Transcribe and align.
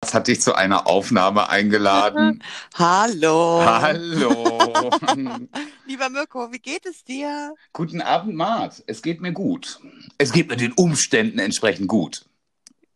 Was 0.00 0.14
hat 0.14 0.28
dich 0.28 0.40
zu 0.40 0.54
einer 0.54 0.86
Aufnahme 0.86 1.48
eingeladen? 1.48 2.42
Hallo. 2.76 3.62
Hallo. 3.64 4.90
Lieber 5.86 6.08
Mirko, 6.08 6.52
wie 6.52 6.60
geht 6.60 6.86
es 6.86 7.02
dir? 7.02 7.54
Guten 7.72 8.00
Abend, 8.00 8.36
Mart. 8.36 8.82
Es 8.86 9.02
geht 9.02 9.20
mir 9.20 9.32
gut. 9.32 9.80
Es 10.16 10.30
geht 10.32 10.48
mir 10.50 10.56
den 10.56 10.72
Umständen 10.72 11.40
entsprechend 11.40 11.88
gut. 11.88 12.26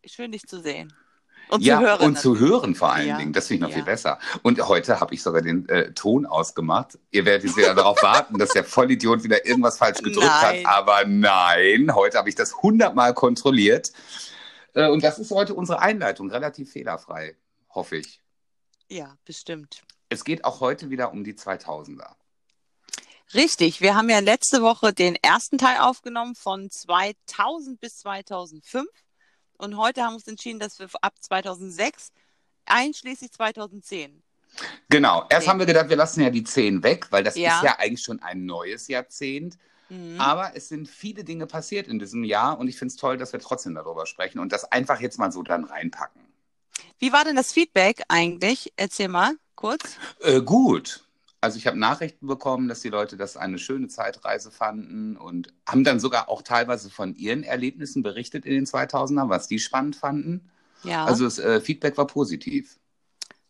Schön, 0.05 0.31
dich 0.31 0.43
zu 0.47 0.61
sehen. 0.61 0.93
Und 1.49 1.61
ja, 1.61 1.77
zu 1.79 1.85
hören. 1.85 2.01
und 2.05 2.19
zu 2.19 2.39
hören 2.39 2.73
vor 2.73 2.93
allen 2.93 3.07
Ja. 3.09 3.17
Dingen. 3.17 3.33
Das 3.33 3.47
finde 3.47 3.55
ich 3.57 3.61
noch 3.63 3.69
Ja. 3.69 3.75
viel 3.75 3.83
besser. 3.83 4.17
Und 4.41 4.65
heute 4.65 5.01
habe 5.01 5.13
ich 5.13 5.21
sogar 5.21 5.41
den 5.41 5.67
äh, 5.67 5.91
Ton 5.91 6.25
ausgemacht. 6.25 6.97
Ihr 7.11 7.25
werdet 7.25 7.43
jetzt 7.43 7.57
wieder 7.57 7.75
darauf 7.75 8.01
warten, 8.01 8.39
dass 8.39 8.51
der 8.51 8.63
Vollidiot 8.63 9.25
wieder 9.25 9.45
irgendwas 9.45 9.77
falsch 9.77 9.97
gedrückt 10.01 10.25
Nein. 10.25 10.65
hat. 10.65 10.73
Aber 10.73 11.03
nein, 11.05 11.93
heute 11.93 12.17
habe 12.17 12.29
ich 12.29 12.35
das 12.35 12.55
hundertmal 12.61 13.13
kontrolliert. 13.13 13.91
Äh, 14.73 14.89
und 14.89 15.03
das 15.03 15.19
ist 15.19 15.31
heute 15.31 15.53
unsere 15.53 15.79
Einleitung, 15.79 16.29
relativ 16.29 16.71
fehlerfrei, 16.71 17.35
hoffe 17.69 17.97
ich. 17.97 18.21
ja, 18.89 19.15
bestimmt. 19.25 19.81
Es 20.09 20.23
geht 20.23 20.45
auch 20.45 20.59
heute 20.59 20.89
wieder 20.91 21.11
um 21.11 21.23
die 21.23 21.33
2000er. 21.33 22.15
Richtig, 23.33 23.81
wir 23.81 23.95
haben 23.95 24.09
ja 24.09 24.19
letzte 24.19 24.61
Woche 24.61 24.93
den 24.93 25.15
ersten 25.15 25.57
Teil 25.57 25.79
aufgenommen 25.79 26.35
von 26.35 26.69
2000 26.69 27.79
bis 27.79 27.97
2005 27.99 28.87
und 29.57 29.77
heute 29.77 30.03
haben 30.03 30.11
wir 30.11 30.15
uns 30.17 30.27
entschieden, 30.27 30.59
dass 30.59 30.77
wir 30.77 30.87
ab 31.01 31.13
2006 31.19 32.11
einschließlich 32.65 33.31
2010. 33.31 34.21
Genau. 34.89 35.25
Erst 35.29 35.43
Okay. 35.43 35.49
haben 35.49 35.59
wir 35.59 35.65
gedacht, 35.65 35.89
wir 35.89 35.95
lassen 35.97 36.21
ja 36.21 36.29
die 36.29 36.43
10 36.43 36.83
weg, 36.83 37.07
weil 37.11 37.23
das 37.23 37.35
Ja. 37.35 37.55
ist 37.57 37.63
ja 37.63 37.79
eigentlich 37.79 38.03
schon 38.03 38.21
ein 38.21 38.45
neues 38.45 38.87
Jahrzehnt. 38.87 39.57
Mhm. 39.93 40.19
Aber 40.19 40.55
es 40.55 40.69
sind 40.69 40.89
viele 40.89 41.23
Dinge 41.23 41.45
passiert 41.45 41.87
in 41.87 41.99
diesem 41.99 42.23
Jahr 42.23 42.57
und 42.57 42.67
ich 42.67 42.77
finde 42.77 42.91
es 42.93 42.95
toll, 42.97 43.17
dass 43.17 43.31
wir 43.31 43.39
trotzdem 43.39 43.75
darüber 43.75 44.05
sprechen 44.07 44.39
und 44.39 44.51
das 44.51 44.65
einfach 44.71 44.99
jetzt 44.99 45.19
mal 45.19 45.31
so 45.31 45.43
dann 45.43 45.65
reinpacken. 45.65 46.21
Wie 46.99 47.13
war 47.13 47.23
denn 47.23 47.35
das 47.35 47.53
Feedback 47.53 48.01
eigentlich? 48.07 48.73
Erzähl 48.75 49.07
mal 49.07 49.33
kurz. 49.55 49.97
Äh, 50.21 50.41
gut. 50.41 51.05
Also 51.41 51.57
ich 51.57 51.67
habe 51.67 51.77
Nachrichten 51.77 52.25
bekommen, 52.25 52.69
dass 52.69 52.79
die 52.79 52.89
Leute 52.89 53.17
das 53.17 53.35
eine 53.35 53.59
schöne 53.59 53.89
Zeitreise 53.89 54.49
fanden 54.49 55.17
und 55.17 55.53
haben 55.67 55.83
dann 55.83 55.99
sogar 55.99 56.29
auch 56.29 56.41
teilweise 56.41 56.89
von 56.89 57.15
ihren 57.15 57.43
Erlebnissen 57.43 58.01
berichtet 58.01 58.45
in 58.45 58.53
den 58.53 58.65
2000ern, 58.65 59.27
was 59.29 59.47
die 59.47 59.59
spannend 59.59 59.97
fanden. 59.97 60.49
Ja, 60.83 61.05
Also 61.05 61.25
das 61.25 61.39
äh, 61.39 61.59
Feedback 61.59 61.97
war 61.97 62.07
positiv. 62.07 62.77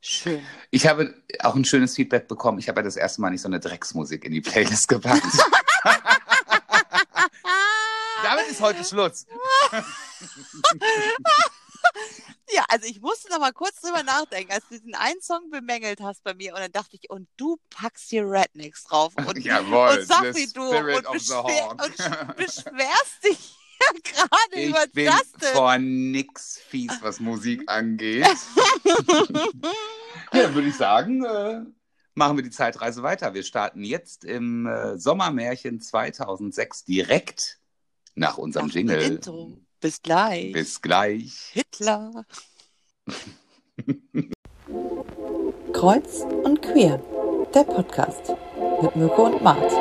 schön. 0.02 0.42
Ich 0.72 0.88
habe 0.88 1.14
auch 1.40 1.56
ein 1.56 1.66
schönes 1.66 1.96
Feedback 1.96 2.28
bekommen. 2.28 2.58
Ich 2.58 2.68
habe 2.68 2.80
ja 2.80 2.84
das 2.84 2.96
erste 2.98 3.22
Mal 3.22 3.30
nicht 3.30 3.42
so 3.42 3.48
eine 3.48 3.60
Drecksmusik 3.60 4.26
in 4.26 4.34
die 4.34 4.42
Playlist 4.42 4.88
gepackt. 4.88 5.24
Ist 8.64 8.78
heute 8.78 8.84
Schluss. 8.84 9.26
Ja, 12.56 12.64
also 12.70 12.86
ich 12.88 13.02
musste 13.02 13.30
noch 13.30 13.40
mal 13.40 13.52
kurz 13.52 13.82
drüber 13.82 14.04
nachdenken, 14.04 14.52
als 14.52 14.64
du 14.70 14.76
diesen 14.76 14.96
einen 14.96 15.22
Song 15.22 15.50
bemängelt 15.50 16.00
hast 16.02 16.24
bei 16.24 16.34
mir 16.34 16.54
und 16.54 16.60
dann 16.60 16.72
dachte 16.72 16.96
ich, 16.96 17.10
und 17.10 17.28
du 17.36 17.58
packst 17.70 18.10
hier 18.10 18.24
Rednecks 18.24 18.84
drauf 18.86 19.14
und, 19.28 19.38
Jawohl, 19.40 19.98
und 20.00 20.06
sag 20.08 20.36
wie 20.36 20.48
du 20.52 20.68
spirit 20.72 20.98
und, 20.98 21.08
of 21.08 21.20
the 21.20 21.34
beschwer, 21.34 21.72
und 21.72 21.96
sch- 21.96 22.34
beschwerst 22.36 23.24
dich 23.24 23.38
hier 23.94 24.02
gerade 24.02 24.66
über 24.68 24.84
Ich 24.86 24.92
bin 24.94 25.06
Justin. 25.06 25.50
vor 25.54 25.78
nix 25.78 26.60
fies, 26.70 26.92
was 27.02 27.20
Musik 27.20 27.64
angeht. 27.68 28.26
ja, 30.32 30.54
würde 30.54 30.68
ich 30.68 30.76
sagen, 30.78 31.26
äh, 31.26 31.62
machen 32.16 32.38
wir 32.38 32.44
die 32.44 32.52
Zeitreise 32.52 33.04
weiter. 33.04 33.34
Wir 33.34 33.44
starten 33.44 33.84
jetzt 33.84 34.24
im 34.26 34.68
äh, 34.68 34.98
Sommermärchen 34.98 35.82
2006 35.82 36.86
direkt 36.86 37.60
nach 38.16 38.38
unserem 38.38 38.68
Nach 38.68 38.74
Jingle. 38.74 39.02
Intro. 39.02 39.58
Bis 39.80 40.02
gleich. 40.02 40.54
Bis 40.54 40.82
gleich. 40.82 41.50
Hitler. 41.52 42.26
Kreuz 45.74 46.26
und 46.44 46.62
quer. 46.62 47.02
Der 47.54 47.64
Podcast 47.64 48.34
mit 48.82 48.96
Mirko 48.96 49.26
und 49.26 49.44
Mart. 49.44 49.72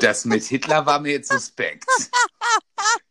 Das 0.00 0.24
mit 0.24 0.44
Hitler 0.44 0.84
war 0.84 1.00
mir 1.00 1.12
jetzt 1.12 1.30
suspekt. 1.30 1.86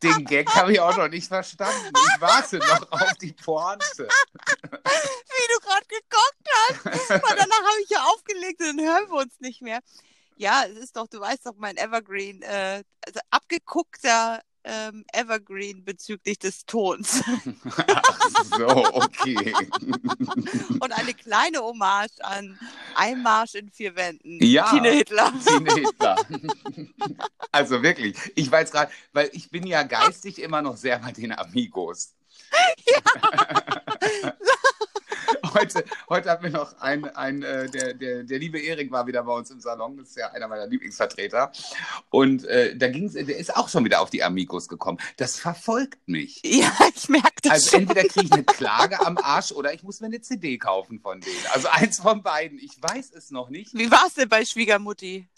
Den 0.03 0.25
Gag 0.25 0.49
habe 0.53 0.73
ich 0.73 0.79
auch 0.79 0.95
noch 0.95 1.07
nicht 1.07 1.27
verstanden. 1.27 1.93
Ich 1.95 2.21
warte 2.21 2.57
noch 2.59 2.91
auf 2.91 3.13
die 3.21 3.33
Pointe. 3.33 4.07
wie 4.07 5.53
du 5.53 5.59
gerade 5.61 5.85
geguckt 5.87 6.49
hast. 6.67 7.09
Weil 7.09 7.37
danach 7.37 7.63
habe 7.63 7.81
ich 7.83 7.89
ja 7.89 8.03
aufgelegt 8.03 8.61
und 8.61 8.77
dann 8.77 8.85
hören 8.85 9.09
wir 9.09 9.21
uns 9.21 9.39
nicht 9.39 9.61
mehr. 9.61 9.79
Ja, 10.37 10.65
es 10.65 10.77
ist 10.77 10.95
doch, 10.97 11.07
du 11.07 11.19
weißt 11.19 11.45
doch, 11.45 11.55
mein 11.57 11.77
Evergreen, 11.77 12.41
äh, 12.41 12.83
also 13.05 13.19
abgeguckter 13.31 14.41
ähm, 14.65 15.05
Evergreen 15.13 15.85
bezüglich 15.85 16.39
des 16.39 16.65
Tons. 16.65 17.23
Ach 17.77 18.45
so, 18.57 18.67
okay. 18.93 19.53
und 20.79 20.91
eine 20.91 21.13
kleine 21.13 21.59
Hommage 21.59 22.19
an 22.21 22.59
Einmarsch 22.95 23.55
in 23.55 23.69
vier 23.69 23.95
Wänden. 23.95 24.43
Ja. 24.43 24.69
Tine 24.69 24.91
Hitler. 24.91 25.33
Tine 25.45 25.73
Hitler. 25.73 26.15
Also 27.51 27.81
wirklich, 27.81 28.17
ich 28.35 28.51
weiß 28.51 28.69
gerade, 28.69 28.91
weil 29.13 29.29
ich 29.31 29.49
bin 29.49 29.65
ja 29.65 29.83
geistig 29.83 30.41
immer 30.41 30.61
noch 30.61 30.75
sehr 30.75 30.99
bei 30.99 31.13
den 31.13 31.31
Amigos. 31.31 32.13
Heute, 35.55 35.85
heute 36.09 36.29
hatten 36.29 36.43
wir 36.43 36.49
noch 36.51 36.77
ein, 36.79 37.05
ein 37.15 37.41
äh, 37.41 37.69
der, 37.69 37.93
der, 37.93 38.23
der 38.23 38.39
liebe 38.39 38.59
Erik 38.59 38.91
war 38.91 39.07
wieder 39.07 39.23
bei 39.23 39.33
uns 39.33 39.49
im 39.51 39.61
Salon, 39.61 39.97
das 39.97 40.09
ist 40.09 40.17
ja 40.17 40.31
einer 40.31 40.47
meiner 40.49 40.67
Lieblingsvertreter. 40.67 41.51
Und 42.09 42.43
äh, 42.45 42.75
da 42.75 42.89
ging's, 42.89 43.13
der 43.13 43.37
ist 43.37 43.55
auch 43.55 43.69
schon 43.69 43.85
wieder 43.85 44.01
auf 44.01 44.09
die 44.09 44.21
Amigos 44.23 44.67
gekommen. 44.67 44.99
Das 45.17 45.39
verfolgt 45.39 46.07
mich. 46.07 46.41
Ja, 46.43 46.71
ich 46.93 47.07
merke 47.09 47.41
das 47.43 47.51
Also 47.53 47.69
schon. 47.71 47.81
entweder 47.81 48.03
kriege 48.03 48.25
ich 48.25 48.33
eine 48.33 48.43
Klage 48.43 48.99
am 49.05 49.17
Arsch 49.17 49.51
oder 49.53 49.73
ich 49.73 49.83
muss 49.83 50.01
mir 50.01 50.07
eine 50.07 50.21
CD 50.21 50.57
kaufen 50.57 50.99
von 50.99 51.21
denen. 51.21 51.45
Also 51.53 51.69
eins 51.69 51.99
von 51.99 52.21
beiden. 52.21 52.59
Ich 52.59 52.81
weiß 52.81 53.11
es 53.13 53.31
noch 53.31 53.49
nicht. 53.49 53.73
Wie 53.73 53.89
war 53.89 54.05
es 54.07 54.15
denn 54.15 54.27
bei 54.29 54.43
Schwiegermutti? 54.43 55.29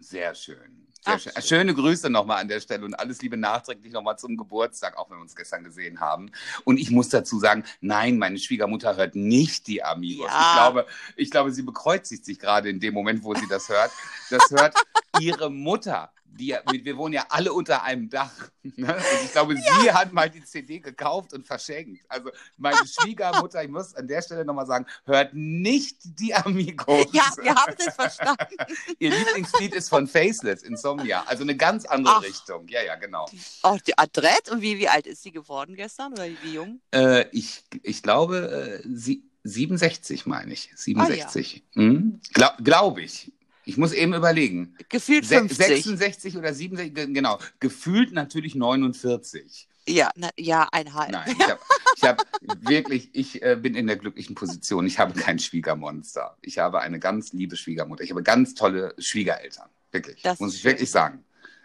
Sehr 0.00 0.34
schön. 0.34 0.87
Ach, 1.08 1.20
schön. 1.20 1.32
Schöne 1.42 1.74
Grüße 1.74 2.10
nochmal 2.10 2.40
an 2.40 2.48
der 2.48 2.60
Stelle 2.60 2.84
und 2.84 2.94
alles 2.94 3.22
Liebe 3.22 3.36
nachträglich 3.36 3.92
nochmal 3.92 4.18
zum 4.18 4.36
Geburtstag, 4.36 4.96
auch 4.96 5.10
wenn 5.10 5.18
wir 5.18 5.22
uns 5.22 5.34
gestern 5.34 5.64
gesehen 5.64 6.00
haben. 6.00 6.30
Und 6.64 6.78
ich 6.78 6.90
muss 6.90 7.08
dazu 7.08 7.38
sagen, 7.38 7.64
nein, 7.80 8.18
meine 8.18 8.38
Schwiegermutter 8.38 8.96
hört 8.96 9.14
nicht 9.16 9.66
die 9.66 9.82
Amigos. 9.82 10.26
Ja. 10.26 10.40
Ich, 10.40 10.56
glaube, 10.56 10.86
ich 11.16 11.30
glaube, 11.30 11.52
sie 11.52 11.62
bekreuzigt 11.62 12.24
sich 12.24 12.38
gerade 12.38 12.68
in 12.68 12.80
dem 12.80 12.94
Moment, 12.94 13.24
wo 13.24 13.34
sie 13.34 13.48
das 13.48 13.68
hört. 13.68 13.90
Das 14.30 14.50
hört 14.50 14.74
ihre 15.20 15.50
Mutter. 15.50 16.12
Die, 16.38 16.56
wir 16.70 16.96
wohnen 16.96 17.14
ja 17.14 17.26
alle 17.28 17.52
unter 17.52 17.82
einem 17.82 18.08
Dach. 18.08 18.32
Ne? 18.62 18.94
Und 18.94 19.24
ich 19.24 19.32
glaube, 19.32 19.56
sie 19.56 19.92
hat 19.92 20.12
mal 20.12 20.28
die 20.28 20.44
CD 20.44 20.78
gekauft 20.78 21.32
und 21.32 21.46
verschenkt. 21.46 22.04
Also 22.08 22.30
meine 22.56 22.86
Schwiegermutter, 22.86 23.64
ich 23.64 23.70
muss 23.70 23.94
an 23.94 24.06
der 24.06 24.22
Stelle 24.22 24.44
nochmal 24.44 24.66
sagen, 24.66 24.86
hört 25.04 25.32
nicht 25.32 25.96
die 26.02 26.34
Amigos. 26.34 27.06
Ja, 27.12 27.24
wir 27.40 27.54
haben 27.54 27.74
es 27.78 27.94
verstanden. 27.94 28.56
Ihr 28.98 29.10
Lieblingslied 29.10 29.74
ist 29.74 29.88
von 29.88 30.06
Faceless, 30.06 30.62
Insomnia. 30.62 31.24
Also 31.26 31.42
eine 31.42 31.56
ganz 31.56 31.86
andere 31.86 32.16
Ach. 32.16 32.22
Richtung. 32.22 32.68
Ja, 32.68 32.82
ja, 32.82 32.96
genau. 32.96 33.26
Oh, 33.62 33.78
die 33.86 33.96
Adrett. 33.96 34.50
Und 34.50 34.60
wie, 34.60 34.78
wie 34.78 34.88
alt 34.88 35.06
ist 35.06 35.22
sie 35.22 35.32
geworden 35.32 35.74
gestern? 35.74 36.12
Oder 36.12 36.26
wie 36.42 36.52
jung? 36.52 36.80
Äh, 36.92 37.26
ich, 37.32 37.64
ich 37.82 38.02
glaube, 38.02 38.82
äh, 38.84 38.88
sie, 38.88 39.24
67 39.44 40.26
meine 40.26 40.52
ich. 40.52 40.70
67. 40.74 41.64
Hm? 41.74 42.20
Gla 42.32 42.56
Glaube 42.62 43.02
ich. 43.02 43.32
Ich 43.68 43.76
muss 43.76 43.92
eben 43.92 44.14
überlegen. 44.14 44.74
Gefühlt 44.88 45.26
Se 45.26 45.40
50. 45.40 45.66
66 45.66 46.36
oder 46.38 46.54
67, 46.54 46.94
ge- 46.94 47.12
genau. 47.12 47.38
Gefühlt 47.60 48.12
natürlich 48.12 48.54
49. 48.54 49.68
Ja, 49.86 50.10
na, 50.16 50.30
ja, 50.38 50.66
einhalb. 50.72 51.12
Nein, 51.12 51.36
ich 51.38 51.44
habe 51.46 51.60
ich 51.96 52.02
hab 52.02 52.22
wirklich, 52.66 53.10
ich 53.12 53.42
äh, 53.42 53.56
bin 53.60 53.74
in 53.74 53.86
der 53.86 53.96
glücklichen 53.96 54.34
Position. 54.34 54.86
Ich 54.86 54.98
habe 54.98 55.12
kein 55.12 55.38
Schwiegermonster. 55.38 56.38
Ich 56.40 56.58
habe 56.58 56.80
eine 56.80 56.98
ganz 56.98 57.34
liebe 57.34 57.56
Schwiegermutter. 57.56 58.02
Ich 58.04 58.10
habe 58.10 58.22
ganz 58.22 58.54
tolle 58.54 58.94
Schwiegereltern. 58.96 59.68
Wirklich. 59.92 60.22
Das 60.22 60.40
muss 60.40 60.54
ich 60.54 60.64
wirklich 60.64 60.90
sagen. 60.90 61.22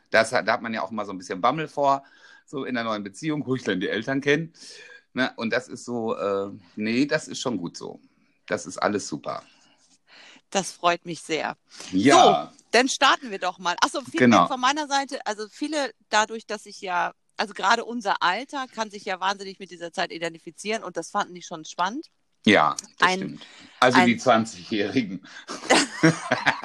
Das, 0.10 0.32
da 0.32 0.46
hat 0.46 0.62
man 0.62 0.74
ja 0.74 0.82
auch 0.82 0.92
immer 0.92 1.06
so 1.06 1.14
ein 1.14 1.18
bisschen 1.18 1.40
Bammel 1.40 1.70
vor, 1.70 2.04
so 2.46 2.66
in 2.66 2.76
der 2.76 2.84
neuen 2.84 3.04
Beziehung, 3.04 3.48
wo 3.48 3.56
ich 3.56 3.64
dann 3.64 3.80
die 3.80 3.88
Eltern 3.88 4.20
kenne. 4.20 4.50
Ne? 5.14 5.32
Und 5.38 5.54
das 5.54 5.70
ist 5.70 5.86
so, 5.86 6.18
äh, 6.18 6.50
nee, 6.76 7.06
das 7.06 7.30
ist 7.30 7.40
schon 7.40 7.58
gut 7.58 7.78
so. 7.78 8.02
Das 8.48 8.66
ist 8.66 8.78
alles 8.78 9.08
super. 9.08 9.42
Das 10.54 10.72
freut 10.72 11.04
mich 11.06 11.22
sehr. 11.22 11.58
Ja, 11.92 12.54
Dann 12.72 12.88
starten 12.88 13.32
wir 13.32 13.40
doch 13.40 13.58
mal. 13.58 13.76
Achso, 13.82 14.02
Feedback 14.02 14.20
Genau. 14.20 14.48
von 14.48 14.60
meiner 14.60 14.88
Seite. 14.88 15.20
Also 15.26 15.48
viele, 15.50 15.92
dadurch, 16.10 16.46
dass 16.46 16.68
ich 16.68 16.80
ja, 16.82 17.14
also 17.38 17.54
gerade 17.56 17.84
unser 17.86 18.22
Alter 18.22 18.68
kann 18.68 18.92
sich 18.92 19.04
ja 19.06 19.20
wahnsinnig 19.20 19.58
mit 19.60 19.72
dieser 19.72 19.92
Zeit 19.92 20.12
identifizieren 20.12 20.84
und 20.84 20.96
das 20.96 21.10
fanden 21.10 21.34
die 21.34 21.42
schon 21.42 21.66
spannend. 21.66 22.06
ja, 22.46 22.76
das 23.00 23.08
Ein- 23.10 23.18
stimmt. 23.20 23.46
Also 23.80 23.98
Ein- 24.00 24.08
die 24.08 24.20
20-Jährigen. 24.20 25.26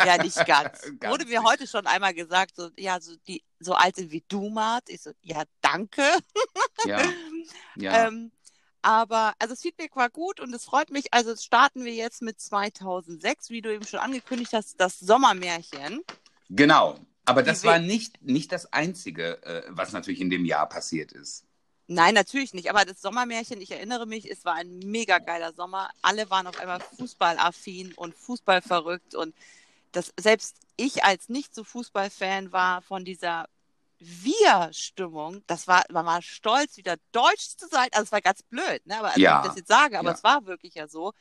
Ja, 0.04 0.20
nicht 0.22 0.36
ganz. 0.46 0.80
Ganz 1.00 1.12
Wurde 1.12 1.26
mir 1.26 1.42
heute 1.44 1.66
schon 1.66 1.86
einmal 1.86 2.12
gesagt, 2.14 2.56
so, 2.56 2.70
ja, 2.76 3.00
so 3.00 3.14
die 3.26 3.42
so 3.60 3.74
alte 3.74 4.10
wie 4.10 4.24
du, 4.28 4.48
Mart. 4.50 4.84
Ich 4.88 5.02
so, 5.02 5.10
ja, 5.22 5.42
danke. 5.60 6.02
Ja. 6.84 7.02
ja. 7.76 8.06
Ähm, 8.08 8.30
aber 8.88 9.34
also 9.38 9.52
das 9.52 9.60
Feedback 9.60 9.94
war 9.96 10.08
gut 10.08 10.40
und 10.40 10.54
es 10.54 10.64
freut 10.64 10.90
mich. 10.90 11.12
Also 11.12 11.36
starten 11.36 11.84
wir 11.84 11.92
jetzt 11.92 12.22
mit 12.22 12.40
2006, 12.40 13.50
wie 13.50 13.60
du 13.60 13.70
eben 13.70 13.84
schon 13.86 14.00
angekündigt 14.00 14.54
hast, 14.54 14.80
das 14.80 14.98
Sommermärchen. 14.98 16.02
Genau. 16.48 16.98
Aber 17.26 17.42
das 17.42 17.64
war 17.64 17.80
nicht, 17.80 18.22
nicht 18.22 18.50
das 18.50 18.72
Einzige, 18.72 19.42
äh, 19.42 19.62
was 19.68 19.92
natürlich 19.92 20.22
in 20.22 20.30
dem 20.30 20.46
Jahr 20.46 20.66
passiert 20.66 21.12
ist. 21.12 21.44
Nein, 21.86 22.14
natürlich 22.14 22.54
nicht. 22.54 22.70
Aber 22.70 22.86
das 22.86 23.02
Sommermärchen, 23.02 23.60
ich 23.60 23.72
erinnere 23.72 24.06
mich, 24.06 24.30
es 24.30 24.46
war 24.46 24.54
ein 24.54 24.78
mega 24.78 25.18
geiler 25.18 25.52
Sommer. 25.52 25.90
Alle 26.00 26.30
waren 26.30 26.46
auf 26.46 26.58
einmal 26.58 26.80
fußballaffin 26.80 27.92
und 27.92 28.14
fußballverrückt. 28.14 29.14
Und 29.14 29.34
das, 29.92 30.14
selbst 30.18 30.56
ich 30.78 31.04
als 31.04 31.28
nicht 31.28 31.54
so 31.54 31.62
Fußballfan 31.62 32.52
war 32.52 32.80
von 32.80 33.04
dieser 33.04 33.50
Wir-Stimmung. 33.98 35.42
Das 35.46 35.66
war, 35.68 35.84
man 35.90 36.06
war 36.06 36.22
stolz, 36.22 36.76
wieder 36.76 36.96
Deutsch 37.12 37.56
zu 37.56 37.66
sein. 37.68 37.88
Also 37.92 38.04
es 38.04 38.12
war 38.12 38.20
ganz 38.20 38.42
blöd, 38.44 38.84
ne? 38.86 38.98
Aber 38.98 39.14
also, 39.14 39.20
Ja, 39.20 39.32
wenn 39.32 39.38
ich 39.38 39.46
das 39.46 39.56
jetzt 39.56 39.68
sage, 39.68 39.98
aber 39.98 40.10
ja. 40.10 40.14
es 40.14 40.24
war 40.24 40.46
wirklich 40.46 40.74
ja 40.74 40.88
so. 40.88 41.12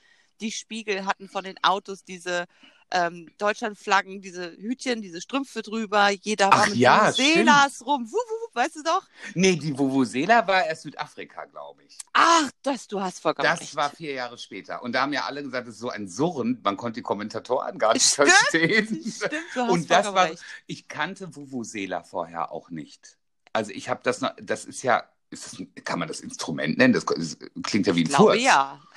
Die 0.41 0.51
Spiegel 0.51 1.05
hatten 1.05 1.29
von 1.29 1.43
den 1.43 1.57
Autos 1.63 2.03
diese 2.03 2.45
ähm, 2.91 3.29
Deutschlandflaggen, 3.37 4.21
diese 4.21 4.51
Hütchen, 4.57 5.01
diese 5.01 5.21
Strümpfe 5.21 5.61
drüber. 5.61 6.09
Jeder 6.09 6.47
war 6.47 6.63
Ach 6.63 6.67
mit 6.69 6.77
ja, 6.77 7.11
Selas 7.11 7.85
rum. 7.85 8.05
Wuh, 8.09 8.13
wuh, 8.15 8.55
weißt 8.55 8.77
du 8.77 8.83
doch? 8.83 9.03
Nee, 9.33 9.55
die 9.57 9.77
Vuvuzela 9.77 10.47
war 10.47 10.65
erst 10.65 10.83
Südafrika, 10.83 11.45
glaube 11.45 11.83
ich. 11.83 11.97
Ach, 12.13 12.49
das, 12.63 12.87
du 12.87 13.01
hast 13.01 13.19
vollkommen 13.19 13.47
Das 13.47 13.59
recht. 13.61 13.75
war 13.75 13.89
vier 13.89 14.13
Jahre 14.13 14.37
später. 14.37 14.81
Und 14.83 14.93
da 14.93 15.01
haben 15.01 15.13
ja 15.13 15.25
alle 15.25 15.43
gesagt, 15.43 15.67
es 15.67 15.75
ist 15.75 15.79
so 15.81 15.89
ein 15.89 16.07
Surren, 16.07 16.59
man 16.63 16.77
konnte 16.77 16.99
die 16.99 17.03
Kommentatoren 17.03 17.77
gar 17.77 17.93
nicht 17.93 18.05
Stimmt. 18.05 18.29
verstehen. 18.31 18.87
Stimmt, 18.87 19.33
du 19.53 19.61
hast 19.61 19.69
Und 19.71 19.91
das 19.91 20.13
war, 20.13 20.25
recht. 20.29 20.43
ich 20.65 20.87
kannte 20.87 21.35
Vuvuzela 21.35 22.03
vorher 22.03 22.51
auch 22.51 22.69
nicht. 22.69 23.17
Also 23.53 23.71
ich 23.71 23.89
habe 23.89 24.01
das 24.03 24.21
noch, 24.21 24.31
das 24.41 24.65
ist 24.65 24.83
ja, 24.83 25.03
ist 25.29 25.45
das, 25.59 25.83
kann 25.83 25.99
man 25.99 26.07
das 26.07 26.21
Instrument 26.21 26.77
nennen? 26.77 26.93
Das, 26.93 27.05
das 27.05 27.37
klingt 27.63 27.85
ja 27.87 27.95
wie 27.95 28.03
Ich 28.03 28.07
ein 28.07 28.09
glaube 28.09 28.31
Furz. 28.33 28.43
ja. 28.43 28.81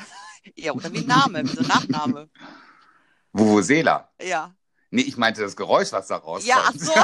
Ja, 0.56 0.72
oder 0.72 0.90
wie 0.94 1.00
ein 1.00 1.06
Name, 1.06 1.44
wie 1.44 1.54
so 1.54 1.60
ein 1.60 1.66
Nachname. 1.68 2.30
Vuvuzela. 3.32 4.10
Ja. 4.20 4.54
Nee, 4.90 5.02
ich 5.02 5.16
meinte 5.16 5.42
das 5.42 5.56
Geräusch, 5.56 5.92
was 5.92 6.08
da 6.08 6.16
rauskommt. 6.16 6.46
Ja, 6.46 6.64
ach 6.64 6.74
so. 6.74 6.92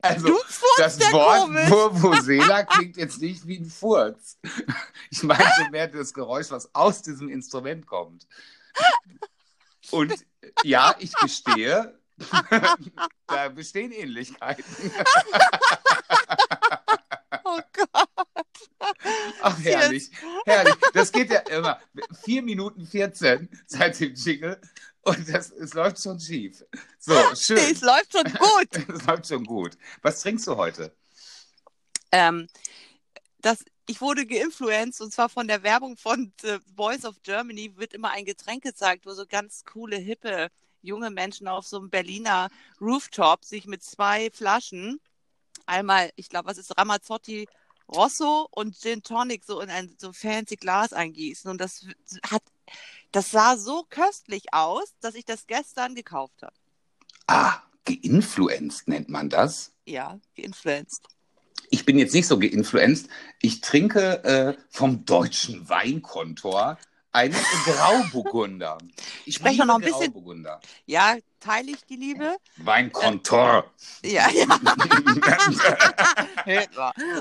Also, 0.00 0.28
du 0.28 0.38
das 0.78 0.98
Wort. 1.12 1.50
Vuvuzela 1.70 2.62
klingt 2.64 2.96
jetzt 2.96 3.20
nicht 3.20 3.46
wie 3.46 3.58
ein 3.58 3.66
Furz. 3.66 4.38
Ich 5.10 5.22
meinte 5.22 5.70
mehr 5.70 5.88
das 5.88 6.12
Geräusch, 6.12 6.50
was 6.50 6.74
aus 6.74 7.02
diesem 7.02 7.28
Instrument 7.28 7.86
kommt. 7.86 8.26
Und 9.90 10.14
ja, 10.64 10.94
ich 10.98 11.14
gestehe, 11.14 11.98
da 13.26 13.48
bestehen 13.48 13.92
Ähnlichkeiten. 13.92 14.64
Oh 17.44 17.60
Gott. 17.72 18.31
Ach, 19.42 19.58
herrlich, 19.60 20.10
herrlich. 20.44 20.74
Das 20.92 21.12
geht 21.12 21.30
ja 21.30 21.40
immer. 21.40 21.80
4 22.24 22.42
Minuten 22.42 22.86
14 22.86 23.48
seit 23.66 23.98
dem 24.00 24.14
Jingle 24.14 24.60
und 25.02 25.28
das, 25.28 25.50
es 25.50 25.74
läuft 25.74 26.02
schon 26.02 26.18
schief. 26.20 26.64
So, 26.98 27.14
schön. 27.34 27.58
es 27.58 27.80
läuft 27.80 28.12
schon 28.12 28.24
gut. 28.24 28.88
Es 28.96 29.06
läuft 29.06 29.26
schon 29.26 29.44
gut. 29.44 29.76
Was 30.02 30.20
trinkst 30.20 30.46
du 30.46 30.56
heute? 30.56 30.94
ähm, 32.12 32.46
das, 33.40 33.64
ich 33.86 34.00
wurde 34.00 34.26
geinfluenced 34.26 35.00
und 35.00 35.12
zwar 35.12 35.28
von 35.28 35.48
der 35.48 35.62
Werbung 35.62 35.96
von 35.96 36.32
The 36.40 36.58
Voice 36.76 37.04
of 37.04 37.22
Germany 37.22 37.76
wird 37.76 37.94
immer 37.94 38.10
ein 38.10 38.24
Getränk 38.24 38.62
gezeigt, 38.62 39.06
wo 39.06 39.12
so 39.12 39.26
ganz 39.26 39.64
coole, 39.64 39.96
hippe, 39.96 40.50
junge 40.82 41.10
Menschen 41.10 41.48
auf 41.48 41.66
so 41.66 41.78
einem 41.78 41.90
Berliner 41.90 42.48
Rooftop 42.80 43.44
sich 43.44 43.66
mit 43.66 43.82
zwei 43.82 44.30
Flaschen, 44.30 45.00
einmal, 45.66 46.10
ich 46.16 46.28
glaube, 46.28 46.48
was 46.48 46.58
ist 46.58 46.76
Ramazzotti 46.76 47.48
Rosso 47.94 48.48
und 48.50 48.78
Gin 48.78 49.02
Tonic 49.02 49.44
so 49.44 49.60
in 49.60 49.70
ein 49.70 49.94
so 49.98 50.12
fancy 50.12 50.56
Glas 50.56 50.92
eingießen. 50.92 51.50
Und 51.50 51.60
das 51.60 51.86
hat, 52.30 52.42
das 53.12 53.30
sah 53.30 53.56
so 53.56 53.84
köstlich 53.88 54.52
aus, 54.52 54.94
dass 55.00 55.14
ich 55.14 55.24
das 55.24 55.46
gestern 55.46 55.94
gekauft 55.94 56.42
habe. 56.42 56.54
Ah, 57.26 57.62
geinfluenced 57.84 58.88
nennt 58.88 59.08
man 59.08 59.28
das. 59.28 59.72
Ja, 59.86 60.18
geinfluenced. 60.36 61.02
Ich 61.70 61.84
bin 61.86 61.98
jetzt 61.98 62.14
nicht 62.14 62.26
so 62.26 62.38
geinfluenced. 62.38 63.08
Ich 63.40 63.60
trinke 63.60 64.24
äh, 64.24 64.56
vom 64.68 65.04
deutschen 65.04 65.68
Weinkontor 65.68 66.78
einen 67.12 67.36
Grauburgunder. 67.64 68.78
Ich 69.24 69.36
Spreche 69.36 69.64
noch 69.66 69.76
ein 69.76 69.82
bisschen-. 69.82 70.46
Ja, 70.86 71.16
teile 71.40 71.70
ich 71.70 71.84
die 71.84 71.96
Liebe? 71.96 72.36
Weinkontor. 72.56 73.70
Ja, 74.02 74.28
ja. 74.30 74.46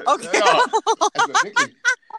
Okay. 0.05 0.29
Ja, 0.33 0.63
also 1.13 1.33
wirklich. 1.43 1.75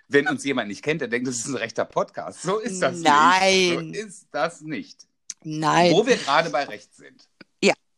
Wenn 0.08 0.28
uns 0.28 0.44
jemand 0.44 0.68
nicht 0.68 0.82
kennt, 0.82 1.00
der 1.00 1.08
denkt, 1.08 1.26
das 1.26 1.36
ist 1.36 1.46
ein 1.46 1.56
rechter 1.56 1.86
Podcast. 1.86 2.42
So 2.42 2.58
ist 2.58 2.82
das 2.82 2.98
Nein. 2.98 3.90
nicht. 3.90 4.00
So 4.00 4.06
ist 4.06 4.26
das 4.30 4.60
nicht. 4.60 5.06
Nein. 5.42 5.92
Wo 5.92 6.06
wir 6.06 6.16
gerade 6.16 6.50
bei 6.50 6.64
Recht 6.64 6.94
sind. 6.94 7.28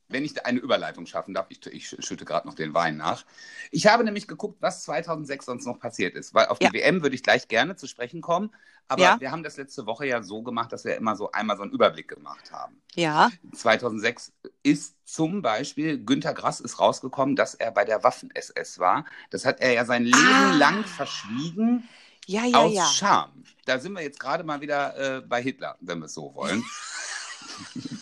Wenn 0.09 0.25
ich 0.25 0.45
eine 0.45 0.59
Überleitung 0.61 1.07
schaffen 1.07 1.33
darf, 1.35 1.47
ich, 1.49 1.65
ich 1.67 1.89
schütte 1.89 2.25
gerade 2.25 2.47
noch 2.47 2.55
den 2.55 2.75
Wein 2.75 2.97
nach. 2.97 3.25
Ich 3.71 3.87
habe 3.87 4.05
nämlich 4.05 4.29
geguckt, 4.29 4.59
was 4.61 4.83
2006 4.85 5.47
sonst 5.47 5.67
noch 5.67 5.79
passiert 5.79 6.15
ist, 6.15 6.35
weil 6.35 6.47
auf 6.47 6.59
die 6.59 6.67
Ja. 6.67 6.73
WM 6.73 7.03
würde 7.03 7.15
ich 7.17 7.23
gleich 7.23 7.49
gerne 7.49 7.77
zu 7.77 7.87
sprechen 7.87 8.21
kommen. 8.21 8.51
Aber 8.87 9.03
Ja. 9.03 9.17
wir 9.19 9.31
haben 9.31 9.43
das 9.43 9.57
letzte 9.57 9.87
Woche 9.87 10.07
ja 10.07 10.23
so 10.23 10.43
gemacht, 10.43 10.71
dass 10.73 10.85
wir 10.85 10.97
immer 10.97 11.17
so 11.17 11.33
einmal 11.33 11.57
so 11.57 11.63
einen 11.63 11.73
Überblick 11.73 12.07
gemacht 12.09 12.53
haben. 12.53 12.83
Ja. 12.95 13.31
2006 13.55 14.33
ist 14.63 14.97
zum 15.07 15.41
Beispiel, 15.41 16.05
Günter 16.05 16.35
Grass 16.35 16.61
ist 16.61 16.79
rausgekommen, 16.79 17.35
dass 17.35 17.55
er 17.55 17.71
bei 17.71 17.87
der 17.87 18.05
Waffen-SS 18.05 18.79
war. 18.79 19.07
Das 19.31 19.47
hat 19.47 19.61
er 19.61 19.73
ja 19.73 19.87
sein 19.87 20.05
Leben 20.05 20.17
Ah. 20.19 20.55
lang 20.59 20.85
verschwiegen 20.85 21.89
Ja, 22.27 22.45
ja, 22.45 22.59
aus 22.59 22.75
ja. 22.75 22.87
Scham. 22.87 23.45
Da 23.65 23.79
sind 23.79 23.95
wir 23.95 24.03
jetzt 24.03 24.21
gerade 24.21 24.45
mal 24.45 24.61
wieder 24.61 25.17
äh, 25.17 25.21
bei 25.23 25.43
Hitler, 25.43 25.77
wenn 25.81 25.99
wir 26.01 26.07
es 26.07 26.15
so 26.15 26.35
wollen. 26.35 26.63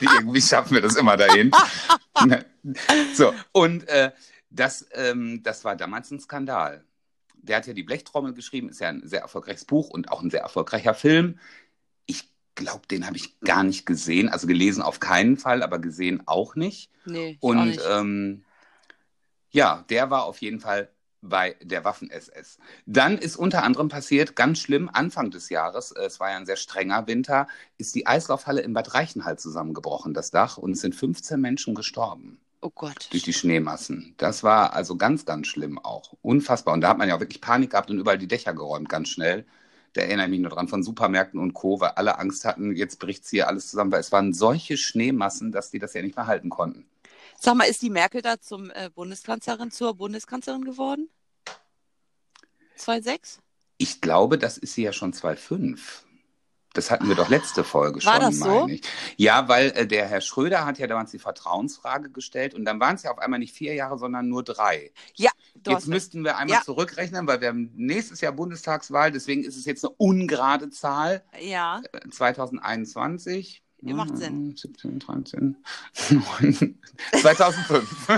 Wie 0.00 0.06
irgendwie 0.06 0.40
schaffen 0.42 0.74
wir 0.74 0.82
das 0.82 0.96
immer 0.96 1.16
dahin. 1.16 1.50
Ne? 2.26 2.44
so, 3.14 3.32
und 3.52 3.88
äh, 3.88 4.10
das, 4.50 4.86
ähm, 4.92 5.42
das 5.42 5.64
war 5.64 5.74
damals 5.74 6.10
ein 6.10 6.20
Skandal. 6.20 6.84
Der 7.34 7.56
hat 7.56 7.66
ja 7.66 7.72
die 7.72 7.84
Blechtrommel 7.84 8.34
geschrieben, 8.34 8.68
ist 8.68 8.80
ja 8.80 8.88
ein 8.90 9.06
sehr 9.06 9.20
erfolgreiches 9.22 9.64
Buch 9.64 9.88
und 9.88 10.10
auch 10.12 10.20
ein 10.20 10.28
sehr 10.30 10.42
erfolgreicher 10.42 10.92
Film. 10.92 11.38
Ich 12.04 12.28
glaube, 12.56 12.86
den 12.88 13.06
habe 13.06 13.16
ich 13.16 13.40
gar 13.40 13.62
nicht 13.62 13.86
gesehen. 13.86 14.28
Also 14.28 14.46
gelesen 14.46 14.82
auf 14.82 15.00
keinen 15.00 15.38
Fall, 15.38 15.62
aber 15.62 15.78
gesehen 15.78 16.22
auch 16.26 16.56
nicht. 16.56 16.90
Nee, 17.06 17.30
ich 17.30 17.42
auch 17.42 17.48
Und 17.48 17.66
nicht. 17.68 17.80
ähm, 17.88 18.44
ja, 19.50 19.84
der 19.88 20.10
war 20.10 20.24
auf 20.24 20.38
jeden 20.42 20.60
Fall 20.60 20.90
bei 21.22 21.56
der 21.62 21.84
Waffen-SS. 21.84 22.58
Dann 22.86 23.18
ist 23.18 23.36
unter 23.36 23.62
anderem 23.62 23.88
passiert, 23.88 24.36
ganz 24.36 24.58
schlimm, 24.58 24.90
Anfang 24.92 25.30
des 25.30 25.48
Jahres, 25.48 25.92
äh, 25.92 26.04
es 26.04 26.20
war 26.20 26.30
ja 26.30 26.36
ein 26.36 26.46
sehr 26.46 26.56
strenger 26.56 27.06
Winter, 27.06 27.46
ist 27.78 27.94
die 27.94 28.06
Eislaufhalle 28.06 28.62
in 28.62 28.72
Bad 28.72 28.94
Reichenhall 28.94 29.38
zusammengebrochen, 29.38 30.14
das 30.14 30.30
Dach, 30.30 30.56
und 30.56 30.72
es 30.72 30.80
sind 30.80 30.94
15 30.94 31.40
Menschen 31.40 31.74
gestorben 31.74 32.40
oh 32.60 32.70
Gott. 32.74 33.08
durch 33.10 33.22
die 33.22 33.32
Schneemassen. 33.32 34.14
Das 34.16 34.42
war 34.42 34.74
also 34.74 34.96
ganz, 34.96 35.24
ganz 35.24 35.46
schlimm 35.46 35.78
auch. 35.78 36.14
Unfassbar. 36.22 36.74
Und 36.74 36.80
da 36.80 36.88
hat 36.88 36.98
man 36.98 37.08
ja 37.08 37.16
auch 37.16 37.20
wirklich 37.20 37.40
Panik 37.40 37.70
gehabt 37.70 37.90
und 37.90 37.98
überall 37.98 38.18
die 38.18 38.28
Dächer 38.28 38.54
geräumt, 38.54 38.88
ganz 38.88 39.08
schnell. 39.08 39.46
Da 39.92 40.02
erinnere 40.02 40.26
ich 40.26 40.30
mich 40.30 40.40
nur 40.40 40.50
dran 40.50 40.68
von 40.68 40.82
Supermärkten 40.82 41.40
und 41.40 41.52
Co., 41.52 41.80
weil 41.80 41.90
alle 41.90 42.18
Angst 42.18 42.44
hatten, 42.44 42.76
jetzt 42.76 42.98
bricht 43.00 43.26
hier 43.26 43.48
alles 43.48 43.70
zusammen, 43.70 43.90
weil 43.90 44.00
es 44.00 44.12
waren 44.12 44.32
solche 44.32 44.76
Schneemassen, 44.76 45.50
dass 45.52 45.70
die 45.70 45.80
das 45.80 45.94
ja 45.94 46.02
nicht 46.02 46.16
mehr 46.16 46.26
halten 46.26 46.48
konnten. 46.48 46.89
Sag 47.42 47.54
mal, 47.56 47.64
ist 47.64 47.80
die 47.80 47.88
Merkel 47.88 48.20
da 48.20 48.38
zum 48.38 48.70
äh, 48.70 48.90
Bundeskanzlerin, 48.94 49.70
zur 49.70 49.94
Bundeskanzlerin 49.94 50.62
geworden? 50.62 51.08
2,6? 52.78 53.38
Ich 53.78 54.02
glaube, 54.02 54.36
das 54.36 54.58
ist 54.58 54.74
sie 54.74 54.82
ja 54.82 54.92
schon 54.92 55.14
2,5. 55.14 55.78
Das 56.74 56.90
hatten 56.90 57.08
wir 57.08 57.14
doch 57.14 57.30
letzte 57.30 57.64
Folge 57.64 58.04
War 58.04 58.16
schon, 58.20 58.20
das 58.20 58.38
so? 58.38 58.44
meine 58.44 58.74
ich. 58.74 58.82
Ja, 59.16 59.48
weil 59.48 59.70
äh, 59.70 59.86
der 59.86 60.06
Herr 60.06 60.20
Schröder 60.20 60.66
hat 60.66 60.78
ja 60.78 60.86
damals 60.86 61.12
die 61.12 61.18
Vertrauensfrage 61.18 62.10
gestellt 62.10 62.54
und 62.54 62.66
dann 62.66 62.78
waren 62.78 62.96
es 62.96 63.04
ja 63.04 63.10
auf 63.10 63.18
einmal 63.18 63.38
nicht 63.40 63.54
vier 63.56 63.72
Jahre, 63.74 63.98
sondern 63.98 64.28
nur 64.28 64.44
drei. 64.44 64.92
Du 65.54 65.70
jetzt 65.72 65.88
müssten 65.88 66.22
wir 66.24 66.36
einmal 66.36 66.58
Ja. 66.58 66.62
zurückrechnen, 66.62 67.26
weil 67.26 67.40
wir 67.40 67.48
haben 67.48 67.72
nächstes 67.74 68.20
Jahr 68.20 68.32
Bundestagswahl, 68.32 69.10
deswegen 69.12 69.44
ist 69.44 69.56
es 69.56 69.64
jetzt 69.64 69.82
eine 69.84 69.94
ungerade 69.96 70.68
Zahl. 70.68 71.24
Ja. 71.40 71.80
Äh, 71.92 72.08
2021. 72.10 73.62
Ja, 73.82 73.94
macht 73.94 74.16
Sinn. 74.16 74.54
17, 74.56 74.98
13, 74.98 75.56
9, 76.10 76.78
2005. 77.20 78.08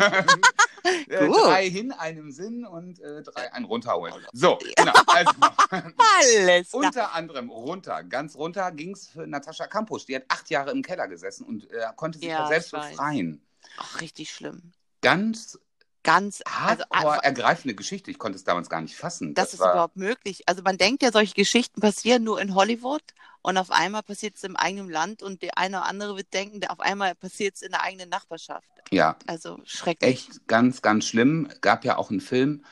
Äh, 1.09 1.28
drei 1.28 1.71
hin, 1.71 1.92
einem 1.92 2.33
Sinn 2.33 2.66
und 2.66 2.99
äh, 3.00 3.23
drei 3.23 3.52
ein 3.52 3.64
runterholen. 3.64 4.14
So, 4.33 4.59
genau. 4.76 4.92
Also, 5.07 5.31
Alles 5.71 6.71
klar. 6.71 6.83
unter 6.83 7.14
anderem 7.14 7.50
runter, 7.50 8.02
ganz 8.02 8.35
runter 8.35 8.73
ging 8.73 8.92
es 8.92 9.07
für 9.07 9.26
Natascha 9.26 9.66
Kampusch. 9.69 10.07
Die 10.07 10.16
hat 10.16 10.25
acht 10.28 10.50
Jahre 10.50 10.73
im 10.73 10.83
Keller 10.83 11.07
gesessen 11.07 11.45
und 11.47 11.71
äh, 11.71 11.87
konnte 11.95 12.19
sich 12.19 12.28
Ja, 12.28 12.49
selbst 12.49 12.73
befreien. 12.73 13.40
Ach, 13.78 14.00
richtig 14.00 14.33
schlimm. 14.33 14.73
Ganz 15.02 15.59
ganz, 16.02 16.42
also 16.45 16.59
Hardcore 16.59 17.12
einfach- 17.12 17.23
ergreifende 17.23 17.75
Geschichte. 17.76 18.11
Ich 18.11 18.19
konnte 18.19 18.37
es 18.37 18.42
damals 18.45 18.69
gar 18.69 18.81
nicht 18.81 18.97
fassen. 18.97 19.35
das, 19.35 19.54
ist 19.54 19.61
überhaupt 19.61 19.97
möglich. 19.97 20.42
Also 20.47 20.62
man 20.62 20.76
denkt 20.78 21.02
ja, 21.04 21.12
solche 21.12 21.35
Geschichten 21.35 21.81
passieren 21.81 22.25
nur 22.25 22.40
in 22.40 22.54
Hollywood 22.57 23.02
und 23.42 23.56
auf 23.56 23.70
einmal 23.70 24.02
passiert 24.02 24.37
es 24.37 24.44
im 24.44 24.56
eigenen 24.56 24.90
Land 24.90 25.22
und 25.22 25.42
der 25.42 25.58
eine 25.58 25.78
oder 25.78 25.87
andere 25.87 26.16
wird 26.16 26.32
denken, 26.32 26.61
der- 26.61 26.70
auf 26.72 26.80
einmal 26.80 27.14
passiert 27.14 27.56
es 27.56 27.62
in 27.62 27.70
der 27.72 27.82
eigenen 27.82 28.08
Nachbarschaft. 28.08 28.68
Ja, 28.90 29.16
Also 29.26 29.58
schrecklich. 29.64 30.28
echt 30.28 30.49
ganz, 30.49 30.82
ganz 30.82 31.06
schlimm. 31.06 31.49
Gab 31.61 31.84
ja 31.84 31.96
auch 31.96 32.11
einen 32.11 32.20
Film, 32.20 32.64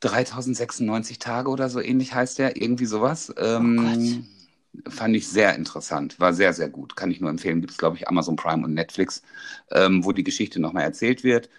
3096 0.00 1.18
Tage 1.18 1.48
oder 1.50 1.68
so 1.68 1.80
ähnlich 1.80 2.14
heißt 2.14 2.38
der, 2.38 2.56
irgendwie 2.60 2.86
sowas. 2.86 3.32
Ähm, 3.38 4.26
fand 4.88 5.14
ich 5.14 5.28
sehr 5.28 5.54
interessant, 5.54 6.18
war 6.18 6.32
sehr, 6.34 6.52
sehr 6.54 6.68
gut. 6.68 6.96
Kann 6.96 7.10
ich 7.10 7.20
nur 7.20 7.30
empfehlen. 7.30 7.60
Gibt 7.60 7.72
es, 7.72 7.78
glaube 7.78 7.96
ich, 7.96 8.08
Amazon 8.08 8.36
Prime 8.36 8.64
und 8.64 8.74
Netflix, 8.74 9.22
ähm, 9.70 10.04
wo 10.04 10.12
die 10.12 10.24
Geschichte 10.24 10.60
nochmal 10.60 10.84
erzählt 10.84 11.22
wird. 11.24 11.50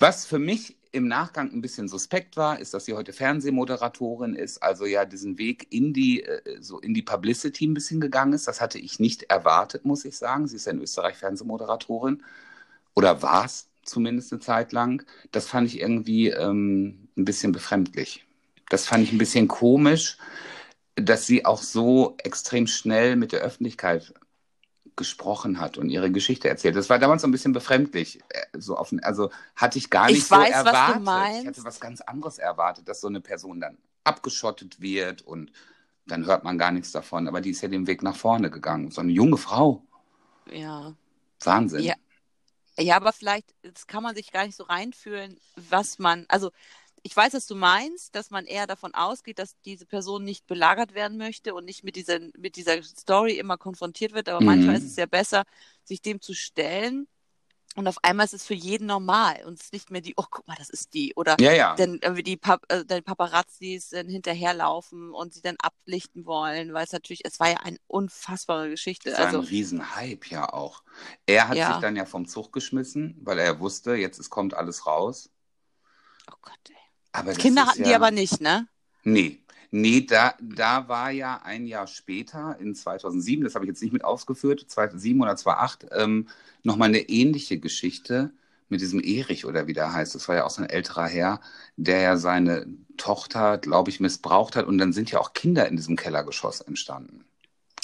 Was 0.00 0.26
für 0.26 0.40
mich 0.40 0.77
im 0.92 1.08
Nachgang 1.08 1.52
ein 1.52 1.60
bisschen 1.60 1.88
suspekt 1.88 2.36
war, 2.36 2.58
ist, 2.58 2.74
dass 2.74 2.84
sie 2.84 2.94
heute 2.94 3.12
Fernsehmoderatorin 3.12 4.34
ist, 4.34 4.62
also 4.62 4.86
ja 4.86 5.04
diesen 5.04 5.38
Weg 5.38 5.66
in 5.70 5.92
die, 5.92 6.22
äh, 6.22 6.60
so 6.60 6.78
in 6.80 6.94
die 6.94 7.02
Publicity 7.02 7.66
ein 7.66 7.74
bisschen 7.74 8.00
gegangen 8.00 8.32
ist. 8.32 8.48
Das 8.48 8.60
hatte 8.60 8.78
ich 8.78 8.98
nicht 8.98 9.24
erwartet, 9.24 9.84
muss 9.84 10.04
ich 10.04 10.16
sagen. 10.16 10.46
Sie 10.46 10.56
ist 10.56 10.66
ja 10.66 10.72
in 10.72 10.80
Österreich 10.80 11.16
Fernsehmoderatorin 11.16 12.22
oder 12.94 13.22
war 13.22 13.44
es 13.44 13.68
zumindest 13.84 14.32
eine 14.32 14.40
Zeit 14.40 14.72
lang. 14.72 15.04
Das 15.32 15.46
fand 15.46 15.68
ich 15.68 15.80
irgendwie 15.80 16.28
ähm, 16.28 17.08
ein 17.16 17.24
bisschen 17.24 17.52
befremdlich. 17.52 18.24
Das 18.68 18.86
fand 18.86 19.04
ich 19.04 19.12
ein 19.12 19.18
bisschen 19.18 19.48
komisch, 19.48 20.18
dass 20.96 21.26
sie 21.26 21.44
auch 21.44 21.62
so 21.62 22.16
extrem 22.18 22.66
schnell 22.66 23.16
mit 23.16 23.32
der 23.32 23.40
Öffentlichkeit 23.40 24.12
gesprochen 24.98 25.60
hat 25.60 25.78
und 25.78 25.88
ihre 25.88 26.10
Geschichte 26.12 26.48
erzählt. 26.50 26.76
Das 26.76 26.90
war 26.90 26.98
damals 26.98 27.22
so 27.22 27.28
ein 27.28 27.32
bisschen 27.32 27.54
befremdlich. 27.54 28.20
Äh, 28.28 28.58
So 28.58 28.76
offen, 28.78 29.02
also 29.02 29.30
hatte 29.56 29.78
ich 29.78 29.88
gar 29.90 30.10
Ich 30.10 30.16
nicht 30.16 30.26
so 30.28 30.36
weiß, 30.36 30.66
was 30.66 30.84
du 30.86 30.94
erwartet. 30.94 31.02
meinst. 31.04 31.40
Ich 31.42 31.46
hatte 31.48 31.64
was 31.64 31.80
ganz 31.80 32.02
anderes 32.02 32.38
erwartet, 32.38 32.88
dass 32.88 33.00
so 33.00 33.08
eine 33.08 33.22
Person 33.22 33.60
dann 33.60 33.78
abgeschottet 34.04 34.80
wird 34.82 35.22
und 35.22 35.52
dann 36.06 36.26
hört 36.26 36.44
man 36.44 36.58
gar 36.58 36.72
nichts 36.72 36.92
davon. 36.92 37.28
Aber 37.28 37.40
die 37.40 37.50
ist 37.50 37.62
ja 37.62 37.68
den 37.68 37.86
Weg 37.86 38.02
nach 38.02 38.16
vorne 38.16 38.50
gegangen. 38.50 38.90
So 38.90 39.00
eine 39.00 39.12
junge 39.12 39.38
Frau. 39.38 39.84
Ja. 40.50 40.94
Wahnsinn. 41.44 41.82
Ja. 41.84 41.94
Ja, 42.78 42.96
aber 42.96 43.12
vielleicht 43.12 43.54
kann 43.88 44.04
man 44.04 44.14
sich 44.14 44.30
gar 44.30 44.46
nicht 44.46 44.56
so 44.56 44.62
reinfühlen, 44.64 45.36
was 45.56 45.98
man, 45.98 46.26
also 46.28 46.52
ich 47.08 47.16
weiß, 47.16 47.32
was 47.34 47.46
du 47.46 47.54
meinst, 47.54 48.14
dass 48.14 48.30
man 48.30 48.44
eher 48.44 48.66
davon 48.66 48.94
ausgeht, 48.94 49.38
dass 49.38 49.58
diese 49.64 49.86
Person 49.86 50.24
nicht 50.24 50.46
belagert 50.46 50.94
werden 50.94 51.16
möchte 51.16 51.54
und 51.54 51.64
nicht 51.64 51.82
mit 51.84 51.96
dieser, 51.96 52.18
mit 52.36 52.56
dieser 52.56 52.82
Story 52.82 53.38
immer 53.38 53.56
konfrontiert 53.56 54.12
wird. 54.12 54.28
Aber 54.28 54.40
Mhm. 54.40 54.46
manchmal 54.46 54.76
ist 54.76 54.84
es 54.84 54.96
ja 54.96 55.06
besser, 55.06 55.44
sich 55.84 56.02
dem 56.02 56.20
zu 56.20 56.34
stellen. 56.34 57.08
Und 57.76 57.88
auf 57.88 57.96
einmal 58.02 58.26
ist 58.26 58.34
es 58.34 58.46
für 58.46 58.54
jeden 58.54 58.86
normal 58.86 59.42
und 59.46 59.54
es 59.60 59.66
ist 59.66 59.72
nicht 59.72 59.90
mehr 59.90 60.00
die, 60.00 60.14
oh, 60.16 60.24
guck 60.30 60.46
mal, 60.48 60.56
das 60.58 60.70
ist 60.70 60.94
die. 60.94 61.14
Oder 61.14 61.36
Ja, 61.40 61.52
ja. 61.52 61.76
dann 61.76 62.00
die, 62.24 62.36
Pap 62.36 62.64
äh, 62.68 62.84
dann 62.84 63.04
Paparazzis 63.04 63.90
dann 63.90 64.08
hinterherlaufen 64.08 65.12
und 65.12 65.34
sie 65.34 65.42
dann 65.42 65.56
ablichten 65.62 66.26
wollen, 66.26 66.72
weil 66.74 66.84
es 66.84 66.92
natürlich, 66.92 67.24
es 67.24 67.40
war 67.40 67.50
ja 67.50 67.58
eine 67.58 67.78
unfassbare 67.86 68.70
Geschichte. 68.70 69.10
Das 69.10 69.18
war 69.20 69.26
Also, 69.26 69.40
ein 69.40 69.44
Riesenhype 69.46 70.28
ja 70.28 70.52
auch. 70.52 70.82
Er 71.26 71.48
hat 71.48 71.58
Ja. 71.58 71.68
sich 71.68 71.80
dann 71.80 71.96
ja 71.96 72.04
vom 72.06 72.26
Zug 72.26 72.52
geschmissen, 72.52 73.16
weil 73.22 73.38
er 73.38 73.60
wusste, 73.60 73.94
jetzt 73.94 74.18
es 74.18 74.30
kommt 74.30 74.54
alles 74.54 74.86
raus. 74.86 75.30
oh 76.32 76.36
Gott, 76.42 76.70
ey. 76.70 76.77
Aber 77.12 77.32
Kinder 77.34 77.66
hatten 77.66 77.84
die 77.84 77.90
ja- 77.90 77.96
aber 77.96 78.10
nicht, 78.10 78.40
ne? 78.40 78.66
Nee. 79.04 79.38
Nee, 79.70 80.00
da, 80.06 80.34
da 80.40 80.88
war 80.88 81.10
ja 81.10 81.42
ein 81.44 81.66
Jahr 81.66 81.86
später, 81.86 82.56
in 82.58 82.74
2007, 82.74 83.44
das 83.44 83.54
habe 83.54 83.66
ich 83.66 83.68
jetzt 83.68 83.82
nicht 83.82 83.92
mit 83.92 84.02
ausgeführt, 84.02 84.64
2007 84.66 85.20
oder 85.20 85.36
2008, 85.36 85.86
ähm, 85.92 86.28
nochmal 86.62 86.88
eine 86.88 87.00
ähnliche 87.00 87.58
Geschichte 87.58 88.32
mit 88.70 88.80
diesem 88.80 89.00
Erich 89.00 89.44
oder 89.44 89.66
wie 89.66 89.74
der 89.74 89.92
heißt. 89.92 90.14
Das 90.14 90.26
war 90.28 90.36
ja 90.36 90.44
auch 90.44 90.50
so 90.50 90.62
ein 90.62 90.70
älterer 90.70 91.06
Herr, 91.06 91.40
der 91.76 92.00
ja 92.00 92.16
seine 92.16 92.66
Tochter, 92.96 93.58
glaube 93.58 93.90
ich, 93.90 94.00
missbraucht 94.00 94.56
hat. 94.56 94.66
Und 94.66 94.78
dann 94.78 94.92
sind 94.94 95.10
ja 95.10 95.20
auch 95.20 95.34
Kinder 95.34 95.68
in 95.68 95.76
diesem 95.76 95.96
Kellergeschoss 95.96 96.60
entstanden. 96.62 97.24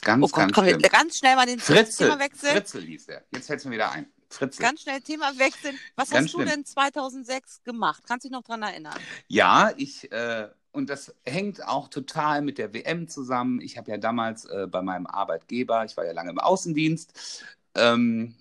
Ganz, 0.02 0.24
Oh 0.24 0.28
Gott, 0.28 0.52
ganz 0.54 0.70
komm, 0.72 0.78
ganz 0.90 1.18
schnell 1.18 1.36
mal 1.36 1.46
den 1.46 1.58
Fritzel, 1.58 2.08
Thema 2.08 2.18
wechseln. 2.20 2.52
Fritzel 2.52 2.82
hieß 2.82 3.06
der. 3.06 3.24
Jetzt 3.30 3.46
fällt 3.46 3.60
es 3.60 3.64
mir 3.66 3.72
wieder 3.72 3.92
ein. 3.92 4.06
Fritzel. 4.34 4.62
Ganz 4.62 4.82
schnell 4.82 5.00
Thema 5.00 5.38
wechseln. 5.38 5.78
Was 5.96 6.10
Ganz 6.10 6.26
hast 6.26 6.34
du 6.34 6.38
schlimm. 6.38 6.48
denn 6.48 6.64
2006 6.64 7.62
gemacht? 7.62 8.02
Kannst 8.06 8.24
du 8.24 8.28
dich 8.28 8.36
noch 8.36 8.44
dran 8.44 8.62
erinnern? 8.62 8.98
Ja, 9.28 9.72
ich, 9.76 10.10
äh, 10.12 10.48
und 10.72 10.90
das 10.90 11.14
hängt 11.24 11.66
auch 11.66 11.88
total 11.88 12.42
mit 12.42 12.58
der 12.58 12.74
WM 12.74 13.08
zusammen. 13.08 13.60
Ich 13.60 13.78
habe 13.78 13.90
ja 13.90 13.96
damals 13.96 14.44
äh, 14.46 14.66
bei 14.68 14.82
meinem 14.82 15.06
Arbeitgeber, 15.06 15.84
ich 15.84 15.96
war 15.96 16.04
ja 16.04 16.12
lange 16.12 16.30
im 16.30 16.38
Außendienst, 16.38 17.44
ähm, 17.76 18.34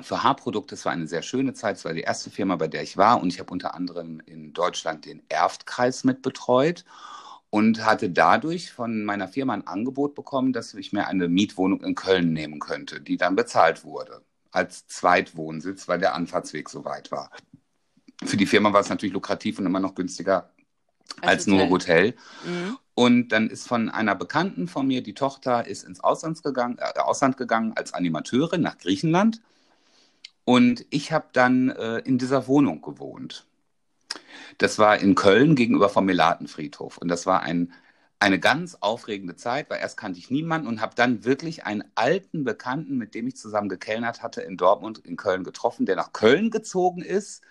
für 0.00 0.22
Haarprodukte, 0.22 0.74
es 0.74 0.84
war 0.84 0.92
eine 0.92 1.06
sehr 1.06 1.22
schöne 1.22 1.54
Zeit, 1.54 1.76
es 1.76 1.84
war 1.84 1.94
die 1.94 2.02
erste 2.02 2.30
Firma, 2.30 2.56
bei 2.56 2.68
der 2.68 2.82
ich 2.82 2.96
war 2.96 3.20
und 3.20 3.32
ich 3.32 3.38
habe 3.40 3.50
unter 3.50 3.74
anderem 3.74 4.20
in 4.26 4.52
Deutschland 4.52 5.06
den 5.06 5.22
Erftkreis 5.30 6.04
mitbetreut 6.04 6.84
und 7.48 7.84
hatte 7.84 8.10
dadurch 8.10 8.72
von 8.72 9.04
meiner 9.04 9.28
Firma 9.28 9.54
ein 9.54 9.66
Angebot 9.66 10.14
bekommen, 10.14 10.52
dass 10.52 10.74
ich 10.74 10.92
mir 10.92 11.06
eine 11.06 11.28
Mietwohnung 11.28 11.82
in 11.82 11.94
Köln 11.94 12.32
nehmen 12.34 12.58
könnte, 12.58 13.00
die 13.00 13.16
dann 13.16 13.36
bezahlt 13.36 13.84
wurde 13.84 14.22
als 14.56 14.86
Zweitwohnsitz, 14.86 15.86
weil 15.86 15.98
der 15.98 16.14
Anfahrtsweg 16.14 16.68
so 16.70 16.84
weit 16.84 17.12
war. 17.12 17.30
Für 18.24 18.38
die 18.38 18.46
Firma 18.46 18.72
war 18.72 18.80
es 18.80 18.88
natürlich 18.88 19.12
lukrativ 19.12 19.58
und 19.58 19.66
immer 19.66 19.80
noch 19.80 19.94
günstiger 19.94 20.50
als, 21.20 21.46
nur 21.46 21.68
Hotel. 21.68 22.14
Mhm. 22.44 22.78
Und 22.94 23.28
dann 23.28 23.50
ist 23.50 23.68
von 23.68 23.90
einer 23.90 24.14
Bekannten 24.14 24.68
von 24.68 24.86
mir, 24.86 25.02
die 25.02 25.12
Tochter 25.12 25.66
ist 25.66 25.84
ins 25.84 26.00
Ausland 26.00 26.42
gegangen, 26.42 26.78
äh, 26.78 26.98
Ausland 26.98 27.36
gegangen 27.36 27.74
als 27.76 27.92
Animateurin 27.92 28.62
nach 28.62 28.78
Griechenland. 28.78 29.42
Und 30.44 30.86
ich 30.88 31.12
habe 31.12 31.26
dann 31.32 31.68
äh, 31.68 31.98
in 31.98 32.16
dieser 32.16 32.46
Wohnung 32.46 32.80
gewohnt. 32.80 33.44
Das 34.56 34.78
war 34.78 34.98
in 34.98 35.14
Köln 35.14 35.54
gegenüber 35.54 35.90
vom 35.90 36.06
Melatenfriedhof. 36.06 36.96
Und 36.96 37.08
das 37.08 37.26
war 37.26 37.42
ein, 37.42 37.74
eine 38.18 38.40
ganz 38.40 38.76
aufregende 38.80 39.36
Zeit, 39.36 39.68
weil 39.70 39.80
erst 39.80 39.96
kannte 39.96 40.18
ich 40.18 40.30
niemanden 40.30 40.66
und 40.68 40.80
habe 40.80 40.94
dann 40.94 41.24
wirklich 41.24 41.66
einen 41.66 41.84
alten 41.94 42.44
Bekannten, 42.44 42.96
mit 42.96 43.14
dem 43.14 43.26
ich 43.26 43.36
zusammen 43.36 43.68
gekellnert 43.68 44.22
hatte, 44.22 44.40
in 44.40 44.56
Dortmund, 44.56 44.98
in 44.98 45.16
Köln 45.16 45.44
getroffen, 45.44 45.86
der 45.86 45.96
nach 45.96 46.12
Köln 46.12 46.50
gezogen 46.50 47.02
ist. 47.02 47.42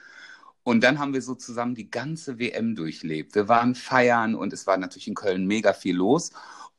Und 0.64 0.84
dann 0.84 0.98
haben 1.00 1.14
wir 1.14 1.22
so 1.22 1.36
zusammen 1.36 1.76
die 1.76 1.92
ganze 1.92 2.40
WM 2.40 2.76
durchlebt. 2.76 3.36
Wir 3.36 3.48
waren 3.48 3.76
feiern 3.76 4.34
und 4.36 4.54
es 4.54 4.66
war 4.66 4.78
natürlich 4.78 5.08
in 5.08 5.14
Köln 5.16 5.46
mega 5.46 5.74
viel 5.74 5.96
los. 5.96 6.32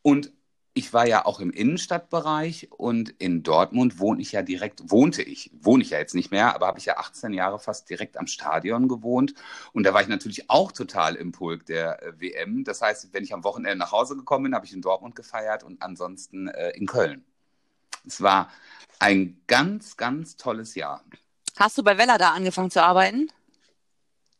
Und 0.02 0.32
ich 0.76 0.92
war 0.92 1.06
ja 1.06 1.24
auch 1.24 1.40
im 1.40 1.50
Innenstadtbereich 1.50 2.68
und 2.70 3.08
in 3.08 3.42
Dortmund 3.42 3.98
wohne 3.98 4.20
ich 4.20 4.32
ja 4.32 4.42
direkt, 4.42 4.90
wohnte 4.90 5.22
ich, 5.22 5.50
wohne 5.58 5.82
ich 5.82 5.88
ja 5.88 5.98
jetzt 5.98 6.14
nicht 6.14 6.30
mehr, 6.30 6.54
aber 6.54 6.66
habe 6.66 6.78
ich 6.78 6.84
ja 6.84 6.98
18 6.98 7.32
Jahre 7.32 7.58
fast 7.58 7.88
direkt 7.88 8.18
am 8.18 8.26
Stadion 8.26 8.86
gewohnt. 8.86 9.32
Und 9.72 9.84
da 9.84 9.94
war 9.94 10.02
ich 10.02 10.08
natürlich 10.08 10.50
auch 10.50 10.72
total 10.72 11.14
im 11.14 11.32
Pulk 11.32 11.64
der 11.64 12.02
äh, 12.02 12.20
WM. 12.20 12.62
Das 12.62 12.82
heißt, 12.82 13.08
wenn 13.14 13.24
ich 13.24 13.32
am 13.32 13.42
Wochenende 13.42 13.78
nach 13.78 13.90
Hause 13.90 14.16
gekommen 14.16 14.44
bin, 14.44 14.54
habe 14.54 14.66
ich 14.66 14.74
in 14.74 14.82
Dortmund 14.82 15.14
gefeiert 15.14 15.62
und 15.62 15.80
ansonsten 15.80 16.48
äh, 16.48 16.72
in 16.72 16.84
Köln. 16.84 17.24
Es 18.06 18.20
war 18.20 18.50
ein 18.98 19.40
ganz, 19.46 19.96
ganz 19.96 20.36
tolles 20.36 20.74
Jahr. 20.74 21.02
Hast 21.58 21.78
du 21.78 21.84
bei 21.84 21.96
Vella 21.96 22.18
da 22.18 22.32
angefangen 22.32 22.70
zu 22.70 22.82
arbeiten? 22.82 23.30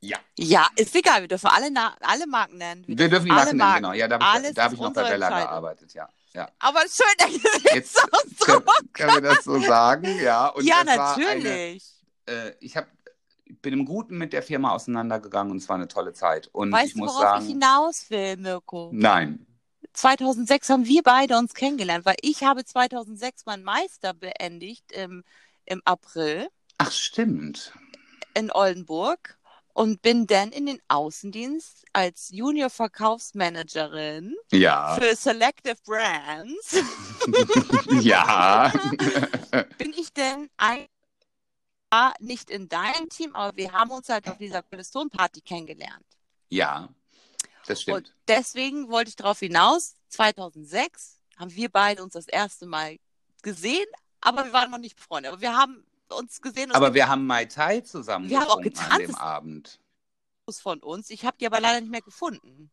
Ja. 0.06 0.18
Ja, 0.38 0.66
ist 0.76 0.94
egal. 0.94 1.22
Wir 1.22 1.28
dürfen 1.28 1.48
alle, 1.48 1.70
Na 1.70 1.96
alle 2.00 2.26
Marken 2.26 2.58
nennen. 2.58 2.84
Wir 2.86 3.08
dürfen 3.08 3.25
die 3.26 3.32
Marken 3.32 3.56
nennen, 3.56 3.75
genau. 3.76 3.92
Ja, 3.92 4.06
da 4.08 4.18
habe 4.20 4.46
ich, 4.46 4.54
da 4.54 4.64
hab 4.64 4.72
ich 4.72 4.78
noch 4.78 4.92
bei 4.92 5.02
Bella 5.02 5.28
gearbeitet, 5.28 5.94
ja. 5.94 6.08
ja. 6.32 6.48
Aber 6.58 6.80
schön, 6.80 7.40
Jetzt 7.75 7.96
können, 8.40 8.62
können 8.92 9.14
wir 9.14 9.20
das 9.22 9.44
so 9.44 9.58
sagen, 9.60 10.06
ja. 10.20 10.48
Und 10.48 10.64
ja, 10.64 10.76
war 10.76 11.16
eine, 11.16 11.42
natürlich. 11.42 11.82
äh, 12.26 12.52
ich 12.60 12.76
hab, 12.76 12.86
bin 13.62 13.72
im 13.72 13.84
Guten 13.84 14.16
mit 14.18 14.32
der 14.32 14.42
Firma 14.42 14.70
auseinandergegangen 14.70 15.50
und 15.50 15.58
es 15.58 15.68
war 15.68 15.76
eine 15.76 15.88
tolle 15.88 16.12
Zeit. 16.12 16.48
Und 16.52 16.70
weißt 16.70 16.88
ich 16.88 16.92
du, 16.92 16.98
muss 17.00 17.14
worauf 17.14 17.40
ich 17.40 17.46
sagen, 17.46 17.46
hinaus 17.46 18.10
will, 18.10 18.36
Mirko? 18.36 18.90
nein. 18.92 19.46
2006 19.92 20.68
haben 20.68 20.84
wir 20.84 21.02
beide 21.02 21.38
uns 21.38 21.54
kennengelernt, 21.54 22.04
weil 22.04 22.16
ich 22.20 22.44
habe 22.44 22.64
2006 22.66 23.46
meinen 23.46 23.64
Meister 23.64 24.12
beendigt 24.12 24.92
im, 24.92 25.25
im 25.64 25.80
April 25.86 26.48
Ach, 26.76 26.92
stimmt. 26.92 27.72
in 28.34 28.52
Oldenburg 28.52 29.38
und 29.76 30.00
bin 30.00 30.26
dann 30.26 30.52
in 30.52 30.64
den 30.64 30.80
Außendienst 30.88 31.85
als 31.92 32.30
Junior-Verkaufsmanagerin 32.30 34.35
Ja. 34.50 34.97
für 34.99 35.14
Selective 35.14 35.76
Brands. 35.85 36.76
ja. 38.00 38.73
bin 39.78 39.92
ich 39.92 40.11
denn 40.14 40.49
ein 40.56 40.87
nicht 42.21 42.50
in 42.50 42.68
deinem 42.68 43.09
Team, 43.11 43.35
aber 43.35 43.56
wir 43.56 43.73
haben 43.73 43.90
uns 43.90 44.09
halt 44.09 44.28
auf 44.28 44.38
dieser 44.38 44.62
Coliston-Party 44.62 45.42
kennengelernt. 45.42 46.06
ja. 46.49 46.88
Das 47.66 47.83
stimmt. 47.83 47.97
Und 47.97 48.14
deswegen 48.28 48.88
wollte 48.90 49.09
ich 49.09 49.16
darauf 49.16 49.40
hinaus, 49.40 49.97
2006 50.11 51.18
haben 51.37 51.52
wir 51.54 51.68
beide 51.68 52.00
uns 52.02 52.12
das 52.12 52.28
erste 52.28 52.64
Mal 52.64 52.97
gesehen, 53.42 53.87
aber 54.21 54.45
wir 54.45 54.52
waren 54.52 54.71
noch 54.71 54.78
nicht 54.78 54.95
befreundet. 54.95 55.33
Aber 55.33 55.40
wir 55.40 55.56
haben 55.56 55.85
uns 56.12 56.40
gesehen 56.40 56.70
und 56.70 56.76
aber 56.76 56.94
wir 56.94 57.08
haben 57.08 57.26
Mai 57.26 57.46
Tai 57.46 57.80
zusammen 57.80 58.28
Wir 58.28 58.40
haben 58.40 58.48
auch 58.48 58.60
getanzt. 58.60 58.92
an 58.92 59.00
dem 59.00 59.14
Abend. 59.14 59.80
Von 60.62 60.78
uns. 60.80 61.10
Ich 61.10 61.25
habe 61.25 61.36
die 61.40 61.46
aber 61.46 61.60
leider 61.60 61.80
nicht 61.80 61.90
mehr 61.90 62.02
gefunden. 62.02 62.70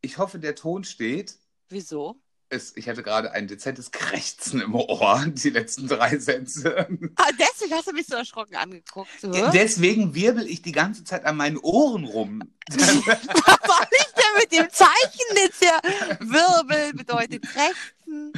Ich 0.00 0.16
hoffe, 0.16 0.38
der 0.38 0.54
Ton 0.54 0.84
steht. 0.84 1.36
Wieso? 1.68 2.18
Es, 2.48 2.76
ich 2.76 2.88
hatte 2.88 3.02
gerade 3.02 3.32
ein 3.32 3.48
dezentes 3.48 3.90
Krächzen 3.90 4.60
im 4.60 4.74
Ohr, 4.74 5.24
die 5.28 5.50
letzten 5.50 5.88
drei 5.88 6.16
Sätze. 6.18 6.86
Ah, 7.16 7.30
deswegen 7.38 7.74
hast 7.74 7.88
du 7.88 7.92
mich 7.92 8.06
so 8.06 8.14
erschrocken 8.14 8.54
angeguckt. 8.56 9.10
So. 9.20 9.30
Deswegen 9.50 10.14
wirbel 10.14 10.46
ich 10.46 10.62
die 10.62 10.72
ganze 10.72 11.04
Zeit 11.04 11.24
an 11.24 11.36
meinen 11.36 11.58
Ohren 11.58 12.04
rum. 12.04 12.40
Soll 12.70 12.78
ich 12.80 14.15
denn 14.26 14.40
mit 14.40 14.52
dem 14.52 14.70
Zeichen 14.70 15.36
jetzt 15.36 15.58
hier? 15.58 15.78
Wirbel 16.20 16.92
bedeutet 16.94 17.42
Krächzen. 17.42 18.32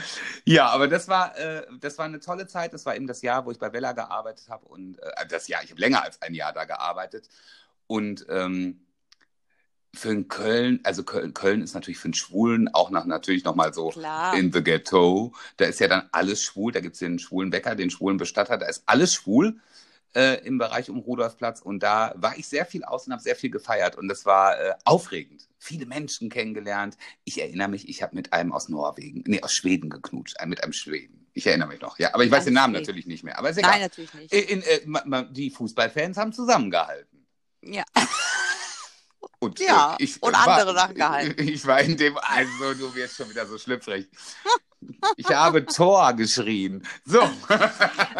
Ja, 0.44 0.68
aber 0.68 0.88
das 0.88 1.08
war, 1.08 1.36
äh, 1.38 1.66
das 1.80 1.98
war 1.98 2.06
eine 2.06 2.20
tolle 2.20 2.46
Zeit. 2.46 2.72
Das 2.72 2.86
war 2.86 2.96
eben 2.96 3.06
das 3.06 3.22
Jahr, 3.22 3.44
wo 3.44 3.50
ich 3.50 3.58
bei 3.58 3.72
Vella 3.72 3.92
gearbeitet 3.92 4.48
habe. 4.48 4.66
Und 4.66 4.98
äh, 4.98 5.26
das 5.28 5.48
Jahr, 5.48 5.62
ich 5.62 5.70
habe 5.70 5.80
länger 5.80 6.02
als 6.02 6.20
ein 6.22 6.34
Jahr 6.34 6.52
da 6.52 6.64
gearbeitet. 6.64 7.28
Und 7.86 8.26
ähm, 8.28 8.84
für 9.94 10.10
einen 10.10 10.28
Köln, 10.28 10.80
also 10.84 11.02
Köln, 11.02 11.34
Köln 11.34 11.62
ist 11.62 11.74
natürlich 11.74 11.98
für 11.98 12.06
einen 12.06 12.14
Schwulen 12.14 12.68
auch 12.74 12.90
noch, 12.90 13.04
natürlich 13.04 13.44
nochmal 13.44 13.72
so 13.72 13.88
Klar. 13.88 14.36
in 14.36 14.52
the 14.52 14.62
Ghetto. 14.62 15.32
Da 15.56 15.66
ist 15.66 15.80
ja 15.80 15.88
dann 15.88 16.08
alles 16.12 16.42
schwul. 16.42 16.72
Da 16.72 16.80
gibt 16.80 16.94
es 16.94 17.00
den 17.00 17.18
schwulen 17.18 17.50
Bäcker, 17.50 17.74
den 17.74 17.90
schwulen 17.90 18.16
Bestatter. 18.16 18.58
Da 18.58 18.66
ist 18.66 18.82
alles 18.86 19.14
schwul 19.14 19.60
äh, 20.18 20.34
im 20.46 20.58
Bereich 20.58 20.90
um 20.90 20.98
Rudolfplatz. 20.98 21.60
Und 21.62 21.82
da 21.82 22.12
war 22.16 22.36
ich 22.36 22.48
sehr 22.48 22.66
viel 22.66 22.84
aus 22.84 23.06
und 23.06 23.12
habe 23.12 23.22
sehr 23.22 23.36
viel 23.36 23.50
gefeiert. 23.50 23.96
Und 23.96 24.08
das 24.08 24.26
war 24.26 24.58
äh, 24.60 24.74
aufregend. 24.84 25.48
Viele 25.58 25.86
Menschen 25.86 26.28
kennengelernt. 26.28 26.96
Ich 27.24 27.40
erinnere 27.40 27.68
mich, 27.68 27.88
ich 27.88 28.02
habe 28.02 28.14
mit 28.16 28.32
einem 28.32 28.52
aus 28.52 28.68
Norwegen, 28.68 29.22
nee, 29.26 29.40
aus 29.42 29.52
Schweden 29.52 29.90
geknutscht. 29.90 30.36
Äh, 30.40 30.46
mit 30.46 30.62
einem 30.62 30.72
Schweden. 30.72 31.26
Ich 31.34 31.46
erinnere 31.46 31.68
mich 31.68 31.80
noch. 31.80 31.98
Ja, 31.98 32.14
aber 32.14 32.24
ich 32.24 32.30
weiß 32.30 32.44
den 32.46 32.54
Namen 32.54 32.74
Schweden. 32.74 32.82
natürlich 32.86 33.06
nicht 33.06 33.22
mehr. 33.22 33.38
Aber 33.38 33.50
ist 33.50 33.58
egal. 33.58 33.70
Nein, 33.70 33.82
natürlich 33.82 34.12
nicht. 34.14 34.32
In, 34.34 34.62
äh, 34.62 34.80
ma- 34.86 35.02
ma- 35.06 35.22
die 35.22 35.50
Fußballfans 35.50 36.16
haben 36.16 36.32
zusammengehalten. 36.32 37.26
Ja. 37.62 37.84
Und, 39.40 39.60
Ja, 39.60 39.94
äh, 39.98 40.02
ich, 40.02 40.20
und 40.20 40.32
war, 40.32 40.48
andere 40.48 40.74
Sachen 40.74 40.94
gehalten. 40.96 41.40
Ich 41.48 41.64
war 41.64 41.80
in 41.80 41.96
dem, 41.96 42.16
also 42.18 42.74
du 42.74 42.92
wirst 42.94 43.14
schon 43.16 43.30
wieder 43.30 43.46
so 43.46 43.56
schlüpfrig. 43.56 44.08
Ich 45.16 45.28
habe 45.28 45.66
Tor 45.66 46.12
geschrien. 46.14 46.86
So. 47.04 47.20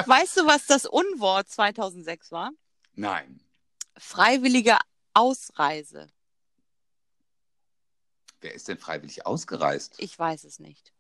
Weißt 0.07 0.37
du, 0.37 0.47
was 0.47 0.67
das 0.67 0.87
Unwort 0.87 1.49
2006 1.49 2.33
war? 2.33 2.51
Nein. 2.95 3.41
Freiwillige 3.97 4.77
Ausreise. 5.15 6.09
Wer 8.41 8.55
ist 8.55 8.69
denn 8.69 8.79
freiwillig 8.79 9.27
ausgereist? 9.27 9.95
Ich 9.99 10.19
weiß 10.19 10.45
es 10.45 10.59
nicht. 10.59 10.93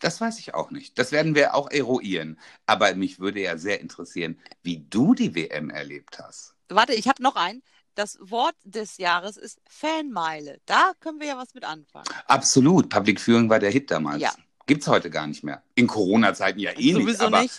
Das 0.00 0.20
weiß 0.20 0.38
ich 0.38 0.54
auch 0.54 0.70
nicht. 0.70 0.98
Das 0.98 1.12
werden 1.12 1.34
wir 1.34 1.54
auch 1.54 1.70
eruieren. 1.70 2.38
Aber 2.66 2.94
mich 2.94 3.20
würde 3.20 3.40
ja 3.40 3.58
sehr 3.58 3.80
interessieren, 3.80 4.40
wie 4.62 4.78
du 4.78 5.14
die 5.14 5.34
WM 5.34 5.68
erlebt 5.68 6.18
hast. 6.18 6.54
Warte, 6.68 6.94
ich 6.94 7.06
habe 7.06 7.22
noch 7.22 7.36
einen. 7.36 7.62
Das 7.94 8.16
Wort 8.20 8.56
des 8.64 8.96
Jahres 8.96 9.36
ist 9.36 9.60
Fanmeile. 9.68 10.58
Da 10.64 10.92
können 11.00 11.20
wir 11.20 11.26
ja 11.26 11.36
was 11.36 11.52
mit 11.52 11.64
anfangen. 11.64 12.08
Absolut. 12.26 12.88
Public 12.88 13.20
Viewing 13.20 13.50
war 13.50 13.58
der 13.58 13.70
Hit 13.70 13.90
damals. 13.90 14.22
Ja. 14.22 14.32
Gibt's 14.70 14.86
heute 14.86 15.10
gar 15.10 15.26
nicht 15.26 15.42
mehr. 15.42 15.64
In 15.74 15.88
Corona-Zeiten 15.88 16.60
ja 16.60 16.70
eh 16.70 16.76
nicht. 16.76 16.94
Sowieso 16.94 17.26
Aber 17.26 17.42
nicht. 17.42 17.58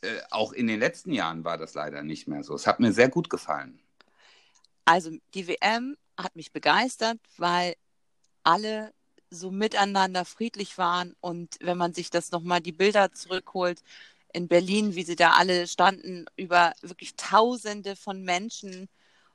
Äh, 0.00 0.20
auch 0.30 0.52
in 0.52 0.68
den 0.68 0.78
letzten 0.78 1.12
Jahren 1.12 1.42
war 1.42 1.58
das 1.58 1.74
leider 1.74 2.04
nicht 2.04 2.28
mehr 2.28 2.44
so. 2.44 2.54
Es 2.54 2.68
hat 2.68 2.78
mir 2.78 2.92
sehr 2.92 3.08
gut 3.08 3.28
gefallen. 3.28 3.80
Also 4.84 5.10
die 5.34 5.48
WM 5.48 5.96
hat 6.16 6.36
mich 6.36 6.52
begeistert, 6.52 7.18
weil 7.36 7.74
alle 8.44 8.92
so 9.28 9.50
miteinander 9.50 10.24
friedlich 10.24 10.78
waren 10.78 11.16
und 11.20 11.56
wenn 11.62 11.76
man 11.76 11.94
sich 11.94 12.10
das 12.10 12.30
nochmal 12.30 12.60
die 12.60 12.70
Bilder 12.70 13.12
zurückholt 13.12 13.82
in 14.32 14.46
Berlin, 14.46 14.94
wie 14.94 15.02
sie 15.02 15.16
da 15.16 15.32
alle 15.32 15.66
standen, 15.66 16.26
über 16.36 16.74
wirklich 16.80 17.16
Tausende 17.16 17.96
von 17.96 18.22
Menschen 18.22 18.88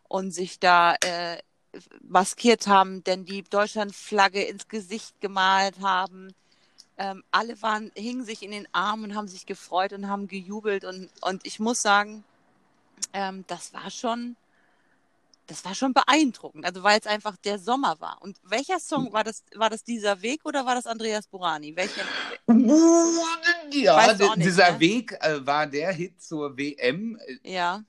und 0.04 0.32
sich 0.32 0.62
da 0.62 0.96
äh, 1.02 1.40
maskiert 2.00 2.68
haben, 2.68 3.04
denn 3.04 3.26
die 3.26 3.44
Deutschlandflagge 3.44 4.44
ins 4.44 4.70
Gesicht 4.70 5.20
gemalt 5.20 5.82
haben. 5.82 6.34
Ähm, 7.00 7.24
alle 7.32 7.62
waren, 7.62 7.92
hingen 7.96 8.26
sich 8.26 8.42
in 8.42 8.52
den 8.52 8.68
Armen 8.72 9.06
und 9.12 9.16
haben 9.16 9.28
sich 9.28 9.46
gefreut 9.46 9.94
und 9.94 10.10
haben 10.10 10.28
gejubelt 10.28 10.84
und, 10.84 11.10
und 11.22 11.46
ich 11.46 11.60
muss 11.60 11.82
sagen, 11.82 12.24
ähm, 13.14 13.44
das 13.48 13.72
war 13.74 13.92
schon, 13.92 14.36
das 15.46 15.64
war 15.64 15.76
schon 15.76 15.94
beeindruckend. 15.94 16.66
Also 16.66 16.82
weil 16.82 17.00
es 17.00 17.06
einfach 17.06 17.38
der 17.38 17.60
Sommer 17.60 18.00
war. 18.00 18.22
Und 18.22 18.38
welcher 18.44 18.80
Song 18.80 19.14
war 19.14 19.24
das? 19.24 19.44
War 19.56 19.70
das 19.70 19.84
dieser 19.84 20.22
Weg 20.22 20.42
oder 20.44 20.66
war 20.66 20.74
das 20.74 20.88
Andreas 20.88 21.28
Burani? 21.28 21.76
Welchen? 21.76 22.02
Ja, 23.72 24.14
nicht, 24.14 24.36
dieser 24.38 24.72
ne? 24.74 24.80
Weg 24.80 25.12
äh, 25.22 25.46
war 25.46 25.68
der 25.68 25.92
Hit 25.94 26.22
zur 26.22 26.58
WM, 26.58 27.20
äh, 27.44 27.52
Ja. 27.52 27.84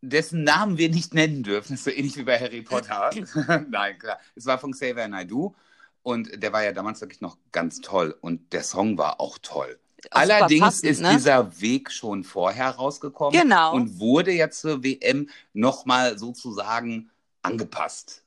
dessen 0.00 0.42
Namen 0.42 0.76
wir 0.76 0.88
nicht 0.88 1.14
nennen 1.14 1.42
dürfen. 1.42 1.74
ist 1.74 1.84
so 1.84 1.90
ähnlich 1.90 2.16
wie 2.16 2.24
bei 2.24 2.38
Harry 2.38 2.62
Potter. 2.62 3.10
Nein, 3.70 3.98
klar. 3.98 4.18
Es 4.34 4.44
war 4.46 4.58
von 4.58 4.72
Xavier 4.72 5.06
Naidoo 5.06 5.54
und 6.02 6.42
der 6.42 6.52
war 6.52 6.64
ja 6.64 6.72
damals 6.72 7.00
wirklich 7.00 7.20
noch 7.20 7.36
ganz 7.52 7.80
toll 7.80 8.16
und 8.20 8.52
der 8.52 8.62
Song 8.64 8.98
war 8.98 9.20
auch 9.20 9.38
toll. 9.38 9.78
Auch 10.10 10.22
super 10.22 10.34
Allerdings 10.34 10.60
passend, 10.60 10.90
ist 10.90 11.00
ne? 11.00 11.12
dieser 11.14 11.60
Weg 11.60 11.90
schon 11.92 12.24
vorher 12.24 12.70
rausgekommen 12.70 13.40
Genau. 13.40 13.74
und 13.74 14.00
wurde 14.00 14.32
jetzt 14.32 14.60
zur 14.60 14.82
WM 14.82 15.28
nochmal 15.52 16.18
sozusagen 16.18 17.10
angepasst. 17.42 18.24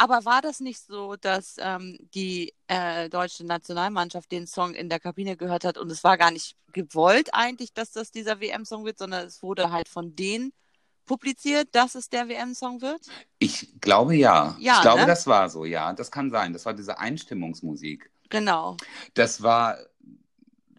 Aber 0.00 0.24
war 0.24 0.42
das 0.42 0.60
nicht 0.60 0.80
so, 0.80 1.16
dass 1.16 1.56
ähm, 1.58 1.98
die 2.14 2.54
äh, 2.68 3.08
deutsche 3.08 3.44
Nationalmannschaft 3.44 4.30
den 4.30 4.46
Song 4.46 4.74
in 4.74 4.88
der 4.88 5.00
Kabine 5.00 5.36
gehört 5.36 5.64
hat 5.64 5.76
und 5.76 5.90
es 5.90 6.04
war 6.04 6.16
gar 6.16 6.30
nicht 6.30 6.56
gewollt 6.72 7.30
eigentlich, 7.32 7.72
dass 7.72 7.90
das 7.90 8.12
dieser 8.12 8.40
WM-Song 8.40 8.84
wird, 8.84 8.98
sondern 8.98 9.26
es 9.26 9.42
wurde 9.42 9.72
halt 9.72 9.88
von 9.88 10.14
denen 10.14 10.52
publiziert, 11.08 11.68
dass 11.72 11.96
es 11.96 12.08
der 12.08 12.28
WM-Song 12.28 12.80
wird? 12.80 13.00
Ich 13.40 13.80
glaube 13.80 14.14
ja. 14.14 14.54
Ja, 14.60 14.76
ich 14.76 14.82
glaube, 14.82 15.00
ne? 15.00 15.06
das 15.06 15.26
war 15.26 15.50
so, 15.50 15.64
ja. 15.64 15.92
Das 15.92 16.12
kann 16.12 16.30
sein. 16.30 16.52
Das 16.52 16.64
war 16.66 16.74
diese 16.74 17.00
Einstimmungsmusik. 17.00 18.10
Genau. 18.30 18.76
Das 19.14 19.42
war 19.42 19.78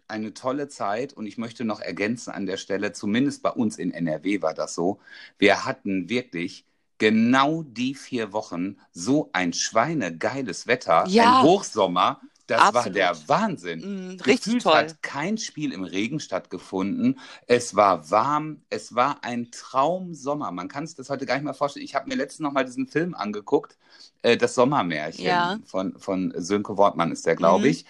eine 0.08 0.32
tolle 0.34 0.68
Zeit 0.68 1.12
und 1.12 1.26
ich 1.26 1.38
möchte 1.38 1.64
noch 1.64 1.80
ergänzen 1.80 2.30
an 2.30 2.46
der 2.46 2.56
Stelle, 2.56 2.92
zumindest 2.92 3.42
bei 3.42 3.50
uns 3.50 3.78
in 3.78 3.92
NRW 3.92 4.42
war 4.42 4.54
das 4.54 4.74
so. 4.74 5.00
Wir 5.38 5.64
hatten 5.66 6.08
wirklich 6.08 6.64
genau 6.98 7.62
die 7.62 7.94
vier 7.94 8.32
Wochen 8.32 8.76
so 8.92 9.30
ein 9.32 9.52
schweinegeiles 9.52 10.66
Wetter, 10.66 11.04
Ja. 11.08 11.40
ein 11.40 11.42
Hochsommer. 11.44 12.20
Das 12.50 12.60
war 12.60 12.68
Absolut. 12.68 12.96
der 12.96 13.16
Wahnsinn. 13.28 13.80
Mm, 13.80 14.20
richtig 14.22 14.44
Gefühlt 14.44 14.62
toll. 14.64 14.74
hat 14.74 15.02
kein 15.02 15.38
Spiel 15.38 15.72
im 15.72 15.84
Regen 15.84 16.18
stattgefunden. 16.20 17.18
Es 17.46 17.76
war 17.76 18.10
warm. 18.10 18.62
Es 18.70 18.94
war 18.94 19.22
ein 19.22 19.50
Traumsommer. 19.52 20.50
Man 20.50 20.68
kann 20.68 20.84
es 20.84 20.94
das 20.96 21.10
heute 21.10 21.26
gar 21.26 21.34
nicht 21.36 21.44
mehr 21.44 21.54
vorstellen. 21.54 21.84
Ich 21.84 21.94
habe 21.94 22.08
mir 22.08 22.16
letztens 22.16 22.40
noch 22.40 22.52
mal 22.52 22.64
diesen 22.64 22.86
Film 22.88 23.14
angeguckt, 23.14 23.76
äh, 24.22 24.36
das 24.36 24.54
Sommermärchen 24.54 25.24
Ja. 25.24 25.58
von, 25.64 25.96
von 25.98 26.32
Sönke 26.36 26.76
Wortmann 26.76 27.12
ist 27.12 27.24
der, 27.26 27.36
glaube 27.36 27.66
Mhm. 27.66 27.70
ich. 27.70 27.84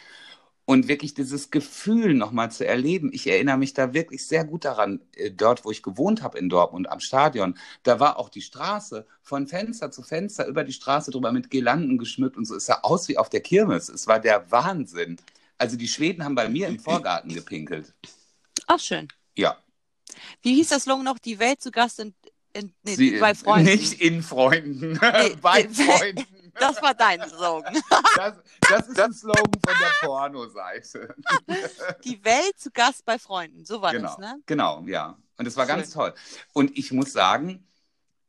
Und 0.70 0.86
wirklich 0.86 1.14
dieses 1.14 1.50
Gefühl 1.50 2.14
nochmal 2.14 2.52
zu 2.52 2.64
erleben. 2.64 3.10
Ich 3.12 3.26
erinnere 3.26 3.58
mich 3.58 3.74
da 3.74 3.92
wirklich 3.92 4.24
sehr 4.24 4.44
gut 4.44 4.64
daran, 4.64 5.00
äh, 5.16 5.32
dort, 5.32 5.64
wo 5.64 5.72
ich 5.72 5.82
gewohnt 5.82 6.22
habe 6.22 6.38
in 6.38 6.48
Dortmund 6.48 6.88
am 6.88 7.00
Stadion. 7.00 7.58
Da 7.82 7.98
war 7.98 8.20
auch 8.20 8.28
die 8.28 8.40
Straße 8.40 9.04
von 9.20 9.48
Fenster 9.48 9.90
zu 9.90 10.02
Fenster 10.02 10.46
über 10.46 10.62
die 10.62 10.72
Straße 10.72 11.10
drüber 11.10 11.32
mit 11.32 11.50
Girlanden 11.50 11.98
geschmückt 11.98 12.36
und 12.36 12.44
so. 12.44 12.54
Es 12.54 12.66
sah 12.66 12.78
aus 12.82 13.08
wie 13.08 13.18
auf 13.18 13.28
der 13.28 13.40
Kirmes. 13.40 13.88
Es 13.88 14.06
war 14.06 14.20
der 14.20 14.48
Wahnsinn. 14.52 15.16
Also 15.58 15.76
die 15.76 15.88
Schweden 15.88 16.24
haben 16.24 16.36
bei 16.36 16.48
mir 16.48 16.68
im 16.68 16.78
Vorgarten 16.78 17.34
gepinkelt. 17.34 17.92
Ach, 18.68 18.78
schön. 18.78 19.08
Ja. 19.36 19.58
Wie 20.42 20.54
hieß 20.54 20.68
das 20.68 20.84
Slogan 20.84 21.04
noch? 21.04 21.18
Die 21.18 21.40
Welt 21.40 21.60
zu 21.60 21.72
Gast 21.72 21.98
in, 21.98 22.14
in 22.52 22.72
nee, 22.84 22.94
Sie- 22.94 23.18
bei 23.18 23.34
Freunden. 23.34 23.64
Nicht 23.68 24.00
in 24.00 24.22
Freunden. 24.22 24.92
Nee, 25.02 25.36
bei 25.42 25.68
Freunden. 25.68 26.24
Das 26.58 26.82
war 26.82 26.94
dein 26.94 27.20
Slogan. 27.28 27.76
Das, 28.16 28.34
das 28.68 28.88
ist 28.88 29.00
ein 29.00 29.12
Slogan 29.12 29.52
von 29.64 29.74
der 29.80 30.06
Pornoseite. 30.06 31.14
Die 32.04 32.22
Welt 32.24 32.58
zu 32.58 32.70
Gast 32.70 33.04
bei 33.04 33.18
Freunden. 33.18 33.64
So 33.64 33.80
war 33.80 33.92
genau, 33.92 34.08
das, 34.08 34.18
ne? 34.18 34.40
genau, 34.46 34.82
ja. 34.86 35.16
Und 35.36 35.46
es 35.46 35.56
war 35.56 35.66
Schön. 35.66 35.76
ganz 35.76 35.90
toll. 35.90 36.12
Und 36.52 36.76
ich 36.76 36.92
muss 36.92 37.12
sagen, 37.12 37.66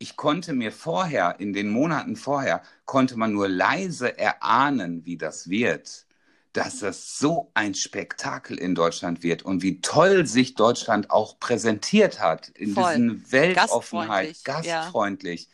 ich 0.02 0.16
konnte 0.16 0.54
mir 0.54 0.72
vorher, 0.72 1.40
in 1.40 1.54
den 1.54 1.70
Monaten 1.70 2.16
vorher, 2.16 2.64
konnte 2.86 3.18
man 3.18 3.34
nur 3.34 3.48
leise 3.48 4.18
erahnen, 4.18 5.06
wie 5.06 5.18
das 5.18 5.50
wird. 5.50 6.08
Dass 6.54 6.80
das 6.80 7.18
so 7.18 7.52
ein 7.54 7.76
Spektakel 7.76 8.58
in 8.58 8.76
Deutschland 8.76 9.24
wird 9.24 9.44
und 9.44 9.62
wie 9.62 9.80
toll 9.80 10.26
sich 10.26 10.56
Deutschland 10.56 11.10
auch 11.10 11.40
präsentiert 11.40 12.20
hat 12.20 12.50
in 12.50 12.74
Voll. 12.74 12.92
diesen 12.92 13.32
Weltoffenheit, 13.32 14.44
Gastfreundlich, 14.44 15.44
ja. 15.44 15.50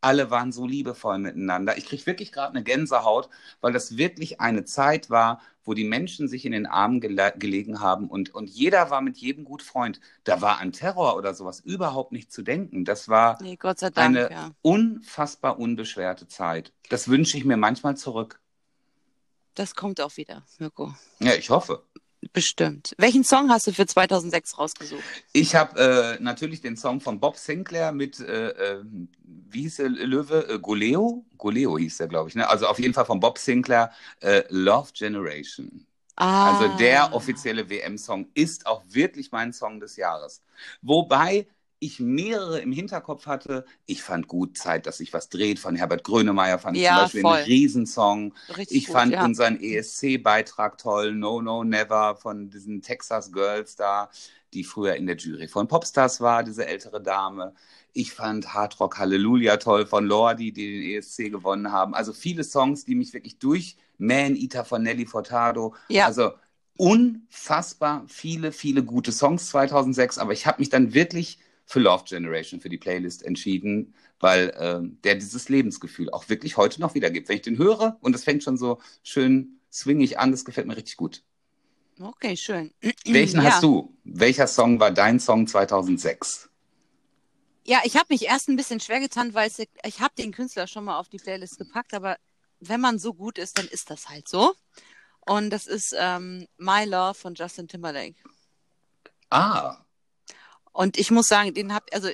Alle 0.00 0.30
waren 0.30 0.52
so 0.52 0.66
liebevoll 0.66 1.18
miteinander. 1.18 1.76
Ich 1.76 1.86
kriege 1.86 2.06
wirklich 2.06 2.32
gerade 2.32 2.54
eine 2.54 2.64
Gänsehaut, 2.64 3.28
weil 3.60 3.72
das 3.72 3.96
wirklich 3.96 4.40
eine 4.40 4.64
Zeit 4.64 5.10
war, 5.10 5.40
wo 5.64 5.74
die 5.74 5.84
Menschen 5.84 6.26
sich 6.26 6.46
in 6.46 6.52
den 6.52 6.66
Armen 6.66 7.00
gele 7.00 7.34
gelegen 7.36 7.80
haben 7.80 8.08
und, 8.08 8.34
und 8.34 8.48
jeder 8.48 8.90
war 8.90 9.02
mit 9.02 9.18
jedem 9.18 9.44
gut 9.44 9.62
Freund. 9.62 10.00
Da 10.24 10.40
war 10.40 10.58
an 10.58 10.72
Terror 10.72 11.16
oder 11.16 11.34
sowas 11.34 11.60
überhaupt 11.60 12.12
nicht 12.12 12.32
zu 12.32 12.42
denken. 12.42 12.84
Das 12.84 13.08
war 13.08 13.38
Nee, 13.42 13.56
Dank, 13.56 13.94
eine 13.96 14.30
ja. 14.30 14.50
unfassbar 14.62 15.58
unbeschwerte 15.58 16.26
Zeit. 16.28 16.72
Das 16.88 17.08
wünsche 17.08 17.36
ich 17.36 17.44
mir 17.44 17.56
manchmal 17.56 17.96
zurück. 17.96 18.40
Das 19.54 19.74
kommt 19.74 20.00
auch 20.00 20.16
wieder, 20.16 20.42
Mirko. 20.58 20.94
Ja, 21.18 21.34
ich 21.34 21.50
hoffe. 21.50 21.84
Bestimmt. 22.32 22.94
Welchen 22.98 23.24
Song 23.24 23.50
hast 23.50 23.66
du 23.66 23.72
für 23.72 23.86
2006 23.86 24.58
rausgesucht? 24.58 25.02
Ich 25.32 25.54
habe 25.54 26.16
äh, 26.18 26.22
natürlich 26.22 26.60
den 26.60 26.76
Song 26.76 27.00
von 27.00 27.18
Bob 27.18 27.36
Sinclair 27.36 27.92
mit, 27.92 28.20
äh, 28.20 28.50
äh, 28.50 28.84
wie 29.24 29.62
hieß 29.62 29.76
der 29.76 29.88
Löwe? 29.88 30.46
Äh, 30.48 30.58
Goleo? 30.58 31.24
Goleo 31.38 31.78
hieß 31.78 31.96
der, 31.96 32.08
glaube 32.08 32.28
ich. 32.28 32.34
Ne? 32.34 32.46
Also 32.46 32.66
auf 32.66 32.78
jeden 32.78 32.92
Fall 32.92 33.06
von 33.06 33.20
Bob 33.20 33.38
Sinclair, 33.38 33.90
äh, 34.20 34.42
Love 34.50 34.90
Generation. 34.92 35.86
Ah. 36.16 36.52
Also 36.52 36.76
der 36.76 37.14
offizielle 37.14 37.70
WM-Song 37.70 38.28
ist 38.34 38.66
auch 38.66 38.82
wirklich 38.86 39.32
mein 39.32 39.54
Song 39.54 39.80
des 39.80 39.96
Jahres. 39.96 40.42
Wobei 40.82 41.46
ich 41.80 41.98
mehrere 42.00 42.60
im 42.60 42.72
Hinterkopf 42.72 43.26
hatte. 43.26 43.64
Ich 43.86 44.02
fand 44.02 44.28
gut 44.28 44.56
Zeit, 44.58 44.86
dass 44.86 44.98
sich 44.98 45.12
was 45.12 45.28
dreht 45.30 45.58
von 45.58 45.74
Herbert 45.76 46.04
Grönemeyer, 46.04 46.58
fand 46.58 46.76
ich 46.76 46.84
Ja, 46.84 46.96
zum 46.96 46.96
Beispiel 46.96 47.20
voll. 47.22 47.36
einen 47.38 47.44
Riesensong. 47.46 48.34
Richtig 48.48 48.76
Ich 48.76 48.86
gut, 48.86 48.94
fand 48.94 49.12
ja. 49.12 49.24
unseren 49.24 49.58
ESC-Beitrag 49.60 50.78
toll, 50.78 51.14
No 51.14 51.40
No 51.42 51.64
Never 51.64 52.16
von 52.16 52.50
diesen 52.50 52.82
Texas 52.82 53.32
Girls 53.32 53.76
da, 53.76 54.10
die 54.52 54.64
früher 54.64 54.94
in 54.96 55.06
der 55.06 55.16
Jury 55.16 55.48
von 55.48 55.68
Popstars 55.68 56.20
war, 56.20 56.42
diese 56.44 56.66
ältere 56.66 57.00
Dame. 57.02 57.54
Ich 57.92 58.12
fand 58.12 58.54
Hard 58.54 58.78
Rock 58.80 58.98
Hallelujah 58.98 59.56
toll 59.56 59.86
von 59.86 60.06
Lordi, 60.06 60.52
die 60.52 60.70
den 60.82 60.82
ESC 60.98 61.30
gewonnen 61.30 61.72
haben. 61.72 61.94
Also 61.94 62.12
viele 62.12 62.44
Songs, 62.44 62.84
die 62.84 62.94
mich 62.94 63.12
wirklich 63.12 63.38
durch 63.38 63.76
Man 63.98 64.36
Eater 64.36 64.64
von 64.64 64.82
Nelly 64.82 65.06
Furtado. 65.06 65.74
Ja. 65.88 66.06
Also 66.06 66.32
unfassbar 66.76 68.04
viele, 68.08 68.52
viele 68.52 68.82
gute 68.84 69.12
Songs 69.12 69.48
2006. 69.50 70.18
Aber 70.18 70.32
ich 70.32 70.46
habe 70.46 70.60
mich 70.60 70.70
dann 70.70 70.94
wirklich 70.94 71.38
für 71.70 71.78
Love 71.78 72.02
Generation, 72.04 72.60
für 72.60 72.68
die 72.68 72.78
Playlist 72.78 73.22
entschieden, 73.22 73.94
weil 74.18 74.52
ähm, 74.58 74.98
der 75.04 75.14
dieses 75.14 75.48
Lebensgefühl 75.48 76.10
auch 76.10 76.28
wirklich 76.28 76.56
heute 76.56 76.80
noch 76.80 76.96
wiedergibt. 76.96 77.28
Wenn 77.28 77.36
ich 77.36 77.42
den 77.42 77.58
höre 77.58 77.96
und 78.00 78.12
es 78.16 78.24
fängt 78.24 78.42
schon 78.42 78.56
so 78.56 78.80
schön 79.04 79.60
swingig 79.72 80.18
an, 80.18 80.32
das 80.32 80.44
gefällt 80.44 80.66
mir 80.66 80.76
richtig 80.76 80.96
gut. 80.96 81.22
Okay, 82.00 82.36
schön. 82.36 82.72
Welchen 83.04 83.40
ja. 83.40 83.52
hast 83.52 83.62
du? 83.62 83.96
Welcher 84.02 84.48
Song 84.48 84.80
war 84.80 84.90
dein 84.90 85.20
Song 85.20 85.46
2006? 85.46 86.50
Ja, 87.64 87.78
ich 87.84 87.94
habe 87.94 88.06
mich 88.08 88.24
erst 88.24 88.48
ein 88.48 88.56
bisschen 88.56 88.80
schwer 88.80 88.98
getan, 88.98 89.32
weil 89.34 89.48
ich 89.84 90.00
habe 90.00 90.14
den 90.18 90.32
Künstler 90.32 90.66
schon 90.66 90.84
mal 90.84 90.98
auf 90.98 91.08
die 91.08 91.18
Playlist 91.18 91.56
gepackt, 91.56 91.94
aber 91.94 92.16
wenn 92.58 92.80
man 92.80 92.98
so 92.98 93.14
gut 93.14 93.38
ist, 93.38 93.58
dann 93.58 93.68
ist 93.68 93.90
das 93.90 94.08
halt 94.08 94.26
so. 94.26 94.54
Und 95.20 95.50
das 95.50 95.68
ist 95.68 95.94
ähm, 95.96 96.48
My 96.58 96.84
Love 96.84 97.14
von 97.14 97.34
Justin 97.34 97.68
Timberlake. 97.68 98.16
Ah, 99.28 99.84
Und 100.72 100.98
ich 100.98 101.10
muss 101.10 101.28
sagen, 101.28 101.54
den 101.54 101.74
hab, 101.74 101.84
also 101.92 102.08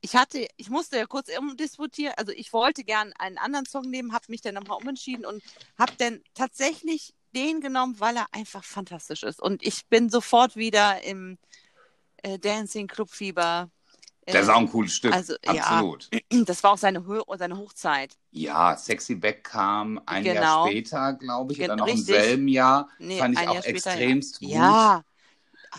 ich 0.00 0.14
hatte, 0.16 0.46
ich 0.56 0.68
musste 0.68 0.98
ja 0.98 1.06
kurz 1.06 1.28
umdisputieren, 1.38 2.12
also 2.18 2.30
ich 2.32 2.52
wollte 2.52 2.84
gern 2.84 3.12
einen 3.18 3.38
anderen 3.38 3.64
Song 3.66 3.88
nehmen, 3.88 4.12
habe 4.12 4.26
mich 4.28 4.42
dann 4.42 4.54
nochmal 4.54 4.78
umentschieden 4.78 5.24
und 5.24 5.42
habe 5.78 5.92
dann 5.98 6.20
tatsächlich 6.34 7.14
den 7.34 7.60
genommen, 7.60 7.98
weil 7.98 8.16
er 8.16 8.26
einfach 8.32 8.62
fantastisch 8.64 9.22
ist. 9.22 9.40
Und 9.40 9.62
ich 9.66 9.86
bin 9.86 10.10
sofort 10.10 10.56
wieder 10.56 11.02
im 11.02 11.38
äh, 12.22 12.38
Dancing 12.38 12.86
Club 12.86 13.10
Fieber. 13.10 13.70
der 14.28 14.42
ist 14.42 14.48
auch 14.50 14.58
ein 14.58 14.68
cooles 14.70 14.92
Stück. 14.94 15.12
also, 15.12 15.34
ja. 15.44 15.62
Absolut. 15.62 16.10
Das 16.46 16.62
war 16.62 16.72
auch 16.72 16.78
seine, 16.78 17.06
Ho 17.06 17.24
seine 17.38 17.56
Hochzeit. 17.56 18.16
Ja. 18.30 18.76
Sexy 18.76 19.14
Back 19.14 19.44
kam 19.44 20.00
ein 20.06 20.24
Jahr 20.24 20.34
Genau. 20.34 20.66
später, 20.66 21.12
glaube 21.14 21.52
ich, 21.52 21.58
Gen- 21.58 21.70
oder 21.70 21.76
noch 21.76 21.86
im 21.86 21.94
richtig. 21.94 22.14
selben 22.14 22.48
Jahr. 22.48 22.88
Nee, 22.98 23.18
Fand 23.18 23.38
ich 23.38 23.48
auch 23.48 23.54
Jahr 23.54 23.62
später, 23.62 23.90
extremst 23.90 24.40
ja. 24.42 24.48
gut. 24.48 24.54
Ja. 24.54 25.04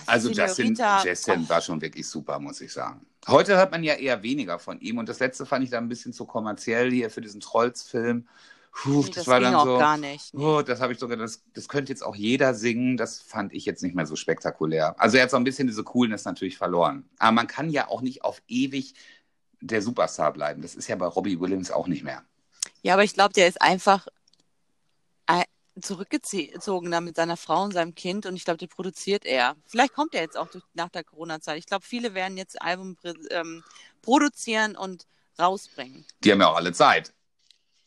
Also 0.05 0.29
Justin, 0.29 0.77
Justin 1.03 1.47
war 1.49 1.61
schon 1.61 1.81
wirklich 1.81 2.07
super, 2.07 2.39
muss 2.39 2.61
ich 2.61 2.71
sagen. 2.73 3.05
Heute 3.27 3.57
hört 3.57 3.71
man 3.71 3.83
ja 3.83 3.95
eher 3.95 4.21
weniger 4.21 4.59
von 4.59 4.79
ihm 4.79 4.97
und 4.97 5.09
das 5.09 5.19
letzte 5.19 5.45
fand 5.45 5.63
ich 5.63 5.71
dann 5.71 5.85
ein 5.85 5.89
bisschen 5.89 6.13
zu 6.13 6.25
kommerziell 6.25 6.91
hier 6.91 7.09
für 7.09 7.21
diesen 7.21 7.41
Trolls-Film. 7.41 8.27
Puh, 8.71 8.99
Nee, 8.99 9.05
das, 9.07 9.15
das 9.15 9.27
war 9.27 9.39
dann 9.39 9.55
auch 9.55 9.65
so. 9.65 9.77
gar 9.77 9.97
nicht. 9.97 10.33
Nee. 10.33 10.43
Oh, 10.43 10.61
das 10.61 10.81
habe 10.81 10.91
ich 10.93 10.99
sogar, 10.99 11.17
das, 11.17 11.41
das 11.53 11.69
könnte 11.69 11.91
jetzt 11.91 12.03
auch 12.03 12.15
jeder 12.15 12.53
singen. 12.53 12.97
Das 12.97 13.21
fand 13.21 13.53
ich 13.53 13.65
jetzt 13.65 13.81
nicht 13.81 13.95
mehr 13.95 14.05
so 14.05 14.15
spektakulär. 14.17 14.99
Also 14.99 15.17
er 15.17 15.23
hat 15.23 15.31
so 15.31 15.37
ein 15.37 15.45
bisschen 15.45 15.67
diese 15.67 15.83
Coolness 15.83 16.25
natürlich 16.25 16.57
verloren. 16.57 17.07
Aber 17.17 17.31
man 17.31 17.47
kann 17.47 17.69
ja 17.69 17.87
auch 17.87 18.01
nicht 18.01 18.23
auf 18.23 18.41
ewig 18.47 18.93
der 19.61 19.81
Superstar 19.81 20.33
bleiben. 20.33 20.61
Das 20.61 20.75
ist 20.75 20.87
ja 20.89 20.95
bei 20.97 21.05
Robbie 21.07 21.39
Williams 21.39 21.71
auch 21.71 21.87
nicht 21.87 22.03
mehr. 22.03 22.23
Ja, 22.83 22.93
aber 22.93 23.03
ich 23.03 23.13
glaube, 23.13 23.33
der 23.33 23.47
ist 23.47 23.61
einfach 23.61 24.07
zurückgezogen 25.81 26.91
da 26.91 27.01
mit 27.01 27.15
seiner 27.15 27.37
Frau 27.37 27.63
und 27.63 27.73
seinem 27.73 27.95
Kind 27.95 28.25
und 28.25 28.35
ich 28.35 28.45
glaube, 28.45 28.57
der 28.57 28.67
produziert 28.67 29.25
er. 29.25 29.55
Vielleicht 29.65 29.93
kommt 29.93 30.13
er 30.15 30.21
jetzt 30.21 30.37
auch 30.37 30.47
durch, 30.49 30.63
nach 30.73 30.89
der 30.89 31.03
Corona-Zeit. 31.03 31.57
Ich 31.57 31.65
glaube, 31.65 31.85
viele 31.85 32.13
werden 32.13 32.37
jetzt 32.37 32.61
Album 32.61 32.97
ähm, 33.29 33.63
produzieren 34.01 34.75
und 34.75 35.05
rausbringen. 35.39 36.05
Die 36.23 36.31
haben 36.31 36.41
ja 36.41 36.47
auch 36.47 36.55
alle 36.55 36.73
Zeit. 36.73 37.13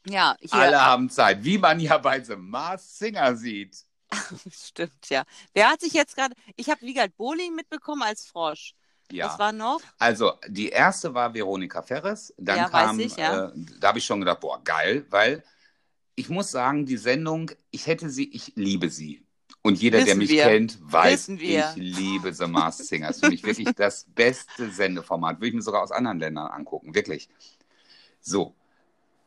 Ja, 0.06 0.36
Alle 0.50 0.80
haben 0.84 1.10
Zeit, 1.10 1.44
wie 1.44 1.58
man 1.58 1.80
ja 1.80 1.98
bei 1.98 2.22
The 2.22 2.36
Mars 2.36 2.98
Singer 2.98 3.36
sieht. 3.36 3.84
stimmt, 4.50 5.08
ja. 5.10 5.24
Wer 5.52 5.68
hat 5.70 5.80
sich 5.80 5.92
jetzt 5.92 6.16
gerade, 6.16 6.34
ich 6.56 6.70
habe 6.70 6.80
Wiegald 6.82 7.16
Bohling 7.16 7.54
mitbekommen 7.54 8.02
als 8.02 8.26
Frosch. 8.26 8.74
Ja. 9.10 9.26
Das 9.28 9.38
war 9.38 9.52
noch, 9.52 9.80
Also 9.98 10.34
die 10.46 10.68
erste 10.68 11.14
war 11.14 11.32
Veronika 11.34 11.82
Ferres. 11.82 12.34
Dann 12.36 12.56
Ja, 12.58 12.68
kam, 12.68 13.00
ich, 13.00 13.16
ja. 13.16 13.46
äh, 13.46 13.52
da 13.80 13.88
habe 13.88 13.98
ich 13.98 14.04
schon 14.04 14.20
gedacht, 14.20 14.40
boah, 14.40 14.62
geil, 14.62 15.06
weil 15.10 15.42
ich 16.18 16.28
muss 16.28 16.50
sagen, 16.50 16.84
die 16.84 16.96
Sendung, 16.96 17.52
ich 17.70 17.86
hätte 17.86 18.10
sie, 18.10 18.28
ich 18.30 18.52
liebe 18.56 18.90
sie. 18.90 19.22
Und 19.62 19.80
jeder, 19.80 19.98
der 19.98 20.08
Wissen 20.08 20.18
mich 20.18 20.30
wir. 20.30 20.44
kennt, 20.44 20.78
weiß, 20.80 21.28
ich 21.28 21.76
liebe 21.76 22.32
The 22.32 22.46
Masked 22.46 22.86
Singer. 22.86 23.06
Das 23.08 23.16
ist 23.16 23.24
für 23.24 23.30
mich 23.30 23.44
wirklich 23.44 23.68
das 23.76 24.04
beste 24.14 24.70
Sendeformat. 24.70 25.36
Würde 25.36 25.48
ich 25.48 25.54
mir 25.54 25.62
sogar 25.62 25.82
aus 25.82 25.92
anderen 25.92 26.18
Ländern 26.18 26.48
angucken, 26.48 26.94
wirklich. 26.94 27.28
So, 28.20 28.54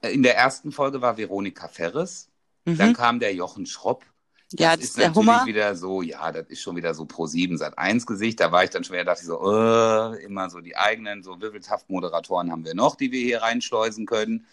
in 0.01 0.21
der 0.23 0.35
ersten 0.35 0.71
Folge 0.71 1.01
war 1.01 1.17
Veronika 1.17 1.67
Ferres. 1.69 2.29
Dann 2.65 2.89
mhm. 2.89 2.93
kam 2.93 3.19
der 3.19 3.33
Jochen 3.33 3.65
Schropp. 3.65 4.05
ja, 4.51 4.71
das 4.71 4.79
das 4.79 4.89
ist 4.89 4.97
der 4.97 5.07
natürlich 5.09 5.27
Hummer. 5.27 5.45
wieder 5.45 5.75
so, 5.75 6.01
ja, 6.01 6.31
das 6.31 6.47
ist 6.47 6.61
schon 6.61 6.75
wieder 6.75 6.93
so 6.93 7.05
pro 7.05 7.25
7 7.25 7.57
seit 7.57 7.77
1 7.77 8.05
Gesicht. 8.05 8.39
Da 8.39 8.51
war 8.51 8.63
ich 8.65 8.69
dann 8.69 8.83
schon 8.83 8.95
wieder, 8.95 9.05
dachte 9.05 9.21
ich 9.21 9.27
so, 9.27 9.39
äh, 9.49 10.23
immer 10.23 10.49
so 10.49 10.59
die 10.59 10.75
eigenen, 10.75 11.23
so 11.23 11.39
Wirbeltaft-Moderatoren 11.39 12.51
haben 12.51 12.65
wir 12.65 12.75
noch, 12.75 12.95
die 12.95 13.11
wir 13.11 13.21
hier 13.21 13.41
reinschleusen 13.41 14.05
können. 14.05 14.45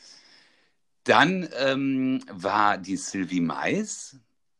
Dann 1.08 1.48
ähm, 1.56 2.22
war 2.30 2.76
die 2.76 2.98
Sylvie 2.98 3.40
Mais, 3.40 4.18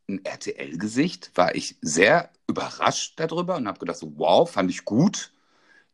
ein 0.08 0.24
RTL-Gesicht, 0.24 1.30
war 1.34 1.54
ich 1.54 1.76
sehr 1.82 2.30
überrascht 2.46 3.20
darüber 3.20 3.56
und 3.56 3.68
habe 3.68 3.78
gedacht, 3.78 3.98
so, 3.98 4.14
wow, 4.16 4.50
fand 4.50 4.70
ich 4.70 4.86
gut. 4.86 5.30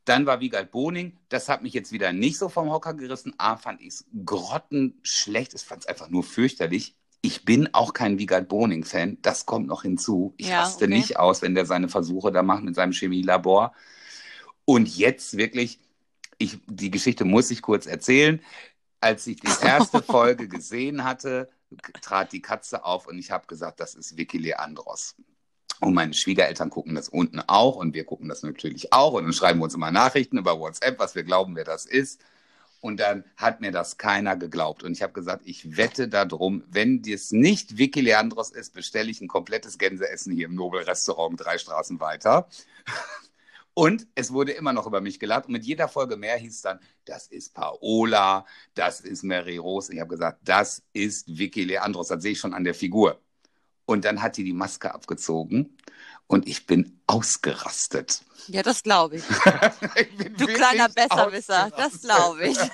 Dann 0.05 0.27
war 0.27 0.39
Wiegald 0.39 0.71
Boning, 0.71 1.19
das 1.29 1.49
hat 1.49 1.65
mich 1.65 1.73
jetzt 1.73 1.91
wieder 1.91 2.13
nicht 2.13 2.39
so 2.39 2.49
vom 2.49 2.71
Hocker 2.71 2.95
gerissen. 2.95 3.35
A, 3.37 3.57
fand 3.57 3.81
ich 3.81 3.89
es 3.89 4.05
grottenschlecht, 4.25 5.55
ich 5.55 5.63
fand 5.63 5.83
es 5.83 5.89
einfach 5.89 6.09
nur 6.09 6.23
fürchterlich. 6.23 6.95
Ich 7.21 7.45
bin 7.45 7.75
auch 7.75 7.93
kein 7.93 8.21
Wiegald 8.21 8.49
Boning-Fan, 8.49 9.19
das 9.23 9.47
kommt 9.47 9.67
noch 9.67 9.83
hinzu. 9.83 10.35
Ich 10.37 10.51
Ja, 10.51 10.61
raste 10.61 10.85
okay. 10.85 10.95
nicht 10.95 11.17
aus, 11.19 11.43
wenn 11.43 11.57
der 11.57 11.67
seine 11.67 11.89
Versuche 11.89 12.31
da 12.31 12.45
macht 12.45 12.63
mit 12.63 12.77
seinem 12.77 12.93
Chemielabor. 12.93 13.75
Und 14.67 14.87
jetzt 14.97 15.37
wirklich, 15.37 15.81
ich, 16.39 16.59
die 16.69 16.93
Geschichte 16.93 17.25
muss 17.25 17.51
ich 17.51 17.61
kurz 17.61 17.87
erzählen. 17.87 18.41
Als 19.05 19.27
ich 19.27 19.37
die 19.37 19.53
erste 19.63 20.03
Folge 20.03 20.49
gesehen 20.49 21.05
hatte, 21.05 21.51
trat 22.01 22.33
die 22.33 22.41
Katze 22.41 22.87
auf 22.87 23.07
und 23.07 23.19
ich 23.19 23.31
habe 23.31 23.47
gesagt, 23.47 23.79
das 23.79 23.95
ist 23.95 24.17
Vicky 24.17 24.39
Leandros. 24.39 25.15
Und 25.81 25.93
meine 25.93 26.15
Schwiegereltern 26.15 26.71
gucken 26.71 26.95
das 26.95 27.11
unten 27.11 27.41
auch 27.41 27.77
und 27.77 27.93
wir 27.93 28.05
gucken 28.07 28.31
das 28.31 28.43
natürlich 28.43 28.95
auch 28.95 29.13
und 29.13 29.25
dann 29.25 29.35
schreiben 29.35 29.61
wir 29.61 29.65
uns 29.65 29.75
immer 29.75 29.91
Nachrichten 29.91 30.39
über 30.39 30.59
WhatsApp, 30.59 30.99
was 30.99 31.15
wir 31.15 31.23
glauben, 31.23 31.55
wer 31.55 31.65
das 31.65 31.85
ist. 31.85 32.23
Und 32.81 32.99
dann 32.99 33.25
hat 33.37 33.61
mir 33.61 33.73
das 33.73 33.99
keiner 33.99 34.37
geglaubt. 34.37 34.83
Und 34.83 34.93
ich 34.93 35.03
habe 35.03 35.13
gesagt, 35.13 35.43
ich 35.45 35.77
wette 35.77 36.09
darum, 36.09 36.65
wenn 36.69 37.03
das 37.03 37.31
nicht 37.31 37.77
Vicky 37.77 38.01
Leandros 38.01 38.53
ist, 38.53 38.73
bestelle 38.73 39.11
ich 39.11 39.21
ein 39.21 39.29
komplettes 39.29 39.77
Gänseessen 39.77 40.33
hier 40.33 40.47
im 40.47 40.55
Nobel-Restaurant 40.55 41.39
drei 41.39 41.59
Straßen 41.59 42.01
weiter. 42.01 42.49
Und 43.75 44.07
es 44.15 44.33
wurde 44.33 44.53
immer 44.53 44.73
noch 44.73 44.87
über 44.87 45.01
mich 45.01 45.19
gelacht. 45.19 45.47
Und 45.47 45.53
mit 45.53 45.65
jeder 45.65 45.89
Folge 45.89 46.17
mehr 46.17 46.37
hieß 46.37 46.55
es 46.55 46.63
dann, 46.63 46.79
das 47.05 47.27
ist 47.27 47.55
Paola, 47.55 48.47
das 48.75 49.01
ist 49.01 49.25
Mary 49.25 49.57
Rose. 49.57 49.93
Ich 49.93 50.01
habe 50.01 50.11
gesagt, 50.11 50.39
das 50.45 50.83
ist 50.93 51.27
Vicky 51.27 51.65
Leandros. 51.65 52.09
Das 52.09 52.23
sehe 52.23 52.33
ich 52.33 52.39
schon 52.39 52.55
an 52.55 52.65
der 52.65 52.75
Figur. 52.75 53.21
Und 53.85 54.05
dann 54.05 54.23
hat 54.23 54.37
die 54.37 54.45
die 54.45 54.53
Maske 54.53 54.95
abgezogen 54.95 55.77
und 56.27 56.49
ich 56.49 56.67
bin 56.67 57.01
ausgerastet. 57.07 58.23
Ja, 58.47 58.63
das 58.63 58.83
glaube 58.83 59.17
ich. 59.17 59.25
ich 59.97 60.37
Du 60.37 60.47
kleiner 60.47 60.89
Besserwisser, 60.89 61.71
das 61.77 62.01
glaube 62.01 62.49
ich. 62.49 62.59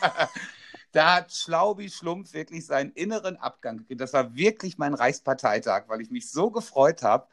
Da 0.93 1.15
hat 1.15 1.33
Schlaubi 1.33 1.89
Schlumpf 1.89 2.33
wirklich 2.33 2.67
seinen 2.67 2.91
inneren 2.91 3.37
Abgang 3.37 3.79
gekriegt. 3.79 4.01
Das 4.01 4.13
war 4.13 4.35
wirklich 4.35 4.77
mein 4.77 4.95
Reichsparteitag, 4.95 5.85
weil 5.87 6.01
ich 6.01 6.11
mich 6.11 6.31
so 6.31 6.51
gefreut 6.51 7.03
habe, 7.03 7.29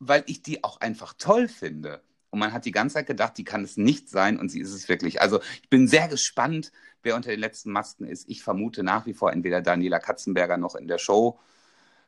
weil 0.00 0.24
ich 0.26 0.42
die 0.42 0.64
auch 0.64 0.80
einfach 0.80 1.14
toll 1.16 1.46
finde. 1.46 2.02
Und 2.36 2.40
man 2.40 2.52
hat 2.52 2.66
die 2.66 2.70
ganze 2.70 2.96
Zeit 2.96 3.06
gedacht, 3.06 3.38
die 3.38 3.44
kann 3.44 3.64
es 3.64 3.78
nicht 3.78 4.10
sein 4.10 4.38
und 4.38 4.50
sie 4.50 4.60
ist 4.60 4.74
es 4.74 4.90
wirklich. 4.90 5.22
Also 5.22 5.40
ich 5.62 5.70
bin 5.70 5.88
sehr 5.88 6.06
gespannt, 6.06 6.70
wer 7.02 7.16
unter 7.16 7.30
den 7.30 7.40
letzten 7.40 7.72
Masken 7.72 8.04
ist. 8.04 8.28
Ich 8.28 8.42
vermute 8.42 8.82
nach 8.82 9.06
wie 9.06 9.14
vor 9.14 9.32
entweder 9.32 9.62
Daniela 9.62 10.00
Katzenberger 10.00 10.58
noch 10.58 10.74
in 10.74 10.86
der 10.86 10.98
Show. 10.98 11.38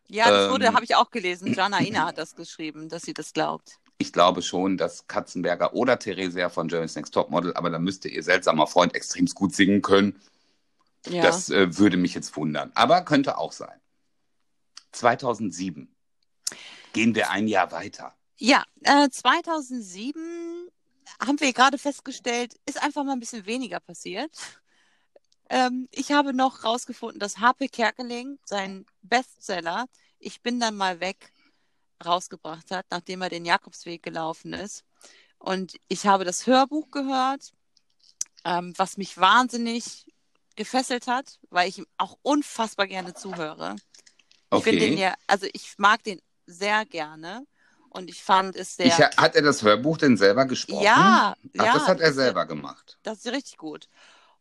Ja, 0.06 0.30
das 0.30 0.50
wurde, 0.50 0.66
Ähm. 0.66 0.74
habe 0.74 0.84
ich 0.84 0.94
auch 0.96 1.10
gelesen. 1.10 1.54
Jana 1.54 1.80
Ina 1.80 2.08
hat 2.08 2.18
das 2.18 2.36
geschrieben, 2.36 2.90
dass 2.90 3.04
sie 3.04 3.14
das 3.14 3.32
glaubt. 3.32 3.78
Ich 3.96 4.12
glaube 4.12 4.42
schon, 4.42 4.76
dass 4.76 5.06
Katzenberger 5.06 5.72
oder 5.72 5.98
Theresia 5.98 6.50
von 6.50 6.68
Jeremy's 6.68 6.94
Next 6.94 7.14
Topmodel, 7.14 7.54
aber 7.54 7.70
da 7.70 7.78
müsste 7.78 8.10
ihr 8.10 8.22
seltsamer 8.22 8.66
Freund 8.66 8.94
extrem 8.94 9.24
gut 9.28 9.54
singen 9.54 9.80
können. 9.80 10.20
Ja. 11.06 11.22
Das 11.22 11.48
äh, 11.48 11.78
würde 11.78 11.96
mich 11.96 12.12
jetzt 12.12 12.36
wundern. 12.36 12.70
Aber 12.74 13.00
könnte 13.00 13.38
auch 13.38 13.52
sein. 13.52 13.80
2007. 14.92 15.88
Gehen 16.92 17.14
wir 17.14 17.30
ein 17.30 17.48
Jahr 17.48 17.72
weiter. 17.72 18.14
Ja, 18.40 18.64
äh, 18.84 19.08
2007 19.10 20.68
haben 21.20 21.40
wir 21.40 21.52
gerade 21.52 21.78
festgestellt, 21.78 22.54
ist 22.66 22.80
einfach 22.82 23.04
mal 23.04 23.12
ein 23.12 23.20
bisschen 23.20 23.46
weniger 23.46 23.80
passiert. 23.80 24.30
Ähm, 25.50 25.88
ich 25.90 26.12
habe 26.12 26.32
noch 26.34 26.64
rausgefunden, 26.64 27.18
dass 27.18 27.38
Harpe 27.38 27.68
Kerkeling, 27.68 28.38
sein 28.44 28.86
Bestseller, 29.02 29.86
Ich 30.20 30.42
bin 30.42 30.60
dann 30.60 30.76
mal 30.76 31.00
weg, 31.00 31.32
rausgebracht 32.04 32.70
hat, 32.70 32.86
nachdem 32.90 33.22
er 33.22 33.28
den 33.30 33.44
Jakobsweg 33.44 34.02
gelaufen 34.02 34.52
ist. 34.52 34.84
Und 35.38 35.74
ich 35.88 36.06
habe 36.06 36.24
das 36.24 36.46
Hörbuch 36.46 36.90
gehört, 36.90 37.52
ähm, 38.44 38.72
was 38.76 38.96
mich 38.96 39.16
wahnsinnig 39.18 40.06
gefesselt 40.56 41.06
hat, 41.06 41.38
weil 41.50 41.68
ich 41.68 41.78
ihm 41.78 41.86
auch 41.98 42.18
unfassbar 42.22 42.86
gerne 42.86 43.14
zuhöre. 43.14 43.76
Ich 44.52 44.62
finde 44.64 44.86
Okay. 44.86 44.90
den 44.90 44.98
ja, 44.98 45.14
also 45.26 45.46
ich 45.52 45.74
mag 45.78 46.02
den 46.04 46.20
sehr 46.46 46.84
gerne 46.86 47.46
und 47.98 48.08
ich 48.08 48.22
fand 48.22 48.56
es 48.56 48.76
sehr. 48.76 48.86
Ich, 48.86 48.94
hat 48.94 49.34
er 49.34 49.42
das 49.42 49.62
Hörbuch 49.62 49.98
denn 49.98 50.16
selber 50.16 50.46
gesprochen? 50.46 50.82
ja, 50.84 51.34
Ach, 51.58 51.64
ja, 51.64 51.74
das 51.74 51.86
hat 51.88 52.00
er 52.00 52.12
selber 52.12 52.46
gemacht. 52.46 52.98
Das 53.02 53.18
ist 53.18 53.32
richtig 53.32 53.58
gut. 53.58 53.88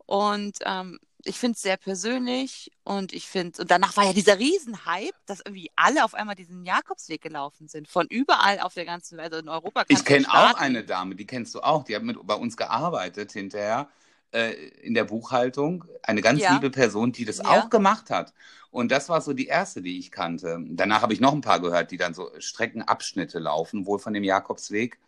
Und 0.05 0.59
ähm, 0.63 0.99
ich 1.25 1.37
finde 1.37 1.55
es 1.55 1.61
sehr 1.61 1.75
persönlich 1.75 2.71
und 2.83 3.11
ich 3.11 3.27
finde, 3.27 3.61
und 3.61 3.69
danach 3.69 3.97
war 3.97 4.05
ja 4.05 4.13
dieser 4.13 4.39
Riesenhype, 4.39 5.17
dass 5.25 5.39
irgendwie 5.39 5.69
alle 5.75 6.05
auf 6.05 6.13
einmal 6.13 6.35
diesen 6.35 6.63
Jakobsweg 6.63 7.21
gelaufen 7.21 7.67
sind. 7.67 7.87
Von 7.87 8.07
überall 8.07 8.59
auf 8.59 8.73
der 8.75 8.85
ganzen 8.85 9.17
Welt, 9.17 9.33
also 9.33 9.43
in 9.43 9.49
Europa. 9.49 9.83
Ich 9.87 10.05
kenne 10.05 10.27
auch 10.29 10.53
eine 10.53 10.83
Dame, 10.83 11.15
die 11.15 11.25
kennst 11.25 11.53
du 11.55 11.61
auch, 11.61 11.83
die 11.83 11.95
hat 11.95 12.03
mit 12.03 12.17
bei 12.25 12.35
uns 12.35 12.55
gearbeitet 12.55 13.33
hinterher 13.33 13.89
äh, 14.31 14.51
in 14.81 14.93
der 14.93 15.05
Buchhaltung. 15.05 15.85
Eine 16.03 16.21
ganz 16.21 16.41
Ja. 16.41 16.53
liebe 16.53 16.69
Person, 16.69 17.11
die 17.11 17.25
das 17.25 17.37
Ja. 17.39 17.45
auch 17.45 17.69
gemacht 17.69 18.09
hat. 18.09 18.33
Und 18.71 18.91
das 18.91 19.09
war 19.09 19.21
so 19.21 19.33
die 19.33 19.47
erste, 19.47 19.81
die 19.81 19.97
ich 19.97 20.11
kannte. 20.11 20.59
Danach 20.69 21.01
habe 21.01 21.13
ich 21.13 21.19
noch 21.19 21.33
ein 21.33 21.41
paar 21.41 21.59
gehört, 21.59 21.91
die 21.91 21.97
dann 21.97 22.13
so 22.13 22.29
Streckenabschnitte 22.37 23.39
laufen, 23.39 23.85
wohl 23.85 23.99
von 23.99 24.13
dem 24.13 24.23
Jakobsweg. 24.23 24.99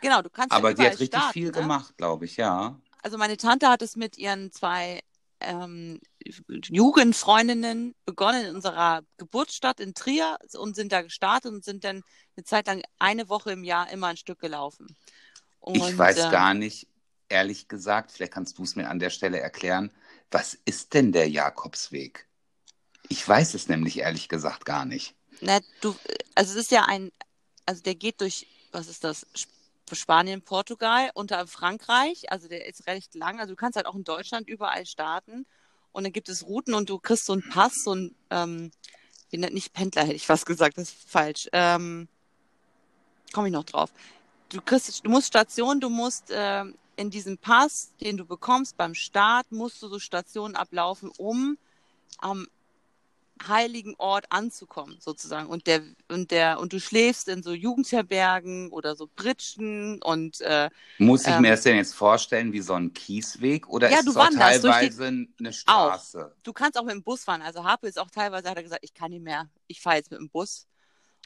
Genau, 0.00 0.22
du 0.22 0.30
kannst 0.30 0.52
Aber 0.52 0.70
ja 0.70 0.74
die 0.74 0.82
hat 0.82 1.00
richtig 1.00 1.08
starten, 1.08 1.32
viel 1.32 1.46
ne? 1.46 1.52
gemacht, 1.52 1.96
glaube 1.96 2.24
ich, 2.24 2.36
ja. 2.36 2.78
Also 3.02 3.18
meine 3.18 3.36
Tante 3.36 3.68
hat 3.68 3.82
es 3.82 3.96
mit 3.96 4.16
ihren 4.16 4.52
zwei 4.52 5.00
ähm, 5.40 6.00
Jugendfreundinnen 6.48 7.94
begonnen 8.06 8.46
in 8.46 8.54
unserer 8.54 9.02
Geburtsstadt 9.16 9.80
in 9.80 9.94
Trier 9.94 10.38
und 10.56 10.76
sind 10.76 10.92
da 10.92 11.02
gestartet 11.02 11.52
und 11.52 11.64
sind 11.64 11.84
dann 11.84 12.02
eine 12.36 12.44
Zeit 12.44 12.66
lang 12.66 12.82
eine 12.98 13.28
Woche 13.28 13.52
im 13.52 13.64
Jahr 13.64 13.90
immer 13.90 14.08
ein 14.08 14.16
Stück 14.16 14.38
gelaufen. 14.40 14.96
Und, 15.60 15.76
ich 15.76 15.98
weiß 15.98 16.18
ähm, 16.18 16.30
gar 16.30 16.54
nicht, 16.54 16.88
ehrlich 17.32 17.66
gesagt, 17.66 18.12
vielleicht 18.12 18.32
kannst 18.32 18.58
du 18.58 18.62
es 18.62 18.76
mir 18.76 18.88
an 18.88 18.98
der 18.98 19.10
Stelle 19.10 19.40
erklären, 19.40 19.90
was 20.30 20.56
ist 20.64 20.94
denn 20.94 21.12
der 21.12 21.28
Jakobsweg? 21.28 22.26
Ich 23.08 23.26
weiß 23.26 23.54
es 23.54 23.68
nämlich 23.68 23.98
ehrlich 23.98 24.28
gesagt 24.28 24.64
gar 24.64 24.84
nicht. 24.84 25.14
Na, 25.40 25.60
du, 25.80 25.96
also 26.34 26.52
es 26.52 26.66
ist 26.66 26.70
ja 26.70 26.84
ein, 26.84 27.10
also 27.66 27.82
der 27.82 27.94
geht 27.94 28.20
durch, 28.20 28.46
was 28.70 28.86
ist 28.86 29.02
das? 29.02 29.26
Sp- 29.34 29.50
Spanien, 29.92 30.40
Portugal, 30.40 31.10
unter 31.12 31.46
Frankreich. 31.46 32.30
Also 32.30 32.48
der 32.48 32.66
ist 32.66 32.86
recht 32.86 33.14
lang. 33.14 33.40
Also 33.40 33.52
du 33.52 33.56
kannst 33.56 33.76
halt 33.76 33.86
auch 33.86 33.94
in 33.94 34.04
Deutschland 34.04 34.48
überall 34.48 34.86
starten. 34.86 35.44
Und 35.92 36.04
dann 36.04 36.12
gibt 36.12 36.30
es 36.30 36.46
Routen 36.46 36.72
und 36.72 36.88
du 36.88 36.98
kriegst 36.98 37.26
so 37.26 37.34
einen 37.34 37.46
Pass, 37.50 37.74
so 37.84 37.94
ein, 37.94 38.14
ähm, 38.30 38.70
wie 39.30 39.36
nennt 39.36 39.52
nicht 39.52 39.74
Pendler, 39.74 40.04
hätte 40.04 40.14
ich 40.14 40.26
fast 40.26 40.46
gesagt, 40.46 40.78
das 40.78 40.88
ist 40.88 41.10
falsch. 41.10 41.48
Ähm, 41.52 42.08
Komme 43.32 43.48
ich 43.48 43.52
noch 43.52 43.64
drauf. 43.64 43.90
Du 44.48 44.60
kriegst, 44.60 45.04
du 45.04 45.10
musst 45.10 45.28
Station, 45.28 45.80
du 45.80 45.88
musst 45.88 46.24
ähm, 46.30 46.74
in 47.02 47.10
diesem 47.10 47.36
Pass, 47.36 47.92
den 48.00 48.16
du 48.16 48.24
bekommst 48.24 48.76
beim 48.76 48.94
Start, 48.94 49.50
musst 49.50 49.82
du 49.82 49.88
so 49.88 49.98
Stationen 49.98 50.54
ablaufen, 50.54 51.10
um 51.18 51.58
am 52.18 52.46
heiligen 53.48 53.96
Ort 53.98 54.26
anzukommen, 54.30 54.98
sozusagen. 55.00 55.48
Und 55.48 55.66
der, 55.66 55.82
und 56.08 56.30
der, 56.30 56.60
und 56.60 56.72
du 56.72 56.78
schläfst 56.78 57.26
in 57.28 57.42
so 57.42 57.52
Jugendherbergen 57.52 58.70
oder 58.70 58.94
so 58.94 59.08
Britschen 59.16 60.00
und 60.00 60.40
äh, 60.42 60.70
Muss 60.98 61.22
ich 61.22 61.28
Ähm, 61.34 61.42
mir 61.42 61.50
das 61.50 61.62
denn 61.62 61.74
jetzt 61.76 61.92
vorstellen 61.94 62.52
wie 62.52 62.60
so 62.60 62.74
ein 62.74 62.92
Kiesweg 62.92 63.68
oder 63.68 63.90
Ja, 63.90 63.98
ist 63.98 64.06
es 64.06 64.16
auch 64.16 64.28
durch 64.28 64.30
die- 64.34 64.38
teilweise 64.38 65.26
eine 65.40 65.52
Straße? 65.52 66.36
du 66.44 66.52
kannst 66.52 66.78
auch 66.78 66.84
mit 66.84 66.92
dem 66.94 67.02
Bus 67.02 67.24
fahren. 67.24 67.42
Also 67.42 67.64
Harpe 67.64 67.88
ist 67.88 67.98
auch 67.98 68.10
teilweise, 68.12 68.48
hat 68.48 68.56
er 68.56 68.62
gesagt, 68.62 68.84
ich 68.84 68.94
kann 68.94 69.10
nicht 69.10 69.24
mehr, 69.24 69.48
ich 69.66 69.80
fahre 69.80 69.96
jetzt 69.96 70.12
mit 70.12 70.20
dem 70.20 70.28
Bus. 70.30 70.68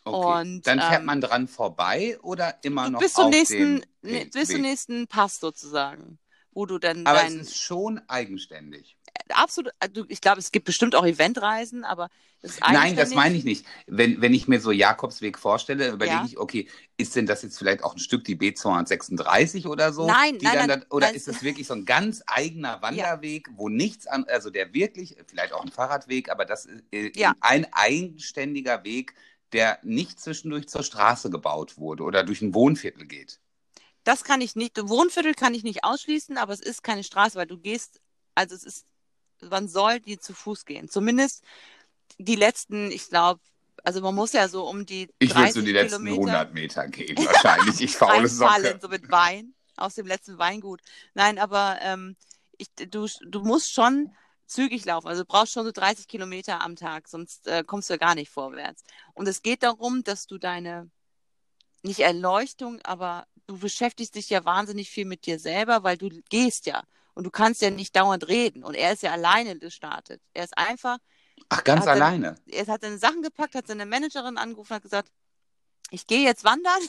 Okay. 0.07 0.40
Und, 0.40 0.66
Dann 0.66 0.81
fährt 0.81 1.01
ähm, 1.01 1.07
man 1.07 1.21
dran 1.21 1.49
vorbei 1.49 2.19
oder 2.23 2.59
immer 2.62 2.88
noch 2.88 3.01
bis 3.01 3.12
zum 3.14 3.25
auf 3.25 3.31
nächsten, 3.31 3.83
dem 4.03 4.31
bis 4.31 4.49
zum 4.49 4.62
nächsten 4.62 5.09
Pass 5.09 5.40
sozusagen, 5.40 6.19
wo 6.53 6.64
du 6.64 6.79
dann 6.79 7.05
Aber 7.05 7.19
dein, 7.21 7.40
es 7.40 7.49
ist 7.49 7.59
schon 7.59 8.01
eigenständig. 8.07 8.97
absolut, 9.31 9.73
also 9.81 10.05
ich 10.09 10.21
glaube, 10.21 10.38
es 10.38 10.53
gibt 10.53 10.66
bestimmt 10.66 10.95
auch 10.95 11.05
Eventreisen, 11.05 11.85
aber 11.85 12.09
das 12.42 12.53
ist 12.53 12.61
Nein, 12.69 12.95
das 12.95 13.14
meine 13.14 13.35
ich 13.35 13.45
nicht. 13.45 13.66
Wenn, 13.87 14.21
wenn 14.21 14.33
ich 14.33 14.47
mir 14.47 14.61
so 14.61 14.71
Jakobsweg 14.71 15.38
vorstelle, 15.38 15.88
überlege 15.88 16.16
Ja. 16.19 16.25
ich, 16.25 16.38
okay, 16.38 16.69
ist 16.97 17.16
denn 17.16 17.27
das 17.27 17.42
jetzt 17.42 17.59
vielleicht 17.59 17.83
auch 17.83 17.95
ein 17.95 17.99
Stück 17.99 18.25
die 18.25 18.37
B236 18.37 19.66
oder 19.66 19.92
so? 19.92 20.07
Nein, 20.07 20.38
nein, 20.40 20.55
dann 20.59 20.66
nein, 20.69 20.85
oder 20.90 21.07
nein. 21.07 21.14
ist 21.16 21.27
es 21.29 21.42
wirklich 21.42 21.66
so 21.66 21.75
ein 21.75 21.85
ganz 21.85 22.23
eigener 22.27 22.81
Wanderweg, 22.83 23.49
wo 23.57 23.69
nichts 23.69 24.07
an, 24.07 24.25
also 24.29 24.51
der 24.51 24.73
wirklich, 24.73 25.16
vielleicht 25.27 25.53
auch 25.53 25.62
ein 25.62 25.73
Fahrradweg, 25.73 26.31
aber 26.31 26.45
das 26.45 26.66
ist 26.66 26.85
äh, 26.92 27.11
Ja. 27.16 27.35
ein 27.40 27.66
eigenständiger 27.73 28.85
Weg, 28.85 29.14
der 29.53 29.79
nicht 29.83 30.21
zwischendurch 30.21 30.69
zur 30.69 30.83
Straße 30.83 31.31
gebaut 31.31 31.79
wurde 31.79 32.03
oder 32.03 32.25
durch 32.25 32.43
ein 32.43 32.55
Wohnviertel 32.55 33.07
geht. 33.07 33.41
Das 34.05 34.25
kann 34.25 34.41
ich 34.41 34.55
nicht, 34.55 34.77
Wohnviertel 34.89 35.35
kann 35.35 35.55
ich 35.55 35.65
nicht 35.65 35.85
ausschließen, 35.85 36.39
aber 36.39 36.53
es 36.53 36.61
ist 36.61 36.83
keine 36.83 37.05
Straße, 37.05 37.37
weil 37.37 37.47
du 37.47 37.59
gehst, 37.59 38.01
also 38.35 38.55
es 38.55 38.63
ist, 38.63 38.87
man 39.41 39.69
soll 39.69 40.01
die 40.01 40.19
zu 40.19 40.33
Fuß 40.33 40.65
gehen. 40.65 40.89
Zumindest 40.89 41.43
die 42.19 42.37
letzten, 42.37 42.91
ich 42.91 43.09
glaube, 43.09 43.41
also 43.83 44.01
man 44.01 44.15
muss 44.15 44.33
ja 44.33 44.49
so 44.49 44.69
um 44.69 44.87
die 44.87 45.09
Ich 45.19 45.31
würde 45.31 45.41
30 45.43 45.55
so 45.55 45.63
die 45.63 45.73
letzten 45.73 46.05
Kilometer 46.05 46.41
100 46.41 46.55
Meter 46.55 46.89
gehen, 46.89 47.17
wahrscheinlich. 47.19 47.81
Ich 47.81 47.97
faule 47.97 48.29
Socke. 48.29 48.79
so 48.81 48.89
mit 48.89 49.11
Wein 49.11 49.55
aus 49.77 49.95
dem 49.95 50.07
letzten 50.07 50.39
Weingut. 50.39 50.81
Nein, 51.15 51.39
aber 51.39 51.79
ähm, 51.83 52.17
ich, 52.59 52.69
du, 52.75 53.09
du 53.27 53.41
musst 53.41 53.73
schon 53.73 54.13
zügig 54.47 54.85
laufen. 54.85 55.09
Also 55.09 55.23
du 55.23 55.27
brauchst 55.27 55.53
schon 55.53 55.65
so 55.65 55.73
30 55.73 56.09
Kilometer 56.09 56.61
am 56.63 56.77
Tag, 56.77 57.09
sonst 57.09 57.47
äh, 57.47 57.65
kommst 57.65 57.91
du 57.91 57.95
ja 57.95 57.99
gar 57.99 58.15
nicht 58.15 58.31
vorwärts. 58.31 58.85
Und 59.15 59.29
es 59.29 59.43
geht 59.43 59.63
darum, 59.63 60.05
dass 60.05 60.27
du 60.27 60.39
deine, 60.39 60.91
nicht 61.83 62.01
Erleuchtung, 62.01 62.81
aber 62.83 63.27
du 63.47 63.59
beschäftigst 63.59 64.15
dich 64.15 64.31
ja 64.31 64.45
wahnsinnig 64.45 64.91
viel 64.91 65.05
mit 65.05 65.27
dir 65.27 65.39
selber, 65.39 65.83
weil 65.83 65.97
du 65.97 66.11
gehst 66.31 66.67
ja. 66.67 66.83
Und 67.15 67.25
du 67.25 67.31
kannst 67.31 67.63
ja 67.63 67.71
nicht 67.71 67.97
dauernd 67.97 68.29
reden. 68.29 68.63
Und 68.63 68.75
er 68.75 68.93
ist 68.93 69.03
ja 69.03 69.13
alleine 69.13 69.59
gestartet. 69.59 70.21
Er 70.35 70.45
ist 70.45 70.57
einfach, 70.59 70.99
Ach, 71.49 71.65
ganz 71.65 71.87
alleine. 71.87 72.37
er 72.47 72.67
hat 72.67 72.83
seine 72.83 72.99
Sachen 72.99 73.23
gepackt, 73.23 73.55
hat 73.55 73.67
seine 73.67 73.87
Managerin 73.87 74.37
angerufen 74.37 74.73
und 74.73 74.77
hat 74.77 74.83
gesagt, 74.83 75.11
ich 75.91 76.07
gehe 76.07 76.25
jetzt 76.25 76.45
wandern. 76.45 76.81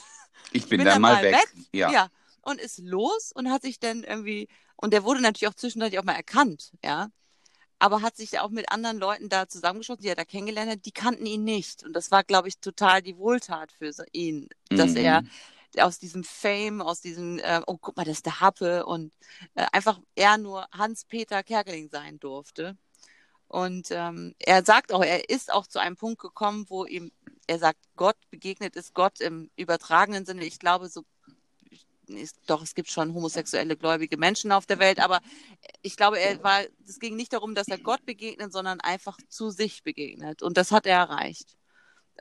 Ich 0.52 0.62
bin, 0.68 0.78
bin 0.78 0.86
dann 0.86 0.94
dann 0.94 1.02
mal 1.02 1.14
mal 1.14 1.22
weg. 1.22 1.34
weg. 1.34 1.66
Ja. 1.72 1.90
Ja. 1.90 2.08
Und 2.42 2.60
ist 2.60 2.78
los 2.78 3.32
und 3.32 3.50
hat 3.50 3.62
sich 3.62 3.78
dann 3.78 4.04
irgendwie, 4.04 4.48
und 4.76 4.92
der 4.92 5.04
wurde 5.04 5.20
natürlich 5.20 5.48
auch 5.48 5.56
zwischendurch 5.56 5.98
auch 5.98 6.04
mal 6.04 6.14
erkannt, 6.14 6.72
ja. 6.84 7.10
Aber 7.78 8.02
hat 8.02 8.16
sich 8.16 8.40
auch 8.40 8.50
mit 8.50 8.70
anderen 8.72 8.98
Leuten 8.98 9.28
da 9.28 9.48
zusammengeschlossen, 9.48 10.02
die 10.02 10.08
er 10.08 10.16
da 10.16 10.24
kennengelernt 10.24 10.70
hat, 10.72 10.86
die 10.86 10.92
kannten 10.92 11.26
ihn 11.26 11.44
nicht. 11.44 11.84
Und 11.84 11.92
das 11.94 12.10
war, 12.10 12.24
glaube 12.24 12.48
ich, 12.48 12.58
total 12.60 13.02
die 13.02 13.16
Wohltat 13.18 13.72
für 13.72 13.92
ihn, 14.12 14.48
dass 14.74 14.94
Mhm. 14.94 14.96
er 14.96 15.22
aus 15.78 15.98
diesem 15.98 16.24
Fame, 16.24 16.82
aus 16.82 17.00
diesem, 17.00 17.38
äh, 17.40 17.60
oh, 17.66 17.78
guck 17.80 17.96
mal, 17.96 18.04
das 18.04 18.18
ist 18.18 18.26
der 18.26 18.40
Happe 18.40 18.86
und 18.86 19.12
äh, 19.54 19.66
einfach 19.72 20.00
er 20.16 20.38
nur 20.38 20.66
Hans-Peter 20.72 21.42
Kerkeling 21.44 21.88
sein 21.90 22.18
durfte. 22.20 22.76
Und 23.48 23.88
ähm, 23.90 24.34
er 24.38 24.64
sagt 24.64 24.92
auch, 24.92 25.02
er 25.04 25.30
ist 25.30 25.52
auch 25.52 25.66
zu 25.66 25.78
einem 25.80 25.96
Punkt 25.96 26.20
gekommen, 26.20 26.66
wo 26.68 26.84
ihm, 26.84 27.12
er 27.46 27.58
sagt, 27.58 27.80
Gott 27.96 28.16
begegnet 28.30 28.76
ist 28.76 28.94
Gott 28.94 29.20
im 29.20 29.50
übertragenen 29.56 30.26
Sinne. 30.26 30.44
Ich 30.44 30.58
glaube, 30.58 30.88
so 30.88 31.04
ist, 32.16 32.36
doch, 32.46 32.62
es 32.62 32.74
gibt 32.74 32.90
schon 32.90 33.14
homosexuelle 33.14 33.76
gläubige 33.76 34.16
Menschen 34.16 34.52
auf 34.52 34.66
der 34.66 34.78
Welt, 34.78 35.00
aber 35.00 35.20
ich 35.82 35.96
glaube, 35.96 36.18
er 36.18 36.42
war, 36.42 36.62
es 36.86 36.98
ging 36.98 37.16
nicht 37.16 37.32
darum, 37.32 37.54
dass 37.54 37.68
er 37.68 37.78
Gott 37.78 38.04
begegnet, 38.06 38.52
sondern 38.52 38.80
einfach 38.80 39.18
zu 39.28 39.50
sich 39.50 39.82
begegnet. 39.82 40.42
Und 40.42 40.56
das 40.56 40.72
hat 40.72 40.86
er 40.86 40.98
erreicht. 40.98 41.56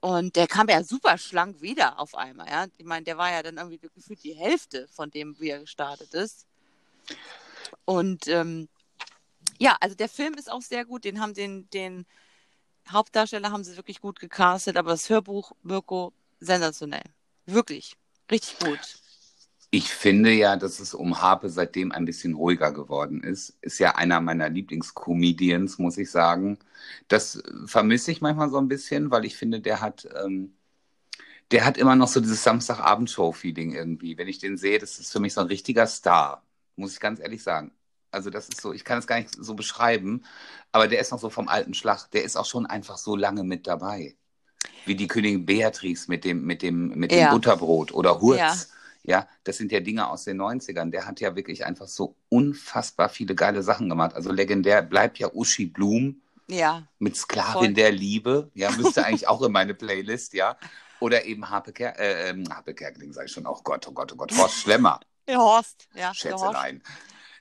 Und 0.02 0.36
der 0.36 0.48
kam 0.48 0.70
ja 0.70 0.84
super 0.84 1.18
schlank 1.18 1.62
wieder 1.62 2.00
auf 2.00 2.16
einmal, 2.16 2.48
ja. 2.48 2.68
Ich 2.78 2.86
meine, 2.86 3.04
der 3.04 3.18
war 3.18 3.32
ja 3.32 3.42
dann 3.42 3.58
irgendwie 3.58 3.80
gefühlt 3.80 4.24
die 4.24 4.36
Hälfte 4.36 4.88
von 4.90 5.10
dem, 5.10 5.40
wie 5.40 5.50
er 5.50 5.60
gestartet 5.60 6.14
ist. 6.14 6.46
Und 7.86 8.28
ähm, 8.28 8.70
ja, 9.58 9.76
also 9.80 9.96
der 9.96 10.10
Film 10.10 10.36
ist 10.36 10.52
auch 10.52 10.62
sehr 10.62 10.86
gut. 10.86 11.04
Den 11.04 11.20
haben 11.20 11.34
den, 11.34 11.70
den 11.72 12.06
Hauptdarsteller 12.90 13.52
haben 13.52 13.64
sie 13.64 13.76
wirklich 13.76 14.02
gut 14.02 14.20
gecastet, 14.20 14.78
aber 14.78 14.92
das 14.92 15.10
Hörbuch, 15.10 15.54
Mirko, 15.64 16.14
sensationell. 16.40 17.04
Wirklich. 17.46 17.96
Richtig 18.30 18.60
gut. 18.60 19.00
Ich 19.70 19.90
finde 19.94 20.32
ja, 20.32 20.56
dass 20.56 20.80
es 20.80 20.94
um 20.94 21.22
Harpe 21.22 21.50
seitdem 21.50 21.92
ein 21.92 22.06
bisschen 22.06 22.36
ruhiger 22.36 22.72
geworden 22.72 23.22
ist. 23.22 23.58
Ist 23.62 23.80
ja 23.80 23.96
einer 23.96 24.22
meiner 24.22 24.50
Lieblingscomedians, 24.50 25.78
muss 25.78 25.98
ich 25.98 26.10
sagen. 26.10 26.58
Das 27.10 27.44
vermisse 27.66 28.12
ich 28.12 28.22
manchmal 28.22 28.50
so 28.50 28.58
ein 28.60 28.70
bisschen, 28.70 29.12
weil 29.12 29.26
ich 29.26 29.36
finde, 29.36 29.60
der 29.60 29.82
hat, 29.82 30.08
ähm, 30.24 30.56
der 31.52 31.66
hat 31.66 31.78
immer 31.78 31.96
noch 31.96 32.08
so 32.08 32.22
dieses 32.22 32.44
Samstagabend-Show-Feeling 32.44 33.74
irgendwie. 33.74 34.18
Wenn 34.18 34.28
ich 34.28 34.40
den 34.40 34.58
sehe, 34.58 34.80
das 34.80 35.00
ist 35.00 35.12
für 35.12 35.20
mich 35.20 35.34
so 35.34 35.42
ein 35.42 35.48
richtiger 35.48 35.88
Star, 35.88 36.44
muss 36.76 36.94
ich 36.94 37.00
ganz 37.00 37.20
ehrlich 37.20 37.44
sagen. 37.44 37.72
Also 38.12 38.30
das 38.30 38.50
ist 38.50 38.62
so, 38.62 38.74
ich 38.74 38.86
kann 38.86 39.00
es 39.00 39.08
gar 39.08 39.18
nicht 39.20 39.36
so 39.36 39.54
beschreiben, 39.54 40.24
aber 40.72 40.88
der 40.88 41.00
ist 41.02 41.12
noch 41.12 41.20
so 41.20 41.30
vom 41.30 41.50
alten 41.50 41.74
Schlag. 41.74 42.10
Der 42.12 42.24
ist 42.24 42.38
auch 42.38 42.46
schon 42.46 42.66
einfach 42.66 42.98
so 42.98 43.16
lange 43.16 43.44
mit 43.44 43.68
dabei. 43.68 44.16
Wie 44.86 44.96
die 44.96 45.08
Königin 45.08 45.46
Beatrice 45.46 46.08
mit 46.10 46.24
dem, 46.24 46.46
mit 46.46 46.62
dem, 46.62 46.90
mit 46.90 47.12
dem 47.12 47.20
Ja. 47.20 47.32
Butterbrot 47.34 47.94
oder 47.94 48.22
Hurz. 48.22 48.40
Ja. 48.40 48.56
Ja, 49.08 49.28
das 49.46 49.58
sind 49.58 49.72
ja 49.72 49.80
Dinge 49.80 50.10
aus 50.10 50.26
den 50.26 50.40
90ern. 50.42 50.92
Der 50.92 51.08
hat 51.08 51.22
ja 51.22 51.36
wirklich 51.36 51.66
einfach 51.66 51.88
so 51.88 52.16
unfassbar 52.30 53.08
viele 53.10 53.36
geile 53.36 53.64
Sachen 53.64 53.88
gemacht. 53.90 54.14
Also 54.14 54.32
legendär 54.32 54.82
bleibt 54.82 55.18
ja 55.18 55.30
Uschi 55.34 55.66
Blum 55.66 56.22
Ja. 56.50 56.86
mit 57.00 57.16
Sklavin 57.16 57.54
Voll. 57.54 57.74
der 57.74 57.92
Liebe. 57.94 58.52
Ja, 58.54 58.70
müsste 58.72 59.06
eigentlich 59.06 59.28
auch 59.28 59.42
in 59.42 59.52
meine 59.54 59.74
Playlist, 59.74 60.34
ja. 60.34 60.58
Oder 61.00 61.26
eben 61.26 61.50
Harpe, 61.50 61.72
Ker 61.74 61.98
äh, 61.98 62.30
ähm, 62.30 62.44
Harpe 62.50 62.74
Kerkeling, 62.74 63.14
sage 63.14 63.28
ich 63.28 63.32
schon. 63.32 63.48
Oh 63.48 63.60
Gott, 63.64 63.88
oh 63.88 63.92
Gott, 63.94 64.12
oh 64.14 64.18
Gott. 64.18 64.36
Horst 64.38 64.56
Schlemmer. 64.62 65.00
Der 65.28 65.38
Horst, 65.38 65.88
ja. 65.96 66.14
Schätzelein. 66.14 66.84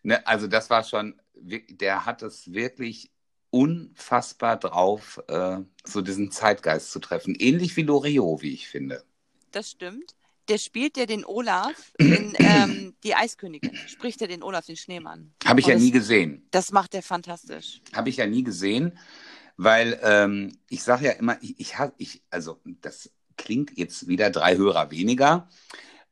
Ne, 0.02 0.24
also 0.26 0.46
das 0.46 0.70
war 0.70 0.84
schon, 0.84 1.20
der 1.34 2.04
hat 2.06 2.22
es 2.22 2.52
wirklich 2.52 3.10
unfassbar 3.50 4.56
drauf, 4.58 5.20
äh, 5.28 5.58
so 5.84 6.02
diesen 6.02 6.30
Zeitgeist 6.30 6.90
zu 6.90 6.98
treffen. 7.00 7.34
Ähnlich 7.38 7.76
wie 7.76 7.82
Loriot, 7.82 8.42
wie 8.42 8.52
ich 8.52 8.68
finde. 8.68 9.04
Das 9.52 9.70
stimmt. 9.70 10.15
Der 10.48 10.58
spielt 10.58 10.96
ja 10.96 11.06
den 11.06 11.24
Olaf 11.24 11.92
in 11.98 12.34
ähm, 12.38 12.94
Die 13.02 13.14
Eiskönigin. 13.14 13.74
Spricht 13.88 14.20
er 14.22 14.28
den 14.28 14.42
Olaf, 14.42 14.66
den 14.66 14.76
Schneemann. 14.76 15.32
Habe 15.44 15.60
ich 15.60 15.66
Und 15.66 15.70
ja 15.70 15.74
das- 15.76 15.82
nie 15.82 15.90
gesehen. 15.90 16.46
Das 16.50 16.72
macht 16.72 16.94
er 16.94 17.02
fantastisch. 17.02 17.80
Habe 17.94 18.08
ich 18.10 18.16
ja 18.18 18.26
nie 18.26 18.44
gesehen, 18.44 18.98
weil 19.56 19.98
ähm, 20.02 20.56
ich 20.68 20.82
sage 20.82 21.06
ja 21.06 21.12
immer, 21.12 21.36
ich, 21.42 21.58
ich 21.58 21.78
habe, 21.78 21.94
ich, 21.98 22.22
also 22.30 22.60
das 22.80 23.10
klingt 23.36 23.76
jetzt 23.76 24.06
wieder 24.08 24.30
drei 24.30 24.56
Hörer 24.56 24.90
weniger, 24.90 25.48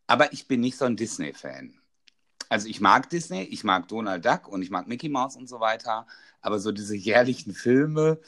aber 0.06 0.32
ich 0.32 0.48
bin 0.48 0.60
nicht 0.60 0.76
so 0.76 0.84
ein 0.84 0.96
Disney-Fan. 0.96 1.78
Also 2.48 2.68
ich 2.68 2.80
mag 2.80 3.08
Disney, 3.10 3.42
ich 3.42 3.64
mag 3.64 3.88
Donald 3.88 4.24
Duck 4.24 4.48
und 4.48 4.62
ich 4.62 4.70
mag 4.70 4.86
Mickey 4.86 5.08
Mouse 5.08 5.36
und 5.36 5.48
so 5.48 5.60
weiter, 5.60 6.06
aber 6.40 6.58
so 6.58 6.72
diese 6.72 6.94
jährlichen 6.96 7.54
Filme, 7.54 8.20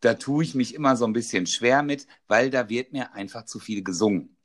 da 0.00 0.14
tue 0.14 0.44
ich 0.44 0.54
mich 0.54 0.74
immer 0.74 0.96
so 0.96 1.06
ein 1.06 1.12
bisschen 1.12 1.46
schwer 1.46 1.82
mit, 1.82 2.06
weil 2.28 2.50
da 2.50 2.68
wird 2.68 2.92
mir 2.92 3.14
einfach 3.14 3.44
zu 3.46 3.58
viel 3.58 3.82
gesungen. 3.82 4.36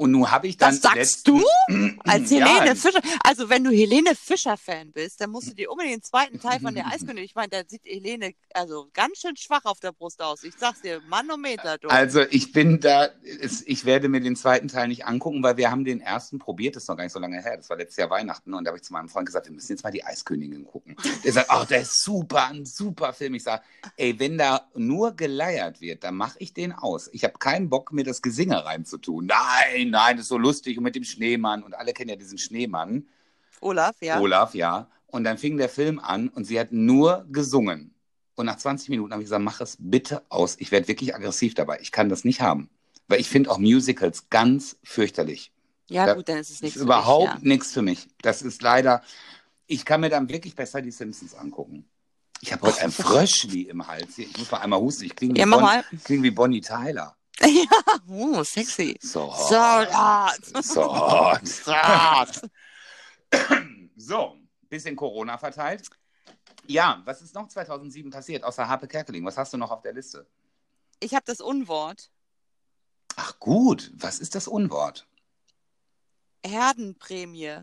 Und 0.00 0.12
nun 0.12 0.30
habe 0.30 0.48
ich 0.48 0.56
dann 0.56 0.70
Das 0.70 0.80
sagst 0.80 1.28
du? 1.28 1.44
Als 2.04 2.30
Ja, 2.30 2.46
Helene 2.46 2.74
Fischer. 2.74 3.02
Also, 3.22 3.50
wenn 3.50 3.64
du 3.64 3.70
Helene 3.70 4.14
Fischer-Fan 4.14 4.92
bist, 4.92 5.20
dann 5.20 5.28
musst 5.28 5.50
du 5.50 5.54
dir 5.54 5.70
unbedingt 5.70 5.96
den 5.96 6.02
zweiten 6.02 6.40
Teil 6.40 6.58
von 6.58 6.74
der 6.74 6.86
Eiskönigin. 6.90 7.24
Ich 7.24 7.34
meine, 7.34 7.50
da 7.50 7.60
sieht 7.66 7.82
Helene 7.84 8.32
also 8.54 8.88
ganz 8.92 9.18
schön 9.18 9.36
schwach 9.36 9.64
auf 9.64 9.80
der 9.80 9.92
Brust 9.92 10.22
aus. 10.22 10.42
Ich 10.42 10.54
sag's 10.56 10.80
dir, 10.80 11.00
Manometer, 11.08 11.78
du. 11.78 11.88
Also 11.88 12.22
ich 12.30 12.52
bin 12.52 12.80
da, 12.80 13.10
ich 13.64 13.84
werde 13.84 14.08
mir 14.08 14.20
den 14.20 14.36
zweiten 14.36 14.68
Teil 14.68 14.88
nicht 14.88 15.06
angucken, 15.06 15.42
weil 15.42 15.56
wir 15.56 15.70
haben 15.70 15.84
den 15.84 16.00
ersten 16.00 16.38
probiert, 16.38 16.76
das 16.76 16.84
ist 16.84 16.88
noch 16.88 16.96
gar 16.96 17.04
nicht 17.04 17.12
so 17.12 17.20
lange 17.20 17.42
her, 17.42 17.56
das 17.56 17.68
war 17.70 17.76
letztes 17.76 17.96
Jahr 17.96 18.10
Weihnachten 18.10 18.54
und 18.54 18.64
da 18.64 18.70
habe 18.70 18.78
ich 18.78 18.84
zu 18.84 18.92
meinem 18.92 19.08
Freund 19.08 19.26
gesagt, 19.26 19.46
wir 19.46 19.52
müssen 19.52 19.72
jetzt 19.72 19.84
mal 19.84 19.90
die 19.90 20.04
Eiskönigin 20.04 20.64
gucken. 20.64 20.96
Der 21.24 21.32
sagt, 21.32 21.50
ach, 21.50 21.66
der 21.66 21.82
ist 21.82 22.02
super, 22.02 22.48
ein 22.48 22.64
super 22.64 23.12
Film. 23.12 23.34
Ich 23.34 23.42
sage, 23.42 23.62
ey, 23.96 24.18
wenn 24.18 24.38
da 24.38 24.68
nur 24.74 25.12
geleiert 25.12 25.80
wird, 25.80 26.04
dann 26.04 26.14
mache 26.14 26.36
ich 26.38 26.54
den 26.54 26.72
aus. 26.72 27.08
Ich 27.12 27.24
habe 27.24 27.38
keinen 27.38 27.68
Bock, 27.68 27.92
mir 27.92 28.04
das 28.04 28.22
Gesinge 28.22 28.64
reinzutun. 28.64 29.26
Nein, 29.26 29.89
nein, 29.90 30.16
das 30.16 30.24
ist 30.24 30.28
so 30.28 30.38
lustig 30.38 30.76
und 30.78 30.84
mit 30.84 30.94
dem 30.94 31.04
Schneemann 31.04 31.62
und 31.62 31.74
alle 31.74 31.92
kennen 31.92 32.10
ja 32.10 32.16
diesen 32.16 32.38
Schneemann, 32.38 33.06
Olaf, 33.60 33.96
ja. 34.00 34.18
Olaf, 34.20 34.54
ja. 34.54 34.88
Und 35.06 35.24
dann 35.24 35.36
fing 35.38 35.56
der 35.56 35.68
Film 35.68 35.98
an 35.98 36.28
und 36.28 36.44
sie 36.44 36.58
hat 36.58 36.72
nur 36.72 37.26
gesungen. 37.30 37.94
Und 38.36 38.46
nach 38.46 38.56
20 38.56 38.88
Minuten 38.88 39.12
habe 39.12 39.22
ich 39.22 39.26
gesagt, 39.26 39.42
mach 39.44 39.60
es 39.60 39.76
bitte 39.78 40.22
aus. 40.30 40.56
Ich 40.60 40.70
werde 40.70 40.88
wirklich 40.88 41.14
aggressiv 41.14 41.54
dabei. 41.54 41.78
Ich 41.82 41.92
kann 41.92 42.08
das 42.08 42.24
nicht 42.24 42.40
haben. 42.40 42.70
Weil 43.08 43.20
ich 43.20 43.28
finde 43.28 43.50
auch 43.50 43.58
Musicals 43.58 44.30
ganz 44.30 44.76
fürchterlich. 44.82 45.52
Ja, 45.88 46.06
Da- 46.06 46.14
gut, 46.14 46.28
dann 46.28 46.38
ist 46.38 46.48
es 46.48 46.56
Das 46.56 46.62
nichts 46.62 46.76
ist 46.76 46.82
überhaupt 46.84 47.34
dich, 47.38 47.42
nichts 47.42 47.72
für 47.72 47.82
mich. 47.82 48.06
Das 48.22 48.40
ist 48.40 48.62
leider, 48.62 49.02
ich 49.66 49.84
kann 49.84 50.00
mir 50.00 50.08
dann 50.08 50.28
wirklich 50.28 50.54
besser 50.54 50.80
die 50.80 50.92
Simpsons 50.92 51.34
angucken. 51.34 51.84
Ich 52.40 52.52
habe 52.52 52.62
heute 52.66 52.80
ein 52.80 52.92
Fröschli 52.92 53.62
im 53.62 53.86
Hals. 53.86 54.16
Ich 54.16 54.38
muss 54.38 54.50
mal 54.50 54.58
einmal 54.60 54.80
husten. 54.80 55.04
Ich 55.04 55.14
klinge 55.16 55.34
wie, 55.34 55.40
Ja, 55.40 55.44
Bon- 55.46 56.00
kling 56.04 56.22
wie 56.22 56.30
Bonnie 56.30 56.60
Tyler. 56.62 57.16
Ja. 57.42 58.00
oh, 58.08 58.42
sexy. 58.44 58.98
So 59.00 59.32
So. 59.32 59.86
So. 60.62 61.70
So, 63.96 64.36
bisschen 64.70 64.96
Corona 64.96 65.36
verteilt. 65.36 65.88
Ja, 66.66 67.02
was 67.04 67.20
ist 67.20 67.34
noch 67.34 67.48
2007 67.48 68.10
passiert, 68.10 68.44
außer 68.44 68.66
Harpe 68.66 68.88
Kerkeling? 68.88 69.24
Was 69.26 69.36
hast 69.36 69.52
du 69.52 69.58
noch 69.58 69.70
auf 69.70 69.82
der 69.82 69.92
Liste? 69.92 70.26
Ich 71.00 71.14
habe 71.14 71.24
das 71.26 71.40
Unwort. 71.40 72.10
Ach 73.16 73.38
gut, 73.38 73.92
was 73.94 74.18
ist 74.18 74.34
das 74.34 74.48
Unwort? 74.48 75.06
Herdenprämie. 76.46 77.58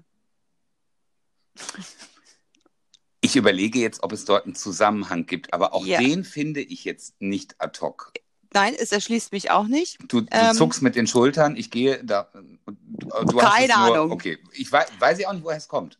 Ich 3.22 3.36
überlege 3.36 3.80
jetzt, 3.80 4.04
ob 4.04 4.12
es 4.12 4.26
dort 4.26 4.46
einen 4.46 4.56
Zusammenhang 4.56 5.26
gibt, 5.26 5.54
aber 5.54 5.74
auch 5.74 5.86
Ja. 5.86 6.00
den 6.00 6.24
finde 6.24 6.62
ich 6.62 6.84
jetzt 6.84 7.20
nicht 7.20 7.60
ad 7.60 7.80
hoc. 7.82 8.14
Nein, 8.54 8.74
es 8.80 8.92
erschließt 8.92 9.32
mich 9.32 9.52
auch 9.52 9.68
nicht. 9.68 9.98
Du, 10.08 10.22
du 10.22 10.28
Ähm. 10.32 10.56
zuckst 10.56 10.82
mit 10.82 10.96
den 10.96 11.08
Schultern, 11.08 11.56
ich 11.56 11.70
gehe 11.72 12.04
da. 12.04 12.30
Du, 12.34 13.08
du 13.26 13.38
Keine 13.38 13.74
nur, 13.74 13.96
Ahnung. 13.96 14.12
Okay, 14.12 14.38
ich 14.54 14.72
weiß, 14.72 14.88
weiß 15.00 15.20
ich 15.20 15.28
auch 15.28 15.34
nicht, 15.34 15.44
woher 15.44 15.58
es 15.58 15.68
kommt. 15.68 16.00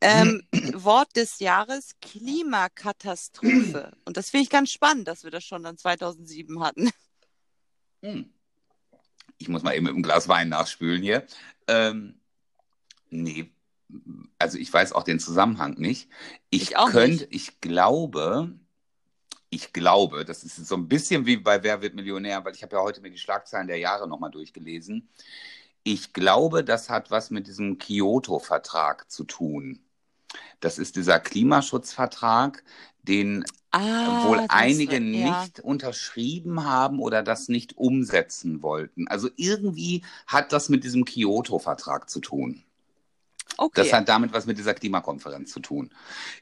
Ähm, 0.00 0.42
Wort 0.74 1.14
des 1.16 1.40
Jahres 1.40 1.90
Klimakatastrophe. 2.00 3.92
Und 4.04 4.16
das 4.16 4.30
finde 4.30 4.44
ich 4.44 4.50
ganz 4.50 4.70
spannend, 4.70 5.08
dass 5.08 5.24
wir 5.24 5.30
das 5.30 5.44
schon 5.44 5.62
dann 5.62 5.76
2007 5.76 6.62
hatten. 6.62 6.90
Hm. 8.02 8.32
Ich 9.38 9.48
muss 9.48 9.62
mal 9.62 9.74
eben 9.74 9.84
mit 9.84 9.94
einem 9.94 10.02
Glas 10.02 10.28
Wein 10.28 10.48
nachspülen 10.50 11.02
hier. 11.02 11.26
Ähm, 11.66 12.20
nee, 13.10 13.50
also 14.38 14.58
ich 14.58 14.72
weiß 14.72 14.92
auch 14.92 15.02
den 15.02 15.18
Zusammenhang 15.18 15.74
nicht. 15.78 16.08
Ich, 16.50 16.62
Ich 16.62 16.76
auch 16.76 16.90
könnte, 16.90 17.24
nicht. 17.24 17.34
ich 17.34 17.60
glaube, 17.60 18.58
ich 19.50 19.72
glaube, 19.72 20.24
das 20.24 20.44
ist 20.44 20.56
so 20.56 20.76
ein 20.76 20.88
bisschen 20.88 21.26
wie 21.26 21.36
bei 21.36 21.62
Wer 21.62 21.82
wird 21.82 21.94
Millionär, 21.94 22.44
weil 22.44 22.54
ich 22.54 22.62
habe 22.62 22.76
ja 22.76 22.82
heute 22.82 23.00
mir 23.00 23.10
die 23.10 23.18
Schlagzeilen 23.18 23.66
der 23.66 23.78
Jahre 23.78 24.08
nochmal 24.08 24.30
durchgelesen. 24.30 25.08
Ich 25.82 26.12
glaube, 26.12 26.64
das 26.64 26.88
hat 26.88 27.10
was 27.10 27.30
mit 27.30 27.46
diesem 27.46 27.78
Kyoto-Vertrag 27.78 29.10
zu 29.10 29.24
tun. 29.24 29.80
Das 30.60 30.78
ist 30.78 30.96
dieser 30.96 31.18
Klimaschutzvertrag, 31.18 32.62
den 33.02 33.44
Ah, 33.72 34.24
wohl 34.24 34.44
einige 34.48 34.96
ja. 34.96 35.00
nicht 35.42 35.60
unterschrieben 35.60 36.64
haben 36.64 36.98
oder 36.98 37.22
das 37.22 37.48
nicht 37.48 37.76
umsetzen 37.78 38.62
wollten. 38.64 39.06
Also 39.06 39.30
irgendwie 39.36 40.04
hat 40.26 40.52
das 40.52 40.68
mit 40.68 40.82
diesem 40.82 41.04
Kyoto-Vertrag 41.04 42.10
zu 42.10 42.18
tun. 42.20 42.64
Okay. 43.56 43.82
Das 43.82 43.92
hat 43.92 44.08
damit 44.08 44.32
was 44.32 44.46
mit 44.46 44.58
dieser 44.58 44.74
Klimakonferenz 44.74 45.52
zu 45.52 45.60
tun. 45.60 45.90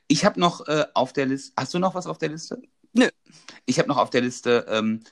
Ich 0.06 0.24
habe 0.24 0.40
noch 0.40 0.66
äh, 0.68 0.86
auf 0.94 1.12
der 1.12 1.26
Liste, 1.26 1.52
hast 1.56 1.74
du 1.74 1.78
noch 1.78 1.94
was 1.94 2.06
auf 2.06 2.16
der 2.16 2.30
Liste? 2.30 2.62
Nö. 2.98 3.08
Ich 3.66 3.78
habe 3.78 3.88
noch 3.88 3.98
auf 3.98 4.10
der 4.10 4.22
Liste, 4.22 4.66
ähm, 4.68 5.02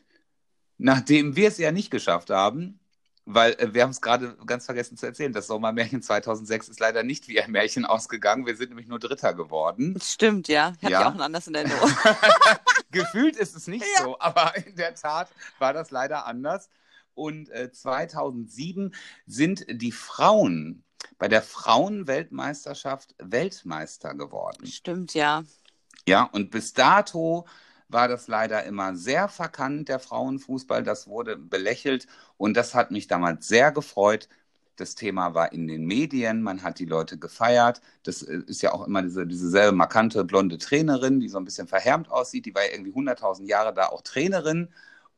nachdem 0.78 1.36
wir 1.36 1.48
es 1.48 1.58
ja 1.58 1.72
nicht 1.72 1.90
geschafft 1.90 2.30
haben, 2.30 2.80
weil 3.24 3.52
äh, 3.54 3.74
wir 3.74 3.82
haben 3.82 3.90
es 3.90 4.00
gerade 4.00 4.36
ganz 4.46 4.66
vergessen 4.66 4.96
zu 4.96 5.06
erzählen, 5.06 5.32
das 5.32 5.46
Sommermärchen 5.46 6.02
2006 6.02 6.68
ist 6.68 6.80
leider 6.80 7.02
nicht 7.02 7.28
wie 7.28 7.40
ein 7.40 7.50
Märchen 7.50 7.84
ausgegangen. 7.84 8.46
Wir 8.46 8.56
sind 8.56 8.68
nämlich 8.70 8.86
nur 8.88 8.98
Dritter 8.98 9.34
geworden. 9.34 9.94
Das 9.94 10.12
stimmt, 10.12 10.48
ja. 10.48 10.72
Ich 10.78 10.82
hatte 10.84 10.92
Ja. 10.92 11.00
ja 11.02 11.06
auch 11.08 11.12
einen 11.12 11.20
anders 11.22 11.46
in 11.48 11.54
Erinnerung. 11.54 11.90
Gefühlt 12.90 13.36
ist 13.36 13.56
es 13.56 13.66
nicht 13.66 13.84
Ja. 13.98 14.04
so, 14.04 14.18
aber 14.20 14.56
in 14.56 14.76
der 14.76 14.94
Tat 14.94 15.28
war 15.58 15.72
das 15.72 15.90
leider 15.90 16.26
anders. 16.26 16.68
Und 17.14 17.48
äh, 17.50 17.72
2007 17.72 18.94
sind 19.26 19.64
die 19.68 19.92
Frauen 19.92 20.84
bei 21.18 21.28
der 21.28 21.42
Frauenweltmeisterschaft 21.42 23.14
Weltmeister 23.18 24.14
geworden. 24.14 24.66
stimmt, 24.66 25.14
ja. 25.14 25.44
Ja, 26.06 26.24
und 26.24 26.50
bis 26.50 26.72
dato 26.74 27.46
war 27.88 28.08
das 28.08 28.28
leider 28.28 28.64
immer 28.64 28.96
sehr 28.96 29.28
verkannt, 29.28 29.88
der 29.88 29.98
Frauenfußball. 30.00 30.82
Das 30.82 31.06
wurde 31.08 31.36
belächelt 31.36 32.06
und 32.36 32.56
das 32.56 32.74
hat 32.74 32.90
mich 32.90 33.06
damals 33.06 33.48
sehr 33.48 33.72
gefreut. 33.72 34.28
Das 34.76 34.94
Thema 34.94 35.32
war 35.34 35.52
in 35.52 35.66
den 35.68 35.86
Medien, 35.86 36.42
man 36.42 36.62
hat 36.62 36.78
die 36.78 36.84
Leute 36.84 37.18
gefeiert. 37.18 37.80
Das 38.02 38.22
äh, 38.22 38.40
ist 38.46 38.60
ja 38.62 38.72
auch 38.74 38.86
immer 38.86 39.02
diese, 39.02 39.26
diese 39.26 39.48
selbe 39.48 39.74
markante 39.76 40.24
blonde 40.24 40.58
Trainerin, 40.58 41.20
die 41.20 41.28
so 41.28 41.38
ein 41.38 41.44
bisschen 41.44 41.66
verhärmt 41.68 42.10
aussieht. 42.10 42.44
Die 42.46 42.54
war 42.54 42.62
ja 42.64 42.72
irgendwie 42.72 42.94
100.000 42.94 43.48
Jahre 43.48 43.72
da 43.72 43.86
auch 43.88 44.02
Trainerin 44.02 44.68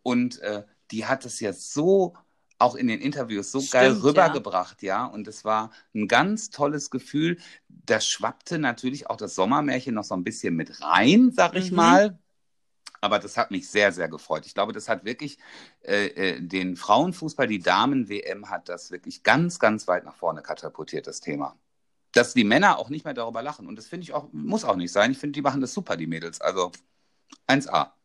und 0.02 0.38
äh, 0.40 0.64
die 0.90 1.07
hat 1.07 1.24
es 1.24 1.40
jetzt 1.40 1.72
so 1.72 2.14
auch 2.59 2.74
in 2.74 2.88
den 2.88 3.00
Interviews 3.00 3.52
so 3.52 3.66
geil 3.68 3.92
Stimmt, 3.92 4.02
rübergebracht, 4.02 4.83
ja. 4.83 5.07
Und 5.07 5.28
es 5.28 5.44
war 5.44 5.70
ein 5.94 6.09
ganz 6.09 6.50
tolles 6.50 6.90
Gefühl. 6.90 7.38
Da 7.68 8.00
schwappte 8.00 8.59
natürlich 8.59 9.09
auch 9.09 9.16
das 9.16 9.35
Sommermärchen 9.37 9.94
noch 9.94 10.04
so 10.04 10.14
ein 10.14 10.24
bisschen 10.24 10.57
mit 10.57 10.81
rein, 10.83 11.31
sag 11.33 11.54
ich 11.57 11.70
Mhm. 11.70 11.72
mal. 11.72 12.18
Aber 13.00 13.18
das 13.18 13.37
hat 13.37 13.50
mich 13.50 13.68
sehr, 13.68 13.92
sehr 13.92 14.08
gefreut. 14.08 14.46
Ich 14.46 14.54
glaube, 14.54 14.72
das 14.72 14.88
hat 14.88 15.04
wirklich 15.04 15.38
äh, 15.82 16.06
äh, 16.06 16.40
den 16.40 16.76
Frauenfußball, 16.76 17.46
die 17.46 17.61
Damen-WM 17.61 18.50
hat 18.50 18.68
das 18.68 18.90
wirklich 18.90 19.22
ganz, 19.22 19.58
ganz 19.58 19.87
weit 19.88 20.04
nach 20.04 20.16
vorne 20.16 20.42
katapultiert, 20.42 21.06
das 21.06 21.20
Thema. 21.20 21.56
Dass 22.12 22.34
die 22.34 22.44
Männer 22.44 22.78
auch 22.78 22.88
nicht 22.90 23.04
mehr 23.04 23.14
darüber 23.14 23.42
lachen. 23.42 23.66
Und 23.68 23.76
das 23.76 23.87
finde 23.88 24.04
ich 24.04 24.14
auch, 24.14 24.28
muss 24.32 24.64
auch 24.64 24.76
nicht 24.76 24.92
sein. 24.92 25.12
Ich 25.12 25.18
finde, 25.18 25.32
die 25.32 25.42
machen 25.42 25.61
das 25.61 25.74
super, 25.74 25.96
die 25.96 26.06
Mädels. 26.06 26.40
Also 26.40 26.73
1A. 27.46 27.98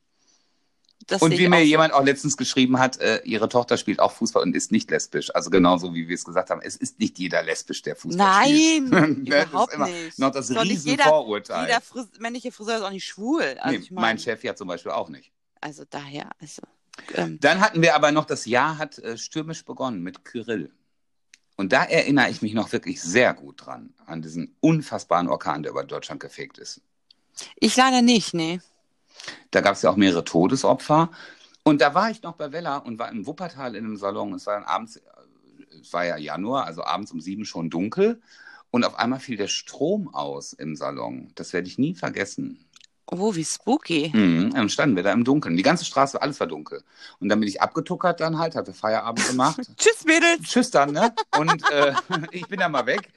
Das 1.07 1.21
Und 1.21 1.31
wie 1.37 1.47
mir 1.49 1.57
so. 1.57 1.63
jemand 1.63 1.93
auch 1.93 2.03
letztens 2.03 2.37
geschrieben 2.37 2.79
hat, 2.79 2.97
äh, 2.99 3.21
ihre 3.25 3.49
Tochter 3.49 3.77
spielt 3.77 3.99
auch 3.99 4.11
Fußball 4.13 4.41
und 4.43 4.55
ist 4.55 4.71
nicht 4.71 4.89
lesbisch. 4.89 5.33
Also 5.35 5.49
genauso 5.49 5.93
wie 5.93 6.07
wir 6.07 6.15
es 6.15 6.23
gesagt 6.23 6.49
haben, 6.49 6.61
es 6.61 6.75
ist 6.77 6.99
nicht 6.99 7.19
jeder 7.19 7.43
lesbisch, 7.43 7.81
der 7.81 7.95
Fußball 7.95 8.45
spielt. 8.45 8.89
Nein, 8.89 9.25
Das 9.25 9.43
ist 9.43 9.49
überhaupt 9.49 9.77
nicht. 9.79 10.19
Noch 10.19 10.31
das 10.31 10.49
nicht 10.49 10.59
jeder- 10.85 11.03
Riesenvorurteil. 11.03 11.65
Jeder 11.67 11.81
Fris 11.81 12.05
männliche 12.19 12.51
Friseur 12.51 12.77
ist 12.77 12.83
auch 12.83 12.89
nicht 12.91 13.05
schwul. 13.05 13.43
Also 13.59 13.77
nee, 13.77 13.83
ich 13.83 13.91
mein 13.91 14.01
meine, 14.01 14.19
Chef 14.19 14.43
ja 14.43 14.55
zum 14.55 14.67
Beispiel 14.69 14.91
auch 14.91 15.09
nicht. 15.09 15.31
also 15.61 15.83
daher, 15.89 16.29
also. 16.39 16.61
Ähm, 17.15 17.39
Dann 17.41 17.59
hatten 17.59 17.81
wir 17.81 17.95
aber 17.95 18.11
noch, 18.11 18.25
das 18.25 18.45
Jahr 18.45 18.77
hat 18.77 18.99
äh, 18.99 19.17
stürmisch 19.17 19.65
begonnen 19.65 20.03
mit 20.03 20.23
Kyrill. 20.25 20.71
Und 21.55 21.73
da 21.73 21.83
erinnere 21.83 22.29
ich 22.29 22.41
mich 22.41 22.53
noch 22.53 22.71
wirklich 22.71 23.01
sehr 23.01 23.33
gut 23.33 23.65
dran, 23.65 23.93
an 24.05 24.21
diesen 24.21 24.55
unfassbaren 24.61 25.27
Orkan, 25.27 25.63
der 25.63 25.71
über 25.71 25.83
Deutschland 25.83 26.19
gefegt 26.21 26.57
ist. 26.59 26.81
ich 27.55 27.75
leider 27.75 28.01
nicht, 28.01 28.33
nee. 28.33 28.59
Da 29.51 29.61
gab 29.61 29.75
es 29.75 29.81
ja 29.81 29.89
auch 29.89 29.95
mehrere 29.95 30.23
Todesopfer. 30.23 31.09
Und 31.63 31.81
da 31.81 31.93
war 31.93 32.09
ich 32.09 32.21
noch 32.23 32.33
bei 32.33 32.51
Wella 32.51 32.77
und 32.77 32.99
war 32.99 33.09
im 33.11 33.25
Wuppertal 33.25 33.75
in 33.75 33.85
einem 33.85 33.97
Salon. 33.97 34.33
Es 34.33 34.45
war 34.45 34.55
dann 34.55 34.65
abends, 34.65 34.99
es 35.81 35.93
war 35.93 36.05
ja 36.05 36.17
Januar, 36.17 36.65
also 36.65 36.83
abends 36.83 37.11
um 37.11 37.21
sieben 37.21 37.45
schon 37.45 37.69
dunkel. 37.69 38.21
Und 38.71 38.83
auf 38.85 38.97
einmal 38.97 39.19
fiel 39.19 39.37
der 39.37 39.47
Strom 39.47 40.13
aus 40.13 40.53
im 40.53 40.75
Salon. 40.75 41.31
Das 41.35 41.53
werde 41.53 41.67
ich 41.67 41.77
nie 41.77 41.93
vergessen. 41.93 42.65
Oh, 43.05 43.35
wie 43.35 43.45
spooky. 43.45 44.11
Mhm, 44.13 44.53
dann 44.53 44.69
standen 44.69 44.95
wir 44.95 45.03
da 45.03 45.11
im 45.11 45.23
Dunkeln. 45.23 45.55
Die 45.55 45.63
ganze 45.63 45.85
Straße, 45.85 46.21
alles 46.21 46.39
war 46.39 46.47
dunkel. 46.47 46.83
Und 47.19 47.29
dann 47.29 47.39
bin 47.39 47.47
ich 47.47 47.61
abgetuckert 47.61 48.19
dann 48.19 48.39
halt, 48.39 48.55
hatte 48.55 48.73
Feierabend 48.73 49.27
gemacht. 49.27 49.59
Tschüss, 49.77 50.05
Mädels. 50.05 50.49
Tschüss 50.49 50.71
dann, 50.71 50.91
ne? 50.91 51.13
Und 51.37 51.69
äh, 51.69 51.93
ich 52.31 52.47
bin 52.47 52.59
dann 52.59 52.71
mal 52.71 52.85
weg 52.85 53.11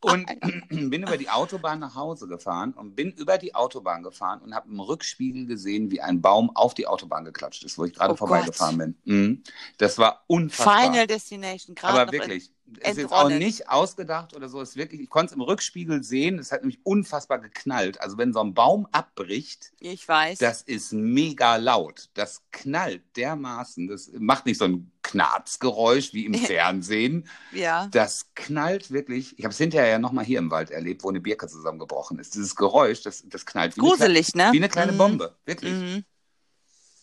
und 0.00 0.26
bin 0.68 1.02
über 1.02 1.16
die 1.16 1.28
Autobahn 1.28 1.80
nach 1.80 1.94
Hause 1.94 2.28
gefahren 2.28 2.72
und 2.72 2.94
bin 2.94 3.10
über 3.12 3.38
die 3.38 3.54
Autobahn 3.54 4.02
gefahren 4.02 4.40
und 4.42 4.54
habe 4.54 4.68
im 4.68 4.80
Rückspiegel 4.80 5.46
gesehen, 5.46 5.90
wie 5.90 6.00
ein 6.00 6.20
Baum 6.20 6.54
auf 6.54 6.74
die 6.74 6.86
Autobahn 6.86 7.24
geklatscht 7.24 7.64
ist, 7.64 7.78
wo 7.78 7.84
ich 7.84 7.94
gerade 7.94 8.14
Oh 8.14 8.16
vorbeigefahren 8.16 8.78
bin. 8.78 8.98
Mhm. 9.04 9.42
Das 9.78 9.98
war 9.98 10.24
unfassbar. 10.26 10.84
Final 10.84 11.06
Destination, 11.06 11.74
gerade 11.74 12.00
Aber 12.00 12.12
wirklich, 12.12 12.50
es 12.80 12.96
ist 12.96 13.12
auch 13.12 13.28
nicht 13.28 13.68
ausgedacht 13.68 14.34
oder 14.34 14.48
so. 14.48 14.60
Es 14.60 14.70
ist 14.70 14.76
wirklich, 14.76 15.00
ich 15.00 15.10
konnte 15.10 15.26
es 15.26 15.32
im 15.32 15.40
Rückspiegel 15.40 16.02
sehen. 16.02 16.38
Es 16.38 16.52
hat 16.52 16.62
nämlich 16.62 16.80
unfassbar 16.84 17.38
geknallt. 17.38 18.00
Also 18.00 18.18
wenn 18.18 18.32
so 18.32 18.40
ein 18.40 18.54
Baum 18.54 18.86
abbricht, 18.92 19.72
ich 19.80 20.06
weiß. 20.06 20.38
das 20.38 20.62
ist 20.62 20.92
mega 20.92 21.56
laut. 21.56 22.10
Das 22.14 22.42
knallt 22.52 23.02
dermaßen. 23.16 23.88
Das 23.88 24.10
macht 24.18 24.46
nicht 24.46 24.58
so 24.58 24.66
ein 24.66 24.92
Knarzgeräusch 25.10 26.12
wie 26.12 26.26
im 26.26 26.34
Fernsehen. 26.46 27.28
ja. 27.52 27.88
Das 27.92 28.32
knallt 28.34 28.90
wirklich. 28.90 29.38
Ich 29.38 29.44
habe 29.44 29.52
es 29.52 29.58
hinterher 29.58 29.88
ja 29.88 29.98
nochmal 29.98 30.24
hier 30.24 30.38
im 30.38 30.50
Wald 30.50 30.70
erlebt, 30.70 31.02
wo 31.04 31.08
eine 31.08 31.20
Birke 31.20 31.48
zusammengebrochen 31.48 32.18
ist. 32.18 32.34
Dieses 32.34 32.54
Geräusch, 32.56 33.02
das, 33.02 33.24
das 33.28 33.46
knallt 33.46 33.76
wie, 33.76 33.80
Gruselig, 33.80 34.34
eine, 34.34 34.44
ne? 34.44 34.50
kleine, 34.50 34.52
wie 34.52 34.56
eine 34.58 34.68
kleine 34.68 34.92
Mhm. 34.92 34.98
Bombe. 34.98 35.36
Wirklich. 35.44 35.72
Mhm. 35.72 36.04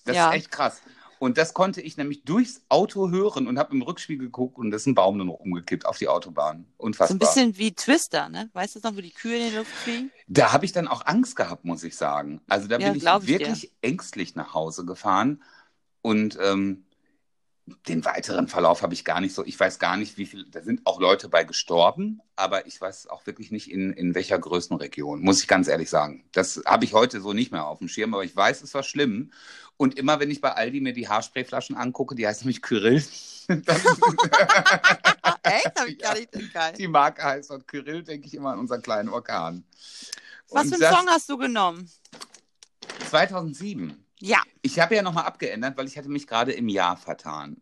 Das 0.05 0.15
Ja. 0.15 0.29
ist 0.29 0.35
echt 0.35 0.51
krass. 0.51 0.81
Und 1.19 1.37
das 1.37 1.53
konnte 1.53 1.81
ich 1.81 1.97
nämlich 1.97 2.23
durchs 2.23 2.61
Auto 2.69 3.09
hören 3.09 3.47
und 3.47 3.57
habe 3.57 3.73
im 3.73 3.81
Rückspiegel 3.81 4.27
geguckt 4.27 4.57
und 4.57 4.69
da 4.69 4.77
ist 4.77 4.85
ein 4.85 4.93
Baum 4.93 5.17
dann 5.17 5.29
umgekippt 5.29 5.85
auf 5.85 5.97
die 5.97 6.07
Autobahn. 6.07 6.67
So 6.77 6.85
Unfassbar. 6.85 7.15
ein 7.15 7.19
bisschen 7.19 7.57
wie 7.57 7.73
Twister, 7.73 8.29
ne? 8.29 8.49
Weißt 8.53 8.75
du 8.75 8.79
noch, 8.83 8.95
wo 8.95 9.01
die 9.01 9.11
Kühe 9.11 9.37
in 9.37 9.49
die 9.49 9.57
Luft 9.57 9.71
fliegen? 9.71 10.11
Da 10.27 10.53
habe 10.53 10.65
ich 10.65 10.73
dann 10.73 10.87
auch 10.87 11.05
Angst 11.05 11.35
gehabt, 11.35 11.65
muss 11.65 11.83
ich 11.83 11.95
sagen. 11.95 12.41
Also 12.47 12.67
da 12.67 12.77
Ja, 12.77 12.89
bin 12.89 12.95
ich 12.97 13.03
ich 13.03 13.27
wirklich 13.27 13.73
ängstlich 13.81 14.35
nach 14.35 14.53
Hause 14.53 14.85
gefahren 14.85 15.41
und 16.03 16.37
ähm, 16.41 16.83
den 17.88 18.05
weiteren 18.05 18.47
Verlauf 18.47 18.82
habe 18.82 18.93
ich 18.93 19.03
gar 19.03 19.20
nicht 19.20 19.36
so. 19.36 19.43
Ich 19.45 19.59
weiß 19.59 19.78
gar 19.80 19.97
nicht, 19.97 20.18
wie 20.18 20.26
viel. 20.26 20.45
Da 20.49 20.61
sind 20.61 20.82
auch 20.86 21.01
Leute 21.01 21.28
bei 21.28 21.43
gestorben, 21.43 22.22
aber 22.38 22.65
ich 22.65 22.80
weiß 22.80 23.07
auch 23.07 23.26
wirklich 23.26 23.51
nicht 23.51 23.70
in, 23.70 23.91
in 23.91 24.15
welcher 24.15 24.39
Größenregion, 24.39 25.22
muss 25.22 25.41
ich 25.41 25.47
ganz 25.47 25.68
ehrlich 25.68 25.89
sagen. 25.89 26.24
Das 26.32 26.61
habe 26.65 26.86
ich 26.86 26.93
heute 26.93 27.20
so 27.20 27.34
nicht 27.34 27.51
mehr 27.51 27.68
auf 27.68 27.80
dem 27.80 27.89
Schirm, 27.89 28.13
aber 28.13 28.24
ich 28.24 28.36
weiß, 28.36 28.61
es 28.61 28.74
war 28.74 28.84
schlimm. 28.84 29.32
Und 29.76 29.97
immer, 29.99 30.20
wenn 30.20 30.32
ich 30.32 30.39
bei 30.41 30.53
Aldi 30.53 30.80
mir 30.82 30.93
die 30.93 31.07
Haarsprayflaschen 31.09 31.76
angucke, 31.76 32.15
die 32.15 32.26
heißt 32.26 32.41
nämlich 32.41 32.61
Kyrill. 32.61 32.95
Echt? 35.43 35.72
Hab 35.80 35.88
ich 35.88 35.99
gar 35.99 36.15
nicht 36.15 36.53
geil. 36.53 36.74
die 36.78 36.88
Marke 36.88 37.24
heißt 37.24 37.49
dort 37.49 37.68
Kyrill, 37.68 38.03
denke 38.03 38.28
ich 38.28 38.34
immer 38.34 38.51
an 38.51 38.59
unseren 38.59 38.82
kleinen 38.82 39.09
Orkan. 39.09 39.63
Was 40.49 40.63
Und 40.63 40.70
für 40.70 40.76
einen 40.76 40.82
das- 40.82 40.95
Song 40.95 41.07
hast 41.09 41.30
du 41.30 41.38
genommen? 41.38 41.89
2007. 43.09 44.03
Ja. 44.20 44.41
Ich 44.61 44.80
habe 44.80 44.95
ja 44.95 45.01
nochmal 45.01 45.26
abgeändert, 45.26 45.78
weil 45.78 45.88
ich 45.88 45.97
hatte 45.97 46.09
mich 46.09 46.28
gerade 46.28 46.51
im 46.51 46.70
Jahr 46.70 46.97
vertan. 46.97 47.61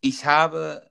Ich 0.00 0.24
habe 0.24 0.90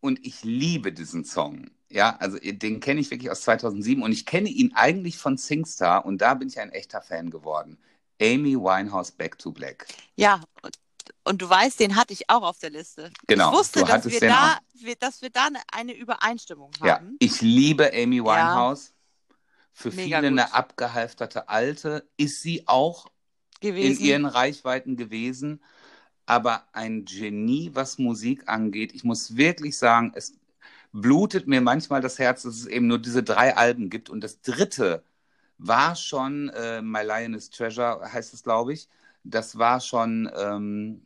und 0.00 0.24
ich 0.26 0.42
liebe 0.42 0.92
diesen 0.92 1.24
Song. 1.24 1.70
Ja, 1.88 2.16
also 2.18 2.38
den 2.40 2.80
kenne 2.80 3.00
ich 3.00 3.10
wirklich 3.10 3.30
aus 3.30 3.42
2007 3.42 4.02
und 4.02 4.12
ich 4.12 4.24
kenne 4.26 4.48
ihn 4.48 4.72
eigentlich 4.74 5.18
von 5.18 5.36
Singstar 5.36 6.04
und 6.06 6.18
da 6.18 6.34
bin 6.34 6.48
ich 6.48 6.58
ein 6.58 6.70
echter 6.70 7.02
Fan 7.02 7.30
geworden. 7.30 7.78
Amy 8.20 8.56
Winehouse 8.56 9.12
Back 9.12 9.38
to 9.38 9.52
Black. 9.52 9.86
Ja. 10.16 10.40
Und, 11.24 11.42
du 11.42 11.48
weißt, 11.48 11.80
den 11.80 11.96
hatte 11.96 12.12
ich 12.12 12.30
auch 12.30 12.42
auf 12.42 12.58
der 12.58 12.70
Liste. 12.70 13.10
Genau, 13.26 13.50
Ich 13.50 13.58
wusste, 13.58 13.84
dass 13.84 14.06
wir, 14.06 14.20
da, 14.20 14.58
wir, 14.74 14.96
dass 14.96 15.22
wir 15.22 15.30
da 15.30 15.48
eine, 15.72 15.92
Übereinstimmung 15.92 16.70
Ja, 16.82 16.94
haben. 16.96 17.16
ich 17.18 17.40
liebe 17.40 17.92
Amy 17.92 18.22
Winehouse. 18.22 18.92
Für 19.72 19.90
Mega 19.90 20.18
viele 20.18 20.30
gut. 20.30 20.38
eine 20.40 20.54
abgehalfterte 20.54 21.48
Alte. 21.48 22.08
Ist 22.16 22.42
sie 22.42 22.66
auch 22.66 23.06
in 23.64 23.72
gewesen. 23.74 24.04
ihren 24.04 24.26
Reichweiten 24.26 24.96
gewesen, 24.96 25.62
aber 26.26 26.64
ein 26.72 27.04
Genie, 27.04 27.70
was 27.74 27.98
Musik 27.98 28.48
angeht. 28.48 28.94
Ich 28.94 29.04
muss 29.04 29.36
wirklich 29.36 29.76
sagen, 29.78 30.12
es 30.14 30.34
blutet 30.92 31.46
mir 31.46 31.60
manchmal 31.60 32.00
das 32.00 32.18
Herz, 32.18 32.42
dass 32.42 32.56
es 32.56 32.66
eben 32.66 32.86
nur 32.86 32.98
diese 32.98 33.22
drei 33.22 33.56
Alben 33.56 33.90
gibt. 33.90 34.10
Und 34.10 34.22
das 34.22 34.40
dritte 34.42 35.02
war 35.58 35.96
schon 35.96 36.48
äh, 36.50 36.82
My 36.82 37.02
Lioness 37.02 37.50
Treasure, 37.50 38.12
heißt 38.12 38.34
es, 38.34 38.42
glaube 38.42 38.72
ich. 38.74 38.88
Das 39.24 39.58
war 39.58 39.80
schon, 39.80 40.30
ähm, 40.36 41.02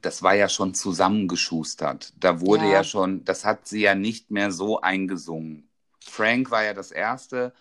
das 0.00 0.22
war 0.22 0.34
ja 0.34 0.48
schon 0.48 0.74
zusammengeschustert. 0.74 2.12
Da 2.18 2.40
wurde 2.40 2.66
Ja. 2.66 2.70
ja 2.70 2.84
schon, 2.84 3.24
das 3.24 3.44
hat 3.44 3.66
sie 3.68 3.82
ja 3.82 3.94
nicht 3.94 4.30
mehr 4.30 4.50
so 4.52 4.80
eingesungen. 4.80 5.68
Frank 6.00 6.50
war 6.50 6.64
ja 6.64 6.74
das 6.74 6.90
erste. 6.90 7.52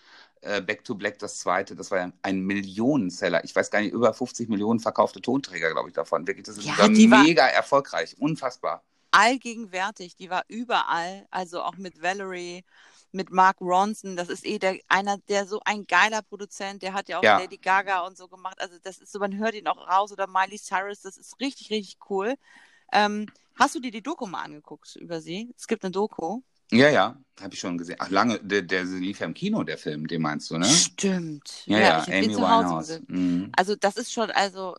Äh, 0.41 0.61
Back 0.61 0.83
to 0.83 0.95
Black 0.95 1.19
das 1.19 1.39
zweite, 1.39 1.75
das 1.75 1.91
war 1.91 1.99
ja 1.99 2.11
ein 2.21 2.39
Millionenseller. 2.41 3.43
Ich 3.43 3.55
weiß 3.55 3.71
gar 3.71 3.81
nicht, 3.81 3.93
über 3.93 4.13
50 4.13 4.49
Millionen 4.49 4.79
verkaufte 4.79 5.21
Tonträger, 5.21 5.71
glaube 5.71 5.89
ich, 5.89 5.95
davon. 5.95 6.25
Wirklich, 6.27 6.45
das 6.45 6.57
ist 6.57 6.65
Ja, 6.65 6.87
mega 6.87 7.47
erfolgreich. 7.47 8.15
Unfassbar. 8.19 8.83
allgegenwärtig. 9.11 10.15
Die 10.15 10.29
war 10.29 10.43
überall, 10.47 11.25
also 11.31 11.61
auch 11.63 11.75
mit 11.77 12.01
Valerie, 12.01 12.63
mit 13.11 13.29
Mark 13.31 13.59
Ronson. 13.59 14.15
Das 14.15 14.29
ist 14.29 14.45
eh 14.45 14.57
der, 14.59 14.79
einer, 14.87 15.17
der 15.29 15.45
so 15.45 15.59
ein 15.65 15.85
geiler 15.85 16.21
Produzent, 16.21 16.81
der 16.81 16.93
hat 16.93 17.09
ja 17.09 17.19
auch 17.19 17.23
Ja. 17.23 17.37
Lady 17.37 17.57
Gaga 17.57 18.01
und 18.07 18.17
so 18.17 18.27
gemacht. 18.27 18.59
Also 18.61 18.77
das 18.81 18.99
ist 18.99 19.11
so, 19.11 19.19
man 19.19 19.37
hört 19.37 19.53
ihn 19.55 19.67
auch 19.67 19.87
raus 19.87 20.11
oder 20.11 20.27
Miley 20.27 20.57
Cyrus. 20.57 21.01
Das 21.01 21.17
ist 21.17 21.39
richtig, 21.41 21.69
richtig 21.71 21.97
cool. 22.09 22.35
Ähm, 22.93 23.27
hast 23.55 23.75
du 23.75 23.79
dir 23.81 23.91
die 23.91 24.03
Doku 24.03 24.27
mal 24.27 24.43
angeguckt 24.43 24.95
über 24.97 25.21
sie? 25.21 25.53
Es 25.57 25.67
gibt 25.67 25.83
eine 25.83 25.91
Doku. 25.91 26.41
Ja, 26.71 26.89
ja, 26.89 27.17
habe 27.41 27.53
ich 27.53 27.59
schon 27.59 27.77
gesehen. 27.77 27.97
Ach, 27.99 28.09
lange, 28.09 28.39
der, 28.39 28.61
der 28.61 28.83
lief 28.83 29.19
ja 29.19 29.25
im 29.25 29.33
Kino, 29.33 29.63
der 29.63 29.77
Film, 29.77 30.07
den 30.07 30.21
meinst 30.21 30.49
du, 30.51 30.57
ne? 30.57 30.65
Stimmt. 30.65 31.63
Ja, 31.65 31.79
ja, 31.79 31.85
ich 31.85 32.07
habe 32.07 32.13
Amy 32.17 32.27
den 32.27 32.35
zu 32.35 32.49
Hause. 32.49 33.01
Mhm. 33.07 33.51
Also 33.55 33.75
das 33.75 33.97
ist 33.97 34.11
schon, 34.13 34.31
also 34.31 34.75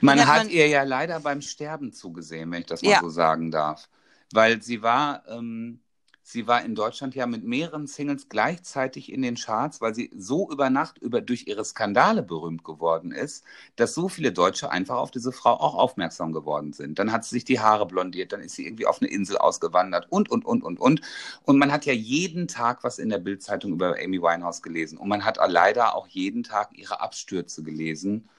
Man 0.00 0.18
Ja, 0.18 0.26
hat 0.26 0.36
man- 0.44 0.50
ihr 0.50 0.68
ja 0.68 0.82
leider 0.84 1.18
beim 1.20 1.40
Sterben 1.40 1.92
zugesehen, 1.92 2.50
wenn 2.52 2.60
ich 2.60 2.66
das 2.66 2.82
mal 2.82 2.90
Ja. 2.90 3.00
so 3.00 3.08
sagen 3.08 3.50
darf. 3.50 3.88
Weil 4.32 4.62
sie 4.62 4.82
war, 4.82 5.24
ähm, 5.28 5.80
sie 6.26 6.46
war 6.46 6.64
in 6.64 6.74
Deutschland 6.74 7.14
ja 7.14 7.26
mit 7.26 7.44
mehreren 7.44 7.86
Singles 7.86 8.30
gleichzeitig 8.30 9.12
in 9.12 9.20
den 9.20 9.36
Charts, 9.36 9.82
weil 9.82 9.94
sie 9.94 10.10
so 10.16 10.50
über 10.50 10.70
Nacht 10.70 10.96
über, 10.98 11.20
durch 11.20 11.46
ihre 11.46 11.64
Skandale 11.66 12.22
berühmt 12.22 12.64
geworden 12.64 13.12
ist, 13.12 13.44
dass 13.76 13.94
so 13.94 14.08
viele 14.08 14.32
Deutsche 14.32 14.70
einfach 14.70 14.96
auf 14.96 15.10
diese 15.10 15.32
Frau 15.32 15.52
auch 15.52 15.74
aufmerksam 15.74 16.32
geworden 16.32 16.72
sind. 16.72 16.98
Dann 16.98 17.12
hat 17.12 17.24
sie 17.24 17.36
sich 17.36 17.44
die 17.44 17.60
Haare 17.60 17.86
blondiert, 17.86 18.32
dann 18.32 18.40
ist 18.40 18.54
sie 18.56 18.66
irgendwie 18.66 18.86
auf 18.86 19.02
eine 19.02 19.10
Insel 19.10 19.36
ausgewandert 19.36 20.06
und, 20.08 20.30
und, 20.30 20.46
und, 20.46 20.62
und, 20.64 20.80
und. 20.80 21.02
Und 21.42 21.58
man 21.58 21.70
hat 21.70 21.84
ja 21.84 21.92
jeden 21.92 22.48
Tag 22.48 22.82
was 22.84 22.98
in 22.98 23.10
der 23.10 23.18
Bildzeitung 23.18 23.72
über 23.74 23.96
Amy 24.02 24.22
Winehouse 24.22 24.62
gelesen. 24.62 24.96
Und 24.96 25.08
man 25.08 25.26
hat 25.26 25.38
leider 25.46 25.94
auch 25.94 26.08
jeden 26.08 26.42
Tag 26.42 26.70
ihre 26.72 27.02
Abstürze 27.02 27.62
gelesen. 27.62 28.30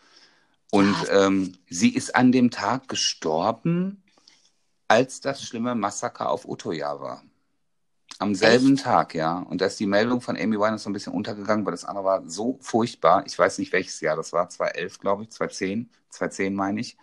Und 0.72 0.96
ähm, 1.12 1.54
sie 1.70 1.94
ist 1.94 2.16
an 2.16 2.32
dem 2.32 2.50
Tag 2.50 2.88
gestorben, 2.88 4.02
als 4.88 5.22
das 5.22 5.44
schlimme 5.44 5.76
Massaker 5.76 6.32
auf 6.32 6.48
Utøya 6.48 7.00
war. 7.00 7.24
Am 8.20 8.34
selben 8.34 8.78
Tag, 8.78 9.14
ja. 9.14 9.40
Und 9.40 9.60
da 9.60 9.66
ist 9.66 9.80
die 9.80 9.88
Meldung 9.88 10.22
von 10.22 10.38
Amy 10.38 10.58
Winehouse 10.58 10.84
so 10.84 10.90
ein 10.90 10.94
bisschen 10.94 11.14
untergegangen, 11.14 11.66
weil 11.66 11.72
das 11.72 11.84
andere 11.84 12.06
war 12.06 12.30
so 12.30 12.58
furchtbar. 12.62 13.24
Ich 13.26 13.38
weiß 13.38 13.58
nicht, 13.58 13.74
welches 13.74 14.00
Jahr 14.00 14.16
das 14.16 14.32
war. 14.32 14.48
2011, 14.48 15.00
glaube 15.00 15.24
ich. 15.24 15.32
2010. 15.32 15.90
2010 16.10 16.56
meine 16.56 16.80
ich. 16.80 16.98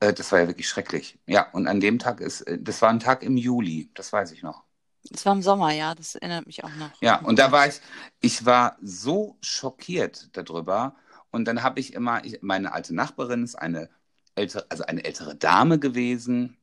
Äh, 0.00 0.14
das 0.14 0.32
war 0.32 0.40
ja 0.40 0.46
wirklich 0.46 0.68
schrecklich. 0.68 1.18
Ja, 1.26 1.50
und 1.52 1.66
an 1.66 1.80
dem 1.80 1.98
Tag 1.98 2.20
ist, 2.20 2.42
äh, 2.42 2.58
das 2.58 2.80
war 2.80 2.90
ein 2.90 3.00
Tag 3.00 3.22
im 3.22 3.36
Juli. 3.36 3.90
Das 3.94 4.12
weiß 4.12 4.32
ich 4.32 4.42
noch. 4.42 4.64
es 5.10 5.26
war 5.26 5.34
im 5.34 5.42
Sommer, 5.42 5.72
ja, 5.72 5.94
das 5.94 6.14
erinnert 6.14 6.46
mich 6.46 6.64
auch 6.64 6.74
noch. 6.76 6.90
Ja, 7.02 7.20
und 7.20 7.38
da 7.38 7.52
war 7.52 7.66
ich, 7.66 7.80
ich 8.20 8.46
war 8.46 8.78
so 8.82 9.36
schockiert 9.42 10.30
darüber. 10.32 10.96
Und 11.30 11.46
dann 11.46 11.62
habe 11.62 11.80
ich 11.80 11.92
immer, 11.92 12.24
ich, 12.24 12.40
meine 12.42 12.72
alte 12.72 12.94
Nachbarin 12.94 13.44
ist 13.44 13.56
eine 13.56 13.90
ältere, 14.36 14.66
also 14.70 14.84
eine 14.84 15.04
ältere 15.04 15.34
Dame 15.34 15.78
gewesen. 15.78 16.56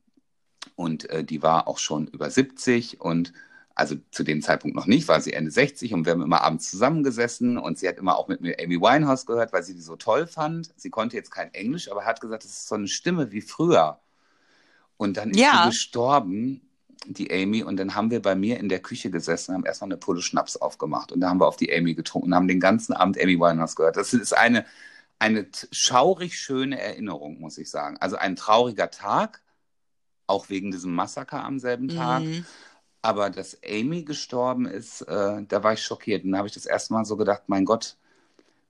Und 0.74 1.08
äh, 1.10 1.22
die 1.24 1.42
war 1.42 1.68
auch 1.68 1.78
schon 1.78 2.08
über 2.08 2.30
70 2.30 3.00
und 3.00 3.32
also 3.74 3.96
zu 4.10 4.22
dem 4.24 4.42
Zeitpunkt 4.42 4.76
noch 4.76 4.86
nicht, 4.86 5.08
war 5.08 5.20
sie 5.20 5.32
Ende 5.32 5.50
60 5.50 5.94
und 5.94 6.04
wir 6.04 6.12
haben 6.12 6.22
immer 6.22 6.42
abends 6.42 6.70
zusammengesessen 6.70 7.58
und 7.58 7.78
sie 7.78 7.88
hat 7.88 7.98
immer 7.98 8.16
auch 8.16 8.28
mit 8.28 8.40
mir 8.40 8.56
Amy 8.60 8.80
Winehouse 8.80 9.26
gehört, 9.26 9.52
weil 9.52 9.62
sie 9.62 9.74
die 9.74 9.80
so 9.80 9.96
toll 9.96 10.26
fand. 10.26 10.72
Sie 10.76 10.90
konnte 10.90 11.16
jetzt 11.16 11.30
kein 11.30 11.52
Englisch, 11.54 11.90
aber 11.90 12.04
hat 12.04 12.20
gesagt, 12.20 12.44
das 12.44 12.50
ist 12.50 12.68
so 12.68 12.74
eine 12.74 12.88
Stimme 12.88 13.32
wie 13.32 13.40
früher. 13.40 13.98
Und 14.96 15.16
dann 15.16 15.30
ist 15.30 15.40
Ja. 15.40 15.62
sie 15.64 15.68
gestorben, 15.70 16.60
die 17.06 17.32
Amy, 17.32 17.62
und 17.64 17.76
dann 17.78 17.94
haben 17.94 18.10
wir 18.10 18.22
bei 18.22 18.34
mir 18.34 18.60
in 18.60 18.68
der 18.68 18.80
Küche 18.80 19.10
gesessen, 19.10 19.54
haben 19.54 19.64
erstmal 19.66 19.88
eine 19.88 19.96
Pulle 19.96 20.22
Schnaps 20.22 20.56
aufgemacht 20.56 21.10
und 21.10 21.20
da 21.20 21.28
haben 21.28 21.40
wir 21.40 21.48
auf 21.48 21.56
die 21.56 21.72
Amy 21.72 21.94
getrunken 21.94 22.28
und 22.28 22.34
haben 22.34 22.46
den 22.46 22.60
ganzen 22.60 22.92
Abend 22.92 23.20
Amy 23.20 23.38
Winehouse 23.38 23.74
gehört. 23.74 23.96
Das 23.96 24.12
ist 24.14 24.32
eine, 24.36 24.64
eine 25.18 25.46
schaurig 25.72 26.38
schöne 26.38 26.80
Erinnerung, 26.80 27.40
muss 27.40 27.58
ich 27.58 27.70
sagen. 27.70 27.96
Also 27.98 28.16
ein 28.16 28.36
trauriger 28.36 28.90
Tag, 28.90 29.42
auch 30.28 30.48
wegen 30.48 30.70
diesem 30.70 30.94
Massaker 30.94 31.42
am 31.42 31.58
selben 31.58 31.88
Tag. 31.88 32.22
Mhm. 32.22 32.46
Aber 33.02 33.30
dass 33.30 33.58
Amy 33.68 34.04
gestorben 34.04 34.66
ist, 34.66 35.02
äh, 35.02 35.42
da 35.46 35.62
war 35.64 35.72
ich 35.72 35.82
schockiert. 35.82 36.24
Und 36.24 36.32
da 36.32 36.38
habe 36.38 36.48
ich 36.48 36.54
das 36.54 36.66
erste 36.66 36.92
Mal 36.92 37.04
so 37.04 37.16
gedacht, 37.16 37.42
mein 37.48 37.64
Gott, 37.64 37.96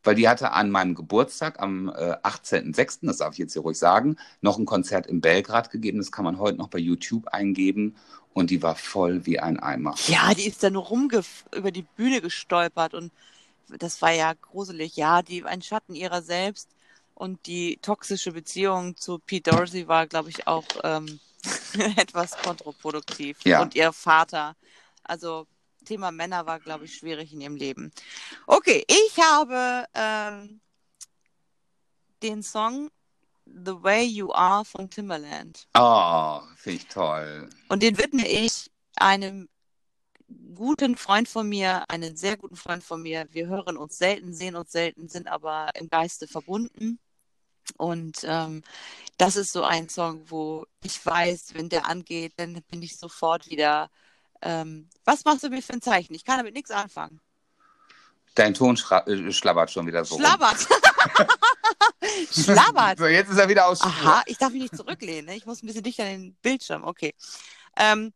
weil 0.03 0.15
die 0.15 0.29
hatte 0.29 0.53
an 0.53 0.71
meinem 0.71 0.95
Geburtstag 0.95 1.61
am 1.61 1.89
äh, 1.91 2.17
18.06., 2.23 3.07
das 3.07 3.19
darf 3.19 3.35
ich 3.35 3.39
jetzt 3.39 3.53
hier 3.53 3.63
ruhig 3.63 3.79
sagen, 3.79 4.17
noch 4.41 4.59
ein 4.59 4.65
Konzert 4.65 5.07
in 5.07 5.21
Belgrad 5.21 5.71
gegeben. 5.71 5.99
Das 5.99 6.11
kann 6.11 6.25
man 6.25 6.39
heute 6.39 6.59
noch 6.59 6.69
bei 6.69 6.79
YouTube 6.79 7.29
eingeben. 7.29 7.95
Und 8.33 8.51
die 8.51 8.63
war 8.63 8.75
voll 8.75 9.27
wie 9.27 9.39
ein 9.39 9.61
Eimer. 9.61 9.95
Ja, 10.07 10.33
die 10.33 10.47
ist 10.47 10.63
da 10.63 10.71
nur 10.71 10.85
rumge 10.85 11.23
über 11.55 11.71
die 11.71 11.83
Bühne 11.83 12.23
gestolpert 12.23 12.95
und 12.95 13.13
das 13.79 14.01
war 14.01 14.13
ja 14.13 14.33
gruselig. 14.33 14.97
Ja, 14.97 15.21
die 15.21 15.45
ein 15.45 15.61
Schatten 15.61 15.95
ihrer 15.95 16.23
selbst 16.23 16.69
und 17.15 17.47
die 17.47 17.79
toxische 17.83 18.33
Beziehung 18.33 18.97
zu 18.97 19.19
Pete 19.19 19.51
Dorsey 19.51 19.87
war, 19.87 20.07
glaube 20.07 20.31
ich, 20.31 20.47
auch 20.47 20.65
ähm, 20.83 21.21
etwas 21.97 22.37
kontraproduktiv. 22.39 23.39
Ja. 23.45 23.63
Und 23.63 23.75
ihr 23.75 23.93
Vater. 23.93 24.57
Also 25.05 25.47
Thema 25.85 26.13
Männer 26.13 26.47
war, 26.47 26.61
glaube 26.61 26.85
ich, 26.85 26.97
schwierig 26.97 27.33
in 27.33 27.41
ihrem 27.41 27.57
Leben. 27.57 27.93
Okay, 28.47 28.85
ich 28.87 29.19
habe 29.19 29.87
ähm, 29.95 30.61
den 32.23 32.43
Song 32.43 32.91
The 33.45 33.83
Way 33.83 34.07
You 34.07 34.33
Are 34.33 34.65
von 34.65 34.89
Timberland. 34.89 35.67
Oh, 35.75 36.41
finde 36.57 36.77
ich 36.77 36.87
toll. 36.87 37.51
Und 37.69 37.83
den 37.83 37.99
widme 37.99 38.27
ich 38.27 38.71
einem 38.97 39.49
guten 40.55 40.97
Freund 40.97 41.29
von 41.29 41.49
mir, 41.49 41.85
einen 41.89 42.17
sehr 42.17 42.37
guten 42.37 42.57
Freund 42.57 42.85
von 42.85 43.03
mir. 43.03 43.27
Wir 43.31 43.49
hören 43.49 43.77
uns 43.77 43.99
selten, 43.99 44.33
sehen 44.33 44.55
uns 44.55 44.73
selten, 44.73 45.09
sind 45.09 45.27
aber 45.27 45.71
im 45.75 45.89
Geiste 45.89 46.29
verbunden. 46.29 46.99
Und 47.77 48.19
ähm, 48.25 48.63
das 49.19 49.37
ist 49.37 49.53
so 49.53 49.63
ein 49.63 49.89
Song, 49.89 50.25
wo 50.29 50.67
ich 50.83 51.05
weiß, 51.05 51.55
wenn 51.55 51.69
der 51.69 51.87
angeht, 51.87 52.35
dann 52.37 52.63
bin 52.71 52.83
ich 52.83 52.97
sofort 52.97 53.49
wieder. 53.49 53.91
Ähm, 54.41 54.89
was 55.05 55.25
machst 55.25 55.45
du 55.45 55.49
mir 55.49 55.63
für 55.63 55.75
ein 55.75 55.83
Zeichen? 55.83 56.15
Ich 56.15 56.25
kann 56.25 56.39
damit 56.39 56.55
nichts 56.55 56.71
anfangen. 56.71 57.21
Dein 58.35 58.55
Ton 58.55 58.77
äh, 58.77 59.33
schlabbert 59.33 59.71
schon 59.71 59.87
wieder 59.87 60.05
so. 60.05 60.17
Schlabbert. 60.19 60.67
Schlabbert. 62.33 62.99
So, 62.99 63.07
jetzt 63.07 63.31
ist 63.31 63.39
er 63.39 63.49
wieder 63.49 63.67
aus. 63.67 63.81
Aha, 63.83 64.23
ich 64.27 64.39
darf 64.39 64.53
mich 64.53 64.63
nicht 64.63 64.77
zurücklehnen. 64.77 65.27
Ne? 65.27 65.37
Ich 65.37 65.47
muss 65.47 65.63
ein 65.63 65.67
bisschen 65.67 65.83
dichter 65.83 66.05
an 66.05 66.11
den 66.11 66.35
Bildschirm. 66.43 66.85
Okay. 66.85 67.15
Ähm, 67.77 68.13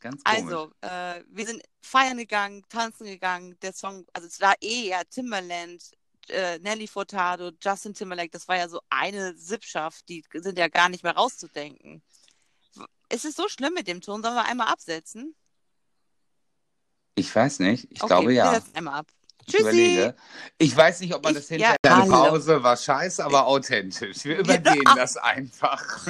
Ganz 0.00 0.24
komisch. 0.24 0.42
Also, 0.42 0.72
äh, 0.80 1.22
wir 1.28 1.46
sind 1.46 1.62
feiern 1.80 2.16
gegangen, 2.16 2.64
tanzen 2.68 3.06
gegangen. 3.06 3.56
Der 3.62 3.72
Song, 3.72 4.06
also 4.12 4.26
es 4.26 4.40
war 4.40 4.54
eh 4.60 4.88
ja 4.88 5.02
Timberland, 5.04 5.82
äh, 6.30 6.58
Nelly 6.60 6.86
Furtado, 6.86 7.50
Justin 7.62 7.94
Timberlake, 7.94 8.30
das 8.30 8.48
war 8.48 8.56
ja 8.56 8.68
so 8.68 8.80
eine 8.90 9.34
Sippschaft, 9.36 10.08
die 10.08 10.24
sind 10.34 10.58
ja 10.58 10.68
gar 10.68 10.88
nicht 10.88 11.02
mehr 11.04 11.14
rauszudenken. 11.16 12.02
Ist 13.12 13.24
es 13.24 13.34
so 13.36 13.48
schlimm 13.48 13.74
mit 13.74 13.88
dem 13.88 14.00
Ton? 14.00 14.22
Sollen 14.22 14.34
wir 14.36 14.44
einmal 14.44 14.68
absetzen? 14.68 15.34
Ich 17.16 17.34
weiß 17.34 17.58
nicht. 17.58 17.88
Ich 17.90 18.02
okay, 18.02 18.06
glaube 18.08 18.28
wir 18.28 18.34
ja. 18.36 18.54
setzen 18.54 18.74
einmal 18.76 19.00
ab. 19.00 19.06
Ich 19.46 19.54
Tschüssi. 19.54 19.62
überlege. 19.62 20.16
Ich 20.58 20.76
weiß 20.76 21.00
nicht, 21.00 21.14
ob 21.14 21.24
man 21.24 21.32
Ich- 21.32 21.38
das 21.40 21.48
hinterher. 21.48 21.76
ja, 21.84 21.96
hallo. 21.98 22.10
Pause 22.12 22.62
war 22.62 22.76
scheiße, 22.76 23.24
aber 23.24 23.46
authentisch. 23.46 24.24
Wir 24.24 24.36
Genau. 24.42 24.54
übergehen 24.54 24.84
das 24.96 25.16
einfach. 25.16 26.06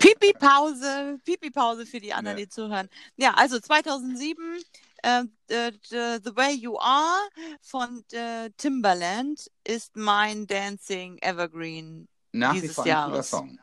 Pipi-Pause, 0.00 1.18
Pipi-Pause 1.24 1.86
für 1.86 2.00
die 2.00 2.12
anderen, 2.12 2.38
Ja. 2.38 2.44
die 2.44 2.48
zuhören. 2.50 2.88
Ja, 3.16 3.34
also 3.34 3.60
2007, 3.60 4.62
äh, 5.04 5.24
äh, 5.50 5.68
äh, 5.68 6.20
The 6.24 6.34
Way 6.34 6.54
You 6.54 6.78
Are 6.78 7.28
von 7.60 8.02
äh, 8.12 8.50
Timberland 8.56 9.50
ist 9.62 9.94
mein 9.96 10.46
Dancing 10.46 11.18
Evergreen 11.20 12.08
Nach 12.32 12.54
wie 12.54 12.62
Dieses 12.62 12.74
vor 12.76 12.84
ein 12.84 12.88
Jahres. 12.88 13.30
Song. 13.30 13.58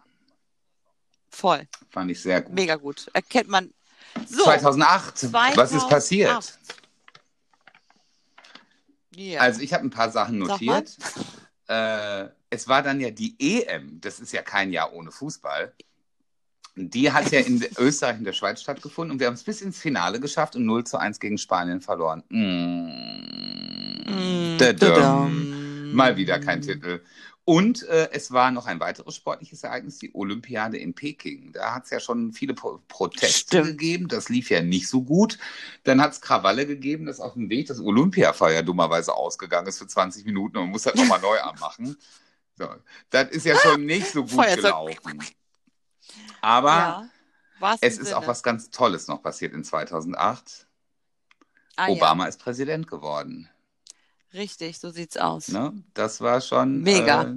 voll. 1.30 1.68
Fand 1.90 2.12
ich 2.12 2.22
sehr 2.22 2.42
gut. 2.42 2.54
Mega 2.54 2.76
gut. 2.76 3.10
Erkennt 3.14 3.50
man. 3.50 3.74
So, 4.28 4.44
2008. 4.44 5.34
Was 5.34 5.72
ist 5.72 5.88
2008. 5.88 5.90
passiert? 5.90 6.60
ja. 9.16 9.40
Also 9.40 9.62
ich 9.62 9.74
habe 9.74 9.86
ein 9.86 9.90
paar 9.90 10.12
Sachen 10.12 10.38
notiert. 10.38 10.96
Äh, 11.68 12.28
es 12.50 12.68
war 12.68 12.84
dann 12.84 13.00
ja 13.00 13.10
die 13.10 13.36
EM. 13.40 14.00
Das 14.02 14.20
ist 14.20 14.34
ja 14.34 14.42
kein 14.44 14.72
Jahr 14.72 14.94
ohne 14.94 15.12
Fußball. 15.12 15.74
Die 16.76 17.12
hat 17.12 17.32
ja 17.32 17.40
in 17.42 17.64
Österreich 17.78 18.18
und 18.18 18.24
der 18.24 18.34
Schweiz 18.34 18.62
stattgefunden 18.62 19.12
und 19.12 19.20
wir 19.20 19.28
haben 19.28 19.34
es 19.34 19.44
bis 19.44 19.62
ins 19.62 19.78
Finale 19.78 20.20
geschafft 20.20 20.56
und 20.56 20.66
0 20.66 20.86
zu 20.86 20.98
1 20.98 21.20
gegen 21.20 21.38
Spanien 21.38 21.82
verloren. 21.82 22.24
Mm. 22.30 22.88
Mm, 24.08 24.58
Dadam. 24.58 24.80
dadam. 24.80 25.94
Mal 25.94 26.16
wieder 26.16 26.40
kein 26.40 26.62
Titel. 26.62 27.02
Und 27.44 27.84
äh, 27.84 28.10
es 28.12 28.32
war 28.32 28.52
noch 28.52 28.68
ein 28.68 28.80
weiteres 28.80 29.16
sportliches 29.16 29.64
Ereignis, 29.64 29.98
die 29.98 30.14
Olympiade 30.14 30.78
in 30.78 30.94
Peking. 30.94 31.52
Da 31.54 31.74
hat 31.76 31.86
es 31.86 31.90
ja 31.90 32.00
schon 32.00 32.34
viele 32.34 32.54
Pro 32.54 32.80
Proteste 32.88 33.40
Stimmt. 33.40 33.66
gegeben. 33.66 34.08
Das 34.08 34.30
lief 34.30 34.50
ja 34.52 34.62
nicht 34.62 34.88
so 34.88 35.02
gut. 35.02 35.40
Dann 35.84 36.02
hat 36.02 36.14
es 36.14 36.22
Krawalle 36.22 36.68
gegeben, 36.68 37.08
dass 37.08 37.20
auf 37.20 37.34
dem 37.34 37.50
Weg 37.50 37.68
das 37.68 37.80
Olympiafeuer 37.80 38.62
dummerweise 38.62 39.14
ausgegangen 39.14 39.68
ist 39.68 39.80
für 39.80 39.88
20 39.88 40.26
Minuten 40.26 40.58
und 40.58 40.64
man 40.66 40.72
muss 40.72 40.86
halt 40.86 40.96
nochmal 40.96 41.20
neu 41.20 41.40
anmachen. 41.40 41.98
So. 42.58 42.68
Das 43.10 43.30
ist 43.32 43.46
ja 43.46 43.56
schon 43.58 43.86
nicht 43.86 44.08
so 44.12 44.24
gut 44.24 44.46
gelaufen. 44.56 45.20
Aber 46.42 47.10
Ja, 47.62 47.76
es 47.82 47.98
ist 47.98 48.06
Sinne. 48.08 48.18
auch 48.18 48.28
was 48.28 48.44
ganz 48.44 48.70
Tolles 48.70 49.08
noch 49.08 49.22
passiert 49.22 49.54
in 49.54 49.64
2008. 49.64 50.68
Ah, 51.76 51.88
ja. 51.88 51.94
Obama 51.94 52.26
ist 52.26 52.40
Präsident 52.40 52.88
geworden. 52.88 53.50
Richtig, 54.34 54.80
so 54.80 54.90
sieht's 54.92 55.18
aus. 55.18 55.50
Ne? 55.50 55.74
Das 55.94 56.22
war 56.22 56.42
schon. 56.42 56.82
Mega. 56.82 57.24
Äh, 57.24 57.36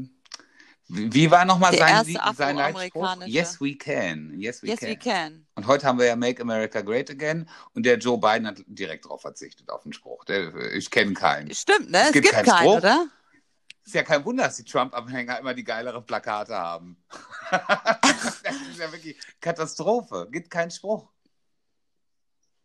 wie 0.89 1.31
war 1.31 1.45
nochmal 1.47 1.77
sein, 1.77 2.05
sein 2.37 2.57
Leitspruch? 2.57 3.17
Yes, 3.27 3.59
we 3.61 3.75
can. 3.75 4.39
Yes, 4.39 4.63
we 4.63 4.69
Yes, 4.69 4.81
can. 4.81 4.89
we 4.91 4.97
can. 4.97 5.47
Und 5.55 5.67
heute 5.67 5.87
haben 5.87 5.99
wir 5.99 6.07
ja 6.07 6.15
Make 6.15 6.43
America 6.43 6.83
Great 6.83 7.11
Again 7.11 7.49
und 7.73 7.85
der 7.87 7.97
Joe 7.99 8.19
Biden 8.19 8.47
hat 8.47 8.63
direkt 8.67 9.07
darauf 9.07 9.23
verzichtet, 9.23 9.71
auf 9.71 9.83
den 9.85 9.93
Spruch. 9.95 10.25
Der, 10.27 10.55
ich 10.75 10.91
kenne 10.91 11.15
keinen. 11.15 11.53
Stimmt, 11.55 11.91
ne? 11.91 11.99
Es 12.01 12.07
Es, 12.09 12.13
gibt 12.13 12.25
gibt, 12.25 12.35
keinen 12.35 12.47
keinen, 12.47 12.59
Spruch. 12.59 12.77
oder? 12.77 13.07
Ist 13.85 13.95
ja 13.95 14.03
kein 14.03 14.25
Wunder, 14.25 14.45
dass 14.45 14.57
die 14.57 14.65
Trump-Anhänger 14.65 15.39
immer 15.41 15.53
die 15.55 15.65
geilere 15.65 16.01
Plakate 16.03 16.55
haben. 16.57 16.97
das 17.51 18.57
ist 18.71 18.79
ja 18.79 18.91
wirklich 18.91 19.17
Katastrophe. 19.41 20.27
Gibt 20.31 20.51
keinen 20.51 20.71
Spruch. 20.71 21.11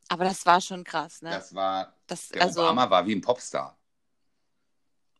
Aber 0.07 0.23
das 0.23 0.45
war 0.45 0.59
schon 0.61 0.83
krass, 0.83 1.21
ne? 1.21 1.29
Das 1.31 1.53
war, 1.53 1.93
Das, 2.07 2.29
der 2.29 2.41
also 2.43 2.61
Obama 2.63 2.89
war 2.89 3.05
wie 3.05 3.13
ein 3.15 3.21
Popstar. 3.21 3.77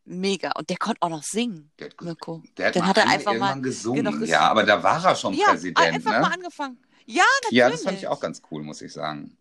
mega. 0.06 0.52
Und 0.58 0.70
der 0.70 0.78
konnte 0.78 1.02
auch 1.02 1.10
noch 1.10 1.22
singen, 1.24 1.72
Der 1.78 1.89
hat, 1.89 2.02
Mirko. 2.02 2.41
der 2.58 2.68
hat 2.68 2.76
Dann 2.76 2.82
mal 2.84 2.88
hat 2.89 2.97
er 2.97 3.04
ein- 3.04 3.10
einfach 3.10 3.34
mal 3.36 3.62
gesungen. 3.62 4.06
genau, 4.06 4.18
ges- 4.18 4.26
ja, 4.28 4.41
aber 4.50 4.64
da 4.64 4.82
war 4.82 5.04
er 5.06 5.16
schon 5.16 5.34
ja, 5.34 5.50
Präsident. 5.50 5.80
einfach 5.95 6.12
ne? 6.14 6.20
mal 6.22 6.32
angefangen. 6.34 6.78
Ja, 7.06 7.24
natürlich. 7.43 7.58
Ja, 7.60 7.70
das 7.70 7.84
fand 7.84 7.97
ich 7.97 8.08
auch 8.08 8.20
ganz 8.20 8.41
cool, 8.50 8.64
muss 8.64 8.82
ich 8.82 8.93
sagen. 8.93 9.38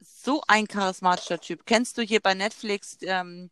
So 0.00 0.42
ein 0.48 0.66
charismatischer 0.66 1.40
Typ. 1.40 1.64
Kennst 1.66 1.96
du 1.98 2.02
hier 2.02 2.20
bei 2.20 2.34
Netflix 2.34 2.96
ähm, 3.02 3.50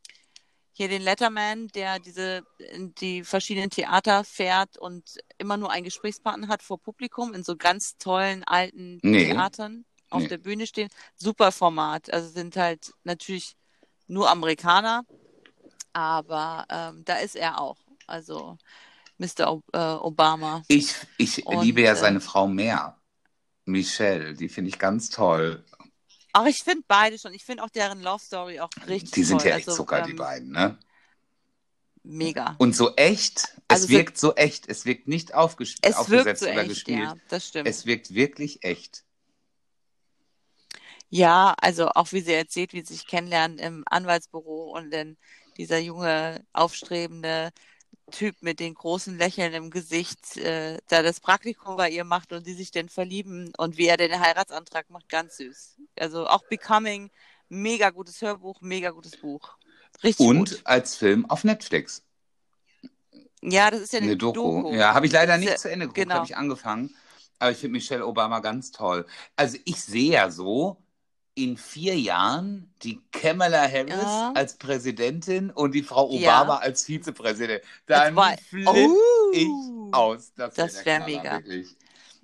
hier 0.78 0.88
den 0.88 1.02
Letterman, 1.02 1.66
der 1.74 1.98
diese 1.98 2.44
in 2.72 2.94
die 2.94 3.24
verschiedenen 3.24 3.68
Theater 3.68 4.22
fährt 4.22 4.78
und 4.78 5.18
immer 5.36 5.56
nur 5.56 5.72
einen 5.72 5.82
Gesprächspartner 5.82 6.46
hat 6.46 6.62
vor 6.62 6.80
Publikum 6.80 7.34
in 7.34 7.42
so 7.42 7.56
ganz 7.56 7.98
tollen 7.98 8.44
alten 8.44 9.00
Nee. 9.02 9.26
Theatern 9.26 9.84
auf 10.08 10.22
Nee. 10.22 10.28
der 10.28 10.38
Bühne 10.38 10.68
stehen? 10.68 10.88
Super 11.16 11.50
Format. 11.50 12.12
Also 12.12 12.28
sind 12.28 12.56
halt 12.56 12.92
natürlich 13.02 13.56
nur 14.06 14.30
Amerikaner, 14.30 15.04
aber 15.92 16.64
ähm, 16.70 17.04
da 17.04 17.16
ist 17.16 17.34
er 17.34 17.60
auch. 17.60 17.78
Also 18.06 18.56
Mr. 19.18 19.52
O 19.52 19.62
äh, 19.72 19.78
Obama. 19.78 20.62
Ich, 20.68 20.94
ich 21.16 21.44
Und, 21.44 21.64
liebe 21.64 21.82
ja 21.82 21.94
äh, 21.94 21.96
seine 21.96 22.20
Frau 22.20 22.46
mehr. 22.46 22.96
Michelle, 23.64 24.34
die 24.34 24.48
finde 24.48 24.68
ich 24.68 24.78
ganz 24.78 25.10
toll. 25.10 25.64
Auch 26.38 26.46
ich 26.46 26.62
finde 26.62 26.84
beide 26.86 27.18
schon. 27.18 27.34
Ich 27.34 27.44
finde 27.44 27.64
auch 27.64 27.70
deren 27.70 28.00
Love 28.00 28.22
Story 28.22 28.60
auch 28.60 28.70
richtig 28.86 29.10
Die 29.10 29.24
sind 29.24 29.40
toll. 29.40 29.50
ja 29.50 29.56
echt 29.56 29.68
also, 29.68 29.82
Zucker, 29.82 30.02
die 30.02 30.10
ähm, 30.10 30.16
beiden, 30.16 30.52
ne? 30.52 30.78
Mega. 32.04 32.54
Und 32.58 32.76
so 32.76 32.94
echt, 32.94 33.54
Also 33.66 33.84
es 33.84 33.90
wirkt 33.90 34.18
so 34.18 34.34
echt, 34.34 34.68
es 34.68 34.86
wirkt 34.86 35.08
nicht 35.08 35.34
aufges 35.34 35.74
Es 35.82 35.84
wirkt 35.84 35.98
aufgesetzt 35.98 36.40
so 36.42 36.46
oder 36.46 36.60
echt, 36.60 36.68
gespielt. 36.70 37.00
ja, 37.00 37.16
das 37.28 37.48
stimmt. 37.48 37.68
Es 37.68 37.86
wirkt 37.86 38.14
wirklich 38.14 38.62
echt. 38.62 39.04
Ja, 41.10 41.54
also 41.60 41.88
auch 41.88 42.12
wie 42.12 42.20
sie 42.20 42.34
erzählt, 42.34 42.72
wie 42.72 42.82
sie 42.82 42.94
sich 42.94 43.06
kennenlernen 43.06 43.58
im 43.58 43.84
Anwaltsbüro 43.90 44.72
und 44.76 44.90
dann 44.90 45.16
dieser 45.56 45.78
junge, 45.78 46.44
aufstrebende 46.52 47.50
Typ 48.10 48.36
mit 48.40 48.58
den 48.60 48.74
großen 48.74 49.18
Lächeln 49.18 49.52
im 49.52 49.70
Gesicht, 49.70 50.36
äh, 50.38 50.78
da 50.88 51.02
das 51.02 51.20
Praktikum 51.20 51.76
bei 51.76 51.90
ihr 51.90 52.04
macht 52.04 52.32
und 52.32 52.46
die 52.46 52.54
sich 52.54 52.70
dann 52.70 52.88
verlieben 52.88 53.52
und 53.58 53.76
wie 53.76 53.86
er 53.86 53.96
den 53.96 54.18
Heiratsantrag 54.18 54.88
macht, 54.90 55.08
ganz 55.08 55.36
süß. 55.36 55.76
Also 55.98 56.26
auch 56.26 56.42
Becoming, 56.48 57.10
mega 57.48 57.90
gutes 57.90 58.20
Hörbuch, 58.22 58.60
mega 58.60 58.90
gutes 58.90 59.16
Buch. 59.16 59.56
Richtig 60.02 60.26
Und 60.26 60.50
gut. 60.50 60.60
als 60.64 60.96
Film 60.96 61.28
auf 61.28 61.44
Netflix. 61.44 62.02
Ja, 63.42 63.70
das 63.70 63.80
ist 63.82 63.92
ja 63.92 63.98
eine, 63.98 64.08
Eine 64.08 64.16
Doku. 64.16 64.62
Doku. 64.62 64.74
Ja, 64.74 64.94
habe 64.94 65.06
ich 65.06 65.12
leider 65.12 65.36
nicht 65.36 65.50
ja- 65.50 65.56
zu 65.56 65.70
Ende 65.70 65.86
geguckt, 65.86 65.96
genau. 65.96 66.14
habe 66.16 66.26
ich 66.26 66.36
angefangen. 66.36 66.94
Aber 67.38 67.52
ich 67.52 67.58
finde 67.58 67.72
Michelle 67.72 68.04
Obama 68.06 68.40
ganz 68.40 68.72
toll. 68.72 69.06
Also 69.36 69.58
ich 69.64 69.80
sehe 69.82 70.12
ja 70.12 70.30
so 70.30 70.76
in 71.44 71.56
vier 71.56 71.98
Jahren 71.98 72.72
die 72.82 73.00
Kamala 73.12 73.62
Harris 73.70 73.94
Ja. 73.94 74.32
als 74.34 74.56
Präsidentin 74.56 75.50
und 75.50 75.72
die 75.72 75.82
Frau 75.82 76.10
Ja. 76.12 76.40
Obama 76.42 76.56
als 76.58 76.84
Vizepräsident. 76.84 77.62
Dann 77.86 78.14
war- 78.16 78.36
flipp 78.38 78.66
Oh. 78.68 79.30
ich 79.32 79.48
aus. 79.94 80.32
Das, 80.34 80.54
Das 80.54 80.74
der 80.74 80.84
wär 80.84 81.00
mega. 81.06 81.32
Wirklich. 81.38 81.76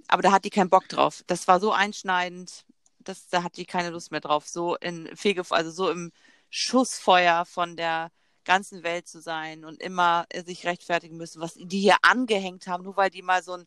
Aber 0.09 0.23
da 0.23 0.33
hat 0.33 0.45
die 0.45 0.51
keinen 0.51 0.71
Bock 0.71 0.89
drauf. 0.89 1.23
Das 1.27 1.47
war 1.49 1.61
so 1.61 1.73
einschneidend, 1.73 2.65
das, 2.99 3.29
da 3.29 3.43
hat 3.43 3.57
die 3.57 3.65
keine 3.67 3.91
Lust 3.91 4.11
mehr 4.11 4.21
drauf. 4.21 4.49
So 4.49 4.77
in 4.77 5.09
Fege, 5.17 5.43
also 5.51 5.71
so 5.71 5.91
im 5.91 6.11
Schussfeuer 6.51 7.45
von 7.45 7.77
der 7.77 8.11
ganzen 8.45 8.83
Welt 8.83 9.09
zu 9.09 9.21
sein 9.21 9.65
und 9.65 9.81
immer 9.81 10.27
sich 10.45 10.67
rechtfertigen 10.67 11.17
müssen, 11.17 11.41
was 11.41 11.55
die 11.55 11.81
hier 11.81 11.97
angehängt 12.03 12.67
haben, 12.67 12.85
nur 12.85 12.97
weil 12.97 13.11
die 13.11 13.23
mal 13.23 13.43
so 13.43 13.53
ein 13.55 13.65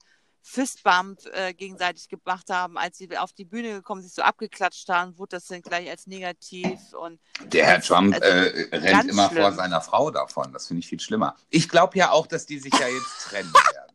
Fistbump 0.49 1.19
äh, 1.33 1.53
gegenseitig 1.53 2.07
gemacht 2.07 2.49
haben, 2.49 2.77
als 2.77 2.97
sie 2.97 3.17
auf 3.17 3.33
die 3.33 3.43
Bühne 3.43 3.73
gekommen 3.73 4.01
sind, 4.01 4.09
sich 4.09 4.15
so 4.15 4.21
abgeklatscht 4.21 4.87
haben, 4.87 5.17
wurde 5.17 5.35
das 5.35 5.47
dann 5.47 5.61
gleich 5.61 5.89
als 5.89 6.07
negativ 6.07 6.79
und 6.93 7.19
der 7.43 7.65
Herr 7.65 7.81
Trump 7.81 8.13
also, 8.13 8.25
äh, 8.25 8.75
rennt 8.75 9.09
immer 9.09 9.27
schlimm. 9.27 9.41
vor 9.41 9.51
seiner 9.51 9.81
Frau 9.81 10.09
davon. 10.09 10.53
Das 10.53 10.67
finde 10.67 10.79
ich 10.79 10.87
viel 10.87 11.01
schlimmer. 11.01 11.35
Ich 11.49 11.67
glaube 11.67 11.97
ja 11.97 12.11
auch, 12.11 12.27
dass 12.27 12.45
die 12.45 12.59
sich 12.59 12.73
ja 12.73 12.87
jetzt 12.87 13.25
trennen 13.25 13.53
werden. 13.53 13.87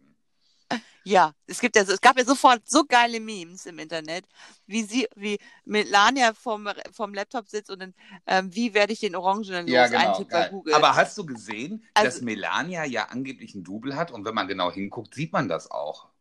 Ja, 1.04 1.32
es 1.46 1.58
gibt 1.58 1.74
ja, 1.74 1.82
es 1.82 2.00
gab 2.00 2.16
ja 2.16 2.24
sofort 2.24 2.62
so 2.68 2.84
geile 2.84 3.18
Memes 3.18 3.66
im 3.66 3.78
Internet, 3.80 4.24
wie 4.66 4.84
sie, 4.84 5.08
wie 5.16 5.38
Melania 5.64 6.32
vom, 6.32 6.68
vom 6.92 7.12
Laptop 7.12 7.48
sitzt 7.48 7.70
und 7.70 7.80
dann, 7.80 7.94
ähm, 8.26 8.54
wie 8.54 8.72
werde 8.72 8.92
ich 8.92 9.00
den 9.00 9.16
Orangenen 9.16 9.66
ja, 9.66 9.86
los 9.86 9.90
genau, 9.90 10.24
bei 10.30 10.48
Google. 10.48 10.74
Aber 10.74 10.94
hast 10.94 11.18
du 11.18 11.26
gesehen, 11.26 11.84
also, 11.94 12.06
dass 12.06 12.20
Melania 12.20 12.84
ja 12.84 13.06
angeblich 13.06 13.54
ein 13.54 13.64
Double 13.64 13.96
hat 13.96 14.12
und 14.12 14.24
wenn 14.24 14.34
man 14.34 14.46
genau 14.46 14.70
hinguckt, 14.70 15.14
sieht 15.14 15.32
man 15.32 15.48
das 15.48 15.70
auch. 15.70 16.11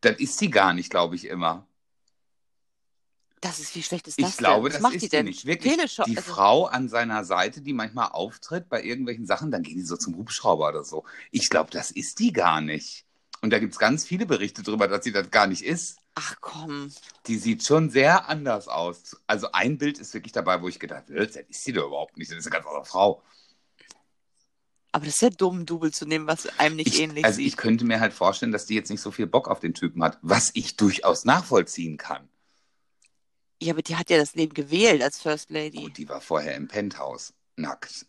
Das 0.00 0.16
ist 0.18 0.38
sie 0.38 0.50
gar 0.50 0.72
nicht, 0.72 0.90
glaube 0.90 1.16
ich, 1.16 1.26
immer. 1.26 1.66
Das 3.40 3.58
ist, 3.58 3.74
wie 3.74 3.82
schlecht 3.82 4.06
ist 4.06 4.20
das 4.20 4.30
Ich 4.30 4.36
glaube, 4.36 4.68
denn? 4.68 4.74
das 4.74 4.82
macht 4.82 4.94
ist 4.96 5.02
die 5.02 5.08
denn? 5.08 5.24
nicht. 5.26 5.46
Wirklich, 5.46 5.76
die 5.76 6.16
also... 6.16 6.32
Frau 6.32 6.66
an 6.66 6.88
seiner 6.88 7.24
Seite, 7.24 7.62
die 7.62 7.72
manchmal 7.72 8.08
auftritt 8.12 8.68
bei 8.68 8.82
irgendwelchen 8.82 9.26
Sachen, 9.26 9.50
dann 9.50 9.62
gehen 9.62 9.76
die 9.76 9.82
so 9.82 9.96
zum 9.96 10.16
Hubschrauber 10.16 10.68
oder 10.68 10.84
so. 10.84 11.04
Ich 11.30 11.48
glaube, 11.48 11.70
das 11.70 11.90
ist 11.90 12.18
die 12.18 12.32
gar 12.32 12.60
nicht. 12.60 13.06
Und 13.40 13.50
da 13.50 13.58
gibt 13.58 13.72
es 13.72 13.78
ganz 13.78 14.04
viele 14.04 14.26
Berichte 14.26 14.62
darüber, 14.62 14.88
dass 14.88 15.04
sie 15.04 15.12
das 15.12 15.30
gar 15.30 15.46
nicht 15.46 15.62
ist. 15.64 15.98
Ach 16.14 16.36
komm. 16.42 16.92
Die 17.26 17.38
sieht 17.38 17.64
schon 17.64 17.88
sehr 17.88 18.28
anders 18.28 18.68
aus. 18.68 19.16
Also 19.26 19.52
ein 19.52 19.78
Bild 19.78 19.98
ist 19.98 20.12
wirklich 20.12 20.32
dabei, 20.32 20.60
wo 20.60 20.68
ich 20.68 20.78
gedacht 20.78 21.04
habe, 21.08 21.26
das 21.26 21.36
ist 21.36 21.64
sie 21.64 21.72
doch 21.72 21.86
überhaupt 21.86 22.18
nicht. 22.18 22.30
Das 22.30 22.38
ist 22.38 22.46
eine 22.46 22.52
ganz 22.52 22.66
andere 22.66 22.84
Frau. 22.84 23.22
Aber 24.92 25.04
das 25.04 25.14
ist 25.14 25.22
ja 25.22 25.30
dumm, 25.30 25.60
ein 25.60 25.66
Double 25.66 25.92
zu 25.92 26.04
nehmen, 26.04 26.26
was 26.26 26.46
einem 26.58 26.76
nicht 26.76 26.94
ich, 26.94 27.00
ähnlich 27.00 27.24
also 27.24 27.36
sieht. 27.36 27.44
Also 27.44 27.54
ich 27.54 27.56
könnte 27.56 27.84
mir 27.84 28.00
halt 28.00 28.12
vorstellen, 28.12 28.52
dass 28.52 28.66
die 28.66 28.74
jetzt 28.74 28.90
nicht 28.90 29.00
so 29.00 29.10
viel 29.10 29.26
Bock 29.26 29.48
auf 29.48 29.60
den 29.60 29.74
Typen 29.74 30.02
hat, 30.02 30.18
was 30.22 30.50
ich 30.54 30.76
durchaus 30.76 31.24
nachvollziehen 31.24 31.96
kann. 31.96 32.28
Ja, 33.62 33.74
aber 33.74 33.82
die 33.82 33.96
hat 33.96 34.10
ja 34.10 34.18
das 34.18 34.34
Leben 34.34 34.54
gewählt 34.54 35.02
als 35.02 35.20
First 35.20 35.50
Lady. 35.50 35.84
Oh, 35.86 35.88
die 35.88 36.08
war 36.08 36.20
vorher 36.20 36.56
im 36.56 36.66
Penthouse, 36.66 37.34
nackt 37.56 38.06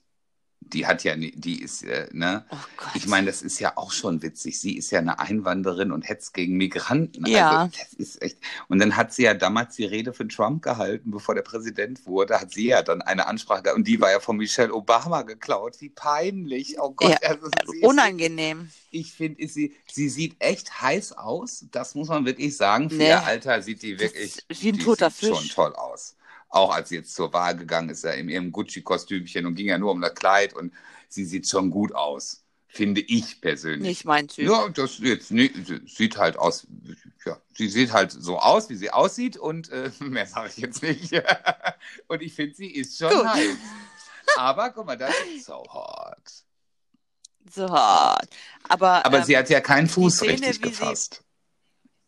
die 0.61 0.85
hat 0.85 1.03
ja, 1.03 1.15
die 1.15 1.61
ist, 1.61 1.83
äh, 1.83 2.07
ne? 2.11 2.45
Oh 2.49 2.55
ich 2.93 3.07
meine, 3.07 3.27
das 3.27 3.41
ist 3.41 3.59
ja 3.59 3.73
auch 3.75 3.91
schon 3.91 4.21
witzig. 4.21 4.59
Sie 4.59 4.77
ist 4.77 4.91
ja 4.91 4.99
eine 4.99 5.19
Einwanderin 5.19 5.91
und 5.91 6.07
hetzt 6.07 6.33
gegen 6.33 6.55
Migranten. 6.55 7.25
Ja. 7.25 7.61
Also, 7.63 7.77
das 7.77 7.93
ist 7.93 8.21
echt. 8.21 8.37
Und 8.67 8.79
dann 8.79 8.95
hat 8.95 9.11
sie 9.11 9.23
ja 9.23 9.33
damals 9.33 9.75
die 9.75 9.85
Rede 9.85 10.13
für 10.13 10.27
Trump 10.27 10.61
gehalten, 10.61 11.11
bevor 11.11 11.35
der 11.35 11.41
Präsident 11.41 12.05
wurde. 12.05 12.39
Hat 12.39 12.53
sie 12.53 12.67
ja 12.67 12.83
dann 12.83 13.01
eine 13.01 13.27
Ansprache 13.27 13.63
gehabt 13.63 13.77
und 13.77 13.87
die 13.87 13.99
war 13.99 14.11
ja 14.11 14.19
von 14.19 14.37
Michelle 14.37 14.73
Obama 14.73 15.23
geklaut. 15.23 15.75
Wie 15.79 15.89
peinlich. 15.89 16.79
Oh 16.79 16.91
Gott. 16.91 17.09
Ja, 17.09 17.29
also, 17.29 17.49
unangenehm. 17.81 18.61
Ist, 18.61 18.87
ich 18.91 19.11
finde, 19.13 19.47
sie, 19.47 19.75
sie 19.91 20.09
sieht 20.09 20.35
echt 20.39 20.81
heiß 20.81 21.13
aus. 21.13 21.65
Das 21.71 21.95
muss 21.95 22.07
man 22.07 22.25
wirklich 22.25 22.55
sagen. 22.55 22.89
Für 22.89 22.97
nee. 22.97 23.09
ihr 23.09 23.25
Alter 23.25 23.61
sieht 23.61 23.81
die 23.81 23.99
wirklich. 23.99 24.37
Wie 24.47 24.69
ein 24.69 24.79
toter 24.79 25.11
Fisch. 25.11 25.29
schon 25.29 25.49
toll 25.49 25.73
aus 25.75 26.15
auch 26.51 26.73
als 26.73 26.89
sie 26.89 26.95
jetzt 26.95 27.15
zur 27.15 27.33
Wahl 27.33 27.55
gegangen 27.55 27.89
ist, 27.89 28.03
in 28.03 28.29
ihrem 28.29 28.51
Gucci-Kostümchen 28.51 29.45
und 29.45 29.55
ging 29.55 29.67
ja 29.67 29.77
nur 29.77 29.91
um 29.91 30.01
das 30.01 30.13
Kleid 30.13 30.53
und 30.53 30.73
sie 31.07 31.25
sieht 31.25 31.47
schon 31.47 31.71
gut 31.71 31.95
aus, 31.95 32.43
finde 32.67 33.01
ich 33.01 33.41
persönlich. 33.41 33.81
Nicht 33.81 34.05
mein 34.05 34.27
Typ. 34.27 34.49
Ja, 34.49 34.67
das 34.69 34.99
jetzt 34.99 35.31
nee, 35.31 35.49
sieht 35.85 36.17
halt 36.17 36.37
aus, 36.37 36.67
ja, 37.25 37.39
sie 37.53 37.69
sieht 37.69 37.93
halt 37.93 38.11
so 38.11 38.37
aus, 38.37 38.69
wie 38.69 38.75
sie 38.75 38.91
aussieht 38.91 39.37
und 39.37 39.69
äh, 39.69 39.91
mehr 39.99 40.27
sage 40.27 40.49
ich 40.49 40.57
jetzt 40.57 40.83
nicht. 40.83 41.13
und 42.07 42.21
ich 42.21 42.33
finde, 42.33 42.53
sie 42.53 42.69
ist 42.69 42.97
schon 42.97 43.09
gut. 43.09 43.25
heiß. 43.25 43.57
Aber 44.37 44.69
guck 44.71 44.85
mal, 44.85 44.97
das 44.97 45.15
ist 45.33 45.45
so 45.45 45.63
hot. 45.73 46.43
So 47.49 47.69
hot. 47.69 48.27
Aber, 48.69 49.05
aber 49.05 49.17
ähm, 49.17 49.23
sie 49.23 49.35
hat 49.35 49.49
ja 49.49 49.59
keinen 49.59 49.89
Fuß 49.89 50.17
Szene, 50.17 50.33
richtig 50.33 50.61
gefasst. 50.61 51.23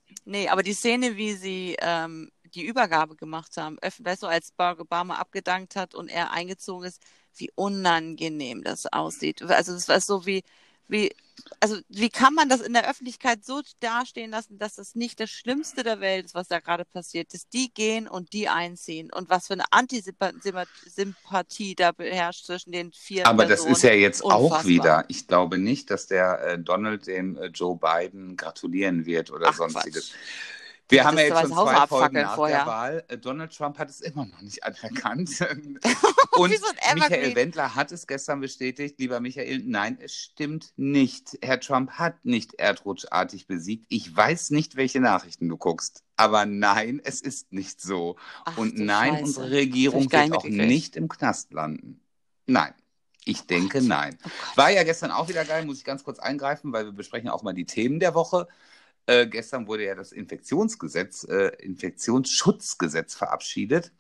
Sie, 0.08 0.22
nee, 0.26 0.48
aber 0.48 0.64
die 0.64 0.74
Szene, 0.74 1.18
wie 1.18 1.34
sie 1.34 1.76
ähm, 1.82 2.32
die 2.56 2.66
Übergabe 2.66 3.16
gemacht 3.16 3.58
haben, 3.58 3.78
weißt 3.82 4.24
du, 4.24 4.28
als 4.28 4.52
Barack 4.52 4.80
Obama 4.80 5.16
abgedankt 5.16 5.76
hat 5.76 5.96
und 5.96 6.10
er 6.10 6.32
eingezogen 6.32 6.88
ist, 6.88 7.02
wie 7.36 7.52
unangenehm 7.56 8.64
das 8.64 8.92
aussieht. 8.92 9.42
Also 9.42 9.74
es 9.74 9.88
war 9.88 10.00
so 10.00 10.26
wie, 10.26 10.44
wie, 10.88 11.16
also 11.60 11.78
wie 11.90 12.10
kann 12.10 12.34
man 12.34 12.50
das 12.50 12.62
in 12.62 12.74
der 12.74 12.90
Öffentlichkeit 12.90 13.44
so 13.44 13.62
dastehen 13.80 14.32
lassen, 14.32 14.60
dass 14.60 14.76
das 14.76 14.96
nicht 14.96 15.20
das 15.20 15.32
Schlimmste 15.32 15.84
der 15.84 16.00
Welt 16.00 16.26
ist, 16.26 16.36
was 16.36 16.48
da 16.48 16.60
gerade 16.60 16.86
passiert 16.86 17.34
ist. 17.34 17.54
Die 17.54 17.74
gehen 17.74 18.08
und 18.08 18.34
die 18.34 18.50
einziehen 18.50 19.12
und 19.12 19.30
was 19.30 19.48
für 19.48 19.54
eine 19.54 19.66
Antisympathie 19.72 21.76
da 21.76 21.92
herrscht 21.98 22.46
zwischen 22.46 22.72
den 22.72 22.92
vier. 22.92 23.26
Aber 23.26 23.46
Personen. 23.46 23.72
das 23.72 23.78
ist 23.78 23.84
ja 23.84 23.94
jetzt 23.94 24.22
Unfassbar. 24.22 24.60
auch 24.60 24.66
wieder. 24.66 25.06
Ich 25.08 25.28
glaube 25.28 25.58
nicht, 25.58 25.90
dass 25.90 26.08
der 26.08 26.42
äh, 26.44 26.60
Donald 26.60 27.08
dem 27.08 27.38
äh, 27.38 27.48
Joe 27.48 27.78
Biden 27.78 28.38
gratulieren 28.38 29.06
wird 29.06 29.32
oder 29.32 29.48
Ach, 29.50 29.56
sonstiges. 29.56 30.12
Quatsch. 30.12 30.63
Wir 30.94 31.04
haben 31.04 31.18
ja 31.18 31.24
jetzt 31.26 31.40
schon 31.42 31.52
zwei 31.52 31.88
Folgen 31.88 32.16
nach 32.16 32.36
vorher. 32.36 32.58
der 32.60 32.68
Wahl. 32.68 33.04
Äh, 33.08 33.18
Donald 33.18 33.56
Trump 33.56 33.78
hat 33.78 33.90
es 33.90 34.02
immer 34.02 34.26
noch 34.26 34.42
nicht 34.42 34.64
anerkannt. 34.64 35.30
Und 36.32 36.54
so 36.54 36.66
Michael 36.96 37.36
Wendler 37.36 37.76
hat 37.76 37.92
es 37.92 38.08
gestern 38.08 38.40
bestätigt. 38.40 39.00
Lieber 39.00 39.20
Michael, 39.20 39.64
nein, 39.66 39.98
es 40.02 40.16
stimmt 40.16 40.72
nicht. 40.76 41.38
Herr 41.42 41.60
Trump 41.60 41.92
hat 41.92 42.24
nicht 42.24 42.56
erdrutschartig 42.56 43.48
besiegt. 43.48 43.86
Ich 43.90 44.16
weiß 44.16 44.52
nicht, 44.52 44.76
welche 44.76 45.00
Nachrichten 45.00 45.50
du 45.50 45.58
guckst. 45.58 46.04
Aber 46.16 46.46
nein, 46.46 47.02
es 47.04 47.22
ist 47.22 47.52
nicht 47.52 47.82
so. 47.82 48.16
Ach, 48.46 48.58
Und 48.58 48.78
nein, 48.78 49.14
Scheiße. 49.14 49.24
unsere 49.24 49.52
Regierung 49.52 50.12
wird 50.12 50.32
auch 50.34 50.46
nicht 50.46 50.96
im 50.96 51.10
Knast 51.10 51.54
landen. 51.54 52.02
Nein. 52.46 52.74
Ich 53.26 53.46
denke 53.48 53.80
oh 53.80 53.86
nein. 53.86 54.18
Oh 54.26 54.30
War 54.56 54.70
ja 54.70 54.84
gestern 54.84 55.12
auch 55.12 55.30
wieder 55.30 55.46
geil, 55.46 55.66
muss 55.66 55.78
ich 55.78 55.86
ganz 55.86 56.04
kurz 56.04 56.20
eingreifen, 56.20 56.74
weil 56.74 56.86
wir 56.86 56.92
besprechen 56.92 57.30
auch 57.30 57.42
mal 57.42 57.54
die 57.54 57.66
Themen 57.66 58.00
der 58.00 58.16
Woche. 58.16 58.48
Äh, 59.06 59.28
gestern 59.28 59.68
wurde 59.68 59.86
ja 59.86 59.96
das 59.96 60.12
Infektionsgesetz, 60.12 61.26
äh, 61.26 61.50
Infektionsschutzgesetz 61.60 63.16
verabschiedet, 63.16 63.92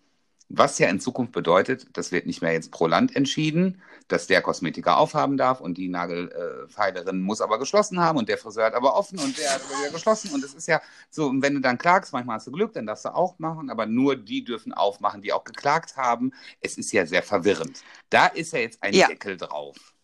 was 0.55 0.77
ja 0.77 0.87
in 0.87 0.99
Zukunft 0.99 1.31
bedeutet, 1.31 1.87
das 1.93 2.11
wird 2.11 2.27
nicht 2.27 2.41
mehr 2.41 2.53
jetzt 2.53 2.71
pro 2.71 2.85
Land 2.85 3.15
entschieden, 3.15 3.81
dass 4.07 4.27
der 4.27 4.41
Kosmetiker 4.41 4.97
aufhaben 4.97 5.35
darf 5.35 5.61
und 5.61 5.77
die 5.77 5.87
Nagelfeilerin 5.87 7.21
muss 7.21 7.41
aber 7.41 7.57
geschlossen 7.57 7.99
haben 7.99 8.19
und 8.19 8.29
der 8.29 8.37
Friseur 8.37 8.65
hat 8.65 8.75
aber 8.75 8.95
offen 8.95 9.17
und 9.19 9.37
der 9.37 9.55
hat 9.55 9.61
aber 9.65 9.79
wieder 9.79 9.91
geschlossen. 9.91 10.31
Und 10.31 10.43
es 10.43 10.53
ist 10.53 10.67
ja 10.67 10.81
so, 11.09 11.31
wenn 11.33 11.55
du 11.55 11.61
dann 11.61 11.77
klagst, 11.77 12.13
manchmal 12.13 12.35
hast 12.35 12.47
du 12.47 12.51
Glück, 12.51 12.73
dann 12.73 12.85
darfst 12.85 13.05
du 13.05 13.15
auch 13.15 13.39
machen, 13.39 13.69
aber 13.69 13.85
nur 13.85 14.15
die 14.15 14.43
dürfen 14.43 14.73
aufmachen, 14.73 15.21
die 15.21 15.33
auch 15.33 15.43
geklagt 15.43 15.97
haben. 15.97 16.31
Es 16.61 16.77
ist 16.77 16.91
ja 16.91 17.05
sehr 17.05 17.23
verwirrend. 17.23 17.81
Da 18.09 18.27
ist 18.27 18.53
ja 18.53 18.59
jetzt 18.59 18.83
ein 18.83 18.93
ja. 18.93 19.07
Deckel 19.07 19.37
drauf. 19.37 19.95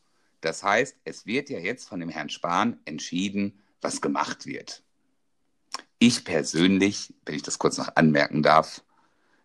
Das 0.41 0.63
heißt, 0.63 0.95
es 1.03 1.25
wird 1.25 1.49
ja 1.49 1.59
jetzt 1.59 1.87
von 1.87 1.99
dem 1.99 2.09
Herrn 2.09 2.29
Spahn 2.29 2.79
entschieden, 2.85 3.61
was 3.81 4.01
gemacht 4.01 4.45
wird. 4.45 4.83
Ich 5.99 6.23
persönlich, 6.23 7.13
wenn 7.25 7.35
ich 7.35 7.43
das 7.43 7.59
kurz 7.59 7.77
noch 7.77 7.95
anmerken 7.95 8.41
darf, 8.41 8.81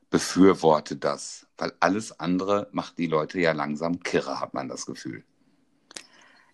befürworte 0.09 0.95
das, 0.95 1.47
weil 1.59 1.73
alles 1.81 2.21
andere 2.21 2.69
macht 2.71 2.99
die 2.99 3.09
Leute 3.09 3.41
ja 3.41 3.51
langsam 3.51 4.01
kirre, 4.01 4.39
hat 4.39 4.55
man 4.55 4.69
das 4.69 4.87
Gefühl. 4.87 5.25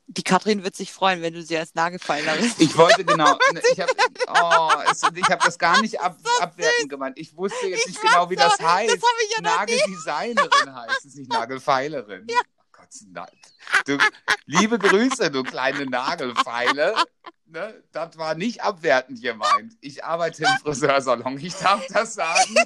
Die 0.07 0.23
Katrin 0.25 0.65
wird 0.65 0.75
sich 0.75 0.93
freuen, 0.93 1.21
wenn 1.21 1.35
du 1.35 1.43
sie 1.43 1.57
als 1.57 1.75
Nagelfeilerin. 1.75 2.51
Ich 2.59 2.77
wollte 2.77 3.05
genau, 3.05 3.39
ich 3.73 3.79
habe 3.79 3.93
oh, 4.29 4.71
hab 4.73 5.45
das 5.45 5.59
gar 5.59 5.81
nicht 5.83 6.01
ab, 6.01 6.19
so 6.25 6.43
abwertend 6.43 6.89
gemeint. 6.89 7.19
Ich 7.19 7.37
wusste 7.37 7.67
jetzt 7.67 7.87
ich 7.87 7.89
nicht 7.89 8.01
genau, 8.01 8.29
wie 8.31 8.37
das 8.37 8.59
heißt. 8.59 8.95
Das 8.95 9.11
ich 9.25 9.37
ja 9.37 9.43
Nageldesignerin 9.43 10.75
heißt 10.75 11.05
es, 11.05 11.15
nicht 11.15 11.31
Nagelfeilerin. 11.31 12.27
Ja. 12.29 12.41
Oh. 13.15 13.25
Du, 13.87 13.99
liebe 14.47 14.79
Grüße, 14.79 15.31
du 15.31 15.45
kleine 15.45 15.87
Nagelfeile 15.87 16.97
ne, 17.51 17.83
das 17.93 18.17
war 18.17 18.35
nicht 18.35 18.63
abwertend 18.63 19.23
gemeint. 19.23 19.77
Ich 19.81 20.05
arbeite 20.05 20.45
im 20.45 20.51
Friseursalon, 20.63 21.39
ich 21.39 21.55
darf 21.55 21.87
das 21.89 22.15
sagen. 22.15 22.55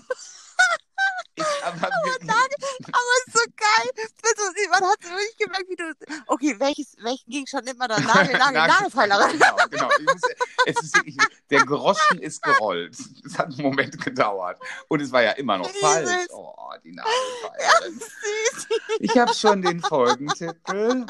Ich, 1.36 1.44
aber, 1.64 1.74
aber, 1.74 1.88
aber 1.88 3.14
ist 3.26 3.32
so 3.32 3.40
geil. 3.56 4.68
Man 4.70 4.84
hat 4.84 5.02
wirklich 5.02 5.36
gemerkt, 5.36 5.68
wie 5.68 5.74
du. 5.74 5.92
Okay, 6.28 6.54
welches, 6.60 6.94
welchen 7.02 7.28
Gegenstand 7.28 7.64
nimmt 7.64 7.80
man 7.80 7.88
dann? 7.88 8.04
Nagel, 8.04 8.38
Nagel, 8.38 8.66
Nagelfeilerin. 8.68 9.32
Genau, 9.40 9.56
genau. 9.68 9.88
Muss, 10.12 10.22
es 10.66 10.80
ist 10.80 10.94
wirklich, 10.94 11.16
der 11.50 11.64
Groschen 11.64 12.20
ist 12.20 12.40
gerollt. 12.40 12.96
Es 13.26 13.36
hat 13.36 13.46
einen 13.46 13.62
Moment 13.62 14.00
gedauert. 14.00 14.60
Und 14.86 15.02
es 15.02 15.10
war 15.10 15.22
ja 15.22 15.32
immer 15.32 15.58
noch 15.58 15.68
falsch. 15.70 16.28
Oh, 16.30 16.54
die 16.84 16.92
Nagelfeilerin. 16.92 18.00
Ich 19.00 19.18
habe 19.18 19.34
schon 19.34 19.60
den 19.60 19.80
Folgentitel. 19.80 21.04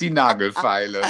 Die 0.00 0.10
Nagelfeile. 0.10 1.02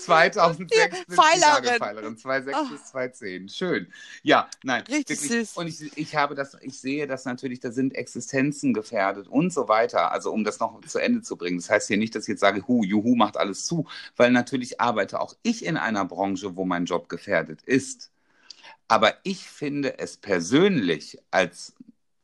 2006 0.00 0.96
sind 0.96 1.06
Pfeilerin. 1.08 1.34
die 1.34 1.40
Nagelfeilerin, 1.40 2.16
2006 2.16 2.58
oh. 2.58 2.72
bis 2.72 2.84
2010. 2.86 3.48
Schön. 3.48 3.92
Ja, 4.22 4.48
nein. 4.62 4.82
Richtig 4.88 5.22
wirklich. 5.22 5.48
süß. 5.48 5.56
Und 5.56 5.66
ich, 5.68 5.96
ich 5.96 6.16
habe 6.16 6.34
das, 6.34 6.56
ich 6.60 6.78
sehe 6.78 7.06
das 7.06 7.24
natürlich, 7.24 7.60
da 7.60 7.70
sind 7.70 7.94
Existenzen 7.94 8.74
gefährdet 8.74 9.28
und 9.28 9.52
so 9.52 9.68
weiter. 9.68 10.12
Also 10.12 10.32
um 10.32 10.44
das 10.44 10.58
noch 10.60 10.80
zu 10.82 10.98
Ende 10.98 11.22
zu 11.22 11.36
bringen. 11.36 11.58
Das 11.58 11.70
heißt 11.70 11.88
hier 11.88 11.98
nicht, 11.98 12.14
dass 12.14 12.24
ich 12.24 12.28
jetzt 12.28 12.40
sage, 12.40 12.66
hu, 12.66 12.82
juhu, 12.84 13.14
macht 13.14 13.36
alles 13.36 13.64
zu, 13.64 13.86
weil 14.16 14.30
natürlich 14.30 14.80
arbeite 14.80 15.20
auch 15.20 15.34
ich 15.42 15.64
in 15.64 15.76
einer 15.76 16.04
Branche, 16.04 16.56
wo 16.56 16.64
mein 16.64 16.86
Job 16.86 17.08
gefährdet 17.08 17.62
ist. 17.62 18.10
Aber 18.88 19.14
ich 19.22 19.48
finde 19.48 19.98
es 19.98 20.16
persönlich 20.16 21.18
als 21.30 21.74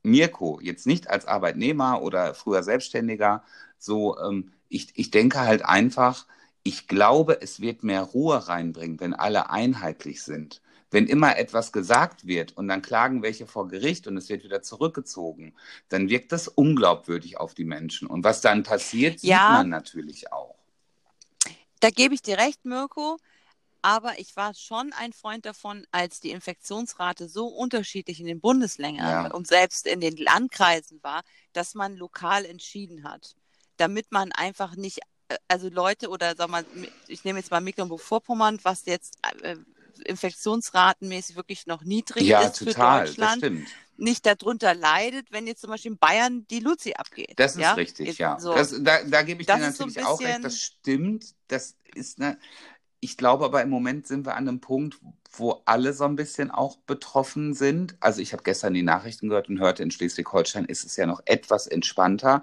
Mirko, 0.02 0.60
jetzt 0.60 0.86
nicht 0.86 1.08
als 1.08 1.26
Arbeitnehmer 1.26 2.02
oder 2.02 2.34
früher 2.34 2.62
Selbstständiger, 2.62 3.44
so, 3.78 4.18
ähm, 4.18 4.52
ich, 4.68 4.88
ich 4.94 5.10
denke 5.10 5.40
halt 5.40 5.64
einfach, 5.64 6.26
ich 6.62 6.88
glaube, 6.88 7.40
es 7.42 7.60
wird 7.60 7.82
mehr 7.82 8.02
Ruhe 8.02 8.48
reinbringen, 8.48 8.98
wenn 9.00 9.14
alle 9.14 9.50
einheitlich 9.50 10.22
sind. 10.22 10.60
Wenn 10.90 11.06
immer 11.06 11.36
etwas 11.36 11.72
gesagt 11.72 12.26
wird 12.26 12.56
und 12.56 12.68
dann 12.68 12.82
klagen 12.82 13.22
welche 13.22 13.46
vor 13.46 13.68
Gericht 13.68 14.06
und 14.06 14.16
es 14.16 14.28
wird 14.28 14.44
wieder 14.44 14.62
zurückgezogen, 14.62 15.54
dann 15.88 16.08
wirkt 16.08 16.32
das 16.32 16.48
unglaubwürdig 16.48 17.38
auf 17.38 17.54
die 17.54 17.64
Menschen. 17.64 18.06
Und 18.08 18.24
was 18.24 18.40
dann 18.40 18.62
passiert, 18.62 19.20
sieht 19.20 19.30
Ja. 19.30 19.50
man 19.52 19.68
natürlich 19.68 20.32
auch. 20.32 20.54
Da 21.80 21.90
gebe 21.90 22.14
ich 22.14 22.22
dir 22.22 22.38
recht, 22.38 22.64
Mirko. 22.64 23.18
Aber 23.82 24.18
ich 24.18 24.34
war 24.34 24.52
schon 24.54 24.92
ein 24.94 25.12
Freund 25.12 25.46
davon, 25.46 25.86
als 25.92 26.18
die 26.18 26.30
Infektionsrate 26.30 27.28
so 27.28 27.46
unterschiedlich 27.46 28.18
in 28.18 28.26
den 28.26 28.40
Bundesländern 28.40 29.26
Ja. 29.26 29.30
und 29.30 29.46
selbst 29.46 29.86
in 29.86 30.00
den 30.00 30.16
Landkreisen 30.16 31.00
war, 31.04 31.22
dass 31.52 31.74
man 31.74 31.96
lokal 31.96 32.44
entschieden 32.44 33.04
hat. 33.04 33.36
Damit 33.76 34.10
man 34.12 34.32
einfach 34.32 34.76
nicht, 34.76 35.00
äh, 35.28 35.36
also 35.48 35.68
Leute 35.68 36.08
oder 36.08 36.34
sag 36.36 36.48
mal, 36.48 36.64
ich 37.08 37.24
nehme 37.24 37.38
jetzt 37.38 37.50
mal 37.50 37.60
Mecklenburg-Vorpommern, 37.60 38.58
was 38.62 38.86
jetzt 38.86 39.18
äh, 39.42 39.56
infektionsratenmäßig 40.04 41.36
wirklich 41.36 41.66
noch 41.66 41.82
niedrig 41.82 42.24
Ja, 42.24 42.42
ist 42.42 42.58
für 42.58 42.66
total, 42.66 43.00
das 43.06 43.10
Deutschland, 43.10 43.38
stimmt. 43.38 43.68
nicht 43.96 44.26
darunter 44.26 44.74
leidet, 44.74 45.30
wenn 45.32 45.46
jetzt 45.46 45.60
zum 45.62 45.70
Beispiel 45.70 45.92
in 45.92 45.98
Bayern 45.98 46.46
die 46.48 46.60
Luzi 46.60 46.94
abgeht. 46.94 47.34
Das 47.36 47.54
ist 47.56 47.62
ja? 47.62 47.74
richtig, 47.74 48.18
ja. 48.18 48.38
So. 48.38 48.54
Das, 48.54 48.74
da, 48.82 49.02
da 49.04 49.22
gebe 49.22 49.40
ich 49.40 49.46
Das 49.46 49.60
dir 49.60 49.68
ist 49.68 49.76
so 49.78 49.86
natürlich 49.86 50.06
auch 50.06 50.18
bisschen- 50.18 50.32
recht. 50.32 50.44
Das 50.44 50.60
stimmt. 50.60 51.34
Das 51.48 51.76
ist 51.94 52.20
eine. 52.20 52.38
Ich 53.00 53.16
glaube 53.18 53.44
aber 53.44 53.62
im 53.62 53.68
Moment 53.70 54.06
sind 54.06 54.26
wir 54.26 54.34
an 54.36 54.48
einem 54.48 54.60
Punkt, 54.60 54.98
wo 55.32 55.62
alle 55.66 55.92
so 55.92 56.04
ein 56.04 56.16
bisschen 56.16 56.50
auch 56.50 56.76
betroffen 56.78 57.54
sind. 57.54 57.94
Also 58.00 58.20
ich 58.20 58.32
habe 58.32 58.42
gestern 58.42 58.74
die 58.74 58.82
Nachrichten 58.82 59.28
gehört 59.28 59.48
und 59.48 59.60
hörte, 59.60 59.82
in 59.82 59.90
Schleswig-Holstein 59.90 60.64
ist 60.64 60.84
es 60.84 60.96
ja 60.96 61.06
noch 61.06 61.20
etwas 61.26 61.66
entspannter. 61.66 62.42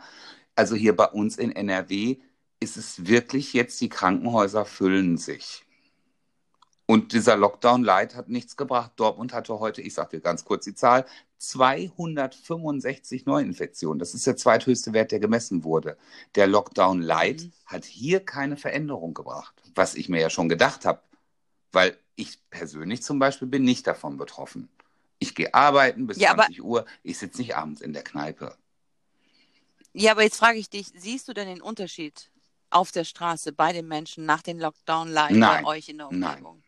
Also 0.56 0.76
hier 0.76 0.96
bei 0.96 1.06
uns 1.06 1.38
in 1.38 1.52
NRW 1.52 2.18
ist 2.60 2.78
es 2.78 3.06
wirklich 3.08 3.54
jetzt, 3.54 3.80
die 3.82 3.90
Krankenhäuser 3.90 4.66
füllen 4.66 5.18
sich. 5.18 5.64
Und 6.86 7.14
dieser 7.14 7.38
Lockdown 7.38 7.84
Light 7.84 8.16
hat 8.16 8.30
nichts 8.30 8.56
gebracht. 8.58 8.92
Dortmund 8.98 9.34
hatte 9.34 9.60
heute, 9.60 9.82
ich 9.82 9.94
sage 9.94 10.18
dir 10.18 10.22
ganz 10.22 10.44
kurz 10.46 10.66
die 10.66 10.76
Zahl, 10.76 11.06
265 11.40 13.26
Neuinfektionen. 13.26 14.00
Das 14.00 14.14
ist 14.14 14.28
der 14.28 14.38
zweithöchste 14.38 14.94
Wert, 14.94 15.12
der 15.12 15.20
gemessen 15.20 15.64
wurde. 15.64 15.98
Der 16.36 16.48
Lockdown 16.48 17.02
Light 17.02 17.42
Mhm. 17.44 17.52
hat 17.66 17.86
hier 17.86 18.20
keine 18.20 18.58
Veränderung 18.58 19.14
gebracht, 19.14 19.54
was 19.76 19.96
ich 19.96 20.10
mir 20.10 20.22
ja 20.22 20.30
schon 20.30 20.50
gedacht 20.50 20.86
habe. 20.86 21.02
Weil 21.72 21.98
ich 22.16 22.38
persönlich 22.50 23.02
zum 23.02 23.18
Beispiel 23.18 23.48
bin 23.48 23.64
nicht 23.64 23.88
davon 23.88 24.18
betroffen. 24.18 24.70
Ich 25.20 25.34
gehe 25.36 25.54
arbeiten 25.54 26.06
bis 26.06 26.18
Ja, 26.18 26.32
aber- 26.32 26.44
20 26.44 26.64
Uhr, 26.64 26.86
ich 27.02 27.18
sitze 27.18 27.40
nicht 27.42 27.56
abends 27.56 27.82
in 27.82 27.94
der 27.94 28.04
Kneipe. 28.04 28.56
Ja, 29.94 30.12
aber 30.12 30.24
jetzt 30.24 30.38
frage 30.38 30.58
ich 30.58 30.70
dich, 30.70 30.88
siehst 30.96 31.28
du 31.28 31.34
denn 31.34 31.48
den 31.48 31.62
Unterschied 31.62 32.30
auf 32.70 32.92
der 32.92 33.04
Straße 33.04 33.54
bei 33.54 33.72
den 33.72 33.88
Menschen 33.88 34.26
nach 34.26 34.42
dem 34.42 34.60
Lockdown 34.60 35.10
live 35.10 35.32
Nein. 35.32 35.64
bei 35.64 35.70
euch 35.70 35.90
in 35.90 36.00
der 36.00 36.10
Nein. 36.12 36.30
Umgebung? 36.32 36.64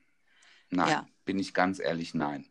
Nein, 0.69 0.89
Ja. 0.89 1.07
bin 1.25 1.39
ich 1.39 1.53
ganz 1.53 1.79
ehrlich, 1.79 2.13
nein. 2.13 2.45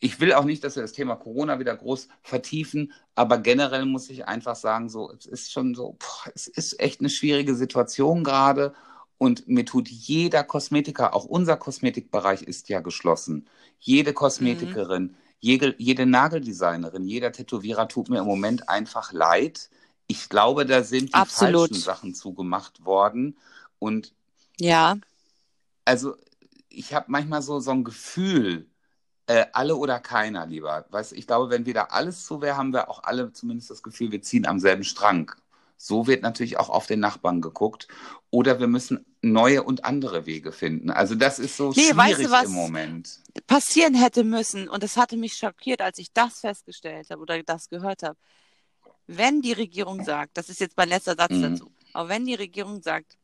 Ich 0.00 0.18
will 0.18 0.32
auch 0.32 0.44
nicht, 0.44 0.64
dass 0.64 0.76
wir 0.76 0.82
das 0.82 0.92
Thema 0.92 1.14
Corona 1.14 1.58
wieder 1.60 1.76
groß 1.76 2.08
vertiefen, 2.22 2.92
aber 3.14 3.38
generell 3.38 3.84
muss 3.84 4.08
ich 4.08 4.26
einfach 4.26 4.56
sagen, 4.56 4.88
so, 4.88 5.12
es 5.12 5.26
ist 5.26 5.52
schon 5.52 5.74
so, 5.74 5.96
boah, 5.98 6.32
es 6.34 6.46
ist 6.48 6.80
echt 6.80 7.00
eine 7.00 7.10
schwierige 7.10 7.54
Situation 7.54 8.24
gerade 8.24 8.74
und 9.18 9.46
mir 9.46 9.66
tut 9.66 9.88
jeder 9.88 10.42
Kosmetiker, 10.42 11.14
auch 11.14 11.26
unser 11.26 11.58
Kosmetikbereich 11.58 12.42
ist 12.42 12.70
ja 12.70 12.80
geschlossen. 12.80 13.46
Jede 13.78 14.14
Kosmetikerin, 14.14 15.16
jede, 15.40 15.74
jede 15.78 16.06
Nageldesignerin, 16.06 17.06
jeder 17.06 17.32
Tätowierer 17.32 17.88
tut 17.88 18.08
mir 18.08 18.18
im 18.20 18.26
Moment 18.26 18.68
einfach 18.68 19.12
leid. 19.12 19.70
Ich 20.06 20.28
glaube, 20.28 20.66
da 20.66 20.82
sind 20.84 21.10
die 21.10 21.14
Absolut. 21.14 21.70
falschen 21.70 21.82
Sachen 21.82 22.14
zugemacht 22.14 22.84
worden 22.84 23.36
und 23.78 24.14
Ja, 24.58 24.96
also 25.84 26.16
ich 26.68 26.94
habe 26.94 27.06
manchmal 27.08 27.42
so, 27.42 27.60
so 27.60 27.70
ein 27.72 27.84
Gefühl, 27.84 28.66
äh, 29.26 29.46
alle 29.52 29.76
oder 29.76 30.00
keiner 30.00 30.46
lieber. 30.46 30.86
Weißt, 30.90 31.12
du, 31.12 31.16
ich 31.16 31.26
glaube, 31.26 31.50
wenn 31.50 31.66
wieder 31.66 31.92
alles 31.92 32.24
zu 32.26 32.40
wäre, 32.42 32.56
haben 32.56 32.72
wir 32.72 32.90
auch 32.90 33.02
alle 33.04 33.32
zumindest 33.32 33.70
das 33.70 33.82
Gefühl, 33.82 34.12
wir 34.12 34.22
ziehen 34.22 34.46
am 34.46 34.58
selben 34.60 34.84
Strang. 34.84 35.32
So 35.82 36.06
wird 36.06 36.20
natürlich 36.22 36.58
auch 36.58 36.68
auf 36.68 36.86
den 36.86 37.00
Nachbarn 37.00 37.40
geguckt. 37.40 37.88
Oder 38.28 38.60
wir 38.60 38.66
müssen 38.66 39.06
neue 39.22 39.62
und 39.62 39.86
andere 39.86 40.26
Wege 40.26 40.52
finden. 40.52 40.90
Also 40.90 41.14
das 41.14 41.38
ist 41.38 41.56
so 41.56 41.70
Nee, 41.70 41.74
schwierig 41.88 41.96
weißt 41.96 42.20
du 42.20 42.30
was? 42.30 42.44
im 42.44 42.52
Moment. 42.52 43.20
passieren 43.46 43.94
hätte 43.94 44.22
müssen, 44.22 44.68
und 44.68 44.82
das 44.82 44.98
hatte 44.98 45.16
mich 45.16 45.32
schockiert, 45.38 45.80
als 45.80 45.98
ich 45.98 46.12
das 46.12 46.40
festgestellt 46.40 47.08
habe 47.08 47.22
oder 47.22 47.42
das 47.42 47.70
gehört 47.70 48.02
habe. 48.02 48.18
Wenn 49.06 49.40
die 49.40 49.52
Regierung 49.54 50.04
sagt, 50.04 50.36
das 50.36 50.50
ist 50.50 50.60
jetzt 50.60 50.76
mein 50.76 50.90
letzter 50.90 51.16
Satz 51.16 51.32
Mhm. 51.32 51.42
dazu, 51.42 51.72
aber 51.94 52.10
wenn 52.10 52.26
die 52.26 52.34
Regierung 52.34 52.82
sagt, 52.82 53.16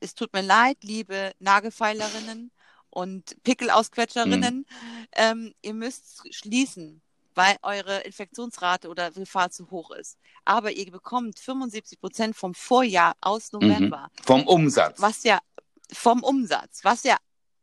es 0.00 0.14
tut 0.14 0.34
mir 0.34 0.42
leid, 0.42 0.76
liebe 0.82 1.32
Nagelfeilerinnen 1.38 2.50
und 2.90 3.42
Pickelausquetscherinnen, 3.42 4.66
ähm, 5.12 5.54
ihr 5.62 5.74
müsst 5.74 6.22
schließen, 6.34 7.00
weil 7.36 7.56
eure 7.62 8.00
Infektionsrate 8.00 8.88
oder 8.88 9.10
Gefahr 9.12 9.50
zu 9.50 9.70
hoch 9.70 9.92
ist. 9.92 10.18
Aber 10.44 10.72
ihr 10.72 10.90
bekommt 10.90 11.38
75 11.38 12.00
Prozent 12.00 12.34
vom 12.36 12.54
Vorjahr 12.54 13.14
aus 13.20 13.52
November 13.52 14.10
Vom 14.24 14.46
Umsatz. 14.48 15.00
was 15.00 15.22
ja 15.22 15.38
vom 15.92 16.22
Umsatz, 16.24 16.80
was 16.82 17.04
ja, 17.04 17.16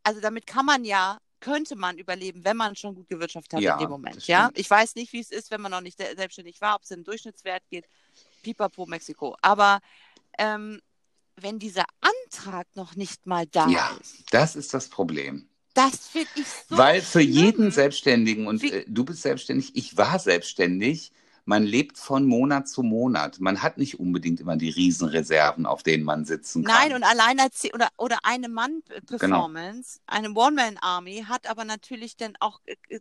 also 0.03 0.21
damit 0.21 0.47
kann 0.47 0.65
man 0.65 0.85
ja, 0.85 1.17
könnte 1.41 1.75
man 1.75 1.97
überleben, 1.97 2.45
wenn 2.45 2.55
man 2.55 2.73
schon 2.75 2.95
gut 2.95 3.09
gewirtschaftet 3.09 3.53
hat 3.55 3.61
Ja, 3.61 3.73
in 3.73 3.79
dem 3.79 3.89
Moment. 3.89 4.25
Ja, 4.27 4.49
ich 4.53 4.69
weiß 4.69 4.95
nicht, 4.95 5.11
wie 5.11 5.19
es 5.19 5.29
ist, 5.31 5.51
wenn 5.51 5.59
man 5.59 5.71
noch 5.71 5.81
nicht 5.81 5.97
se- 5.97 6.13
selbstständig 6.15 6.61
war, 6.61 6.75
ob 6.75 6.83
es 6.83 6.91
im 6.91 7.03
Durchschnittswert 7.03 7.63
geht. 7.69 7.85
Pipapo 8.43 8.85
Mexiko. 8.85 9.35
Aber 9.41 9.79
ähm, 10.37 10.79
wenn 11.35 11.59
dieser 11.59 11.83
Antrag 11.99 12.67
noch 12.75 12.95
nicht 12.95 13.25
mal 13.25 13.45
da 13.47 13.67
Ja. 13.67 13.89
ist, 13.99 14.23
Das 14.31 14.55
ist 14.55 14.73
das 14.73 14.87
Problem. 14.87 15.49
Das 15.73 16.07
finde 16.07 16.29
ich 16.35 16.47
so. 16.69 16.77
Weil 16.77 17.01
für 17.01 17.21
schlimm. 17.21 17.31
jeden 17.31 17.71
Selbstständigen, 17.71 18.47
und 18.47 18.63
äh, 18.63 18.85
du 18.87 19.03
bist 19.03 19.21
selbstständig, 19.21 19.75
ich 19.75 19.97
war 19.97 20.19
selbstständig, 20.19 21.11
man 21.45 21.63
lebt 21.63 21.97
von 21.97 22.25
Monat 22.25 22.69
zu 22.69 22.83
Monat. 22.83 23.39
Man 23.41 23.61
hat 23.61 23.77
nicht 23.77 23.99
unbedingt 23.99 24.39
immer 24.39 24.55
die 24.55 24.69
Riesenreserven, 24.69 25.65
auf 25.65 25.83
denen 25.83 26.03
man 26.03 26.23
sitzen 26.25 26.63
kann. 26.63 26.89
Nein, 26.89 26.93
und 26.95 27.03
alleinerzie 27.03 27.73
oder, 27.73 27.89
oder 27.97 28.19
eine 28.23 28.47
Genau. 28.47 28.55
Mann-Performance, 28.55 29.99
eine 30.07 30.31
One-Man-Army 30.33 31.25
hat 31.27 31.47
aber 31.47 31.65
natürlich 31.65 32.15
dann 32.15 32.35
auch, 32.39 32.61
äh, 32.65 32.75
äh, 32.87 32.99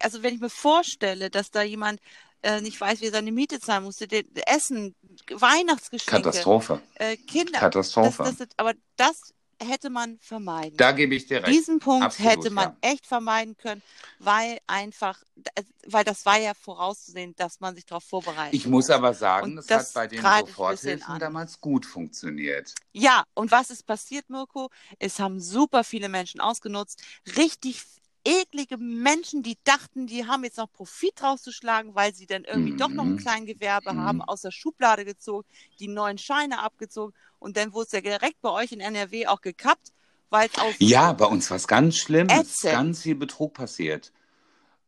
also 0.00 0.22
wenn 0.22 0.34
ich 0.34 0.40
mir 0.40 0.50
vorstelle, 0.50 1.30
dass 1.30 1.50
da 1.50 1.62
jemand 1.62 2.00
äh, 2.42 2.60
nicht 2.60 2.78
weiß, 2.78 3.00
wie 3.00 3.06
er 3.06 3.12
seine 3.12 3.32
Miete 3.32 3.58
zahlen 3.58 3.84
musste, 3.84 4.06
der, 4.06 4.24
Essen, 4.46 4.94
Weihnachtsgeschenke, 5.30 6.24
Katastrophe. 6.24 6.82
äh, 6.96 7.16
Kinder, 7.16 7.58
Katastrophe. 7.58 8.22
das, 8.22 8.36
das, 8.36 8.48
aber 8.58 8.74
das 8.96 9.32
hätte 9.62 9.90
man 9.90 10.18
vermeiden. 10.20 10.76
da 10.76 10.92
gebe 10.92 11.14
ich 11.14 11.26
dir 11.26 11.42
recht. 11.42 11.48
Diesen 11.48 11.78
Punkt 11.78 12.04
Absolut, 12.04 12.30
hätte 12.30 12.50
man 12.50 12.70
ja. 12.82 12.90
echt 12.90 13.06
vermeiden 13.06 13.56
können, 13.56 13.82
weil 14.18 14.58
einfach, 14.66 15.22
weil 15.86 16.04
das 16.04 16.24
war 16.26 16.38
ja 16.38 16.54
vorauszusehen, 16.54 17.34
dass 17.36 17.60
man 17.60 17.74
sich 17.74 17.86
darauf 17.86 18.04
vorbereitet. 18.04 18.54
Ich 18.54 18.66
muss 18.66 18.90
aber 18.90 19.14
sagen, 19.14 19.56
das, 19.56 19.66
das 19.66 19.88
hat 19.88 19.94
bei 19.94 20.06
den 20.06 20.22
Soforthilfen 20.22 21.18
damals 21.18 21.60
gut 21.60 21.86
funktioniert. 21.86 22.74
Ja, 22.92 23.24
und 23.34 23.50
was 23.50 23.70
ist 23.70 23.86
passiert, 23.86 24.28
Mirko? 24.30 24.70
Es 24.98 25.18
haben 25.18 25.40
super 25.40 25.84
viele 25.84 26.08
Menschen 26.08 26.40
ausgenutzt. 26.40 27.02
Richtig 27.36 27.82
eklige 28.24 28.76
Menschen, 28.78 29.42
die 29.42 29.58
dachten, 29.64 30.06
die 30.06 30.26
haben 30.26 30.44
jetzt 30.44 30.58
noch 30.58 30.72
Profit 30.72 31.22
rauszuschlagen, 31.22 31.94
weil 31.94 32.14
sie 32.14 32.26
dann 32.26 32.44
irgendwie 32.44 32.72
Mhm. 32.72 32.76
doch 32.76 32.92
noch 32.92 33.06
ein 33.06 33.16
Kleingewerbe 33.16 33.92
Mhm. 33.92 33.96
haben, 33.96 34.22
aus 34.22 34.42
der 34.42 34.50
Schublade 34.52 35.04
gezogen, 35.04 35.46
die 35.78 35.88
neuen 35.88 36.18
Scheine 36.18 36.62
abgezogen 36.62 37.14
und 37.38 37.56
dann 37.56 37.72
wurde 37.72 37.86
es 37.86 37.92
ja 37.92 38.00
direkt 38.00 38.40
bei 38.40 38.50
euch 38.50 38.72
in 38.72 38.80
NRW 38.80 39.26
auch 39.26 39.40
gekappt, 39.40 39.92
weil 40.30 40.48
es 40.48 40.56
aus 40.58 40.76
Ja, 40.78 41.12
bei 41.12 41.26
uns 41.26 41.50
war 41.50 41.56
es 41.56 41.68
ganz 41.68 41.96
schlimm. 41.96 42.38
Es 42.38 42.50
ist 42.50 42.68
Ätzend. 42.68 42.70
ganz 42.70 43.02
viel 43.02 43.14
Betrug 43.14 43.54
passiert. 43.54 44.12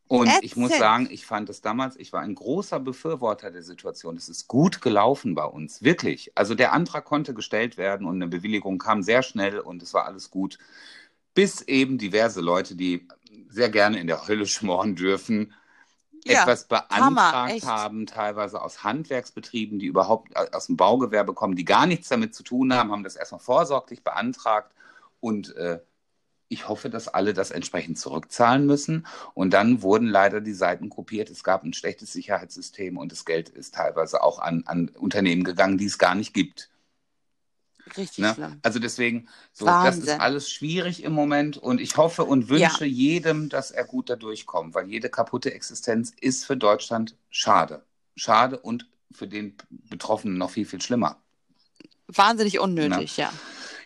Und 0.09 0.39
ich 0.43 0.57
muss 0.57 0.77
Ätzend. 0.77 0.77
sagen, 0.77 1.09
ich 1.11 1.27
fand 1.27 1.51
es 1.51 1.63
damals, 1.63 1.97
ich 1.97 2.13
war 2.13 2.23
ein 2.23 2.35
großer 2.35 2.81
Befürworter 2.81 3.51
der 3.51 3.63
Situation. 3.63 4.17
Es 4.17 4.29
ist 4.29 4.49
gut 4.49 4.83
gelaufen 4.83 5.35
bei 5.35 5.45
uns, 5.45 5.83
wirklich. 5.83 6.33
Also 6.37 6.55
der 6.55 6.73
Antrag 6.75 7.05
konnte 7.07 7.35
gestellt 7.35 7.77
werden 7.79 8.07
und 8.07 8.17
eine 8.17 8.29
Bewilligung 8.29 8.79
kam 8.79 9.03
sehr 9.03 9.23
schnell 9.23 9.61
und 9.61 9.83
es 9.83 9.95
war 9.95 10.07
alles 10.07 10.31
gut. 10.31 10.59
Bis 11.35 11.63
eben 11.63 11.99
diverse 11.99 12.41
Leute, 12.41 12.77
die 12.77 13.09
sehr 13.49 13.71
gerne 13.71 13.99
in 14.01 14.07
der 14.07 14.27
Hölle 14.29 14.47
schmoren 14.47 14.97
dürfen, 14.97 15.55
Ja, 16.25 16.43
etwas 16.43 16.67
Hammer, 16.91 17.39
beantragt 17.39 17.51
echt. 17.53 17.65
haben, 17.65 18.07
teilweise 18.07 18.61
aus 18.63 18.85
Handwerksbetrieben, 18.85 19.79
die 19.79 19.87
überhaupt 19.87 20.37
aus 20.37 20.67
dem 20.67 20.77
Baugewerbe 20.77 21.35
kommen, 21.35 21.57
die 21.57 21.65
gar 21.65 21.87
nichts 21.87 22.09
damit 22.09 22.35
zu 22.35 22.43
tun 22.43 22.73
haben, 22.75 22.93
haben 22.93 23.05
das 23.05 23.17
erstmal 23.17 23.41
vorsorglich 23.41 24.03
beantragt 24.05 24.73
und 25.21 25.55
äh, 25.57 25.81
ich 26.49 26.69
hoffe, 26.69 26.91
dass 26.91 27.09
alle 27.09 27.35
das 27.35 27.51
entsprechend 27.51 27.99
zurückzahlen 27.99 28.67
müssen. 28.67 29.07
Und 29.35 29.51
dann 29.53 29.83
wurden 29.83 30.07
leider 30.07 30.41
die 30.41 30.53
Seiten 30.53 30.91
kopiert. 30.91 31.31
Es 31.31 31.43
gab 31.45 31.65
ein 31.65 31.73
schlechtes 31.73 32.13
Sicherheitssystem 32.13 32.99
und 32.99 33.13
das 33.13 33.25
Geld 33.25 33.49
ist 33.49 33.75
teilweise 33.75 34.23
auch 34.23 34.39
an, 34.39 34.63
an 34.67 34.89
Unternehmen 34.91 35.45
gegangen, 35.45 35.79
die 35.79 35.87
es 35.87 35.99
gar 35.99 36.15
nicht 36.15 36.35
gibt. 36.35 36.71
Richtig 37.97 38.19
Ne? 38.19 38.35
schlimm. 38.35 38.59
Also 38.63 38.79
deswegen, 38.79 39.29
so, 39.53 39.67
das 39.67 39.99
ist 39.99 40.09
alles 40.21 40.51
schwierig 40.51 41.03
im 41.05 41.13
Moment 41.13 41.57
und 41.57 41.81
ich 41.81 41.97
hoffe 41.97 42.25
und 42.25 42.49
wünsche 42.49 42.85
jedem, 42.85 43.49
dass 43.49 43.71
er 43.71 43.85
gut 43.85 44.11
da 44.11 44.17
durchkommt, 44.17 44.75
weil 44.75 44.89
jede 44.89 45.09
kaputte 45.09 45.53
Existenz 45.55 46.13
ist 46.21 46.45
für 46.45 46.57
Deutschland 46.57 47.17
schade. 47.31 47.85
Schade 48.17 48.59
und 48.59 48.87
für 49.13 49.29
den 49.29 49.57
Betroffenen 49.71 50.37
noch 50.39 50.51
viel, 50.51 50.67
viel 50.67 50.81
schlimmer. 50.81 51.17
Wahnsinnig 52.09 52.59
unnötig, 52.61 53.17
ja. 53.17 53.33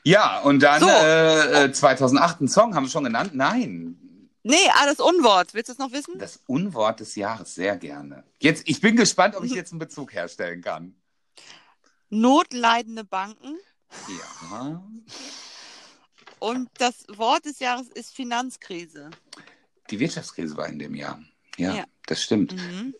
Ja, 0.03 0.40
und 0.40 0.61
dann 0.62 0.80
So. 0.80 0.88
äh, 0.88 1.64
äh, 1.64 1.72
2008 1.72 2.40
ein 2.40 2.48
Song, 2.48 2.74
haben 2.74 2.84
wir 2.84 2.90
schon 2.90 3.05
genannt? 3.05 3.32
Nein, 3.34 3.96
Nee, 4.42 4.57
ah, 4.72 4.86
das 4.86 5.01
Unwort. 5.01 5.53
Willst 5.53 5.68
du 5.68 5.72
es 5.74 5.78
noch 5.78 5.92
wissen? 5.92 6.18
das 6.18 6.40
Unwort 6.46 7.01
des 7.01 7.14
Jahres, 7.14 7.55
sehr 7.55 7.76
gerne. 7.76 8.24
Jetzt, 8.40 8.62
ich 8.66 8.80
bin 8.80 8.96
gespannt, 8.96 9.36
ob 9.36 9.44
ich 9.44 9.53
jetzt 9.53 9.72
einen 9.72 9.78
Bezug 9.80 10.14
herstellen 10.14 10.62
kann. 10.62 10.94
Notleidende 12.09 13.05
Banken. 13.05 13.59
Ja. 14.09 14.82
Und 16.38 16.70
das 16.78 17.05
Wort 17.09 17.45
des 17.45 17.59
Jahres 17.59 17.88
ist 17.88 18.14
Finanzkrise. 18.14 19.11
Die 19.91 19.99
Wirtschaftskrise 19.99 20.57
war 20.57 20.68
in 20.68 20.78
dem 20.78 20.95
Jahr. 20.95 21.20
Ja, 21.57 21.74
Ja. 21.76 21.84
das 22.07 22.22
stimmt. 22.22 22.55
Mhm. 22.55 22.95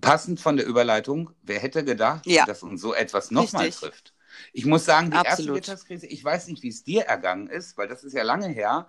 Passend 0.00 0.40
von 0.40 0.56
der 0.56 0.66
Überleitung, 0.66 1.30
wer 1.42 1.58
hätte 1.60 1.84
gedacht, 1.84 2.24
Ja. 2.26 2.46
dass 2.46 2.62
uns 2.62 2.80
so 2.80 2.94
etwas 2.94 3.30
nochmal 3.30 3.70
trifft? 3.70 4.14
Ich 4.52 4.64
muss 4.64 4.84
sagen, 4.84 5.10
die 5.10 5.16
erste 5.16 5.30
Absolut. 5.32 5.56
Wirtschaftskrise, 5.56 6.06
ich 6.06 6.22
weiß 6.22 6.46
nicht, 6.46 6.62
wie 6.62 6.68
es 6.68 6.84
dir 6.84 7.02
ergangen 7.02 7.48
ist, 7.48 7.76
weil 7.76 7.88
das 7.88 8.04
ist 8.04 8.12
ja 8.12 8.22
lange 8.22 8.46
her. 8.48 8.86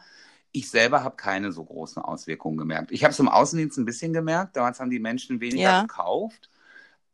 Ich 0.52 0.70
selber 0.70 1.04
habe 1.04 1.16
keine 1.16 1.52
so 1.52 1.64
großen 1.66 2.02
Auswirkungen 2.02 2.58
gemerkt. 2.58 2.92
Ich 2.92 3.04
habe 3.04 3.12
es 3.12 3.20
im 3.20 3.28
Außendienst 3.30 3.78
ein 3.78 3.86
bisschen 3.86 4.14
gemerkt. 4.14 4.56
Damals 4.56 4.80
haben 4.80 4.92
die 4.92 5.00
Menschen 5.00 5.40
weniger 5.42 5.62
Ja. 5.64 5.82
gekauft. 5.82 6.50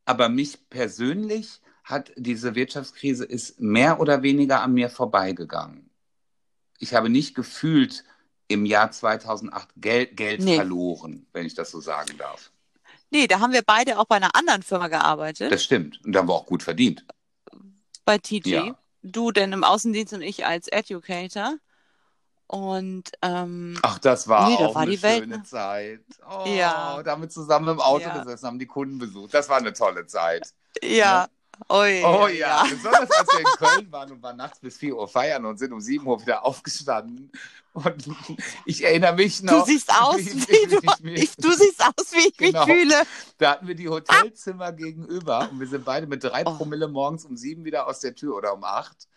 Aber 0.04 0.30
mich 0.30 0.70
persönlich 0.70 1.62
hat 1.86 2.12
diese 2.18 2.56
Wirtschaftskrise 2.56 3.24
ist 3.24 3.62
mehr 3.62 4.00
oder 4.00 4.24
weniger 4.24 4.62
an 4.62 4.74
mir 4.74 4.90
vorbeigegangen. 4.90 5.90
Ich 6.80 6.94
habe 6.94 7.10
nicht 7.10 7.36
gefühlt 7.36 8.04
im 8.48 8.66
Jahr 8.66 8.92
2008 8.92 9.70
Geld, 9.78 10.18
Geld 10.18 10.42
Nee. 10.42 10.56
verloren, 10.58 11.28
wenn 11.32 11.46
ich 11.46 11.54
das 11.54 11.72
so 11.72 11.80
sagen 11.80 12.18
darf. 12.18 12.52
Nee, 13.12 13.28
da 13.28 13.40
haben 13.40 13.54
wir 13.54 13.62
beide 13.66 13.98
auch 14.00 14.06
bei 14.06 14.16
einer 14.18 14.36
anderen 14.36 14.64
Firma 14.64 14.88
gearbeitet, 14.88 15.52
Das 15.52 15.64
stimmt. 15.64 16.04
Und 16.04 16.12
da 16.14 16.20
haben 16.20 16.28
wir 16.28 16.34
auch 16.34 16.46
gut 16.48 16.64
verdient. 16.64 17.06
bei 18.04 18.18
TG. 18.18 18.48
Ja. 18.48 18.80
Du 19.04 19.32
denn 19.32 19.54
im 19.54 19.64
Außendienst 19.64 20.14
und 20.14 20.22
ich 20.24 20.46
als 20.46 20.68
Educator. 20.68 21.56
Und 22.48 23.12
ähm, 23.22 23.78
Ach, 23.82 23.98
das 24.00 24.28
war 24.28 24.50
Nee, 24.50 24.58
da 24.58 24.66
auch 24.68 24.76
war 24.76 24.82
eine 24.84 25.02
Welt, 25.02 25.24
schöne 25.24 25.38
ne? 25.38 25.44
Zeit. 25.44 26.02
Oh, 26.28 26.44
Ja. 26.48 27.02
da 27.04 27.12
haben 27.12 27.22
wir 27.24 27.30
zusammen 27.30 27.70
im 27.70 27.80
Auto 27.80 28.02
Ja. 28.08 28.18
gesessen, 28.20 28.46
haben 28.48 28.60
die 28.60 28.68
Kunden 28.68 28.98
besucht. 29.00 29.34
Das 29.34 29.50
war 29.50 29.58
eine 29.58 29.74
tolle 29.74 30.06
Zeit. 30.08 30.52
ja, 30.84 31.24
oi, 31.24 31.28
Oh 31.70 31.84
ja, 32.28 32.64
besonders 32.70 33.10
als 33.12 33.28
wir 33.34 33.40
in 33.40 33.46
Köln 33.58 33.92
waren 33.92 34.12
und 34.12 34.22
waren 34.22 34.38
nachts 34.38 34.60
bis 34.60 34.78
4 34.78 34.96
Uhr 34.96 35.08
feiern 35.08 35.46
und 35.46 35.58
sind 35.58 35.72
um 35.74 35.82
7 35.82 36.06
Uhr 36.06 36.22
wieder 36.22 36.46
aufgestanden. 36.46 37.32
Und 37.74 38.08
ich 38.66 38.84
erinnere 38.86 39.16
mich 39.16 39.40
Du 39.40 39.48
noch. 39.48 39.66
siehst 39.66 39.92
aus, 39.94 40.18
wie- 40.18 40.48
wie 40.48 40.68
du, 40.70 40.80
ich 40.82 41.00
mich- 41.02 41.24
ich, 41.24 41.36
du 41.36 41.52
siehst 41.52 41.82
aus, 41.84 42.12
wie 42.14 42.28
ich 42.30 42.38
Genau. 42.38 42.66
mich 42.66 42.76
fühle. 42.76 42.96
Da 43.38 43.52
hatten 43.52 43.68
wir 43.68 43.76
die 43.76 43.90
Hotelzimmer 43.90 44.72
gegenüber 44.72 45.50
und 45.52 45.60
wir 45.60 45.68
sind 45.68 45.84
beide 45.84 46.08
mit 46.08 46.24
drei 46.24 46.44
Oh. 46.46 46.56
Promille 46.56 46.88
morgens 46.88 47.26
um 47.26 47.36
sieben 47.36 47.66
wieder 47.66 47.88
aus 47.88 48.00
der 48.00 48.16
Tür 48.16 48.36
oder 48.38 48.54
um 48.54 48.64
acht 48.64 49.08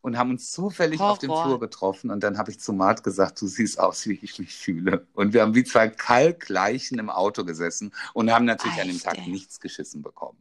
und 0.00 0.16
haben 0.16 0.30
uns 0.30 0.52
zufällig 0.52 1.00
auf 1.00 1.18
dem 1.18 1.30
Horror. 1.30 1.44
Flur 1.44 1.60
getroffen. 1.60 2.10
Und 2.10 2.20
dann 2.22 2.38
habe 2.38 2.50
ich 2.50 2.60
zu 2.60 2.72
Mart 2.72 3.04
gesagt, 3.04 3.40
du 3.42 3.46
siehst 3.46 3.78
aus, 3.78 4.06
wie 4.06 4.18
ich 4.22 4.38
mich 4.38 4.54
fühle. 4.54 5.06
Und 5.12 5.34
wir 5.34 5.42
haben 5.42 5.54
wie 5.54 5.64
zwei 5.64 5.88
Kalkleichen 5.88 6.98
im 6.98 7.10
Auto 7.10 7.44
gesessen 7.44 7.92
und 8.14 8.32
haben 8.32 8.44
natürlich 8.46 8.80
an 8.80 8.86
dem 8.86 8.96
Echt, 8.96 9.04
Tag 9.04 9.26
nichts 9.26 9.60
geschissen 9.60 10.00
bekommen. 10.02 10.38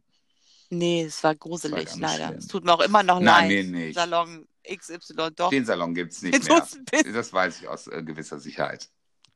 Nee, 0.70 1.03
es 1.03 1.24
war 1.24 1.34
gruselig, 1.36 1.86
ganz 1.86 1.97
leider. 1.99 2.28
schlimm. 2.28 2.38
Es 2.39 2.47
tut 2.47 2.65
mir 2.65 2.74
auch 2.74 2.82
immer 2.82 3.03
noch 3.03 3.20
Nein, 3.20 3.49
leid. 3.49 3.65
nee, 3.68 3.86
nicht. 3.88 3.95
Salon 3.95 4.47
XY, 4.70 5.32
doch. 5.36 5.49
Den 5.49 5.65
Salon 5.65 5.93
gibt 5.93 6.11
es 6.11 6.22
nicht 6.22 6.47
mehr. 6.47 6.65
Das 7.13 7.32
weiß 7.32 7.61
ich 7.61 7.68
aus 7.68 7.88
äh, 7.88 8.03
gewisser 8.03 8.39
Sicherheit. 8.39 8.89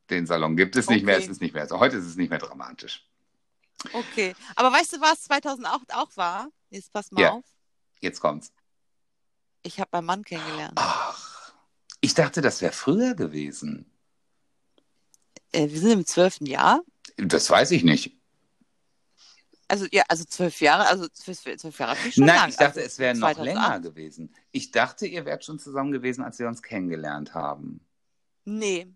Den 0.10 0.26
Salon 0.28 0.58
gibt 0.58 0.76
es 0.76 0.90
nicht 0.90 1.06
mehr, 1.06 1.16
Okay. 1.16 1.24
es 1.26 1.32
ist 1.32 1.42
nicht 1.42 1.54
mehr. 1.54 1.64
Also 1.64 1.80
heute 1.80 1.96
ist 1.98 2.06
es 2.06 2.18
nicht 2.18 2.30
mehr 2.30 2.40
dramatisch. 2.40 3.08
Okay. 3.94 4.36
Aber 4.56 4.72
weißt 4.74 4.94
du, 4.94 5.02
was 5.02 5.24
2008 5.24 5.94
auch 5.96 6.16
war? 6.18 6.50
Jetzt 6.70 6.92
pass 6.92 7.12
mal 7.12 7.22
Ja. 7.22 7.32
auf. 7.32 7.46
Jetzt 8.02 8.20
kommt's. 8.20 8.52
Ich 9.64 9.80
habe 9.80 9.90
meinen 9.94 10.06
Mann 10.06 10.24
kennengelernt. 10.24 10.74
Ach, 10.76 11.54
ich 12.02 12.14
dachte, 12.14 12.42
das 12.42 12.62
wäre 12.62 12.74
früher 12.74 13.14
gewesen. 13.16 13.90
Äh, 15.54 15.70
wir 15.70 15.80
sind 15.80 15.92
im 15.92 16.06
zwölften 16.06 16.46
Jahr. 16.46 16.82
Das 17.18 17.50
weiß 17.50 17.72
ich 17.72 17.84
nicht. 17.84 18.21
Also 19.72 19.86
ja, 19.90 20.04
also 20.10 20.26
zwölf 20.26 20.60
Jahre, 20.60 20.86
also 20.86 21.08
zwölf, 21.08 21.46
Jahre 21.46 21.96
finde 21.96 22.10
ich 22.10 22.16
schon 22.16 22.26
Nein, 22.26 22.36
lang. 22.36 22.50
ich 22.50 22.58
dachte, 22.58 22.80
also 22.80 22.80
es 22.82 23.00
wäre 23.00 23.14
noch 23.14 23.32
2008. 23.32 23.46
länger 23.46 23.80
gewesen. 23.80 24.36
Ich 24.52 24.72
dachte, 24.72 25.08
ihr 25.08 25.24
wärt 25.24 25.46
schon 25.46 25.60
zusammen 25.60 25.94
gewesen, 25.94 26.26
als 26.26 26.40
wir 26.40 26.50
uns 26.50 26.62
kennengelernt 26.62 27.34
haben. 27.34 27.80
Nee. 28.44 28.94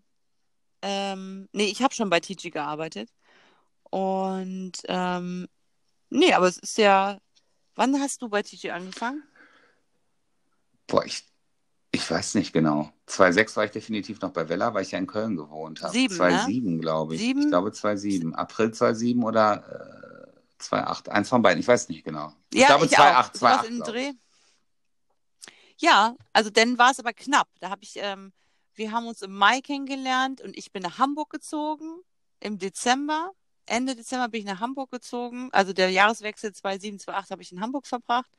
Ähm, 0.82 1.48
nee, 1.52 1.64
ich 1.64 1.80
habe 1.80 1.94
schon 1.94 2.10
bei 2.10 2.20
TG 2.20 2.50
gearbeitet. 2.50 3.08
Und 3.84 4.72
ähm, 4.86 5.48
nee, 6.10 6.34
aber 6.34 6.46
es 6.46 6.58
ist 6.58 6.76
ja. 6.76 7.20
Wann 7.74 7.98
hast 7.98 8.20
du 8.20 8.28
bei 8.28 8.42
TG 8.42 8.70
angefangen? 8.70 9.22
Boah, 10.88 11.06
ich, 11.06 11.24
ich 11.90 12.10
weiß 12.10 12.34
nicht 12.34 12.52
genau. 12.52 12.92
2006 13.06 13.56
war 13.56 13.64
ich 13.64 13.70
definitiv 13.70 14.20
noch 14.20 14.32
bei 14.32 14.46
Vella, 14.46 14.74
weil 14.74 14.82
ich 14.82 14.90
ja 14.90 14.98
in 14.98 15.06
Köln 15.06 15.36
gewohnt 15.36 15.80
habe. 15.80 15.94
Sieben, 15.94 16.12
ne? 16.12 16.18
2007, 16.18 16.80
glaube 16.82 17.14
ich. 17.14 17.22
Sieben? 17.22 17.40
Ich 17.40 17.48
glaube 17.48 17.72
2007. 17.72 18.34
April 18.34 18.72
2007 18.72 19.24
oder 19.24 20.05
äh, 20.58 20.62
2008. 20.62 21.08
Eins 21.10 21.28
von 21.28 21.42
beiden, 21.42 21.60
ich 21.60 21.68
weiß 21.68 21.88
nicht 21.88 22.04
genau. 22.04 22.32
Ich 22.52 22.60
Ja, 22.60 22.68
glaube 22.68 22.86
ich 22.86 22.92
2008, 22.92 23.30
auch. 23.30 23.34
Sowas 23.38 23.52
2008. 23.62 23.68
im 23.68 23.76
glaube 23.82 23.98
ich. 24.00 24.06
Dreh. 24.08 24.18
Ja, 25.78 26.16
also 26.32 26.50
dann 26.50 26.78
war 26.78 26.90
es 26.90 26.98
aber 26.98 27.12
knapp. 27.12 27.48
Da 27.60 27.70
habe 27.70 27.82
ich, 27.82 27.94
ähm, 27.96 28.32
wir 28.74 28.92
haben 28.92 29.06
uns 29.06 29.22
im 29.22 29.34
Mai 29.36 29.60
kennengelernt 29.60 30.40
und 30.40 30.56
ich 30.56 30.72
bin 30.72 30.82
nach 30.82 30.98
Hamburg 30.98 31.30
gezogen. 31.30 32.00
Im 32.40 32.58
Dezember, 32.58 33.32
Ende 33.66 33.94
Dezember 33.96 34.28
bin 34.28 34.40
ich 34.40 34.46
nach 34.46 34.60
Hamburg 34.60 34.90
gezogen. 34.90 35.48
Also 35.52 35.72
der 35.72 35.90
Jahreswechsel 35.90 36.52
2007, 36.52 36.98
2008 37.00 37.30
habe 37.30 37.42
ich 37.42 37.52
in 37.52 37.60
Hamburg 37.60 37.86
verbracht. 37.86 38.30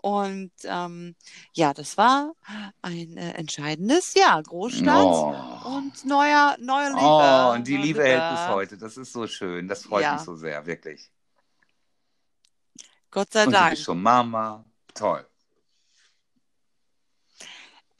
Und 0.00 0.52
ähm, 0.62 1.16
ja, 1.54 1.74
das 1.74 1.96
war 1.96 2.34
ein 2.82 3.16
äh, 3.16 3.32
entscheidendes 3.32 4.14
Jahr. 4.14 4.40
Großstadt 4.44 5.04
Oh. 5.04 5.34
und 5.76 6.04
neuer, 6.04 6.56
neuer 6.60 6.90
Liebe. 6.90 7.00
Oh, 7.02 7.52
und 7.54 7.66
die 7.66 7.74
Neue 7.76 7.82
Liebe 7.86 8.04
hält 8.04 8.30
bis 8.30 8.48
heute. 8.48 8.78
Das 8.78 8.96
ist 8.96 9.12
so 9.12 9.26
schön. 9.26 9.66
Das 9.66 9.82
freut 9.82 10.02
Ja. 10.04 10.12
mich 10.14 10.22
so 10.22 10.36
sehr, 10.36 10.66
wirklich. 10.66 11.10
Gott 13.10 13.32
sei 13.32 13.44
und 13.44 13.52
du 13.52 13.58
Dank. 13.58 13.70
bist 13.70 13.84
schon 13.84 14.02
Mama. 14.02 14.64
Toll. 14.94 15.24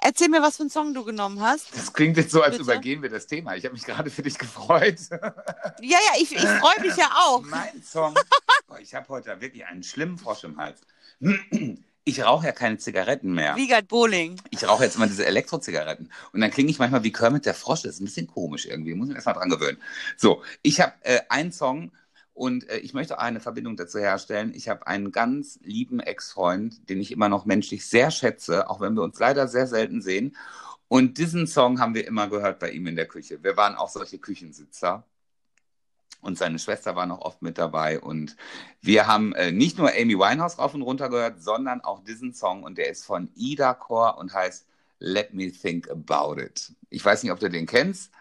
Erzähl 0.00 0.28
mir, 0.28 0.40
was 0.40 0.56
für 0.56 0.62
einen 0.62 0.70
Song 0.70 0.94
du 0.94 1.04
genommen 1.04 1.40
hast. 1.40 1.76
Das 1.76 1.92
klingt 1.92 2.16
jetzt 2.16 2.30
so, 2.30 2.40
als 2.40 2.52
Bitte? 2.52 2.62
übergehen 2.62 3.02
wir 3.02 3.10
das 3.10 3.26
Thema. 3.26 3.56
Ich 3.56 3.64
habe 3.64 3.74
mich 3.74 3.84
gerade 3.84 4.10
für 4.10 4.22
dich 4.22 4.38
gefreut. 4.38 4.98
Ja, 5.10 5.28
ja, 5.80 5.98
ich, 6.20 6.32
ich 6.32 6.40
freue 6.40 6.80
mich 6.80 6.96
ja 6.96 7.10
auch. 7.26 7.42
Mein 7.44 7.82
Song. 7.82 8.14
Boah, 8.68 8.78
ich 8.78 8.94
habe 8.94 9.08
heute 9.08 9.40
wirklich 9.40 9.66
einen 9.66 9.82
schlimmen 9.82 10.16
Frosch 10.16 10.44
im 10.44 10.56
Hals. 10.56 10.80
Ich 12.04 12.22
rauche 12.22 12.46
ja 12.46 12.52
keine 12.52 12.78
Zigaretten 12.78 13.34
mehr. 13.34 13.56
Wiegald 13.56 13.88
Bowling. 13.88 14.40
Ich 14.50 14.66
rauche 14.68 14.84
jetzt 14.84 14.94
immer 14.96 15.08
diese 15.08 15.26
Elektrozigaretten. 15.26 16.12
Und 16.32 16.40
dann 16.40 16.52
klinge 16.52 16.70
ich 16.70 16.78
manchmal 16.78 17.02
wie 17.02 17.12
Kermit 17.12 17.44
der 17.44 17.54
Frosch. 17.54 17.82
Das 17.82 17.94
ist 17.94 18.00
ein 18.00 18.04
bisschen 18.04 18.28
komisch 18.28 18.66
irgendwie. 18.66 18.94
Muss 18.94 19.08
ich 19.08 19.16
erst 19.16 19.26
mal 19.26 19.32
dran 19.32 19.50
gewöhnen. 19.50 19.78
So, 20.16 20.44
ich 20.62 20.80
habe 20.80 20.94
äh, 21.02 21.20
einen 21.28 21.50
Song 21.50 21.90
und 22.38 22.68
äh, 22.70 22.78
ich 22.78 22.94
möchte 22.94 23.18
auch 23.18 23.22
eine 23.22 23.40
Verbindung 23.40 23.76
dazu 23.76 23.98
herstellen. 23.98 24.52
Ich 24.54 24.68
habe 24.68 24.86
einen 24.86 25.10
ganz 25.10 25.58
lieben 25.62 25.98
Ex-Freund, 25.98 26.88
den 26.88 27.00
ich 27.00 27.10
immer 27.10 27.28
noch 27.28 27.46
menschlich 27.46 27.84
sehr 27.86 28.12
schätze, 28.12 28.70
auch 28.70 28.80
wenn 28.80 28.94
wir 28.94 29.02
uns 29.02 29.18
leider 29.18 29.48
sehr 29.48 29.66
selten 29.66 30.00
sehen. 30.00 30.36
Und 30.86 31.18
diesen 31.18 31.48
Song 31.48 31.80
haben 31.80 31.94
wir 31.94 32.06
immer 32.06 32.28
gehört 32.28 32.60
bei 32.60 32.70
ihm 32.70 32.86
in 32.86 32.94
der 32.94 33.06
Küche. 33.06 33.42
Wir 33.42 33.56
waren 33.56 33.74
auch 33.74 33.88
solche 33.88 34.18
Küchensitzer. 34.18 35.04
Und 36.20 36.38
seine 36.38 36.60
Schwester 36.60 36.94
war 36.96 37.06
noch 37.06 37.20
oft 37.20 37.42
mit 37.42 37.58
dabei. 37.58 38.00
Und 38.00 38.36
wir 38.80 39.08
haben 39.08 39.32
äh, 39.34 39.50
nicht 39.50 39.76
nur 39.76 39.90
Amy 39.90 40.16
Winehouse 40.16 40.58
rauf 40.58 40.74
und 40.74 40.82
runter 40.82 41.08
gehört, 41.08 41.42
sondern 41.42 41.80
auch 41.80 42.04
diesen 42.04 42.34
Song. 42.34 42.62
Und 42.62 42.78
der 42.78 42.88
ist 42.88 43.04
von 43.04 43.30
Ida 43.34 43.74
Core 43.74 44.16
und 44.16 44.32
heißt 44.32 44.64
Let 45.00 45.34
Me 45.34 45.50
Think 45.50 45.90
About 45.90 46.40
It. 46.40 46.72
Ich 46.88 47.04
weiß 47.04 47.24
nicht, 47.24 47.32
ob 47.32 47.40
du 47.40 47.50
den 47.50 47.66
kennst. 47.66 48.12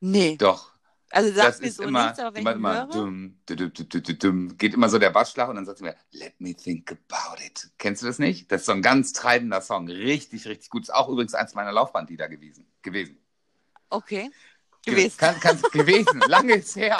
Nee. 0.00 0.36
Doch. 0.36 0.69
Also 1.12 1.30
Das 1.32 1.36
sagt 1.36 1.60
mir 1.62 1.66
ist 1.68 1.76
so 1.76 1.82
immer, 1.82 2.04
nichts, 2.04 2.18
aber 2.20 2.34
wenn 2.36 2.42
immer, 2.42 2.50
ich 2.52 2.56
immer 2.56 2.76
höre. 2.78 2.86
dum, 2.86 3.40
dum, 3.46 3.72
dum, 4.18 4.56
geht 4.58 4.74
immer 4.74 4.88
so 4.88 4.98
der 4.98 5.10
Bassschlag 5.10 5.48
und 5.48 5.56
dann 5.56 5.66
sagt 5.66 5.78
sie 5.78 5.84
mir, 5.84 5.96
Let 6.12 6.40
me 6.40 6.54
think 6.54 6.92
about 6.92 7.42
it. 7.44 7.68
Kennst 7.78 8.02
du 8.02 8.06
das 8.06 8.18
nicht? 8.20 8.50
Das 8.52 8.60
ist 8.62 8.66
so 8.66 8.72
ein 8.72 8.82
ganz 8.82 9.12
treibender 9.12 9.60
Song. 9.60 9.88
Richtig, 9.88 10.46
richtig 10.46 10.70
gut. 10.70 10.82
Ist 10.84 10.94
auch 10.94 11.08
übrigens 11.08 11.34
eins 11.34 11.54
meiner 11.54 11.72
Laufbandlieder 11.72 12.28
gewesen. 12.28 12.66
gewesen. 12.82 13.18
Okay. 13.88 14.30
Ge- 14.82 14.94
Gewesen. 14.94 15.16
Kann, 15.18 15.38
kann, 15.40 15.60
gewesen. 15.72 16.20
Lange 16.28 16.54
ist 16.54 16.76
her. 16.76 16.96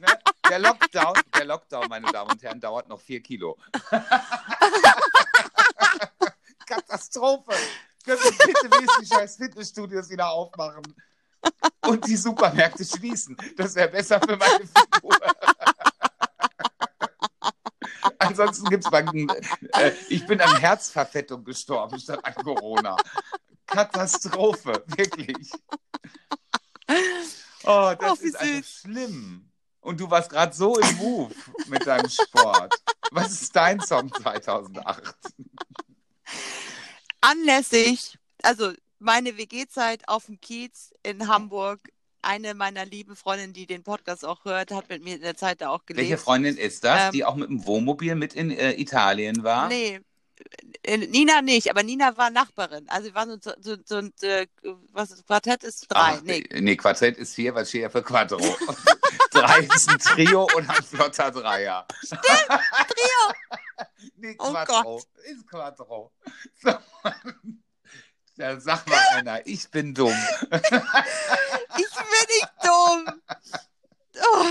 Ne? 0.00 0.18
Der 0.50 0.58
Lockdown, 0.58 1.14
der 1.36 1.44
Lockdown, 1.44 1.86
meine 1.88 2.10
Damen 2.10 2.32
und 2.32 2.42
Herren, 2.42 2.60
dauert 2.60 2.88
noch 2.88 3.00
vier 3.00 3.22
Kilo. 3.22 3.56
Katastrophe. 6.66 7.52
Können 8.04 8.20
wir 8.20 8.30
bitte 8.32 8.70
wenigstens 8.70 9.08
scheiß 9.08 9.36
Fitnessstudios 9.36 10.10
wieder 10.10 10.28
aufmachen? 10.30 10.82
Und 11.86 12.06
die 12.06 12.16
Supermärkte 12.16 12.84
schließen. 12.84 13.36
Das 13.56 13.74
wäre 13.74 13.88
besser 13.88 14.20
für 14.20 14.36
meine 14.36 14.66
Figur. 14.66 15.18
Ansonsten 18.18 18.68
gibt 18.70 18.84
es 18.84 18.90
mal, 18.90 19.04
äh, 19.74 19.92
ich 20.08 20.26
bin 20.26 20.40
an 20.40 20.56
Herzverfettung 20.56 21.44
gestorben 21.44 21.98
statt 21.98 22.20
an 22.24 22.34
Corona. 22.34 22.96
Katastrophe, 23.66 24.84
wirklich. 24.96 25.50
Oh, 27.64 27.94
das 27.98 28.20
Oh, 28.20 28.22
ist 28.22 28.36
einfach 28.36 28.56
süß. 28.56 28.80
schlimm. 28.82 29.50
Und 29.80 30.00
du 30.00 30.10
warst 30.10 30.30
gerade 30.30 30.54
so 30.54 30.78
im 30.78 30.96
Move 30.96 31.34
mit 31.66 31.86
deinem 31.86 32.08
Sport. 32.08 32.74
Was 33.10 33.32
ist 33.42 33.54
dein 33.56 33.80
Song 33.80 34.12
2008? 34.12 35.14
Anlässlich, 37.20 38.18
also 38.42 38.72
meine 39.04 39.36
WG-Zeit 39.36 40.08
auf 40.08 40.26
dem 40.26 40.40
Kiez 40.40 40.92
in 41.02 41.28
Hamburg. 41.28 41.80
Eine 42.22 42.54
meiner 42.54 42.86
lieben 42.86 43.16
Freundinnen, 43.16 43.52
die 43.52 43.66
den 43.66 43.82
Podcast 43.82 44.24
auch 44.24 44.46
hört, 44.46 44.70
hat 44.70 44.88
mit 44.88 45.04
mir 45.04 45.16
in 45.16 45.20
der 45.20 45.36
Zeit 45.36 45.60
da 45.60 45.68
auch 45.68 45.84
gelebt. 45.84 46.08
Welche 46.08 46.16
Freundin 46.16 46.56
ist 46.56 46.82
das, 46.82 47.06
Ähm, 47.06 47.12
die 47.12 47.24
auch 47.24 47.34
mit 47.34 47.50
dem 47.50 47.66
Wohnmobil 47.66 48.14
mit 48.14 48.32
in 48.32 48.50
äh, 48.50 48.72
Italien 48.80 49.44
war? 49.44 49.68
Nee, 49.68 50.00
äh, 50.84 50.96
Nina 50.96 51.42
nicht, 51.42 51.68
aber 51.68 51.82
Nina 51.82 52.16
war 52.16 52.30
Nachbarin. 52.30 52.88
Also 52.88 53.08
wir 53.08 53.14
waren 53.14 53.38
so, 53.42 53.52
so, 53.60 53.76
so 53.84 53.96
ein 53.96 54.12
äh, 54.22 54.46
was 54.92 55.22
Quartett 55.26 55.64
ist 55.64 55.86
drei. 55.90 56.14
Ach, 56.16 56.22
nee, 56.22 56.42
nee, 56.60 56.76
Quartett 56.76 57.18
ist 57.18 57.34
vier, 57.34 57.54
was 57.54 57.68
steht 57.68 57.82
ja 57.82 57.90
für 57.90 58.02
Quattro. 58.02 58.38
Drei 59.30 59.60
ist 59.60 59.88
ein 59.88 59.98
Trio 59.98 60.46
und 60.54 60.70
ein 60.70 60.82
flotter 60.84 61.30
Dreier. 61.30 61.86
Trio. 62.08 62.18
Nee, 64.16 64.36
Oh 64.38 64.52
Quattro. 64.52 65.02
Ist 65.24 65.46
Quattro. 65.48 66.12
So. 66.62 66.72
Ja, 68.36 68.58
sag 68.58 68.86
mal 68.88 68.98
einer, 69.14 69.46
ich 69.46 69.70
bin 69.70 69.94
dumm. 69.94 70.12
ich 70.50 70.50
bin 70.50 70.82
nicht 72.28 72.50
dumm. 72.62 73.22
Oh, 74.16 74.46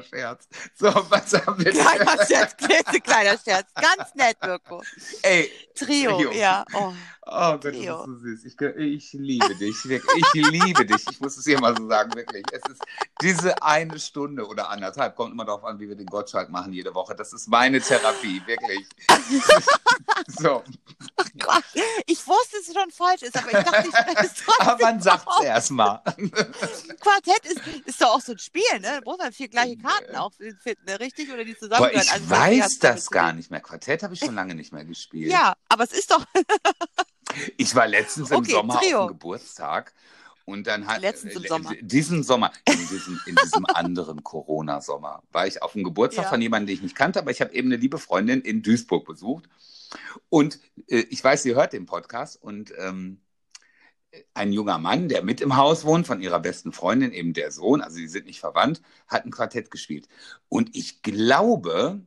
Kleiner 0.00 0.02
Scherz. 0.02 0.48
So, 0.74 0.86
was 1.08 1.32
haben 1.34 1.64
wir 1.64 1.72
kleiner 1.72 2.26
Scherz, 2.26 2.56
kleiner, 3.02 3.38
Scherz. 3.38 3.66
Ganz 3.74 4.14
nett, 4.14 4.36
Mirko. 4.42 4.82
Ey, 5.22 5.50
Trio, 5.74 6.16
Trio. 6.16 6.32
ja. 6.32 6.64
Oh. 6.74 6.92
oh 7.26 7.52
Gott, 7.52 7.64
das 7.64 7.72
ist 7.72 7.80
Trio. 7.80 8.04
so 8.04 8.14
süß. 8.16 8.44
Ich, 8.44 8.60
ich 8.60 9.12
liebe 9.12 9.54
dich. 9.56 9.76
Ich 9.84 10.32
liebe 10.34 10.86
dich. 10.86 11.04
Ich 11.10 11.20
muss 11.20 11.36
es 11.36 11.44
hier 11.44 11.60
mal 11.60 11.76
so 11.76 11.88
sagen, 11.88 12.14
wirklich. 12.14 12.44
Es 12.52 12.62
ist 12.70 12.82
diese 13.20 13.62
eine 13.62 13.98
Stunde 13.98 14.46
oder 14.46 14.70
anderthalb, 14.70 15.16
kommt 15.16 15.32
immer 15.32 15.44
darauf 15.44 15.64
an, 15.64 15.78
wie 15.80 15.88
wir 15.88 15.96
den 15.96 16.06
Gottschalk 16.06 16.50
machen 16.50 16.72
jede 16.72 16.94
Woche. 16.94 17.14
Das 17.14 17.32
ist 17.32 17.48
meine 17.48 17.80
Therapie, 17.80 18.42
wirklich. 18.46 18.86
so, 20.28 20.62
Gott, 21.38 21.64
ich 22.06 22.26
wusste, 22.26 22.58
dass 22.58 22.68
es 22.68 22.74
schon 22.74 22.90
falsch 22.90 23.22
ist, 23.22 23.36
aber 23.36 23.46
ich 23.48 23.64
dachte, 23.64 23.88
ich 23.88 24.18
es 24.18 24.34
trotzdem 24.34 24.68
aber 24.68 24.82
man 24.84 25.00
sagt 25.00 25.26
es 25.38 25.44
erstmal. 25.44 26.00
Quartett 27.00 27.44
ist, 27.44 27.60
ist 27.86 28.00
doch 28.00 28.14
auch 28.16 28.20
so 28.20 28.32
ein 28.32 28.38
Spiel, 28.38 28.62
ne? 28.74 28.80
Da 28.80 29.00
braucht 29.00 29.18
man 29.18 29.32
vier 29.32 29.48
gleiche 29.48 29.76
Karten 29.76 29.87
auch 30.14 30.32
finden, 30.32 30.84
ne? 30.86 31.00
richtig? 31.00 31.30
Oder 31.32 31.44
die 31.44 31.52
Boah, 31.52 31.58
zusammengehören. 31.58 32.06
ich 32.06 32.12
Also, 32.12 32.30
weiß 32.30 32.78
das 32.80 33.10
gar 33.10 33.32
nicht 33.32 33.50
mehr. 33.50 33.60
Quartett 33.60 34.02
habe 34.02 34.14
ich 34.14 34.20
schon 34.20 34.34
lange 34.34 34.54
nicht 34.54 34.72
mehr 34.72 34.84
gespielt. 34.84 35.30
Ja, 35.30 35.54
aber 35.68 35.84
es 35.84 35.92
ist 35.92 36.10
doch 36.10 36.24
Ich 37.56 37.74
war 37.74 37.86
letztens 37.86 38.30
im 38.30 38.38
Okay, 38.38 38.52
Sommer 38.52 38.78
Trio. 38.78 38.98
auf 39.00 39.04
dem 39.04 39.08
Geburtstag 39.18 39.92
und 40.44 40.66
dann 40.66 40.86
hat 40.86 41.02
Letztens 41.02 41.34
im 41.36 41.44
Sommer. 41.46 41.72
äh, 41.72 41.82
diesen 41.82 42.22
Sommer, 42.22 42.52
in 42.66 42.78
diesem, 42.88 43.20
in 43.26 43.36
diesem 43.36 43.66
anderen 43.74 44.24
Corona-Sommer, 44.24 45.22
war 45.30 45.46
ich 45.46 45.62
auf 45.62 45.72
dem 45.72 45.84
Geburtstag 45.84 46.24
Ja. 46.24 46.30
von 46.30 46.40
jemandem, 46.40 46.68
den 46.68 46.74
ich 46.76 46.82
nicht 46.82 46.96
kannte, 46.96 47.18
aber 47.18 47.30
ich 47.30 47.40
habe 47.42 47.52
eben 47.54 47.68
eine 47.68 47.76
liebe 47.76 47.98
Freundin 47.98 48.40
in 48.40 48.62
Duisburg 48.62 49.06
besucht. 49.06 49.44
Und 50.30 50.58
äh, 50.88 50.98
ich 51.10 51.22
weiß, 51.22 51.42
sie 51.42 51.54
hört 51.54 51.72
den 51.74 51.86
Podcast 51.86 52.42
und 52.42 52.72
ähm, 52.78 53.20
ein 54.34 54.52
junger 54.52 54.78
Mann, 54.78 55.08
der 55.08 55.22
mit 55.22 55.40
im 55.40 55.56
Haus 55.56 55.84
wohnt, 55.84 56.06
von 56.06 56.20
ihrer 56.20 56.40
besten 56.40 56.72
Freundin, 56.72 57.12
eben 57.12 57.32
der 57.32 57.50
Sohn, 57.50 57.80
also 57.80 57.96
die 57.96 58.08
sind 58.08 58.26
nicht 58.26 58.40
verwandt, 58.40 58.82
hat 59.06 59.24
ein 59.24 59.30
Quartett 59.30 59.70
gespielt. 59.70 60.08
Und 60.48 60.76
ich 60.76 61.02
glaube, 61.02 62.00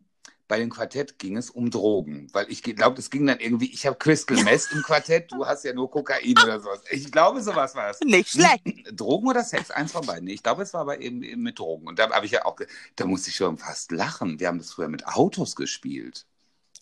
bei 0.52 0.60
dem 0.60 0.70
Quartett 0.70 1.18
ging 1.18 1.38
es 1.38 1.50
um 1.50 1.72
Drogen, 1.72 2.28
weil 2.34 2.46
ich 2.50 2.62
glaube, 2.62 3.00
es 3.00 3.10
ging 3.10 3.26
dann 3.26 3.40
irgendwie, 3.40 3.72
ich 3.72 3.86
habe 3.86 3.96
Crystal 3.98 4.36
Meth 4.44 4.68
im 4.74 4.82
Quartett, 4.84 5.32
du 5.32 5.46
hast 5.46 5.64
ja 5.64 5.74
nur 5.74 5.90
Kokain 5.90 6.38
oder 6.44 6.60
sowas. 6.60 6.84
Ich 6.90 7.10
glaube, 7.10 7.42
sowas 7.42 7.74
war 7.74 7.88
das. 7.88 8.02
nicht 8.02 8.32
schlecht. 8.32 8.62
Drogen 8.92 9.30
oder 9.30 9.46
Sex, 9.46 9.72
eins 9.72 9.94
von 9.94 10.06
beiden. 10.06 10.28
Ich 10.28 10.44
glaube, 10.44 10.64
es 10.64 10.74
war 10.74 10.82
aber 10.82 11.00
eben, 11.00 11.24
eben 11.24 11.42
mit 11.42 11.58
Drogen. 11.58 11.88
Und 11.88 12.00
da 12.00 12.10
habe 12.12 12.26
ich 12.26 12.34
ja 12.34 12.44
auch, 12.44 12.58
da 12.98 13.06
musste 13.06 13.30
ich 13.30 13.38
schon 13.38 13.58
fast 13.58 13.94
lachen. 13.94 14.42
Wir 14.42 14.50
haben 14.50 14.58
das 14.58 14.74
früher 14.74 14.90
mit 14.90 15.08
Autos 15.08 15.56
gespielt. 15.56 16.26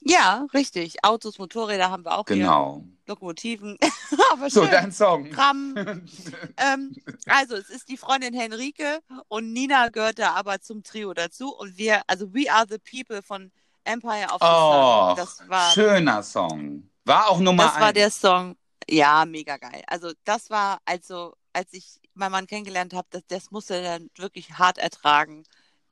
Ja, 0.02 0.47
richtig. 0.54 1.04
Autos, 1.04 1.38
Motorräder 1.39 1.91
haben 1.91 2.06
wir 2.06 2.18
auch 2.18 2.26
hier. 2.28 2.38
Genau. 2.38 2.84
Lokomotiven. 3.06 3.78
aber 4.32 4.50
So, 4.50 4.62
schön. 4.64 4.72
dein 4.72 4.91
Song. 4.91 5.30
Tram. 5.32 5.76
ähm, 6.58 6.95
also, 7.28 7.56
es 7.56 7.70
ist 7.70 7.89
die 7.89 7.97
Freundin 7.97 8.34
Henrike 8.34 9.00
und 9.28 9.52
Nina 9.52 9.89
gehört 9.89 10.20
da 10.20 10.34
aber 10.36 10.62
zum 10.62 10.84
Trio 10.84 11.14
dazu. 11.14 11.54
Und 11.56 11.78
wir, 11.78 12.02
also 12.08 12.34
We 12.34 12.52
Are 12.52 12.66
the 12.70 12.78
People 12.78 13.22
von 13.22 13.52
Empire 13.84 14.26
of 14.28 14.38
the 14.39 14.47
Oh, 14.47 15.08
Sun. 15.10 15.18
Das 15.18 15.50
war, 15.50 15.72
schöner 15.72 16.24
Song. 16.24 16.89
War 17.06 17.30
auch 17.30 17.39
Nummer 17.39 17.64
das 17.64 17.76
war 17.76 17.88
eins. 17.88 17.93
der 17.95 18.12
Song. 18.12 18.56
Ja, 18.89 19.26
mega 19.26 19.58
geil. 19.58 19.84
Also, 19.88 20.12
das 20.24 20.50
war, 20.50 20.80
also, 20.86 21.34
als 21.54 21.74
ich 21.74 22.00
meinen 22.14 22.32
Mann 22.32 22.47
kennengelernt 22.47 22.93
habe, 22.93 23.08
das, 23.12 23.24
das 23.28 23.52
musste 23.52 23.76
er 23.76 24.00
dann 24.00 24.10
wirklich 24.18 24.52
hart 24.54 24.78
ertragen, 24.78 25.43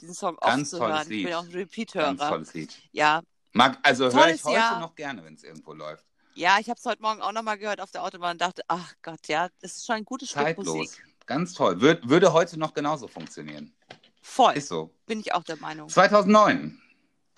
diesen 0.01 0.14
Song 0.14 0.38
Ganz 0.38 0.62
oft 0.62 0.70
zu 0.72 0.78
tolles 0.78 0.93
hören. 0.99 1.12
Ich 1.12 1.24
bin 1.26 1.34
auch 1.34 1.39
ein 1.43 1.45
Ganz 1.51 1.55
Repeat-Hörer. 1.55 2.30
tolles 2.30 2.53
Lied. 2.53 2.78
Ja, 2.91 3.22
Mag, 3.58 3.78
also 3.84 4.05
höre 4.12 4.30
ich 4.30 4.43
heute 4.43 4.55
Jahr. 4.55 4.80
noch 4.80 4.95
gerne, 4.95 5.24
wenn 5.26 5.34
es 5.34 5.43
irgendwo 5.43 5.74
läuft. 5.74 6.05
ja, 6.36 6.58
ich 6.60 6.70
habe 6.70 6.78
es 6.80 6.86
heute 6.86 7.01
Morgen 7.01 7.22
auch 7.22 7.32
nochmal 7.32 7.58
gehört 7.58 7.82
auf 7.82 7.91
der 7.91 8.03
Autobahn 8.03 8.34
und 8.34 8.41
dachte, 8.41 8.62
ach 8.68 8.93
Gott, 9.01 9.28
ja, 9.28 9.49
das 9.62 9.78
ist 9.78 9.86
schon 9.86 9.95
ein 9.95 10.05
gutes 10.05 10.30
Stück 10.30 10.43
Zeitlos. 10.43 10.68
Musik. 10.68 11.03
Ganz 11.26 11.53
toll. 11.53 11.82
Würde, 11.82 12.08
würde 12.08 12.32
heute 12.34 12.58
noch 12.58 12.74
genauso 12.74 13.08
funktionieren. 13.08 13.74
Voll, 14.22 14.53
Ist 14.58 14.70
so. 14.70 14.91
bin 15.05 15.20
ich 15.20 15.34
auch 15.34 15.43
der 15.43 15.58
Meinung. 15.58 15.89
2009. 15.89 16.82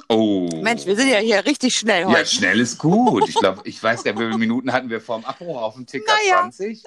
Oh. 0.10 0.50
Mensch, 0.62 0.86
wir 0.86 0.96
sind 0.96 1.10
ja 1.10 1.18
hier 1.20 1.46
richtig 1.46 1.76
schnell 1.76 2.02
Ja, 2.04 2.10
heute. 2.10 2.26
schnell 2.26 2.60
ist 2.60 2.78
gut. 2.78 3.28
Ich 3.30 3.36
glaube, 3.36 3.62
ich 3.66 3.82
weiß 3.82 4.04
nicht, 4.04 4.16
wie 4.16 4.24
viele 4.26 4.38
Minuten 4.38 4.72
hatten 4.72 4.90
wir 4.90 5.02
vorm 5.02 5.24
Abbruch 5.26 5.62
auf 5.62 5.76
dem 5.76 5.86
Ticker? 5.86 6.12
Naja. 6.24 6.42
20? 6.42 6.84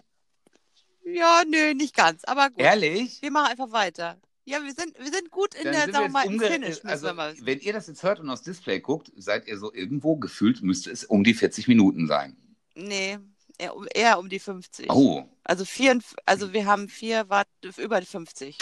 Ja, 1.04 1.42
nö, 1.46 1.74
nicht 1.74 1.94
ganz, 1.96 2.24
aber 2.24 2.48
gut. 2.50 2.60
Ehrlich? 2.60 3.20
Wir 3.22 3.30
machen 3.30 3.48
einfach 3.50 3.72
weiter. 3.72 4.18
Ja, 4.44 4.62
wir 4.62 4.72
sind, 4.74 4.98
wir 4.98 5.12
sind 5.12 5.30
gut 5.30 5.54
in 5.54 5.64
Dann 5.64 5.72
der, 5.72 5.92
sagen 5.92 6.06
wir 6.06 6.08
mal, 6.10 6.26
im 6.26 6.40
Finish, 6.40 6.80
also. 6.84 7.06
Wenn 7.42 7.60
ihr 7.60 7.72
das 7.72 7.86
jetzt 7.86 8.02
hört 8.02 8.18
und 8.18 8.28
aufs 8.28 8.42
Display 8.42 8.80
guckt, 8.80 9.12
seid 9.16 9.46
ihr 9.46 9.56
so 9.58 9.72
irgendwo 9.72 10.16
gefühlt, 10.16 10.62
müsste 10.62 10.90
es 10.90 11.04
um 11.04 11.22
die 11.22 11.34
40 11.34 11.68
Minuten 11.68 12.08
sein. 12.08 12.36
Nee, 12.74 13.18
eher 13.58 13.76
um, 13.76 13.86
eher 13.94 14.18
um 14.18 14.28
die 14.28 14.40
50. 14.40 14.90
Oh. 14.90 15.24
Also 15.44 15.64
vier, 15.64 15.98
also 16.26 16.52
wir 16.52 16.66
haben 16.66 16.88
vier, 16.88 17.28
wart, 17.28 17.46
über 17.76 18.00
die 18.00 18.06
50. 18.06 18.58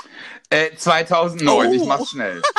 Äh, 0.51 0.77
2009, 0.77 1.73
ich 1.73 1.81
Oh. 1.83 1.87
mach's 1.87 2.11
schnell. 2.11 2.43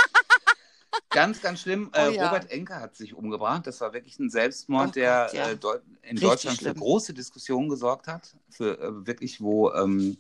Ganz, 1.10 1.42
ganz 1.42 1.62
schlimm. 1.62 1.90
Äh, 1.94 2.08
Oh 2.08 2.12
ja. 2.12 2.26
Robert 2.28 2.52
Enke 2.52 2.76
hat 2.76 2.96
sich 2.96 3.14
umgebracht. 3.14 3.66
Das 3.68 3.80
war 3.82 3.94
wirklich 3.94 4.18
ein 4.20 4.30
Selbstmord, 4.30 4.90
Oh 4.90 4.92
der 4.92 5.26
Gott, 5.26 5.34
ja. 5.34 5.50
äh, 5.50 5.58
Deu 5.58 5.76
in 6.04 6.10
Richtig 6.18 6.22
Deutschland 6.22 6.58
für 6.58 6.64
schlimm. 6.66 6.78
große 6.80 7.14
Diskussionen 7.14 7.70
gesorgt 7.70 8.08
hat. 8.08 8.34
Für 8.50 8.78
äh, 8.80 9.06
wirklich, 9.08 9.42
wo 9.42 9.72
ähm, 9.72 10.18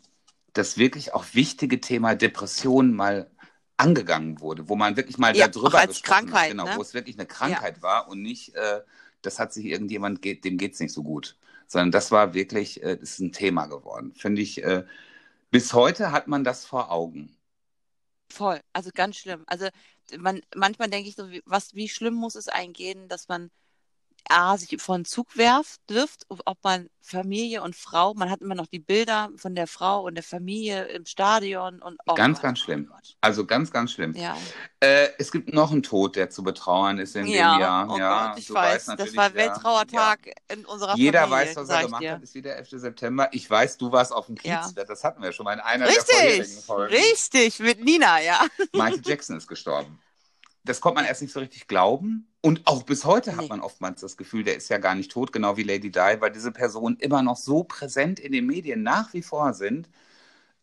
das 0.54 0.78
wirklich 0.78 1.14
auch 1.14 1.26
wichtige 1.34 1.80
Thema 1.82 2.16
Depression 2.16 2.94
mal 2.96 3.30
angegangen 3.78 4.40
wurde, 4.42 4.70
wo 4.70 4.76
man 4.76 4.96
wirklich 4.98 5.18
mal 5.18 5.34
Ja, 5.34 5.48
darüber 5.52 5.80
als 5.80 6.02
Krankheit, 6.04 6.32
hat, 6.34 6.48
genau, 6.48 6.66
ne? 6.66 6.72
wo 6.74 6.82
es 6.82 6.94
wirklich 6.94 7.18
eine 7.18 7.28
Krankheit 7.28 7.82
war 7.82 8.08
und 8.10 8.22
nicht, 8.22 8.56
äh, 8.56 8.82
das 9.22 9.40
hat 9.40 9.54
sich 9.54 9.66
irgendjemand, 9.66 10.22
geht, 10.22 10.46
dem 10.46 10.58
geht's 10.58 10.80
nicht 10.80 10.94
so 10.94 11.04
gut, 11.04 11.38
sondern 11.68 11.92
das 11.92 12.12
war 12.12 12.34
wirklich, 12.34 12.84
äh, 12.84 12.98
das 12.98 13.12
ist 13.12 13.20
ein 13.20 13.32
Thema 13.34 13.66
geworden. 13.68 14.14
Finde 14.16 14.42
ich, 14.42 14.64
äh, 14.64 14.84
bis 15.52 15.74
heute 15.74 16.12
hat 16.12 16.28
man 16.28 16.44
das 16.44 16.66
vor 16.66 16.92
Augen. 16.92 17.36
Voll, 18.30 18.62
also 18.74 18.92
ganz 18.94 19.18
schlimm. 19.18 19.44
Also 19.48 19.68
man, 20.18 20.42
manchmal 20.56 20.90
denke 20.90 21.10
ich 21.10 21.16
so, 21.16 21.30
wie, 21.32 21.42
was, 21.46 21.74
wie 21.76 21.90
schlimm 21.90 22.14
muss 22.14 22.36
es 22.36 22.48
eingehen, 22.48 23.08
dass 23.10 23.28
man 23.28 23.52
A, 24.30 24.58
sich 24.58 24.82
vor 24.82 24.96
einen 24.96 25.06
Zug 25.06 25.36
werft, 25.38 25.80
wirft, 25.88 26.26
ob 26.30 26.58
man 26.64 26.90
Familie 27.04 27.62
und 27.64 27.76
Frau, 27.76 28.14
man 28.14 28.30
hat 28.30 28.42
immer 28.42 28.56
noch 28.56 28.68
die 28.68 28.80
Bilder 28.80 29.30
von 29.36 29.56
der 29.56 29.68
Frau 29.68 30.04
und 30.06 30.16
der 30.16 30.24
Familie 30.24 30.84
im 30.86 31.06
Stadion 31.06 31.82
und 31.82 31.98
oh 32.06 32.14
Ganz, 32.14 32.38
Gott, 32.38 32.44
ganz 32.44 32.60
oh 32.60 32.64
schlimm. 32.64 32.88
Gott. 32.88 33.18
Also 33.22 33.46
ganz, 33.46 33.72
ganz 33.72 33.92
schlimm. 33.92 34.14
Ja, 34.16 34.38
Äh, 34.80 35.10
es 35.18 35.32
gibt 35.32 35.54
noch 35.54 35.72
einen 35.72 35.84
Tod, 35.84 36.16
der 36.16 36.30
zu 36.30 36.44
betrauern 36.44 37.00
ist 37.00 37.16
in 37.16 37.26
ja, 37.28 37.54
dem 37.56 37.62
Jahr. 37.62 37.90
oh 37.90 37.98
ja, 37.98 38.28
Gott, 38.30 38.40
ich 38.40 38.48
du 38.48 38.54
weiß, 38.54 38.88
weißt 38.88 39.00
das 39.00 39.16
war 39.16 39.34
Welttrauertag 39.34 40.20
in 40.52 40.66
unserer 40.66 40.92
Ja. 40.92 40.96
Jeder 40.96 41.22
Familie, 41.28 41.48
weiß, 41.48 41.56
was 41.58 41.70
er 41.70 41.82
gemacht 41.84 42.02
dir. 42.04 42.12
hat, 42.14 42.22
ist 42.24 42.36
wieder 42.36 42.56
11. 42.56 42.70
September. 42.72 43.30
Ich 43.32 43.50
weiß, 43.50 43.78
du 43.78 43.92
warst 43.92 44.14
auf 44.14 44.28
dem 44.28 44.36
Kiez. 44.36 44.50
Ja. 44.50 44.72
Das 44.86 45.04
hatten 45.04 45.22
wir 45.24 45.32
schon 45.32 45.44
mal 45.46 45.54
in 45.54 45.60
einer 45.60 45.88
der 45.88 45.96
vorherigen 45.96 46.42
Richtig, 46.42 46.66
Folgen. 46.66 46.94
richtig, 46.96 47.60
mit 47.60 47.84
Nina, 47.84 48.22
ja. 48.22 48.40
Michael 48.74 49.02
Jackson 49.04 49.38
ist 49.38 49.48
gestorben. 49.48 50.00
Das 50.64 50.80
konnte 50.82 50.96
man 50.96 51.06
erst 51.06 51.22
nicht 51.22 51.34
so 51.34 51.40
richtig 51.40 51.68
glauben. 51.68 52.28
Und 52.42 52.62
auch 52.66 52.84
bis 52.84 53.04
heute 53.06 53.32
hat 53.36 53.42
Nee. 53.44 53.48
man 53.50 53.62
oftmals 53.62 54.02
das 54.02 54.16
Gefühl, 54.18 54.44
der 54.44 54.56
ist 54.58 54.70
ja 54.70 54.78
gar 54.78 54.94
nicht 54.96 55.12
tot, 55.12 55.32
genau 55.34 55.58
wie 55.58 55.64
Lady 55.64 55.92
Di, 55.92 56.00
weil 56.20 56.32
diese 56.32 56.52
Personen 56.52 56.98
immer 56.98 57.22
noch 57.24 57.38
so 57.38 57.64
präsent 57.64 58.20
in 58.20 58.32
den 58.32 58.46
Medien 58.46 58.84
nach 58.84 59.14
wie 59.14 59.22
vor 59.24 59.54
sind. 59.54 59.90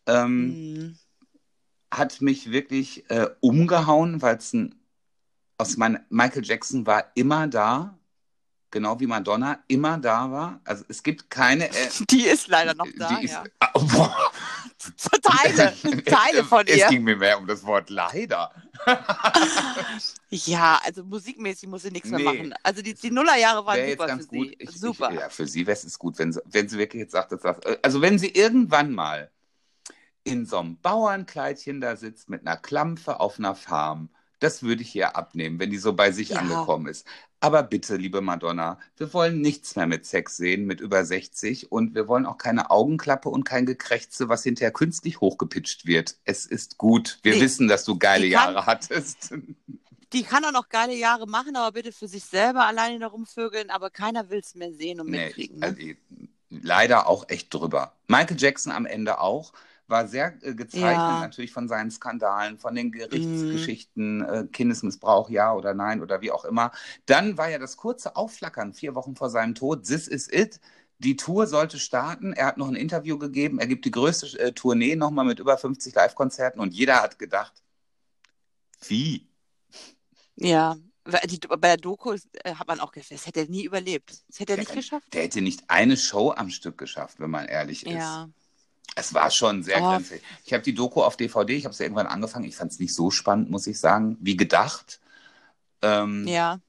Ähm, 0.07 0.47
Mhm. 0.81 0.97
hat 1.91 2.21
mich 2.21 2.51
wirklich 2.51 3.09
äh, 3.09 3.27
umgehauen, 3.39 4.21
weil 4.21 4.37
es 4.37 4.53
ein 4.53 4.75
aus 5.57 5.75
mein, 5.75 5.99
Michael 6.09 6.45
Jackson 6.45 6.85
war 6.87 7.11
immer 7.15 7.47
da, 7.47 7.97
genau 8.71 8.97
wie 9.01 9.07
Madonna 9.07 9.59
immer 9.67 9.97
da 9.97 10.31
war. 10.31 10.61
Also 10.63 10.85
es 10.87 11.03
gibt 11.03 11.29
keine. 11.29 11.67
Äh, 11.69 11.89
Die 12.09 12.21
ist 12.25 12.47
leider 12.47 12.73
noch 12.73 12.87
da, 12.97 13.17
die 13.19 13.25
ist, 13.25 13.31
ja. 13.33 13.43
Boah. 13.73 14.31
Teile, 15.21 15.75
Teile 16.05 16.43
von 16.45 16.65
Es 16.65 16.77
ihr. 16.77 16.87
ging 16.87 17.03
mir 17.03 17.17
mehr 17.17 17.37
um 17.37 17.45
das 17.45 17.63
Wort 17.65 17.89
leider. 17.89 18.51
Ja, 20.29 20.79
also 20.83 21.03
musikmäßig 21.03 21.67
muss 21.69 21.81
sie 21.83 21.91
nichts 21.91 22.09
Nee. 22.09 22.23
mehr 22.23 22.33
machen. 22.33 22.53
Also 22.63 22.81
die, 22.81 22.93
die 22.93 23.11
Nullerjahre 23.11 23.65
waren 23.65 23.77
Wäre 23.77 23.87
jetzt 23.89 23.97
super 23.99 24.07
ganz 24.07 24.23
für 24.23 24.29
gut. 24.29 24.47
sie. 24.47 24.55
Ich, 24.59 24.79
super. 24.79 25.09
Ich, 25.11 25.19
ja, 25.19 25.29
für 25.29 25.47
sie 25.47 25.65
wäre 25.67 25.77
es 25.77 25.99
gut, 25.99 26.19
wenn 26.19 26.31
sie, 26.33 26.41
wenn 26.45 26.69
sie 26.69 26.77
wirklich 26.77 27.01
jetzt 27.01 27.11
sagt, 27.13 27.31
dass 27.31 27.41
das, 27.41 27.57
also 27.83 28.01
wenn 28.01 28.19
sie 28.19 28.29
irgendwann 28.29 28.91
mal 28.93 29.31
in 30.23 30.45
so 30.45 30.59
einem 30.59 30.77
Bauernkleidchen 30.79 31.81
da 31.81 31.95
sitzt 31.95 32.29
mit 32.29 32.45
einer 32.45 32.57
Klampfe 32.57 33.19
auf 33.19 33.39
einer 33.39 33.55
Farm, 33.55 34.09
das 34.39 34.63
würde 34.63 34.81
ich 34.81 34.95
ihr 34.95 35.15
abnehmen, 35.15 35.59
wenn 35.59 35.69
die 35.69 35.77
so 35.77 35.93
bei 35.93 36.11
sich 36.11 36.29
Ja. 36.29 36.37
angekommen 36.39 36.87
ist. 36.87 37.05
Aber 37.41 37.63
bitte, 37.63 37.95
liebe 37.95 38.19
Madonna, 38.21 38.79
wir 38.97 39.13
wollen 39.13 39.39
nichts 39.41 39.75
mehr 39.75 39.87
mit 39.87 40.05
Sex 40.05 40.35
sehen 40.37 40.65
mit 40.65 40.81
über 40.81 41.05
60 41.05 41.71
und 41.71 41.95
wir 41.95 42.07
wollen 42.07 42.25
auch 42.25 42.37
keine 42.37 42.69
Augenklappe 42.71 43.29
und 43.29 43.43
kein 43.45 43.65
Gekrächze, 43.65 44.27
was 44.27 44.43
hinterher 44.43 44.71
künstlich 44.71 45.21
hochgepitcht 45.21 45.85
wird. 45.85 46.17
Es 46.25 46.45
ist 46.45 46.77
gut. 46.77 47.19
Wir 47.23 47.35
Nee. 47.35 47.41
wissen, 47.41 47.67
dass 47.69 47.85
du 47.85 47.97
geile 47.97 48.23
kann- 48.29 48.53
Jahre 48.53 48.65
hattest. 48.65 49.33
Die 50.13 50.23
kann 50.23 50.43
auch 50.43 50.51
noch 50.51 50.69
geile 50.69 50.95
Jahre 50.95 51.27
machen, 51.27 51.55
aber 51.55 51.71
bitte 51.73 51.91
für 51.91 52.07
sich 52.07 52.23
selber 52.25 52.65
alleine 52.65 52.97
da 52.97 53.07
rumvögeln, 53.07 53.69
aber 53.69 53.89
keiner 53.91 54.29
will 54.31 54.39
es 54.39 54.55
mehr 54.55 54.73
sehen 54.73 54.99
und 54.99 55.09
Nee, 55.11 55.25
mitkriegen. 55.25 55.59
Ne? 55.59 55.65
also, 55.67 55.81
leider 56.49 57.07
auch 57.07 57.29
echt 57.29 57.53
drüber. 57.53 57.93
Michael 58.07 58.37
Jackson 58.39 58.71
am 58.73 58.85
Ende 58.87 59.19
auch. 59.21 59.53
War 59.89 60.07
sehr 60.07 60.37
äh, 60.43 60.53
gezeichnet 60.55 60.81
Ja. 60.81 61.19
natürlich 61.21 61.51
von 61.51 61.67
seinen 61.67 61.91
Skandalen, 61.91 62.57
von 62.59 62.75
den 62.75 62.91
Gerichtsgeschichten, 62.91 64.21
äh, 64.23 64.47
Kindesmissbrauch, 64.51 65.29
ja 65.29 65.53
oder 65.53 65.73
nein 65.73 66.01
oder 66.01 66.21
wie 66.21 66.31
auch 66.31 66.45
immer. 66.45 66.71
Dann 67.05 67.37
war 67.37 67.49
ja 67.49 67.57
das 67.59 67.77
kurze 67.77 68.15
Aufflackern 68.15 68.73
vier 68.73 68.95
Wochen 68.95 69.15
vor 69.15 69.29
seinem 69.29 69.55
Tod. 69.55 69.85
This 69.85 70.07
is 70.07 70.31
it. 70.31 70.59
Die 70.99 71.15
Tour 71.15 71.47
sollte 71.47 71.79
starten. 71.79 72.33
Er 72.33 72.47
hat 72.47 72.57
noch 72.57 72.67
ein 72.67 72.75
Interview 72.75 73.17
gegeben. 73.17 73.59
Er 73.59 73.67
gibt 73.67 73.85
die 73.85 73.91
größte 73.91 74.37
äh, 74.39 74.51
Tournee 74.51 74.95
nochmal 74.95 75.25
mit 75.25 75.39
über 75.39 75.57
50 75.57 75.95
Live-Konzerten 75.95 76.59
und 76.59 76.73
jeder 76.73 77.01
hat 77.01 77.17
gedacht, 77.17 77.63
wie? 78.87 79.27
ja. 80.35 80.77
Die, 81.25 81.39
bei 81.39 81.57
der 81.57 81.77
Doku 81.77 82.13
äh, 82.13 82.53
hat 82.53 82.67
man 82.67 82.79
auch 82.79 82.91
gedacht, 82.91 83.09
das 83.11 83.25
hätte 83.25 83.39
er 83.39 83.47
nie 83.47 83.63
überlebt. 83.63 84.11
Das 84.27 84.39
hätte 84.39 84.53
er 84.53 84.57
Der 84.57 84.65
nicht 84.65 84.75
geschafft. 84.75 85.11
Der 85.13 85.23
hätte 85.23 85.41
nicht 85.41 85.63
eine 85.67 85.97
Show 85.97 86.31
am 86.31 86.51
Stück 86.51 86.77
geschafft, 86.77 87.19
wenn 87.19 87.31
man 87.31 87.47
ehrlich 87.47 87.83
ist. 87.83 87.93
Ja. 87.93 88.29
Es 88.95 89.13
war 89.13 89.31
schon 89.31 89.63
sehr 89.63 89.81
Oh. 89.81 89.89
grenzwertig. 89.91 90.25
Ich 90.45 90.53
habe 90.53 90.63
die 90.63 90.73
Doku 90.73 91.01
auf 91.03 91.15
DVD, 91.17 91.55
ich 91.55 91.65
habe 91.65 91.75
sie 91.75 91.83
irgendwann 91.83 92.07
angefangen. 92.07 92.45
Ich 92.45 92.55
fand 92.55 92.71
es 92.71 92.79
nicht 92.79 92.93
so 92.93 93.11
spannend, 93.11 93.49
muss 93.49 93.67
ich 93.67 93.79
sagen, 93.79 94.17
wie 94.19 94.35
gedacht. 94.37 94.99
Ähm, 95.81 96.27
Ja. 96.27 96.59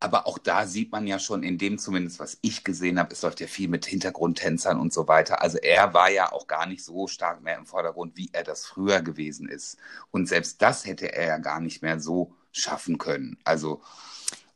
Aber 0.00 0.26
auch 0.26 0.38
da 0.38 0.66
sieht 0.66 0.90
man 0.90 1.06
ja 1.06 1.20
schon, 1.20 1.44
in 1.44 1.58
dem 1.58 1.78
zumindest, 1.78 2.18
was 2.18 2.36
ich 2.40 2.64
gesehen 2.64 2.98
habe, 2.98 3.12
es 3.12 3.22
läuft 3.22 3.38
ja 3.38 3.46
viel 3.46 3.68
mit 3.68 3.86
Hintergrundtänzern 3.86 4.80
und 4.80 4.92
so 4.92 5.06
weiter. 5.06 5.40
Also 5.42 5.58
er 5.58 5.94
war 5.94 6.10
ja 6.10 6.32
auch 6.32 6.48
gar 6.48 6.66
nicht 6.66 6.84
so 6.84 7.06
stark 7.06 7.40
mehr 7.40 7.56
im 7.56 7.66
Vordergrund, 7.66 8.16
wie 8.16 8.28
er 8.32 8.42
das 8.42 8.66
früher 8.66 9.00
gewesen 9.00 9.48
ist. 9.48 9.76
Und 10.10 10.26
selbst 10.28 10.60
das 10.60 10.86
hätte 10.86 11.12
er 11.12 11.26
ja 11.28 11.38
gar 11.38 11.60
nicht 11.60 11.82
mehr 11.82 12.00
so 12.00 12.34
schaffen 12.50 12.98
können. 12.98 13.38
Also, 13.44 13.80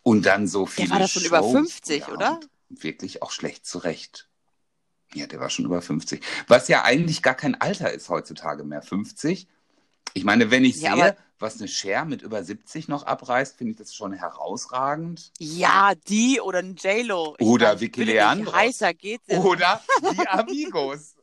und 0.02 0.26
dann 0.26 0.48
so 0.48 0.66
viele 0.66 0.88
Der 0.88 0.94
war 0.94 1.00
da 1.02 1.08
schon 1.08 1.24
über 1.24 1.38
Shows. 1.38 1.52
50, 1.52 2.00
Ja, 2.00 2.12
oder? 2.12 2.40
und 2.68 2.82
Wirklich 2.82 3.22
auch 3.22 3.30
schlecht 3.30 3.66
zurecht. 3.66 4.28
Ja, 5.14 5.26
der 5.26 5.40
war 5.40 5.50
schon 5.50 5.64
über 5.64 5.80
50. 5.82 6.22
Was 6.48 6.68
ja 6.68 6.84
eigentlich 6.84 7.22
gar 7.22 7.34
kein 7.34 7.60
Alter 7.60 7.92
ist 7.92 8.08
heutzutage 8.08 8.64
mehr. 8.64 8.82
50. 8.82 9.46
Ich 10.14 10.24
meine, 10.24 10.50
wenn 10.50 10.64
ich 10.64 10.76
Ja, 10.80 10.94
sehe, 10.94 11.16
was 11.38 11.58
eine 11.58 11.68
Cher 11.68 12.04
mit 12.04 12.22
über 12.22 12.42
70 12.42 12.88
noch 12.88 13.04
abreißt, 13.04 13.56
finde 13.56 13.72
ich 13.72 13.78
das 13.78 13.94
schon 13.94 14.12
herausragend. 14.14 15.30
Ja, 15.38 15.92
die 16.08 16.40
oder 16.40 16.58
ein 16.60 16.76
J-Lo. 16.76 17.36
Ich 17.38 17.46
Oder 17.46 17.68
meine, 17.68 17.80
Vicky 17.80 18.04
Leandros. 18.04 18.54
Heißer 18.54 18.94
geht's. 18.94 19.28
Oder 19.28 19.82
die 20.12 20.26
Amigos. 20.28 21.14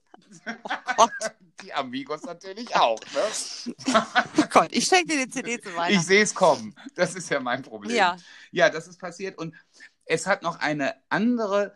Gott. 0.98 1.12
Die 1.62 1.74
Amigos 1.74 2.24
natürlich 2.24 2.76
auch. 2.76 3.00
Ne? 3.14 3.22
Oh 4.38 4.44
Gott, 4.50 4.70
ich 4.72 4.86
schenke 4.86 5.16
dir 5.16 5.26
die 5.26 5.32
CD 5.32 5.62
zu 5.62 5.70
Ich 5.70 5.76
Weihnachten. 5.76 6.06
sehe 6.06 6.22
es 6.24 6.36
kommen. 6.36 6.76
Das 6.96 7.16
ist 7.16 7.30
ja 7.30 7.40
mein 7.40 7.62
Problem. 7.62 7.96
Ja. 7.96 8.18
ja, 8.52 8.70
das 8.70 8.88
ist 8.88 9.00
passiert. 9.00 9.38
Und 9.38 9.56
es 10.06 10.28
hat 10.28 10.44
noch 10.44 10.60
eine 10.60 10.94
andere 11.10 11.74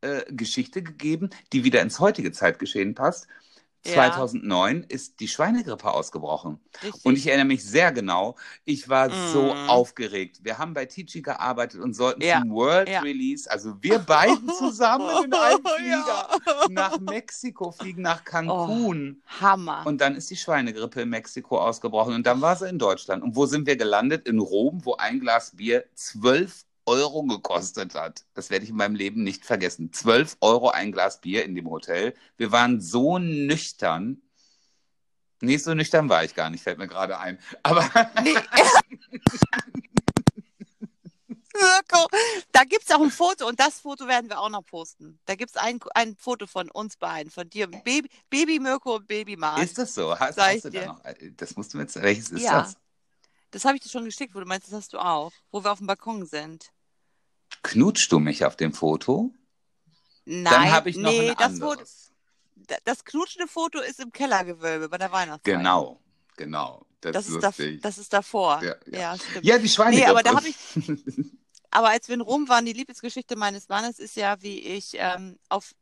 äh, 0.00 0.22
Geschichte 0.32 0.82
gegeben, 0.82 1.30
die 1.52 1.64
wieder 1.64 1.80
ins 1.82 1.98
heutige 2.00 2.32
Zeitgeschehen 2.32 2.94
passt. 2.94 3.26
Ja. 3.86 3.94
2009 3.94 4.82
ist 4.88 5.20
die 5.20 5.28
Schweinegrippe 5.28 5.88
ausgebrochen. 5.88 6.58
Richtig. 6.82 7.04
Und 7.04 7.16
ich 7.16 7.28
erinnere 7.28 7.46
mich 7.46 7.64
sehr 7.64 7.92
genau, 7.92 8.34
ich 8.64 8.88
war 8.88 9.08
so 9.08 9.54
Mm. 9.54 9.68
aufgeregt. 9.70 10.40
Wir 10.42 10.58
haben 10.58 10.74
bei 10.74 10.84
Tichy 10.84 11.22
gearbeitet 11.22 11.80
und 11.80 11.94
sollten 11.94 12.20
Ja. 12.22 12.40
zum 12.40 12.50
World 12.50 12.88
Ja. 12.88 13.00
Release, 13.00 13.48
also 13.48 13.76
wir 13.80 14.00
beiden 14.00 14.48
zusammen 14.58 15.08
in 15.24 15.32
einem 15.32 15.64
Flieger, 15.64 16.28
nach 16.70 16.98
Mexiko 16.98 17.70
fliegen, 17.70 18.02
nach 18.02 18.24
Cancun. 18.24 19.22
Hammer. 19.40 19.84
Und 19.86 20.00
dann 20.00 20.16
ist 20.16 20.28
die 20.30 20.36
Schweinegrippe 20.36 21.02
in 21.02 21.08
Mexiko 21.10 21.58
ausgebrochen 21.60 22.14
und 22.14 22.26
dann 22.26 22.40
war 22.40 22.56
sie 22.56 22.68
in 22.68 22.80
Deutschland. 22.80 23.22
Und 23.22 23.36
wo 23.36 23.46
sind 23.46 23.66
wir 23.68 23.76
gelandet? 23.76 24.26
In 24.28 24.40
Rom, 24.40 24.84
wo 24.84 24.96
ein 24.96 25.20
Glas 25.20 25.52
Bier 25.54 25.84
12 25.94 26.64
Euro 26.88 27.22
gekostet 27.22 27.94
hat. 27.94 28.24
Das 28.34 28.50
werde 28.50 28.64
ich 28.64 28.70
in 28.70 28.76
meinem 28.76 28.94
Leben 28.96 29.22
nicht 29.22 29.44
vergessen. 29.44 29.92
12 29.92 30.38
Euro 30.40 30.70
ein 30.70 30.90
Glas 30.92 31.20
Bier 31.20 31.44
in 31.44 31.54
dem 31.54 31.68
Hotel. 31.70 32.14
Wir 32.36 32.50
waren 32.50 32.80
so 32.80 33.18
nüchtern. 33.18 34.22
Nee, 35.40 35.56
so 35.58 35.74
nüchtern 35.74 36.08
war 36.08 36.24
ich 36.24 36.34
gar 36.34 36.50
nicht, 36.50 36.62
fällt 36.64 36.78
mir 36.78 36.88
gerade 36.88 37.18
ein. 37.18 37.38
Aber 37.62 37.88
Nee. 38.24 38.34
Mirko, 41.54 42.06
da 42.52 42.62
gibt 42.64 42.84
es 42.84 42.90
auch 42.94 43.00
ein 43.02 43.10
Foto 43.10 43.46
und 43.48 43.58
das 43.58 43.80
Foto 43.80 44.06
werden 44.06 44.28
wir 44.30 44.38
auch 44.40 44.48
noch 44.48 44.62
posten. 44.64 45.18
Da 45.24 45.34
gibt 45.34 45.50
es 45.50 45.56
ein, 45.56 45.80
ein 45.94 46.14
Foto 46.16 46.46
von 46.46 46.70
uns 46.70 46.96
beiden, 46.96 47.30
von 47.32 47.48
dir, 47.50 47.66
Baby, 47.66 48.08
Baby 48.30 48.60
Mirko 48.60 48.96
und 48.96 49.08
Baby 49.08 49.36
Mars. 49.36 49.62
ist 49.62 49.78
das 49.78 49.94
so? 49.94 50.16
Hast, 50.18 50.38
hast 50.38 50.64
du 50.66 50.70
da 50.70 50.86
noch? 50.86 51.00
Das 51.36 51.56
musst 51.56 51.72
du 51.74 51.78
mir 51.78 51.84
jetzt. 51.84 52.00
Welches 52.00 52.30
ist 52.30 52.42
Ja. 52.42 52.62
das? 52.62 52.76
Das 53.50 53.64
habe 53.64 53.76
ich 53.76 53.82
dir 53.82 53.88
schon 53.88 54.04
geschickt, 54.04 54.34
wo 54.34 54.40
du 54.40 54.46
meinst, 54.46 54.68
das 54.68 54.74
hast 54.74 54.92
du 54.92 54.98
auch, 54.98 55.32
wo 55.50 55.64
wir 55.64 55.72
auf 55.72 55.78
dem 55.78 55.86
Balkon 55.86 56.26
sind. 56.26 56.70
Knutschst 57.62 58.12
du 58.12 58.18
mich 58.18 58.44
auf 58.44 58.56
dem 58.56 58.72
Foto? 58.72 59.32
Nein, 60.24 60.44
Dann 60.44 60.72
habe 60.72 60.90
ich 60.90 60.96
noch 60.96 61.10
nee, 61.10 61.30
ein 61.30 61.36
das, 61.36 61.46
anderes. 61.46 62.12
das 62.84 63.04
knutschende 63.04 63.48
Foto 63.48 63.80
ist 63.80 64.00
im 64.00 64.12
Kellergewölbe 64.12 64.88
bei 64.88 64.98
der 64.98 65.10
Weihnachtszeit. 65.10 65.56
Genau, 65.56 66.00
genau. 66.36 66.84
Das, 67.00 67.12
Das 67.12 67.28
ist 67.28 67.42
da, 67.42 67.52
das 67.80 67.98
ist 67.98 68.12
davor. 68.12 68.62
Ja, 68.62 68.74
ja. 68.86 68.98
ja 68.98 69.16
stimmt. 69.16 69.44
Ja, 69.44 69.58
die 69.58 69.68
Schweinegrippe. 69.68 70.04
Nee, 70.04 70.10
aber 70.10 70.22
da 70.22 70.34
habe 70.34 70.48
ich, 70.48 70.56
aber 71.70 71.90
als 71.90 72.08
wir 72.08 72.14
in 72.14 72.20
Rom 72.20 72.48
waren, 72.48 72.66
die 72.66 72.72
Lieblingsgeschichte 72.72 73.36
meines 73.36 73.68
Mannes 73.68 73.98
ist 73.98 74.16
ja, 74.16 74.40
wie 74.42 74.58
ich 74.58 74.92
ähm, 74.94 75.38
auf, 75.48 75.74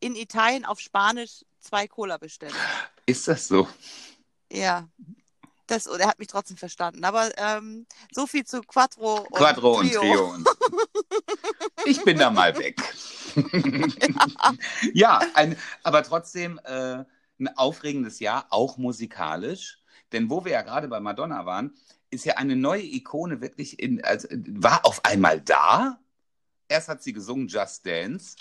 in 0.00 0.14
Italien 0.14 0.64
auf 0.64 0.80
Spanisch 0.80 1.44
zwei 1.60 1.88
Cola 1.88 2.18
bestelle. 2.18 2.54
Ist 3.06 3.26
das 3.26 3.48
so? 3.48 3.68
Ja. 4.52 4.88
Das, 5.66 5.86
und 5.86 5.98
er 6.00 6.08
hat 6.08 6.18
mich 6.18 6.28
trotzdem 6.28 6.56
verstanden. 6.56 7.04
Aber 7.04 7.30
ähm, 7.38 7.86
so 8.12 8.26
viel 8.26 8.44
zu 8.44 8.60
Quattro 8.62 9.20
und 9.20 9.32
Quattro 9.32 9.78
und 9.78 9.88
Trio. 9.88 10.00
Trio. 10.00 10.24
Und 10.34 10.48
ich 11.86 12.02
bin 12.04 12.18
da 12.18 12.30
mal 12.30 12.56
weg. 12.58 12.80
ja, 14.92 15.20
ein, 15.34 15.56
aber 15.82 16.02
trotzdem 16.02 16.60
äh, 16.64 17.04
ein 17.38 17.48
aufregendes 17.56 18.20
Jahr, 18.20 18.46
auch 18.50 18.76
musikalisch. 18.76 19.78
Denn 20.12 20.30
wo 20.30 20.44
wir 20.44 20.52
ja 20.52 20.62
gerade 20.62 20.88
bei 20.88 21.00
Madonna 21.00 21.46
waren, 21.46 21.74
ist 22.10 22.24
ja 22.24 22.34
eine 22.36 22.56
neue 22.56 22.82
Ikone 22.82 23.40
wirklich 23.40 23.78
in, 23.80 24.04
also, 24.04 24.28
war 24.30 24.84
auf 24.84 25.04
einmal 25.04 25.40
da. 25.40 25.98
Erst 26.68 26.88
hat 26.88 27.02
sie 27.02 27.12
gesungen 27.12 27.48
Just 27.48 27.84
Dance 27.86 28.36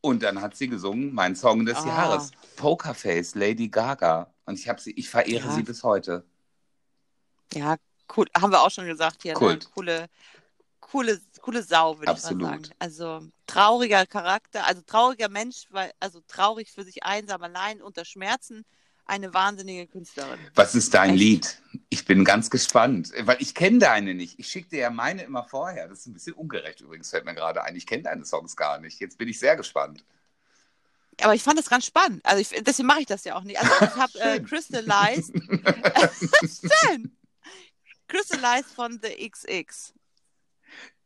und 0.00 0.22
dann 0.22 0.40
hat 0.40 0.56
sie 0.56 0.68
gesungen 0.68 1.12
mein 1.12 1.34
Song 1.34 1.66
des 1.66 1.78
Ah. 1.78 1.86
Jahres, 1.86 2.30
Pokerface, 2.56 3.34
Lady 3.34 3.68
Gaga. 3.68 4.32
Und 4.44 4.58
ich 4.58 4.68
habe 4.68 4.80
sie, 4.80 4.92
ich 4.92 5.08
verehre 5.10 5.48
Ja. 5.48 5.54
sie 5.54 5.62
bis 5.62 5.82
heute. 5.82 6.24
Ja, 7.54 7.76
cool. 8.16 8.26
Haben 8.36 8.52
wir 8.52 8.62
auch 8.62 8.70
schon 8.70 8.86
gesagt 8.86 9.22
hier. 9.22 9.34
Kult. 9.34 9.64
Ne? 9.64 9.70
Coole, 9.74 10.06
coole, 10.80 11.20
coole 11.40 11.62
Sau, 11.62 11.98
würde 11.98 12.12
ich 12.12 12.22
mal 12.22 12.40
sagen. 12.40 12.62
Also 12.78 13.22
trauriger 13.46 14.06
Charakter, 14.06 14.66
also 14.66 14.82
trauriger 14.82 15.28
Mensch, 15.28 15.66
weil, 15.70 15.92
also 16.00 16.20
traurig 16.26 16.72
für 16.72 16.84
sich 16.84 17.04
einsam, 17.04 17.42
allein 17.42 17.82
unter 17.82 18.04
Schmerzen, 18.04 18.64
eine 19.06 19.32
wahnsinnige 19.32 19.86
Künstlerin. 19.86 20.38
Was 20.54 20.74
ist 20.74 20.92
dein 20.92 21.10
Echt? 21.10 21.18
Lied? 21.18 21.62
Ich 21.88 22.04
bin 22.04 22.24
ganz 22.24 22.50
gespannt, 22.50 23.10
weil 23.20 23.38
ich 23.40 23.54
kenne 23.54 23.78
deine 23.78 24.14
nicht. 24.14 24.38
Ich 24.38 24.48
schicke 24.48 24.68
dir 24.68 24.80
ja 24.80 24.90
meine 24.90 25.22
immer 25.22 25.44
vorher. 25.44 25.88
Das 25.88 26.00
ist 26.00 26.06
ein 26.06 26.12
bisschen 26.12 26.34
ungerecht 26.34 26.82
übrigens, 26.82 27.10
fällt 27.10 27.24
mir 27.24 27.34
gerade 27.34 27.64
ein. 27.64 27.74
Ich 27.74 27.86
kenne 27.86 28.02
deine 28.02 28.26
Songs 28.26 28.54
gar 28.54 28.78
nicht. 28.78 29.00
Jetzt 29.00 29.16
bin 29.16 29.28
ich 29.28 29.38
sehr 29.38 29.56
gespannt. 29.56 30.04
Aber 31.22 31.34
ich 31.34 31.42
fand 31.42 31.58
das 31.58 31.68
ganz 31.68 31.86
spannend. 31.86 32.24
Also 32.24 32.40
ich, 32.40 32.62
deswegen 32.62 32.86
mache 32.86 33.00
ich 33.00 33.06
das 33.06 33.24
ja 33.24 33.36
auch 33.36 33.42
nicht. 33.42 33.58
Also 33.58 33.72
ich 33.80 33.96
habe 33.96 34.20
äh. 34.20 34.40
Crystallized. 34.40 35.32
Schön. 36.84 37.17
Crystallized 38.08 38.70
von 38.74 38.98
The 39.02 39.28
XX. 39.30 39.94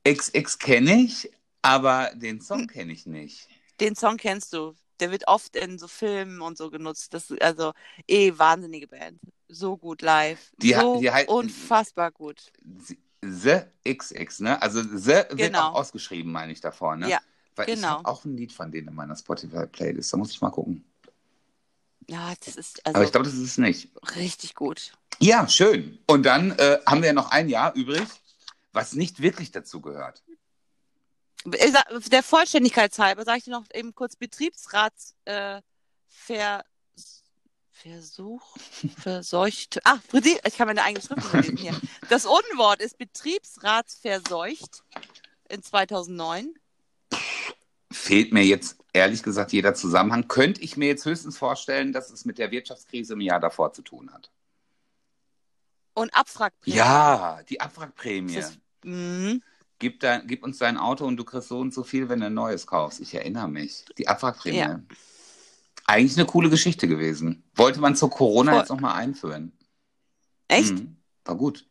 XX 0.06 0.58
kenne 0.58 1.02
ich, 1.02 1.30
aber 1.62 2.10
den 2.14 2.40
Song 2.40 2.66
kenne 2.66 2.92
ich 2.92 3.06
nicht. 3.06 3.48
Den 3.80 3.94
Song 3.94 4.16
kennst 4.16 4.52
du. 4.52 4.74
Der 5.00 5.10
wird 5.10 5.26
oft 5.26 5.56
in 5.56 5.78
so 5.78 5.88
Filmen 5.88 6.40
und 6.40 6.56
so 6.56 6.70
genutzt. 6.70 7.12
Das 7.12 7.30
ist 7.30 7.42
also 7.42 7.72
eh 8.06 8.32
wahnsinnige 8.36 8.86
Band. 8.86 9.18
So 9.48 9.76
gut 9.76 10.00
live. 10.02 10.52
Die 10.58 10.74
so 10.74 11.00
die 11.00 11.10
unfassbar 11.26 12.12
gut. 12.12 12.52
The 13.22 13.62
XX, 13.84 14.40
ne? 14.40 14.62
Also 14.62 14.82
The 14.82 15.06
wird 15.06 15.30
Genau. 15.30 15.70
auch 15.70 15.74
ausgeschrieben, 15.74 16.30
meine 16.32 16.52
ich 16.52 16.60
davor, 16.60 16.96
ne? 16.96 17.10
Ja, 17.10 17.20
Weil 17.56 17.68
ich 17.68 17.76
genau. 17.76 17.88
habe 17.88 18.08
auch 18.08 18.24
ein 18.24 18.36
Lied 18.36 18.52
von 18.52 18.70
denen 18.70 18.88
in 18.88 18.94
meiner 18.94 19.16
Spotify-Playlist. 19.16 20.12
Da 20.12 20.16
muss 20.16 20.30
ich 20.30 20.40
mal 20.40 20.50
gucken. 20.50 20.84
Ja, 22.08 22.32
das 22.44 22.56
ist 22.56 22.84
aber 22.86 22.96
also 22.96 23.06
ich 23.06 23.12
glaube, 23.12 23.26
das 23.26 23.34
ist 23.34 23.42
es 23.42 23.58
nicht. 23.58 23.90
richtig 24.16 24.54
gut. 24.54 24.92
Ja, 25.18 25.48
schön. 25.48 25.98
Und 26.06 26.24
dann 26.24 26.52
äh, 26.58 26.78
haben 26.86 27.02
wir 27.02 27.12
noch 27.12 27.30
ein 27.30 27.48
Jahr 27.48 27.74
übrig, 27.74 28.08
was 28.72 28.94
nicht 28.94 29.20
wirklich 29.20 29.52
dazu 29.52 29.80
gehört. 29.80 30.22
Der 31.44 32.22
Vollständigkeit 32.22 32.96
halber 32.98 33.24
sage 33.24 33.38
ich 33.38 33.44
dir 33.44 33.50
noch 33.50 33.66
eben 33.74 33.94
kurz 33.94 34.16
Betriebsrats 34.16 35.14
äh, 35.24 35.60
ver, 36.08 36.64
Versuch, 37.82 38.56
verseucht. 38.96 39.80
Ah, 39.84 39.98
ich 40.12 40.56
kann 40.56 40.68
meine 40.68 40.84
eigene 40.84 41.04
Schrift 41.04 41.32
lesen 41.32 41.56
hier. 41.56 41.80
Das 42.08 42.26
Unwort 42.26 42.80
ist 42.80 42.96
Betriebsratsverseucht 42.96 44.84
in 45.48 45.62
2009. 45.62 46.54
Fehlt 47.90 48.32
mir 48.32 48.44
jetzt 48.44 48.76
ehrlich 48.92 49.22
gesagt 49.22 49.52
jeder 49.52 49.74
Zusammenhang. 49.74 50.28
Könnte 50.28 50.60
ich 50.60 50.76
mir 50.76 50.88
jetzt 50.88 51.04
höchstens 51.04 51.38
vorstellen, 51.38 51.92
dass 51.92 52.10
es 52.10 52.24
mit 52.24 52.38
der 52.38 52.50
Wirtschaftskrise 52.50 53.14
im 53.14 53.20
Jahr 53.20 53.40
davor 53.40 53.72
zu 53.72 53.82
tun 53.82 54.12
hat. 54.12 54.30
Und 55.94 56.14
Abwrackprämie. 56.14 56.76
Ja, 56.76 57.40
die 57.48 57.60
Abwrackprämie. 57.60 58.34
Das, 58.34 58.58
mhm. 58.82 59.42
gib, 59.78 60.00
dein, 60.00 60.26
gib, 60.26 60.42
uns 60.42 60.58
dein 60.58 60.78
Auto 60.78 61.06
und 61.06 61.16
du 61.16 61.24
kriegst 61.24 61.48
so 61.48 61.58
und 61.58 61.74
so 61.74 61.82
viel, 61.82 62.08
wenn 62.08 62.20
du 62.20 62.26
ein 62.26 62.34
neues 62.34 62.66
kaufst. 62.66 63.00
Ich 63.00 63.14
erinnere 63.14 63.48
mich. 63.48 63.84
Die 63.98 64.08
Abwrackprämie. 64.08 64.58
Ja. 64.58 64.80
Eigentlich 65.86 66.16
eine 66.16 66.26
coole 66.26 66.48
Geschichte 66.48 66.88
gewesen. 66.88 67.44
Wollte 67.54 67.80
man 67.80 67.96
zur 67.96 68.10
Corona 68.10 68.52
Voll. 68.52 68.60
jetzt 68.60 68.68
nochmal 68.70 68.94
einführen. 68.94 69.52
Echt? 70.48 70.74
Mhm. 70.74 70.96
War 71.24 71.36
gut. 71.36 71.66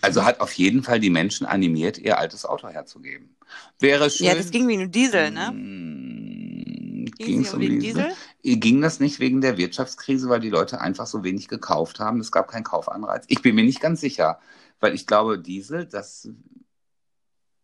Also 0.00 0.24
hat 0.24 0.40
auf 0.40 0.52
jeden 0.52 0.82
Fall 0.82 1.00
die 1.00 1.10
Menschen 1.10 1.46
animiert, 1.46 1.98
ihr 1.98 2.18
altes 2.18 2.44
Auto 2.44 2.68
herzugeben. 2.68 3.36
Wäre 3.78 4.10
schön. 4.10 4.26
Ja, 4.26 4.34
das 4.34 4.50
ging 4.50 4.68
wie 4.68 4.76
ein 4.76 4.90
Diesel, 4.90 5.30
ne? 5.30 5.48
Hm, 5.48 7.06
ging 7.18 7.46
um, 7.46 7.54
um 7.54 7.60
den 7.60 7.80
Diesel? 7.80 8.12
Diesel? 8.42 8.60
Ging 8.60 8.80
das 8.80 9.00
nicht 9.00 9.20
wegen 9.20 9.40
der 9.40 9.56
Wirtschaftskrise, 9.56 10.28
weil 10.28 10.40
die 10.40 10.50
Leute 10.50 10.80
einfach 10.80 11.06
so 11.06 11.24
wenig 11.24 11.48
gekauft 11.48 12.00
haben? 12.00 12.20
Es 12.20 12.32
gab 12.32 12.48
keinen 12.48 12.64
Kaufanreiz. 12.64 13.24
Ich 13.28 13.42
bin 13.42 13.54
mir 13.54 13.64
nicht 13.64 13.80
ganz 13.80 14.00
sicher, 14.00 14.38
weil 14.80 14.94
ich 14.94 15.06
glaube, 15.06 15.38
Diesel, 15.38 15.86
das 15.86 16.28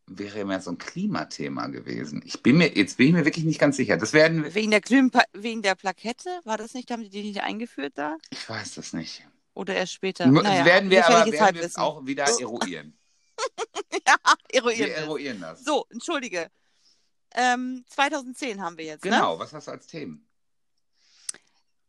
wäre 0.07 0.45
mehr 0.45 0.61
so 0.61 0.70
ein 0.70 0.78
Klimathema 0.78 1.66
gewesen. 1.66 2.23
Ich 2.24 2.43
bin 2.43 2.57
mir, 2.57 2.77
jetzt 2.77 2.97
bin 2.97 3.09
ich 3.09 3.12
mir 3.12 3.24
wirklich 3.24 3.45
nicht 3.45 3.61
ganz 3.61 3.77
sicher. 3.77 3.97
Das 3.97 4.12
werden 4.12 4.55
wegen 4.55 4.70
der 4.70 4.81
wegen 5.32 5.62
der 5.62 5.74
Plakette, 5.74 6.31
war 6.45 6.57
das 6.57 6.74
nicht, 6.74 6.90
haben 6.90 7.03
die 7.03 7.11
die 7.11 7.23
nicht 7.23 7.43
eingeführt 7.43 7.93
da? 7.97 8.16
Ich 8.31 8.49
weiß 8.49 8.74
das 8.74 8.93
nicht. 8.93 9.27
Oder 9.59 9.74
erst 9.74 9.94
später. 9.94 10.24
Naja, 10.28 10.64
werden 10.64 10.89
wir 10.89 11.05
aber 11.05 11.32
werden 11.32 11.59
wir 11.59 11.78
auch 11.82 12.06
wieder 12.06 12.26
eruieren. 12.39 12.97
ja, 14.06 14.14
eruieren. 14.52 14.86
Wir 14.86 14.97
eruieren 14.98 15.40
das. 15.40 15.64
So, 15.64 15.85
entschuldige. 15.90 16.48
Ähm, 17.35 17.85
2010 17.89 18.62
haben 18.62 18.78
wir 18.78 18.85
jetzt. 18.85 19.05
Ne? 19.05 19.10
Genau, 19.10 19.35
ne? 19.35 19.40
was 19.40 19.52
hast 19.52 19.66
du 19.66 19.72
als 19.72 19.89
Themen? 19.89 20.24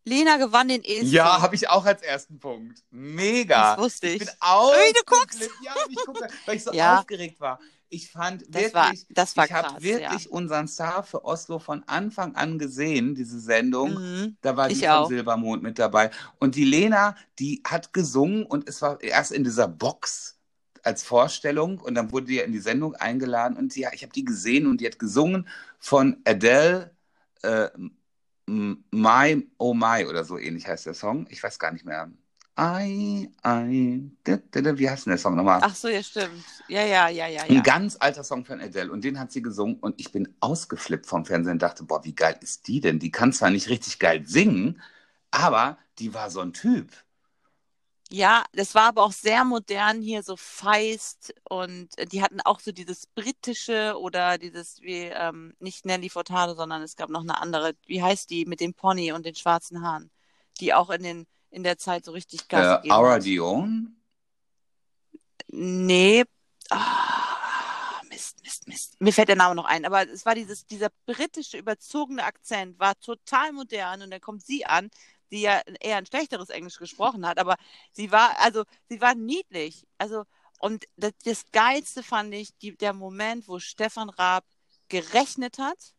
Lena 0.04 0.38
gewann 0.38 0.70
den 0.70 0.84
ESC. 0.84 1.12
Ja, 1.12 1.44
habe 1.44 1.54
ich 1.54 1.70
auch 1.70 1.86
als 1.86 2.02
ersten 2.02 2.40
Punkt. 2.40 2.82
Mega. 2.90 3.76
Das 3.76 3.86
wusste 3.86 4.08
ich. 4.08 4.14
Ich 4.14 4.28
bin 4.28 4.36
auch. 4.40 4.72
Ui, 4.72 4.94
du 4.94 5.04
guckst. 5.06 5.48
Ja, 5.62 5.76
ich 5.88 5.96
gucke, 5.98 6.28
weil 6.48 6.56
ich 6.56 6.64
so 6.64 6.74
ja. 6.74 6.98
aufgeregt 6.98 7.40
war. 7.40 7.60
Ich 7.91 8.11
fand 8.11 8.44
das 8.44 8.61
wirklich, 8.61 8.74
war, 8.74 8.94
das 9.10 9.36
war 9.36 9.45
ich 9.45 9.52
habe 9.52 9.84
wirklich 9.84 10.26
ja. 10.26 10.30
unseren 10.30 10.68
Star 10.68 11.03
für 11.03 11.26
Oslo 11.26 11.57
von 11.57 11.84
Anfang 11.88 12.36
an 12.36 12.60
gesehen, 12.60 13.16
diese 13.16 13.40
Sendung. 13.40 13.95
Mhm, 13.95 14.38
da 14.41 14.56
war 14.56 14.70
die 14.70 14.76
von 14.76 15.07
Silbermond 15.07 15.64
mit 15.64 15.80
dabei. 15.80 16.11
Und 16.40 16.56
die 16.56 16.66
Lena, 16.66 17.16
die 17.40 17.61
hat 17.66 17.91
gesungen 17.91 18.45
und 18.45 18.70
es 18.70 18.82
war 18.82 19.02
erst 19.02 19.32
in 19.32 19.44
dieser 19.44 19.68
Box 19.68 20.38
als 20.84 21.03
Vorstellung 21.03 21.80
und 21.80 21.95
dann 21.95 22.11
wurde 22.11 22.28
die 22.28 22.40
in 22.40 22.52
die 22.52 22.60
Sendung 22.60 22.95
eingeladen 22.95 23.57
und 23.57 23.74
sie, 23.74 23.88
ich 23.91 24.03
habe 24.03 24.14
die 24.14 24.24
gesehen 24.24 24.68
und 24.68 24.82
die 24.82 24.86
hat 24.86 24.99
gesungen 24.99 25.48
von 25.80 26.18
Adele, 26.26 26.95
äh, 27.41 27.70
My 28.45 29.48
Oh 29.57 29.74
My 29.74 30.06
oder 30.06 30.24
so 30.24 30.38
ähnlich 30.38 30.68
heißt 30.68 30.86
der 30.86 30.94
Song. 30.95 31.28
Ich 31.30 31.41
weiß 31.44 31.60
gar 31.60 31.72
nicht 31.72 31.86
mehr. 31.86 32.10
I, 32.61 33.30
I, 33.45 34.11
wie 34.26 34.90
heißt 34.90 35.06
denn 35.06 35.11
der 35.11 35.18
Song 35.18 35.36
nochmal? 35.36 35.61
Ach 35.64 35.73
so, 35.73 35.88
ja, 35.88 36.03
stimmt. 36.03 36.44
Ja, 36.68 36.84
ja, 36.84 37.07
ja, 37.07 37.27
ja. 37.27 37.44
Ein 37.44 37.64
ganz 37.64 37.95
alter 37.98 38.23
Song 38.23 38.44
von 38.44 38.60
Adele 38.60 38.91
und 38.91 39.03
den 39.03 39.18
hat 39.18 39.31
sie 39.31 39.41
gesungen 39.41 39.77
und 39.80 39.98
ich 39.98 40.11
bin 40.11 40.36
ausgeflippt 40.41 41.06
vom 41.06 41.26
Fernsehen 41.26 41.53
und 41.53 41.61
dachte, 41.61 41.86
boah, 41.86 42.03
wie 42.03 42.14
geil 42.14 42.38
ist 42.41 42.68
die 42.68 42.81
denn? 42.81 42.99
Die 42.99 43.11
kann 43.11 43.31
zwar 43.31 43.49
nicht 43.49 43.69
richtig 43.69 43.98
geil 43.98 44.27
singen, 44.27 44.81
aber 45.31 45.77
die 45.99 46.14
war 46.14 46.30
so 46.30 46.41
ein 46.41 46.52
Typ. 46.52 46.91
Ja, 48.11 48.44
das 48.53 48.76
war 48.76 48.90
aber 48.90 49.03
auch 49.03 49.11
sehr 49.11 49.45
modern 49.45 50.02
hier, 50.02 50.23
so 50.23 50.36
feist 50.36 51.34
und 51.48 51.90
die 52.11 52.23
hatten 52.23 52.41
auch 52.41 52.60
so 52.60 52.72
dieses 52.72 53.06
britische 53.06 53.95
oder 53.99 54.38
dieses, 54.38 54.81
wie, 54.81 55.03
ähm, 55.03 55.53
nicht 55.60 55.86
Nelly 55.86 56.10
Furtado, 56.10 56.56
sondern 56.56 56.81
es 56.81 56.95
gab 56.95 57.10
noch 57.10 57.22
eine 57.22 57.40
andere, 57.40 57.73
wie 57.86 58.02
heißt 58.02 58.30
die, 58.31 58.45
mit 58.45 58.60
dem 58.61 58.73
Pony 58.73 59.11
und 59.14 59.26
den 59.26 59.36
schwarzen 59.36 59.84
Haaren, 59.84 60.10
die 60.60 60.73
auch 60.73 60.90
in 60.90 61.03
den 61.03 61.27
in 61.52 61.64
der 61.64 61.78
Zeit 61.78 62.06
so 62.06 62.12
richtig 62.12 62.48
Gas 62.48 62.66
äh, 62.66 62.76
gegeben 62.78 62.94
Aura 62.94 63.20
Dion? 63.20 63.96
Nee. 65.48 66.24
Ah, 66.70 68.02
Mist, 68.10 68.44
Mist, 68.44 68.68
Mist. 68.68 69.02
Mir 69.02 69.14
fällt 69.14 69.30
der 69.30 69.36
Name 69.36 69.56
noch 69.56 69.66
ein. 69.66 69.86
Aber 69.86 70.08
es 70.08 70.26
war 70.26 70.36
dieses, 70.36 70.66
dieser 70.66 70.90
britische 71.06 71.58
überzogene 71.58 72.24
Akzent, 72.24 72.80
war 72.80 73.00
total 73.00 73.52
modern 73.54 74.04
und 74.04 74.12
dann 74.12 74.22
kommt 74.22 74.46
sie 74.46 74.66
an, 74.66 74.90
die 75.32 75.42
ja 75.42 75.62
eher 75.80 75.98
ein 75.98 76.06
schlechteres 76.06 76.50
Englisch 76.50 76.78
gesprochen 76.78 77.26
hat, 77.26 77.38
aber 77.38 77.56
sie 77.92 78.12
war, 78.12 78.40
also 78.40 78.64
sie 78.88 79.00
war 79.00 79.16
niedlich. 79.16 79.86
Also, 79.98 80.24
und 80.60 80.86
das, 80.98 81.14
das 81.24 81.46
Geilste 81.52 82.04
fand 82.04 82.34
ich 82.34 82.58
die, 82.58 82.76
der 82.76 82.94
Moment, 82.94 83.48
wo 83.48 83.60
Stefan 83.60 84.10
Raab 84.10 84.44
gerechnet 84.88 85.60
hat 85.60 85.94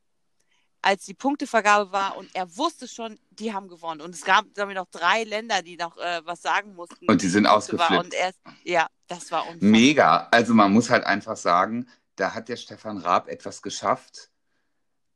als 0.82 1.04
die 1.04 1.14
Punktevergabe 1.14 1.92
war 1.92 2.16
und 2.16 2.28
er 2.34 2.56
wusste 2.56 2.88
schon, 2.88 3.18
die 3.30 3.52
haben 3.52 3.68
gewonnen. 3.68 4.00
Und 4.00 4.14
es 4.14 4.24
gab 4.24 4.46
damit 4.54 4.76
noch 4.76 4.88
drei 4.90 5.24
Länder, 5.24 5.62
die 5.62 5.76
noch 5.76 5.96
äh, 5.98 6.22
was 6.24 6.42
sagen 6.42 6.74
mussten. 6.74 7.06
Und 7.06 7.22
die 7.22 7.28
sind 7.28 7.46
ausgeflippt. 7.46 8.04
Und 8.04 8.14
er, 8.14 8.32
ja, 8.64 8.86
das 9.06 9.30
war 9.30 9.42
unfassbar. 9.42 9.68
Mega. 9.68 10.28
Also 10.30 10.54
man 10.54 10.72
muss 10.72 10.90
halt 10.90 11.04
einfach 11.04 11.36
sagen, 11.36 11.86
da 12.16 12.34
hat 12.34 12.48
der 12.48 12.56
Stefan 12.56 12.98
Raab 12.98 13.28
etwas 13.28 13.62
geschafft. 13.62 14.30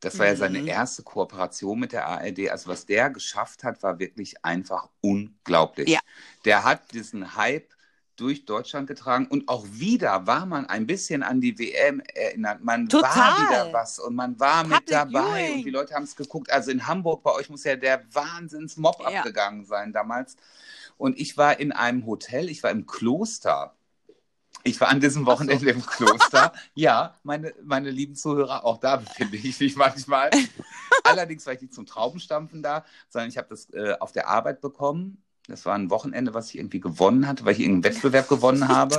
Das 0.00 0.18
war 0.18 0.26
mhm. 0.26 0.32
ja 0.32 0.36
seine 0.36 0.58
mhm. 0.60 0.68
erste 0.68 1.02
Kooperation 1.02 1.78
mit 1.78 1.92
der 1.92 2.06
ARD. 2.06 2.50
Also 2.50 2.68
was 2.70 2.84
der 2.86 3.10
geschafft 3.10 3.64
hat, 3.64 3.82
war 3.82 3.98
wirklich 3.98 4.44
einfach 4.44 4.88
unglaublich. 5.00 5.88
Ja. 5.88 6.00
Der 6.44 6.64
hat 6.64 6.92
diesen 6.92 7.36
Hype 7.36 7.73
durch 8.16 8.44
Deutschland 8.44 8.86
getragen 8.86 9.26
und 9.26 9.48
auch 9.48 9.64
wieder 9.70 10.26
war 10.26 10.46
man 10.46 10.66
ein 10.66 10.86
bisschen 10.86 11.22
an 11.22 11.40
die 11.40 11.58
WM 11.58 12.00
erinnert. 12.14 12.62
Man 12.62 12.88
Total. 12.88 13.10
war 13.16 13.38
wieder 13.40 13.72
was 13.72 13.98
und 13.98 14.14
man 14.14 14.38
war 14.38 14.62
Public 14.62 14.80
mit 14.82 14.90
dabei 14.92 15.20
Viewing. 15.46 15.54
und 15.58 15.64
die 15.64 15.70
Leute 15.70 15.94
haben 15.94 16.04
es 16.04 16.14
geguckt. 16.16 16.50
Also 16.52 16.70
in 16.70 16.86
Hamburg 16.86 17.22
bei 17.22 17.32
euch 17.32 17.48
muss 17.50 17.64
ja 17.64 17.76
der 17.76 18.02
Wahnsinnsmob 18.12 19.00
Ja. 19.00 19.18
abgegangen 19.20 19.64
sein 19.64 19.92
damals. 19.92 20.36
Und 20.96 21.18
ich 21.18 21.36
war 21.36 21.58
in 21.58 21.72
einem 21.72 22.06
Hotel, 22.06 22.48
ich 22.48 22.62
war 22.62 22.70
im 22.70 22.86
Kloster. 22.86 23.74
Ich 24.62 24.80
war 24.80 24.88
an 24.88 25.00
diesem 25.00 25.26
Wochenende 25.26 25.68
im 25.70 25.84
Kloster. 25.84 26.52
Ja, 26.74 27.16
meine, 27.22 27.52
meine 27.62 27.90
lieben 27.90 28.14
Zuhörer, 28.14 28.64
auch 28.64 28.78
da 28.78 28.96
befinde 28.96 29.36
ich 29.36 29.58
mich 29.60 29.76
manchmal. 29.76 30.30
Allerdings 31.04 31.44
war 31.46 31.52
ich 31.52 31.60
nicht 31.60 31.74
zum 31.74 31.84
Traubenstampfen 31.84 32.62
da, 32.62 32.84
sondern 33.10 33.28
ich 33.28 33.36
habe 33.36 33.48
das 33.50 33.68
äh, 33.74 33.94
auf 34.00 34.12
der 34.12 34.28
Arbeit 34.28 34.60
bekommen. 34.60 35.20
Das 35.46 35.66
war 35.66 35.74
ein 35.74 35.90
Wochenende, 35.90 36.32
was 36.32 36.48
ich 36.48 36.58
irgendwie 36.58 36.80
gewonnen 36.80 37.28
hatte, 37.28 37.44
weil 37.44 37.52
ich 37.52 37.60
irgendeinen 37.60 37.94
Wettbewerb 37.94 38.28
gewonnen 38.28 38.66
habe. 38.68 38.98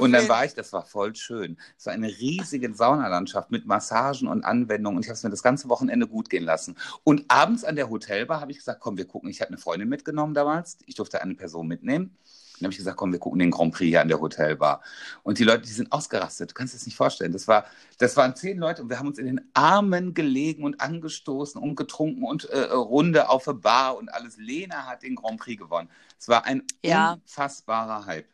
Und 0.00 0.12
dann 0.12 0.28
war 0.28 0.44
ich, 0.44 0.54
das 0.54 0.72
war 0.72 0.84
voll 0.84 1.14
schön. 1.14 1.56
Es 1.78 1.86
war 1.86 1.92
eine 1.92 2.08
riesige 2.08 2.74
Saunalandschaft 2.74 3.52
mit 3.52 3.66
Massagen 3.66 4.26
und 4.26 4.44
Anwendungen 4.44 4.96
und 4.96 5.04
ich 5.04 5.08
habe 5.08 5.16
es 5.16 5.22
mir 5.22 5.30
das 5.30 5.44
ganze 5.44 5.68
Wochenende 5.68 6.08
gut 6.08 6.28
gehen 6.28 6.44
lassen. 6.44 6.76
Und 7.04 7.24
abends 7.28 7.62
an 7.62 7.76
der 7.76 7.88
Hotelbar 7.88 8.40
habe 8.40 8.50
ich 8.50 8.58
gesagt, 8.58 8.80
komm, 8.80 8.96
wir 8.96 9.06
gucken. 9.06 9.30
Ich 9.30 9.40
hatte 9.40 9.50
eine 9.50 9.58
Freundin 9.58 9.88
mitgenommen 9.88 10.34
damals. 10.34 10.78
Ich 10.86 10.96
durfte 10.96 11.22
eine 11.22 11.34
Person 11.34 11.68
mitnehmen. 11.68 12.16
Dann 12.58 12.66
habe 12.66 12.72
ich 12.72 12.78
gesagt, 12.78 12.96
komm, 12.96 13.12
wir 13.12 13.18
gucken 13.18 13.38
den 13.38 13.50
Grand 13.50 13.74
Prix 13.74 13.88
hier 13.88 14.00
an 14.00 14.08
der 14.08 14.20
Hotelbar. 14.20 14.82
Und 15.22 15.38
die 15.38 15.44
Leute, 15.44 15.62
die 15.62 15.72
sind 15.72 15.92
ausgerastet. 15.92 16.50
Du 16.50 16.54
kannst 16.54 16.74
dir 16.74 16.78
das 16.78 16.86
nicht 16.86 16.96
vorstellen. 16.96 17.32
Das, 17.32 17.46
war, 17.48 17.66
das 17.98 18.16
waren 18.16 18.34
zehn 18.36 18.58
Leute 18.58 18.82
und 18.82 18.90
wir 18.90 18.98
haben 18.98 19.08
uns 19.08 19.18
in 19.18 19.26
den 19.26 19.50
Armen 19.54 20.14
gelegen 20.14 20.64
und 20.64 20.80
angestoßen 20.80 21.60
und 21.60 21.76
getrunken 21.76 22.24
und 22.24 22.44
äh, 22.46 22.60
Runde 22.72 23.28
auf 23.28 23.44
der 23.44 23.54
Bar 23.54 23.96
und 23.96 24.08
alles. 24.08 24.36
Lena 24.36 24.86
hat 24.86 25.02
den 25.02 25.16
Grand 25.16 25.40
Prix 25.40 25.60
gewonnen. 25.60 25.90
Es 26.18 26.28
war 26.28 26.44
ein 26.44 26.62
Ja. 26.84 27.14
unfassbarer 27.14 28.06
Hype. 28.06 28.28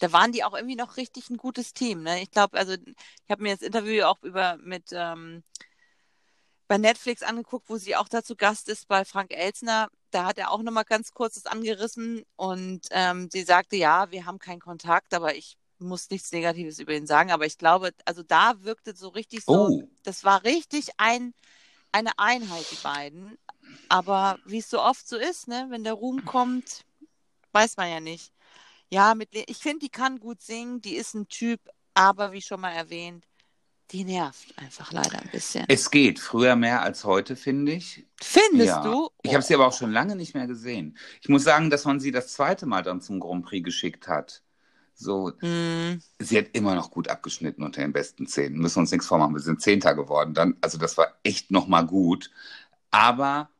Da 0.00 0.12
waren 0.12 0.32
die 0.32 0.42
auch 0.42 0.54
irgendwie 0.54 0.76
noch 0.76 0.96
richtig 0.96 1.30
ein 1.30 1.36
gutes 1.36 1.74
Team. 1.74 2.02
Ne? 2.02 2.22
Ich 2.22 2.30
glaube, 2.30 2.58
also 2.58 2.72
ich 2.72 3.30
habe 3.30 3.42
mir 3.42 3.54
das 3.54 3.62
Interview 3.62 4.04
auch 4.04 4.20
über 4.22 4.56
mit 4.56 4.86
ähm, 4.92 5.44
bei 6.66 6.78
Netflix 6.78 7.22
angeguckt, 7.22 7.68
wo 7.68 7.76
sie 7.76 7.94
auch 7.96 8.08
dazu 8.08 8.34
Gast 8.34 8.68
ist 8.68 8.88
bei 8.88 9.04
Frank 9.04 9.30
Elsner. 9.32 9.90
Da 10.12 10.26
hat 10.26 10.38
er 10.38 10.50
auch 10.50 10.62
nochmal 10.62 10.84
ganz 10.84 11.12
kurz 11.12 11.34
das 11.34 11.46
angerissen 11.46 12.24
und 12.36 12.82
ähm, 12.90 13.28
sie 13.32 13.42
sagte, 13.42 13.76
ja, 13.76 14.10
wir 14.10 14.26
haben 14.26 14.38
keinen 14.38 14.60
Kontakt, 14.60 15.14
aber 15.14 15.34
ich 15.34 15.56
muss 15.78 16.10
nichts 16.10 16.30
Negatives 16.32 16.78
über 16.78 16.92
ihn 16.94 17.06
sagen. 17.06 17.32
Aber 17.32 17.46
ich 17.46 17.58
glaube, 17.58 17.92
also 18.04 18.22
da 18.22 18.62
wirkte 18.62 18.94
so 18.94 19.08
richtig 19.08 19.44
so, 19.44 19.52
Oh. 19.68 19.88
das 20.04 20.22
war 20.22 20.44
richtig 20.44 20.90
ein, 20.98 21.34
eine 21.92 22.10
Einheit, 22.18 22.66
die 22.70 22.82
beiden. 22.82 23.38
Aber 23.88 24.38
wie 24.44 24.58
es 24.58 24.70
so 24.70 24.80
oft 24.80 25.08
so 25.08 25.16
ist, 25.16 25.48
ne, 25.48 25.66
wenn 25.70 25.82
der 25.82 25.94
Ruhm 25.94 26.24
kommt, 26.24 26.84
weiß 27.52 27.76
man 27.78 27.90
ja 27.90 28.00
nicht. 28.00 28.32
Ja, 28.90 29.14
mit 29.14 29.30
ich 29.34 29.56
finde, 29.56 29.80
die 29.80 29.90
kann 29.90 30.20
gut 30.20 30.42
singen, 30.42 30.82
die 30.82 30.96
ist 30.96 31.14
ein 31.14 31.28
Typ, 31.28 31.60
aber 31.94 32.32
wie 32.32 32.42
schon 32.42 32.60
mal 32.60 32.72
erwähnt, 32.72 33.26
die 33.92 34.04
nervt 34.04 34.56
einfach 34.56 34.92
leider 34.92 35.20
ein 35.20 35.28
bisschen. 35.30 35.64
Es 35.68 35.90
geht 35.90 36.18
früher 36.18 36.56
mehr 36.56 36.82
als 36.82 37.04
heute, 37.04 37.36
finde 37.36 37.72
ich. 37.72 38.06
Findest 38.20 38.68
ja. 38.68 38.82
du? 38.82 39.10
Ich 39.22 39.34
habe 39.34 39.42
sie 39.42 39.54
aber 39.54 39.66
auch 39.66 39.76
schon 39.76 39.92
lange 39.92 40.16
nicht 40.16 40.34
mehr 40.34 40.46
gesehen. 40.46 40.96
Ich 41.20 41.28
muss 41.28 41.44
sagen, 41.44 41.70
dass 41.70 41.84
man 41.84 42.00
sie 42.00 42.10
das 42.10 42.32
zweite 42.32 42.66
Mal 42.66 42.82
dann 42.82 43.00
zum 43.00 43.20
Grand 43.20 43.44
Prix 43.44 43.64
geschickt 43.64 44.08
hat. 44.08 44.42
So, 44.94 45.32
Hm, 45.40 46.00
sie 46.18 46.38
hat 46.38 46.46
immer 46.52 46.74
noch 46.74 46.90
gut 46.90 47.08
abgeschnitten 47.08 47.62
unter 47.62 47.80
den 47.82 47.92
besten 47.92 48.26
zehn. 48.26 48.54
Müssen 48.54 48.80
uns 48.80 48.92
nichts 48.92 49.06
vormachen. 49.06 49.34
Wir 49.34 49.40
sind 49.40 49.60
Zehnter 49.60 49.94
geworden 49.94 50.34
dann. 50.34 50.56
Also 50.60 50.78
das 50.78 50.96
war 50.96 51.08
echt 51.22 51.50
nochmal 51.50 51.86
gut. 51.86 52.30
Aber 52.90 53.50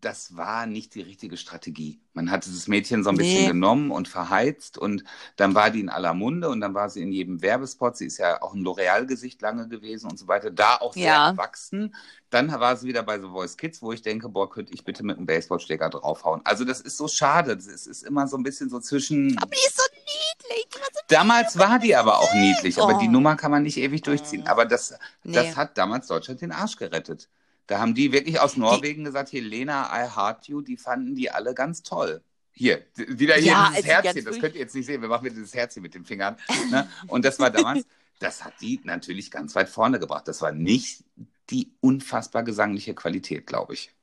das 0.00 0.36
war 0.36 0.66
nicht 0.66 0.94
die 0.94 1.02
richtige 1.02 1.36
Strategie. 1.36 2.00
Man 2.12 2.30
hat 2.30 2.44
dieses 2.46 2.68
Mädchen 2.68 3.04
so 3.04 3.10
ein 3.10 3.16
bisschen 3.16 3.42
Nee. 3.42 3.48
genommen 3.48 3.90
und 3.90 4.08
verheizt 4.08 4.78
und 4.78 5.04
dann 5.36 5.54
war 5.54 5.70
die 5.70 5.80
in 5.80 5.88
aller 5.88 6.14
Munde 6.14 6.48
und 6.48 6.60
dann 6.60 6.74
war 6.74 6.90
sie 6.90 7.02
in 7.02 7.12
jedem 7.12 7.40
Werbespot. 7.42 7.96
Sie 7.96 8.06
ist 8.06 8.18
ja 8.18 8.42
auch 8.42 8.54
ein 8.54 8.62
L'Oreal-Gesicht 8.64 9.40
lange 9.42 9.68
gewesen 9.68 10.10
und 10.10 10.18
so 10.18 10.28
weiter. 10.28 10.50
Da 10.50 10.76
auch 10.76 10.92
sehr 10.94 11.04
Ja. 11.06 11.28
erwachsen. 11.30 11.94
Dann 12.30 12.50
war 12.50 12.76
sie 12.76 12.86
wieder 12.88 13.02
bei 13.02 13.18
The 13.20 13.26
Voice 13.28 13.56
Kids, 13.56 13.82
wo 13.82 13.92
ich 13.92 14.02
denke, 14.02 14.28
boah, 14.28 14.48
könnte 14.50 14.72
ich 14.74 14.84
bitte 14.84 15.02
mit 15.04 15.16
einem 15.16 15.26
Baseballschläger 15.26 15.90
draufhauen. 15.90 16.40
Also 16.44 16.64
das 16.64 16.80
ist 16.80 16.96
so 16.96 17.08
schade. 17.08 17.52
Es 17.52 17.66
ist 17.86 18.02
immer 18.02 18.26
so 18.28 18.36
ein 18.36 18.42
bisschen 18.42 18.70
so 18.70 18.80
zwischen... 18.80 19.36
aber 19.38 19.50
die 19.50 19.66
ist 19.66 19.76
so 19.76 19.82
niedlich. 19.94 20.66
Die 20.74 20.78
war 20.80 20.86
so 20.92 21.00
Damals 21.08 21.58
war 21.58 21.78
die 21.78 21.96
aber 21.96 22.18
auch 22.18 22.32
niedlich, 22.34 22.80
aber 22.80 22.96
Oh. 22.96 22.98
die 22.98 23.08
Nummer 23.08 23.36
kann 23.36 23.50
man 23.50 23.62
nicht 23.64 23.76
ewig 23.78 24.02
durchziehen. 24.02 24.46
Aber 24.46 24.64
das, 24.64 24.94
Nee. 25.24 25.32
das 25.34 25.56
hat 25.56 25.76
damals 25.78 26.06
Deutschland 26.06 26.40
den 26.40 26.52
Arsch 26.52 26.76
gerettet. 26.76 27.28
Da 27.66 27.78
haben 27.78 27.94
die 27.94 28.12
wirklich 28.12 28.40
aus 28.40 28.56
Norwegen 28.56 29.04
gesagt, 29.04 29.32
Helena, 29.32 29.86
I 29.92 30.08
heart 30.08 30.48
you, 30.48 30.60
die 30.60 30.76
fanden 30.76 31.14
die 31.14 31.30
alle 31.30 31.54
ganz 31.54 31.82
toll. 31.82 32.22
Hier, 32.52 32.84
wieder 32.96 33.36
hier 33.36 33.52
Ja, 33.52 33.70
dieses 33.70 33.76
also 33.76 33.88
Herzchen, 33.88 34.24
das 34.24 34.38
könnt 34.38 34.54
ihr 34.54 34.60
jetzt 34.60 34.74
nicht 34.74 34.86
sehen, 34.86 35.00
wir 35.00 35.08
machen 35.08 35.24
wieder 35.24 35.34
dieses 35.34 35.54
Herzchen 35.54 35.82
mit 35.82 35.94
den 35.94 36.04
Fingern. 36.04 36.36
Ne? 36.70 36.90
Und 37.06 37.24
das 37.24 37.38
war 37.38 37.50
damals, 37.50 37.86
das 38.18 38.44
hat 38.44 38.54
die 38.60 38.80
natürlich 38.84 39.30
ganz 39.30 39.54
weit 39.54 39.68
vorne 39.68 39.98
gebracht. 39.98 40.28
Das 40.28 40.42
war 40.42 40.52
nicht 40.52 41.04
die 41.48 41.72
unfassbar 41.80 42.42
gesangliche 42.42 42.94
Qualität, 42.94 43.46
glaube 43.46 43.74
ich. 43.74 43.94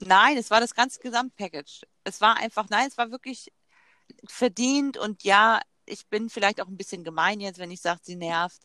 Nein, 0.00 0.36
es 0.36 0.50
war 0.50 0.60
das 0.60 0.74
ganze 0.74 1.00
Gesamtpackage. 1.00 1.82
Es 2.04 2.20
war 2.20 2.36
einfach, 2.36 2.68
nein, 2.68 2.88
es 2.88 2.98
war 2.98 3.10
wirklich 3.10 3.52
verdient 4.26 4.96
und 4.96 5.22
ja, 5.24 5.60
ich 5.86 6.06
bin 6.08 6.28
vielleicht 6.30 6.60
auch 6.60 6.68
ein 6.68 6.76
bisschen 6.76 7.04
gemein 7.04 7.40
jetzt, 7.40 7.58
wenn 7.58 7.70
ich 7.70 7.80
sage, 7.80 8.00
sie 8.02 8.16
nervt. 8.16 8.60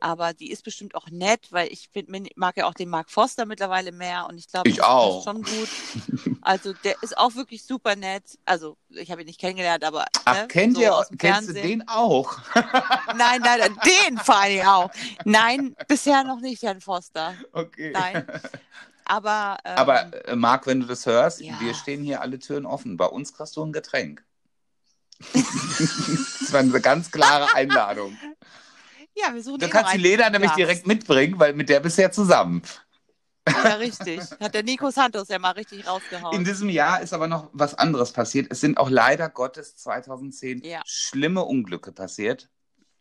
Aber 0.00 0.34
die 0.34 0.50
ist 0.50 0.62
bestimmt 0.62 0.94
auch 0.94 1.08
nett, 1.10 1.46
weil 1.50 1.72
ich 1.72 1.88
min- 2.06 2.28
mag 2.36 2.56
ja 2.56 2.66
auch 2.66 2.74
den 2.74 2.88
Mark 2.90 3.10
Foster 3.10 3.46
mittlerweile 3.46 3.92
mehr 3.92 4.26
und 4.28 4.36
ich 4.38 4.46
glaube, 4.48 4.68
Ich 4.68 4.76
das 4.76 4.84
auch. 4.86 5.18
ist 5.18 5.24
schon 5.24 5.42
gut. 5.42 5.68
Also 6.42 6.72
der 6.84 6.94
ist 7.02 7.18
auch 7.18 7.34
wirklich 7.34 7.64
super 7.64 7.96
nett. 7.96 8.22
Also 8.44 8.76
ich 8.90 9.10
habe 9.10 9.22
ihn 9.22 9.26
nicht 9.26 9.40
kennengelernt, 9.40 9.82
aber 9.82 10.04
Ach, 10.26 10.42
ne, 10.42 10.46
kennt 10.46 10.76
so 10.76 10.80
ihr, 10.82 10.90
kennst 11.18 11.48
du 11.48 11.54
Fernsehen. 11.54 11.80
den 11.80 11.88
auch? 11.88 12.38
Nein, 13.16 13.40
nein, 13.40 13.76
den 13.84 14.16
vor 14.18 14.44
Dingen 14.46 14.64
auch. 14.66 14.88
Nein, 15.24 15.74
bisher 15.88 16.22
noch 16.22 16.38
nicht, 16.40 16.62
Herrn 16.62 16.80
Foster. 16.80 17.34
Okay. 17.52 17.90
Nein. 17.92 18.24
Aber, 19.06 19.56
ähm, 19.64 19.76
Aber 19.76 20.28
äh, 20.28 20.36
Marc, 20.36 20.66
wenn 20.68 20.80
du 20.80 20.86
das 20.86 21.04
hörst, 21.06 21.40
Ja. 21.40 21.58
wir 21.58 21.74
stehen 21.74 22.04
hier 22.04 22.20
alle 22.20 22.38
Türen 22.38 22.64
offen. 22.64 22.96
Bei 22.96 23.06
uns 23.06 23.32
kriegst 23.32 23.56
du 23.56 23.64
ein 23.64 23.72
Getränk. 23.72 24.24
das 25.32 26.52
war 26.52 26.60
eine 26.60 26.80
ganz 26.80 27.10
klare 27.10 27.52
Einladung. 27.54 28.16
Ja, 29.16 29.34
wir 29.34 29.42
suchen 29.42 29.60
Du 29.60 29.66
eh 29.66 29.70
kannst 29.70 29.94
die 29.94 29.98
Leder 29.98 30.30
nämlich 30.30 30.52
direkt 30.52 30.86
mitbringen, 30.86 31.38
weil 31.38 31.54
mit 31.54 31.68
der 31.68 31.80
bist 31.80 31.98
du 31.98 32.02
ja 32.02 32.10
zusammen. 32.10 32.62
Ja, 33.48 33.74
richtig. 33.74 34.20
Hat 34.40 34.54
der 34.54 34.62
Nico 34.62 34.90
Santos 34.90 35.28
ja 35.28 35.38
mal 35.38 35.52
richtig 35.52 35.86
rausgehauen. 35.86 36.36
In 36.36 36.44
diesem 36.44 36.68
Jahr 36.68 37.00
ist 37.00 37.12
aber 37.12 37.28
noch 37.28 37.48
was 37.52 37.74
anderes 37.74 38.12
passiert. 38.12 38.48
Es 38.50 38.60
sind 38.60 38.76
auch 38.76 38.90
leider 38.90 39.28
Gottes 39.28 39.76
2010 39.76 40.62
Ja. 40.64 40.82
schlimme 40.84 41.44
Unglücke 41.44 41.92
passiert. 41.92 42.48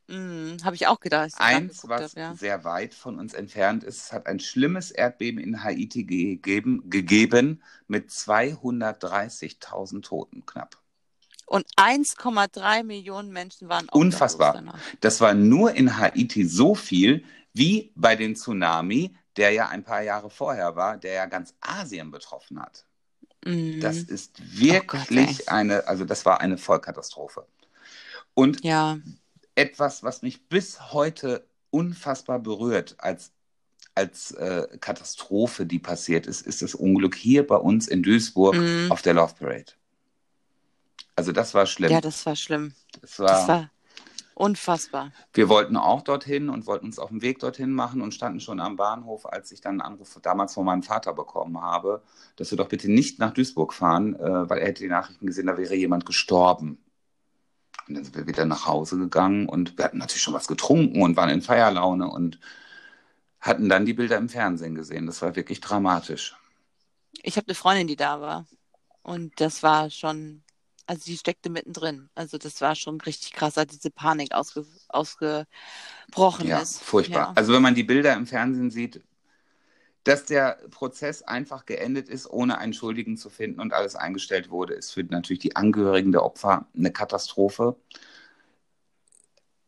Mm, 0.08 0.58
habe 0.64 0.76
ich 0.76 0.86
auch 0.88 1.00
gedacht. 1.00 1.30
ich 1.30 1.40
Eins, 1.40 1.88
was 1.88 2.12
hab, 2.12 2.18
ja. 2.18 2.36
sehr 2.36 2.64
weit 2.64 2.94
von 2.94 3.18
uns 3.18 3.34
entfernt 3.34 3.84
ist, 3.84 3.98
es 4.06 4.14
hat 4.14 4.28
ein 4.28 4.40
schlimmes 4.40 4.92
Erdbeben 4.92 5.44
in 5.44 5.64
Haiti 5.64 6.04
gegeben, 6.04 6.90
gegeben 6.92 7.64
mit 7.88 8.12
230.000 8.12 10.04
Toten 10.04 10.46
knapp. 10.46 10.78
Und 11.46 11.66
1,3 11.78 12.84
Millionen 12.84 13.32
Menschen 13.32 13.70
waren 13.70 13.88
Unfassbar. 13.90 14.64
Das 15.02 15.22
war 15.22 15.34
nur 15.34 15.74
in 15.74 15.98
Haiti 15.98 16.44
so 16.46 16.74
viel 16.76 17.24
wie 17.54 17.92
bei 17.96 18.16
den 18.16 18.36
Tsunami, 18.36 19.16
der 19.38 19.52
ja 19.52 19.70
ein 19.70 19.84
paar 19.84 20.02
Jahre 20.02 20.30
vorher 20.30 20.76
war, 20.76 20.98
der 20.98 21.14
ja 21.14 21.26
ganz 21.26 21.54
Asien 21.62 22.10
betroffen 22.12 22.60
hat. 22.60 22.86
Mm, 23.46 23.80
Das 23.80 23.98
ist 23.98 24.38
Gott, 24.38 24.60
wirklich 24.60 25.40
ey. 25.42 25.48
eine, 25.48 25.88
also 25.88 26.04
das 26.06 26.26
war 26.26 26.42
eine 26.42 26.58
Vollkatastrophe. 26.58 27.46
Und 28.34 28.64
ja, 28.64 28.98
etwas, 29.56 30.04
was 30.04 30.22
mich 30.22 30.48
bis 30.50 30.92
heute 30.94 31.48
unfassbar 31.70 32.40
berührt 32.40 32.96
als, 32.98 33.32
als 33.94 34.32
äh, 34.32 34.68
Katastrophe, 34.80 35.66
die 35.66 35.80
passiert 35.80 36.28
ist, 36.28 36.42
ist 36.42 36.62
das 36.62 36.76
Unglück 36.76 37.16
hier 37.16 37.46
bei 37.46 37.56
uns 37.58 37.88
in 37.88 38.04
Duisburg 38.04 38.56
Mm. 38.58 38.92
auf 38.92 39.02
der 39.02 39.14
Love 39.14 39.36
Parade. 39.40 39.74
Also 41.16 41.32
das 41.32 41.54
war 41.54 41.66
schlimm. 41.66 41.92
ja, 41.92 42.02
das 42.02 42.26
war 42.26 42.36
schlimm. 42.36 42.74
das 43.02 43.16
Das 43.18 43.48
war 43.48 43.70
unfassbar. 44.34 45.12
Wir 45.34 45.48
wollten 45.48 45.78
auch 45.78 46.02
dorthin 46.02 46.50
und 46.50 46.68
wollten 46.68 46.88
uns 46.88 47.00
auf 47.00 47.10
den 47.10 47.22
Weg 47.22 47.40
dorthin 47.40 47.72
machen 47.72 48.02
und 48.02 48.14
standen 48.14 48.42
schon 48.42 48.60
am 48.60 48.76
Bahnhof, 48.76 49.26
als 49.26 49.52
ich 49.52 49.62
dann 49.62 49.80
einen 49.80 49.94
Anruf 49.94 50.20
damals 50.22 50.54
von 50.54 50.66
meinem 50.66 50.84
Vater 50.84 51.14
bekommen 51.14 51.62
habe, 51.62 52.04
dass 52.36 52.52
wir 52.52 52.58
doch 52.58 52.68
bitte 52.68 52.92
nicht 52.92 53.20
nach 53.20 53.32
Duisburg 53.32 53.74
fahren, 53.74 54.16
äh, 54.16 54.50
weil 54.50 54.60
er 54.60 54.68
hätte 54.68 54.84
die 54.84 54.90
Nachrichten 54.90 55.26
gesehen, 55.26 55.48
da 55.48 55.58
wäre 55.58 55.76
jemand 55.76 56.06
gestorben. 56.06 56.84
Und 57.88 57.96
dann 57.96 58.04
sind 58.04 58.16
wir 58.16 58.28
wieder 58.28 58.46
nach 58.46 58.66
Hause 58.66 58.98
gegangen 58.98 59.48
und 59.48 59.78
wir 59.78 59.86
hatten 59.86 60.00
natürlich 60.00 60.24
schon 60.24 60.34
was 60.34 60.48
getrunken 60.48 61.02
und 61.02 61.16
waren 61.16 61.30
in 61.30 61.42
Feierlaune 61.42 62.10
und 62.10 62.40
hatten 63.40 63.70
dann 63.70 63.86
die 63.86 63.94
Bilder 63.94 64.18
im 64.18 64.28
Fernsehen 64.28 64.76
gesehen. 64.76 65.06
Das 65.06 65.22
war 65.22 65.36
wirklich 65.36 65.62
dramatisch. 65.62 66.36
Ich 67.22 67.38
habe 67.38 67.48
eine 67.48 67.56
Freundin, 67.56 67.88
die 67.88 67.96
da 67.96 68.20
war. 68.20 68.46
Und 69.04 69.40
das 69.40 69.62
war 69.62 69.92
schon, 69.92 70.42
also 70.88 71.04
die 71.06 71.18
steckte 71.18 71.50
mittendrin. 71.50 72.10
Also 72.16 72.38
das 72.38 72.62
war 72.62 72.76
schon 72.76 73.02
richtig 73.02 73.34
krass, 73.34 73.58
als 73.58 73.74
diese 73.74 73.92
Panik 73.92 74.34
ausge, 74.34 74.66
ausgebrochen 74.90 75.48
Ja, 76.48 76.60
ist. 76.60 76.82
furchtbar. 76.82 77.28
Ja. 77.28 77.34
Also 77.36 77.54
wenn 77.54 77.62
man 77.62 77.76
die 77.76 77.84
Bilder 77.84 78.14
im 78.14 78.28
Fernsehen 78.28 78.72
sieht, 78.72 79.02
dass 80.04 80.26
der 80.26 80.60
Prozess 80.70 81.24
einfach 81.24 81.66
geendet 81.66 82.10
ist, 82.10 82.30
ohne 82.30 82.60
einen 82.60 82.74
Schuldigen 82.74 83.18
zu 83.18 83.30
finden 83.30 83.60
und 83.60 83.74
alles 83.74 83.96
eingestellt 83.96 84.52
wurde, 84.52 84.76
ist 84.76 84.92
für 84.92 85.04
natürlich 85.04 85.40
die 85.40 85.56
Angehörigen 85.56 86.12
der 86.12 86.24
Opfer 86.24 86.68
eine 86.76 86.92
Katastrophe. 86.92 87.76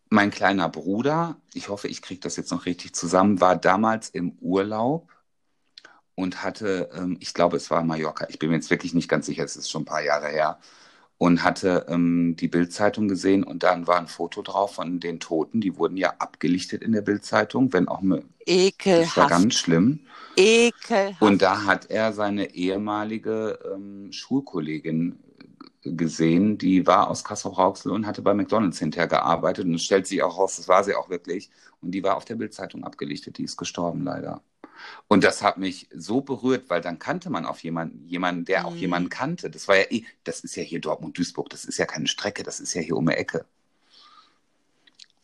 Mein 0.10 0.32
kleiner 0.32 0.70
Bruder, 0.70 1.38
ich 1.54 1.70
hoffe, 1.70 1.88
ich 1.88 2.02
kriege 2.02 2.22
das 2.22 2.38
jetzt 2.38 2.52
noch 2.52 2.66
richtig 2.66 2.94
zusammen, 2.94 3.42
war 3.42 3.56
damals 3.58 4.10
im 4.10 4.38
Urlaub 4.40 5.12
und 6.16 6.44
hatte, 6.44 6.90
ähm, 6.94 7.18
ich 7.20 7.34
glaube, 7.34 7.58
es 7.58 7.70
war 7.70 7.84
Mallorca, 7.84 8.26
ich 8.30 8.40
bin 8.40 8.50
mir 8.50 8.56
jetzt 8.56 8.70
wirklich 8.70 8.94
nicht 8.94 9.10
ganz 9.10 9.26
sicher, 9.26 9.44
es 9.44 9.56
ist 9.56 9.70
schon 9.70 9.84
ein 9.84 9.86
paar 9.86 10.02
Jahre 10.04 10.28
her, 10.30 10.60
und 11.18 11.44
hatte 11.44 11.86
ähm, 11.90 12.36
die 12.36 12.48
Bildzeitung 12.48 13.08
gesehen 13.08 13.44
und 13.44 13.64
dann 13.64 13.88
war 13.88 13.98
ein 13.98 14.08
Foto 14.08 14.42
drauf 14.42 14.76
von 14.76 15.00
den 15.00 15.20
Toten, 15.20 15.62
die 15.62 15.78
wurden 15.78 15.98
ja 15.98 16.14
abgelichtet 16.20 16.84
in 16.84 16.92
der 16.92 17.02
Bildzeitung, 17.02 17.74
wenn 17.74 17.88
auch 17.88 18.02
mit, 18.02 18.22
das 18.22 18.28
war 18.48 18.56
Ekelhaft. 18.56 19.30
ganz 19.30 19.54
schlimm. 19.56 20.00
Ekelhaft. 20.36 21.22
Und 21.22 21.42
da 21.42 21.66
hat 21.66 21.90
er 21.90 22.14
seine 22.14 22.54
ehemalige 22.54 23.60
ähm, 23.74 24.12
Schulkollegin 24.12 25.20
gesehen, 25.96 26.58
die 26.58 26.86
war 26.86 27.10
aus 27.10 27.24
Kassel-Rauxel 27.24 27.92
und 27.92 28.06
hatte 28.06 28.22
bei 28.22 28.34
McDonalds 28.34 28.80
hinterher 28.80 29.08
gearbeitet. 29.08 29.66
Und 29.66 29.76
es 29.76 29.84
stellt 29.84 30.08
sich 30.08 30.22
auch 30.22 30.38
raus, 30.38 30.58
das 30.58 30.68
war 30.68 30.84
sie 30.84 30.96
auch 30.96 31.10
wirklich. 31.10 31.50
Und 31.82 31.92
die 31.92 32.04
war 32.04 32.18
auf 32.18 32.26
der 32.26 32.36
Bildzeitung 32.36 32.84
abgelichtet. 32.84 33.38
Die 33.38 33.44
ist 33.44 33.58
gestorben 33.58 34.04
leider. 34.04 34.42
Und 35.08 35.24
das 35.24 35.42
hat 35.42 35.58
mich 35.58 35.88
so 35.94 36.22
berührt, 36.22 36.70
weil 36.70 36.82
dann 36.82 37.00
kannte 37.00 37.30
man 37.30 37.46
auf 37.46 37.60
jemanden, 37.64 38.06
jemanden, 38.08 38.46
der 38.46 38.66
auch 38.66 38.72
Mhm. 38.74 38.78
jemanden 38.78 39.10
kannte. 39.10 39.50
Das 39.50 39.68
war 39.68 39.78
ja 39.78 39.86
eh, 39.90 40.04
das 40.24 40.42
ist 40.42 40.56
ja 40.56 40.64
hier 40.64 40.80
Dortmund-Duisburg, 40.82 41.50
das 41.50 41.66
ist 41.66 41.78
ja 41.78 41.86
keine 41.86 42.08
Strecke, 42.08 42.44
das 42.44 42.60
ist 42.60 42.74
ja 42.74 42.82
hier 42.82 42.96
um 42.98 43.06
die 43.08 43.14
Ecke. 43.14 43.46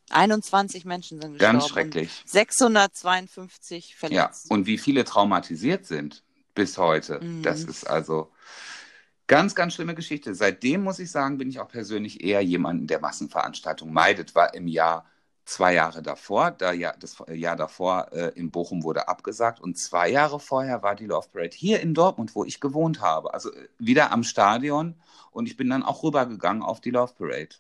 21 0.10 0.86
Menschen 0.86 1.20
sind 1.22 1.34
gestorben. 1.34 1.60
Ganz 1.60 1.68
schrecklich. 1.70 2.24
652 2.26 3.90
Ja, 3.92 3.96
verletzt. 3.98 4.52
und 4.52 4.66
wie 4.68 4.78
viele 4.78 5.04
traumatisiert 5.06 5.86
sind 5.86 6.24
bis 6.54 6.78
heute. 6.78 7.20
Mhm. 7.20 7.42
Das 7.42 7.64
ist 7.64 7.86
also 7.90 8.32
ganz, 9.28 9.56
ganz 9.56 9.74
schlimme 9.74 9.96
Geschichte. 9.96 10.36
Seitdem 10.36 10.84
muss 10.84 11.00
ich 11.00 11.10
sagen, 11.10 11.38
bin 11.40 11.50
ich 11.50 11.60
auch 11.60 11.68
persönlich 11.68 12.24
eher 12.24 12.42
jemanden, 12.42 12.86
der 12.88 13.00
Massenveranstaltungen 13.00 13.94
meidet. 13.94 14.36
War 14.36 14.54
im 14.54 14.68
Jahr 14.68 15.10
zwei 15.46 15.74
Jahre 15.74 16.02
davor, 16.02 16.52
da 16.52 16.72
ja, 16.72 16.94
das 16.98 17.18
Jahr 17.32 17.56
davor 17.56 18.12
äh, 18.12 18.32
in 18.36 18.52
Bochum 18.52 18.84
wurde 18.84 19.08
abgesagt 19.08 19.60
und 19.60 19.78
zwei 19.78 20.10
Jahre 20.10 20.40
vorher 20.40 20.84
war 20.84 20.96
die 20.96 21.06
Love 21.06 21.28
Parade 21.32 21.56
hier 21.56 21.82
in 21.82 21.94
Dortmund, 21.94 22.36
wo 22.36 22.46
ich 22.46 22.60
gewohnt 22.60 23.02
habe. 23.02 23.34
Also 23.34 23.54
äh, 23.54 23.68
wieder 23.78 24.12
am 24.12 24.24
Stadion 24.24 24.96
und 25.32 25.48
ich 25.48 25.58
bin 25.58 25.70
dann 25.70 25.84
auch 25.84 26.04
rübergegangen 26.04 26.64
auf 26.64 26.80
die 26.82 26.92
Love 26.92 27.14
Parade. 27.18 27.56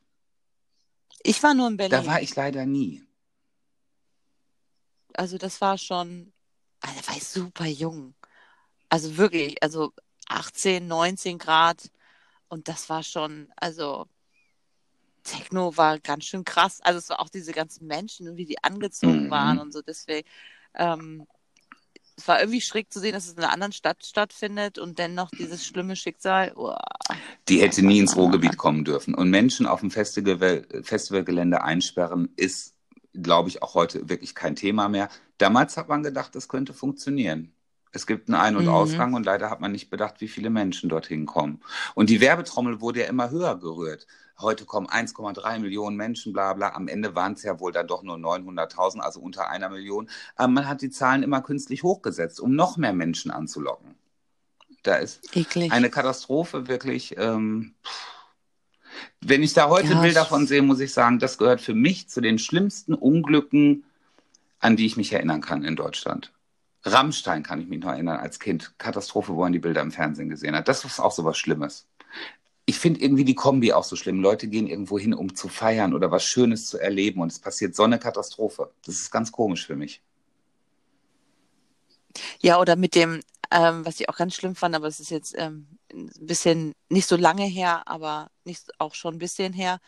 Ich 1.23 1.41
war 1.43 1.53
nur 1.53 1.67
in 1.67 1.77
Berlin. 1.77 1.91
Da 1.91 2.05
war 2.05 2.21
ich 2.21 2.35
leider 2.35 2.65
nie. 2.65 3.03
Also 5.13 5.37
das 5.37 5.61
war 5.61 5.77
schon, 5.77 6.33
also 6.81 6.99
da 6.99 7.07
war 7.07 7.17
ich 7.17 7.27
super 7.27 7.65
jung. 7.65 8.13
Also 8.89 9.17
wirklich, 9.17 9.61
also 9.61 9.93
18, 10.27 10.87
19 10.87 11.37
Grad. 11.37 11.89
Und 12.47 12.67
das 12.67 12.89
war 12.89 13.03
schon, 13.03 13.51
also 13.55 14.07
Techno 15.23 15.75
war 15.77 15.99
ganz 15.99 16.25
schön 16.25 16.43
krass. 16.43 16.79
Also 16.81 16.99
es 16.99 17.09
war 17.09 17.19
auch 17.19 17.29
diese 17.29 17.51
ganzen 17.51 17.87
Menschen, 17.87 18.35
wie 18.37 18.45
die 18.45 18.63
angezogen 18.63 19.25
Mhm. 19.25 19.29
waren 19.29 19.59
und 19.59 19.73
so. 19.73 19.81
Deswegen, 19.81 20.27
ähm, 20.75 21.25
es 22.15 22.27
war 22.27 22.39
irgendwie 22.39 22.61
schräg 22.61 22.91
zu 22.91 22.99
sehen, 22.99 23.13
dass 23.13 23.25
es 23.25 23.33
in 23.33 23.39
einer 23.39 23.51
anderen 23.51 23.73
Stadt 23.73 24.05
stattfindet 24.05 24.77
und 24.77 24.99
dennoch 24.99 25.31
dieses 25.31 25.65
schlimme 25.65 25.95
Schicksal. 25.95 26.53
Uah. 26.55 26.77
Die 27.49 27.59
hätte 27.61 27.83
nie 27.83 27.99
ins 27.99 28.15
Ruhrgebiet 28.15 28.57
kommen 28.57 28.85
dürfen. 28.85 29.15
Und 29.15 29.29
Menschen 29.29 29.65
auf 29.65 29.79
dem 29.79 29.91
Festival, 29.91 30.67
Festivalgelände 30.83 31.63
einsperren, 31.63 32.29
ist, 32.35 32.75
glaube 33.13 33.49
ich, 33.49 33.63
auch 33.63 33.73
heute 33.73 34.09
wirklich 34.09 34.35
kein 34.35 34.55
Thema 34.55 34.89
mehr. 34.89 35.09
Damals 35.37 35.75
hat 35.75 35.89
man 35.89 36.03
gedacht, 36.03 36.35
das 36.35 36.47
könnte 36.47 36.73
funktionieren. 36.73 37.53
Es 37.95 38.07
gibt 38.07 38.27
einen 38.27 38.35
Ein- 38.35 38.55
und 38.57 38.63
Mhm. 38.65 38.69
Ausgang 38.71 39.13
und 39.13 39.23
leider 39.23 39.49
hat 39.51 39.61
man 39.61 39.71
nicht 39.71 39.89
bedacht, 39.91 40.19
wie 40.19 40.27
viele 40.27 40.49
Menschen 40.49 40.89
dorthin 40.89 41.27
kommen. 41.27 41.61
Und 41.93 42.09
die 42.09 42.21
Werbetrommel 42.21 42.81
wurde 42.81 43.01
ja 43.01 43.05
immer 43.05 43.29
höher 43.29 43.57
gerührt. 43.59 44.07
Heute 44.39 44.65
kommen 44.65 44.87
1,3 44.87 45.59
Millionen 45.59 45.95
Menschen, 45.95 46.33
bla 46.33 46.53
bla. 46.53 46.73
Am 46.73 46.87
Ende 46.87 47.13
waren 47.13 47.33
es 47.33 47.43
ja 47.43 47.59
wohl 47.59 47.71
dann 47.71 47.87
doch 47.87 48.01
nur 48.01 48.17
900.000, 48.17 48.99
also 48.99 49.19
unter 49.19 49.47
einer 49.47 49.69
Million. 49.69 50.09
Aber 50.35 50.47
man 50.47 50.67
hat 50.67 50.81
die 50.81 50.89
Zahlen 50.89 51.21
immer 51.21 51.41
künstlich 51.41 51.83
hochgesetzt, 51.83 52.39
um 52.39 52.55
noch 52.55 52.77
mehr 52.77 52.93
Menschen 52.93 53.29
anzulocken. 53.29 53.93
Da 54.81 54.95
ist 54.95 55.35
Eklig. 55.35 55.71
eine 55.71 55.91
Katastrophe 55.91 56.67
wirklich. 56.67 57.15
Ähm, 57.17 57.75
wenn 59.21 59.43
ich 59.43 59.53
da 59.53 59.69
heute 59.69 59.93
Ja, 59.93 60.01
Bilder 60.01 60.25
von 60.25 60.47
sehe, 60.47 60.63
muss 60.63 60.79
ich 60.79 60.93
sagen, 60.93 61.19
das 61.19 61.37
gehört 61.37 61.61
für 61.61 61.75
mich 61.75 62.09
zu 62.09 62.21
den 62.21 62.39
schlimmsten 62.39 62.95
Unglücken, 62.95 63.85
an 64.59 64.75
die 64.75 64.85
ich 64.87 64.97
mich 64.97 65.13
erinnern 65.13 65.41
kann 65.41 65.63
in 65.63 65.75
Deutschland. 65.75 66.33
Rammstein 66.85 67.43
kann 67.43 67.61
ich 67.61 67.67
mich 67.67 67.79
noch 67.79 67.91
erinnern 67.91 68.19
als 68.19 68.39
Kind. 68.39 68.77
Katastrophe, 68.77 69.33
wo 69.35 69.41
man 69.41 69.53
die 69.53 69.59
Bilder 69.59 69.81
im 69.81 69.91
Fernsehen 69.91 70.29
gesehen 70.29 70.55
hat. 70.55 70.67
Das 70.67 70.83
ist 70.83 70.99
auch 70.99 71.11
so 71.11 71.23
was 71.23 71.37
Schlimmes. 71.37 71.87
Ich 72.65 72.79
finde 72.79 73.01
irgendwie 73.01 73.25
die 73.25 73.35
Kombi 73.35 73.73
auch 73.73 73.83
so 73.83 73.95
schlimm. 73.95 74.21
Leute 74.21 74.47
gehen 74.47 74.67
irgendwo 74.67 74.97
hin, 74.97 75.13
um 75.13 75.35
zu 75.35 75.49
feiern 75.49 75.93
oder 75.93 76.11
was 76.11 76.23
Schönes 76.23 76.67
zu 76.67 76.77
erleben 76.77 77.21
und 77.21 77.31
es 77.31 77.39
passiert 77.39 77.75
so 77.75 77.83
eine 77.83 77.99
Katastrophe. 77.99 78.71
Das 78.85 78.95
ist 78.95 79.11
ganz 79.11 79.31
komisch 79.31 79.65
für 79.65 79.75
mich. 79.75 80.01
Ja, 82.41 82.59
oder 82.59 82.75
mit 82.75 82.95
dem, 82.95 83.21
ähm, 83.51 83.85
was 83.85 83.99
ich 83.99 84.09
auch 84.09 84.17
ganz 84.17 84.35
schlimm 84.35 84.55
fand, 84.55 84.75
aber 84.75 84.87
es 84.87 84.99
ist 84.99 85.09
jetzt 85.09 85.35
ähm, 85.37 85.67
ein 85.91 86.09
bisschen 86.19 86.73
nicht 86.89 87.07
so 87.07 87.15
lange 87.15 87.45
her, 87.45 87.83
aber 87.85 88.29
nicht 88.45 88.71
auch 88.79 88.93
schon 88.95 89.15
ein 89.15 89.19
bisschen 89.19 89.53
her, 89.53 89.79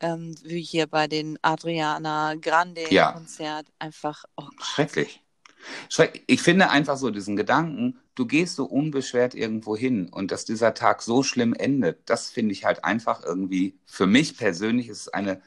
ähm, 0.00 0.34
wie 0.42 0.62
hier 0.62 0.86
bei 0.86 1.06
den 1.06 1.38
Adriana 1.42 2.34
Grande 2.34 2.92
Ja. 2.92 3.12
Konzert 3.12 3.66
einfach, 3.78 4.24
oh. 4.36 4.48
Schrecklich. 4.62 5.22
Schreck 5.88 6.22
ich 6.26 6.42
finde 6.42 6.70
einfach 6.70 6.96
so 6.96 7.10
diesen 7.10 7.36
Gedanken, 7.36 7.98
du 8.14 8.26
gehst 8.26 8.56
so 8.56 8.64
unbeschwert 8.64 9.34
irgendwo 9.34 9.76
hin 9.76 10.08
und 10.10 10.30
dass 10.30 10.44
dieser 10.44 10.74
Tag 10.74 11.02
so 11.02 11.22
schlimm 11.22 11.54
endet, 11.54 12.08
das 12.08 12.30
finde 12.30 12.52
ich 12.52 12.64
halt 12.64 12.84
einfach 12.84 13.22
irgendwie, 13.24 13.78
für 13.86 14.06
mich 14.06 14.36
persönlich 14.36 14.88
ist 14.88 15.00
es 15.02 15.08
eine 15.08 15.40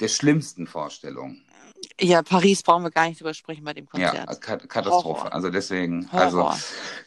der 0.00 0.08
schlimmsten 0.08 0.66
Vorstellungen. 0.66 1.42
Ja, 1.98 2.22
Paris 2.22 2.62
brauchen 2.62 2.82
wir 2.84 2.90
gar 2.90 3.08
nicht 3.08 3.20
drüber 3.20 3.32
sprechen 3.34 3.64
bei 3.64 3.72
dem 3.72 3.86
Ja, 3.94 4.10
Konzert. 4.10 4.40
Ka 4.42 4.56
Katastrophe. 4.58 5.20
Horror. 5.24 5.32
Also 5.34 5.50
deswegen, 5.50 6.10
Horror. 6.12 6.50
also 6.52 6.60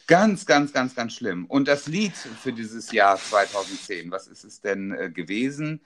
ganz, 0.06 0.46
ganz, 0.46 0.72
ganz, 0.72 0.94
ganz 0.94 1.12
schlimm. 1.12 1.46
Und 1.46 1.68
das 1.68 1.86
Lied 1.86 2.12
für 2.16 2.52
dieses 2.52 2.90
Jahr 2.92 3.16
2010, 3.16 4.10
was 4.10 4.26
ist 4.26 4.44
es 4.44 4.60
denn 4.60 4.92
äh, 4.92 5.10
gewesen? 5.10 5.80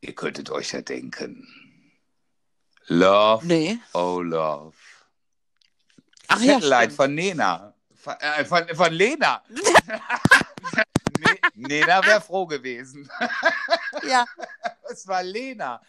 Ihr 0.00 0.14
könntet 0.14 0.50
euch 0.50 0.72
ja 0.72 0.80
denken. 0.82 1.46
Love, 2.86 3.46
Nee. 3.46 3.78
oh 3.94 4.20
love. 4.20 4.74
Ach 6.30 6.40
ja, 6.40 6.54
Satellite 6.54 6.76
stimmt. 6.82 6.92
von 6.94 7.14
Nena. 7.14 7.74
Von, 7.94 8.14
äh, 8.20 8.44
von, 8.44 8.68
von 8.68 8.92
Lena. 8.92 9.42
ne, 11.18 11.38
Nena 11.54 12.06
wäre 12.06 12.20
froh 12.20 12.46
gewesen. 12.46 13.10
Ja, 14.08 14.24
Es 14.90 15.06
war 15.06 15.22
Lena. 15.22 15.80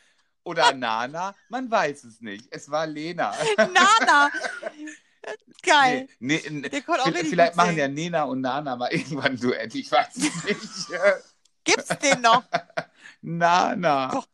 Oder 0.44 0.74
Nana, 0.74 1.36
man 1.50 1.70
weiß 1.70 2.04
es 2.04 2.22
nicht. 2.22 2.48
Es 2.50 2.70
war 2.70 2.88
Lena. 2.88 3.34
Nana. 3.58 4.32
Geil. 5.62 6.10
Nee, 6.20 6.42
nee, 6.50 6.84
auch 6.88 7.06
vielleicht 7.12 7.56
machen 7.56 7.76
singen. 7.76 7.80
ja 7.80 7.88
Nena 7.88 8.24
und 8.24 8.42
Nana 8.42 8.76
mal 8.76 8.92
irgendwann 8.92 9.34
ein 9.34 9.40
Duett. 9.40 9.76
Ich 9.76 9.92
weiß 9.92 10.16
es 10.18 10.44
nicht. 10.44 10.60
Gibt's 11.64 11.90
den 12.00 12.22
noch? 12.22 12.44
Nana. 13.22 14.08
Gott. 14.08 14.28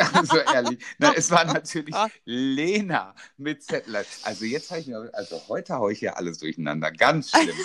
Also 0.14 0.38
ehrlich. 0.38 0.84
Na, 0.98 1.12
es 1.14 1.30
war 1.30 1.44
natürlich 1.44 1.94
Gott. 1.94 2.10
Lena 2.24 3.14
mit 3.36 3.62
Satellite. 3.62 4.06
Also 4.22 4.44
jetzt 4.44 4.70
habe 4.70 4.80
ich 4.80 4.86
mir, 4.86 5.10
also 5.12 5.40
heute 5.48 5.74
haue 5.76 5.92
ich 5.92 5.98
hier 6.00 6.16
alles 6.16 6.38
durcheinander. 6.38 6.90
Ganz 6.90 7.30
schlimm. 7.30 7.56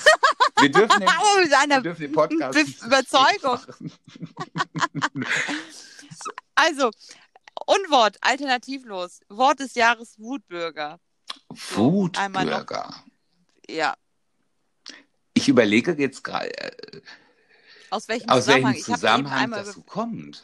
Wir 0.60 0.72
dürfen 0.72 1.00
den, 1.00 1.10
Oh, 1.22 1.38
wir 1.38 1.82
dürfen 1.82 2.02
den 2.02 2.12
Podcast 2.12 2.84
Überzeugung. 2.84 3.60
Also, 6.58 6.90
Unwort, 7.66 8.18
alternativlos. 8.22 9.20
Wort 9.28 9.60
des 9.60 9.76
Jahres 9.76 10.18
Wutbürger. 10.18 11.00
Wutbürger. 11.50 13.04
Ja. 13.70 13.96
Ich 15.34 15.50
überlege 15.50 15.94
jetzt 15.98 16.24
gerade, 16.24 16.58
äh, 16.58 17.02
Aus 17.90 18.08
welchem 18.08 18.30
aus 18.30 18.46
Zusammenhang? 18.46 18.74
welchem 18.74 18.94
Zusammenhang 18.94 19.52
das 19.52 19.74
so 19.74 19.82
kommt. 19.82 20.44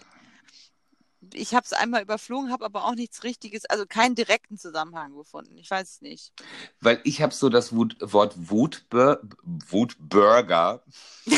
Ich 1.34 1.54
habe 1.56 1.66
es 1.66 1.74
einmal 1.74 2.02
überflogen, 2.02 2.52
habe 2.52 2.66
aber 2.66 2.86
auch 2.86 2.96
nichts 2.96 3.24
Richtiges, 3.24 3.66
also 3.66 3.86
keinen 3.86 4.16
direkten 4.16 4.58
Zusammenhang 4.58 5.16
gefunden. 5.16 5.58
Ich 5.58 5.70
weiß 5.70 5.90
es 5.90 6.02
nicht. 6.02 6.34
Weil 6.80 7.00
ich 7.04 7.22
habe 7.22 7.34
so 7.34 7.50
das 7.50 7.74
Wut, 7.74 7.96
Wort 8.00 8.34
Wutbur 8.38 9.22
Wutburger. 9.44 10.84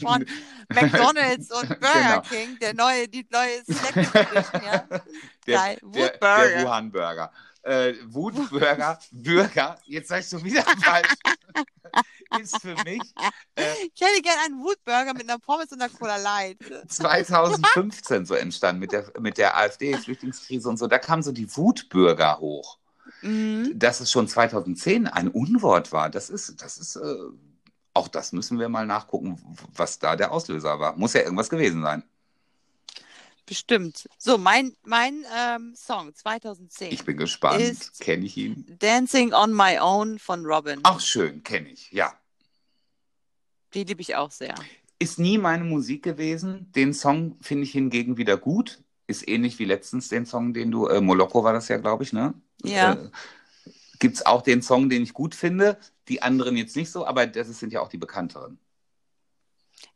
Von 0.00 0.24
McDonalds 0.68 1.50
und 1.52 1.68
Burger 1.80 1.92
Genau. 2.02 2.20
King, 2.22 2.58
der 2.60 2.74
neue, 2.74 3.08
die 3.08 3.26
neue 3.30 3.58
Edition, 3.66 4.62
ja. 4.64 4.84
Der, 5.46 5.56
Geil. 5.58 5.78
der, 5.82 6.12
Wutburger. 6.12 6.48
der 6.48 6.64
Wuhan-Burger. 6.64 7.32
Äh, 7.64 7.94
Wutburger, 8.06 8.98
Bürger, 9.12 9.78
jetzt 9.84 10.08
sag 10.08 10.20
ich 10.20 10.28
schon 10.28 10.42
wieder 10.42 10.62
falsch, 10.62 11.08
ist 12.40 12.60
für 12.60 12.74
mich 12.84 13.02
äh, 13.56 13.62
Ich 13.94 14.00
hätte 14.00 14.22
gerne 14.22 14.42
einen 14.46 14.62
Wutburger 14.62 15.14
mit 15.14 15.28
einer 15.28 15.38
Pommes 15.38 15.70
und 15.72 15.80
einer 15.80 15.92
Cola 15.92 16.16
Light. 16.16 16.58
2015 16.88 18.26
so 18.26 18.34
entstanden 18.34 18.80
mit 18.80 18.92
der, 18.92 19.12
mit 19.20 19.38
der 19.38 19.56
AfD-Flüchtlingskrise 19.56 20.68
und 20.68 20.78
so. 20.78 20.86
Da 20.86 20.98
kamen 20.98 21.22
so 21.22 21.32
die 21.32 21.54
Wutbürger 21.56 22.38
hoch. 22.38 22.78
Mhm. 23.20 23.78
Dass 23.78 24.00
es 24.00 24.10
schon 24.10 24.28
2010 24.28 25.06
ein 25.06 25.28
Unwort 25.28 25.92
war, 25.92 26.10
das 26.10 26.30
ist, 26.30 26.62
das 26.62 26.78
ist, 26.78 26.96
äh, 26.96 27.14
auch 27.94 28.08
das 28.08 28.32
müssen 28.32 28.58
wir 28.58 28.68
mal 28.68 28.86
nachgucken, 28.86 29.40
was 29.74 29.98
da 29.98 30.16
der 30.16 30.32
Auslöser 30.32 30.80
war. 30.80 30.96
Muss 30.96 31.12
ja 31.12 31.22
irgendwas 31.22 31.50
gewesen 31.50 31.82
sein. 31.82 32.02
Bestimmt. 33.46 34.08
So, 34.18 34.38
mein, 34.38 34.76
mein 34.84 35.24
ähm, 35.36 35.74
Song 35.74 36.14
2010. 36.14 36.92
Ich 36.92 37.04
bin 37.04 37.16
gespannt. 37.16 37.92
Kenne 38.00 38.24
ich 38.24 38.36
ihn? 38.36 38.76
Dancing 38.78 39.32
on 39.32 39.52
My 39.52 39.78
Own 39.80 40.18
von 40.18 40.46
Robin. 40.46 40.80
Ach, 40.84 41.00
schön, 41.00 41.42
kenne 41.42 41.68
ich, 41.68 41.90
ja. 41.90 42.14
Die 43.74 43.84
liebe 43.84 44.00
ich 44.00 44.16
auch 44.16 44.30
sehr. 44.30 44.54
Ist 44.98 45.18
nie 45.18 45.38
meine 45.38 45.64
Musik 45.64 46.02
gewesen. 46.02 46.70
Den 46.72 46.94
Song 46.94 47.36
finde 47.40 47.64
ich 47.64 47.72
hingegen 47.72 48.16
wieder 48.16 48.36
gut. 48.36 48.82
Ist 49.06 49.28
ähnlich 49.28 49.58
wie 49.58 49.64
letztens 49.64 50.08
den 50.08 50.26
Song, 50.26 50.54
den 50.54 50.70
du, 50.70 50.86
äh, 50.86 51.00
Moloko 51.00 51.42
war 51.42 51.52
das 51.52 51.68
ja, 51.68 51.78
glaube 51.78 52.04
ich, 52.04 52.12
ne? 52.12 52.34
Ja. 52.62 52.94
Äh, 52.94 53.10
Gibt 53.98 54.16
es 54.16 54.26
auch 54.26 54.42
den 54.42 54.62
Song, 54.62 54.88
den 54.88 55.02
ich 55.02 55.12
gut 55.12 55.34
finde, 55.34 55.78
die 56.08 56.22
anderen 56.22 56.56
jetzt 56.56 56.76
nicht 56.76 56.90
so, 56.90 57.06
aber 57.06 57.26
das 57.26 57.48
sind 57.58 57.72
ja 57.72 57.80
auch 57.80 57.88
die 57.88 57.98
bekannteren. 57.98 58.58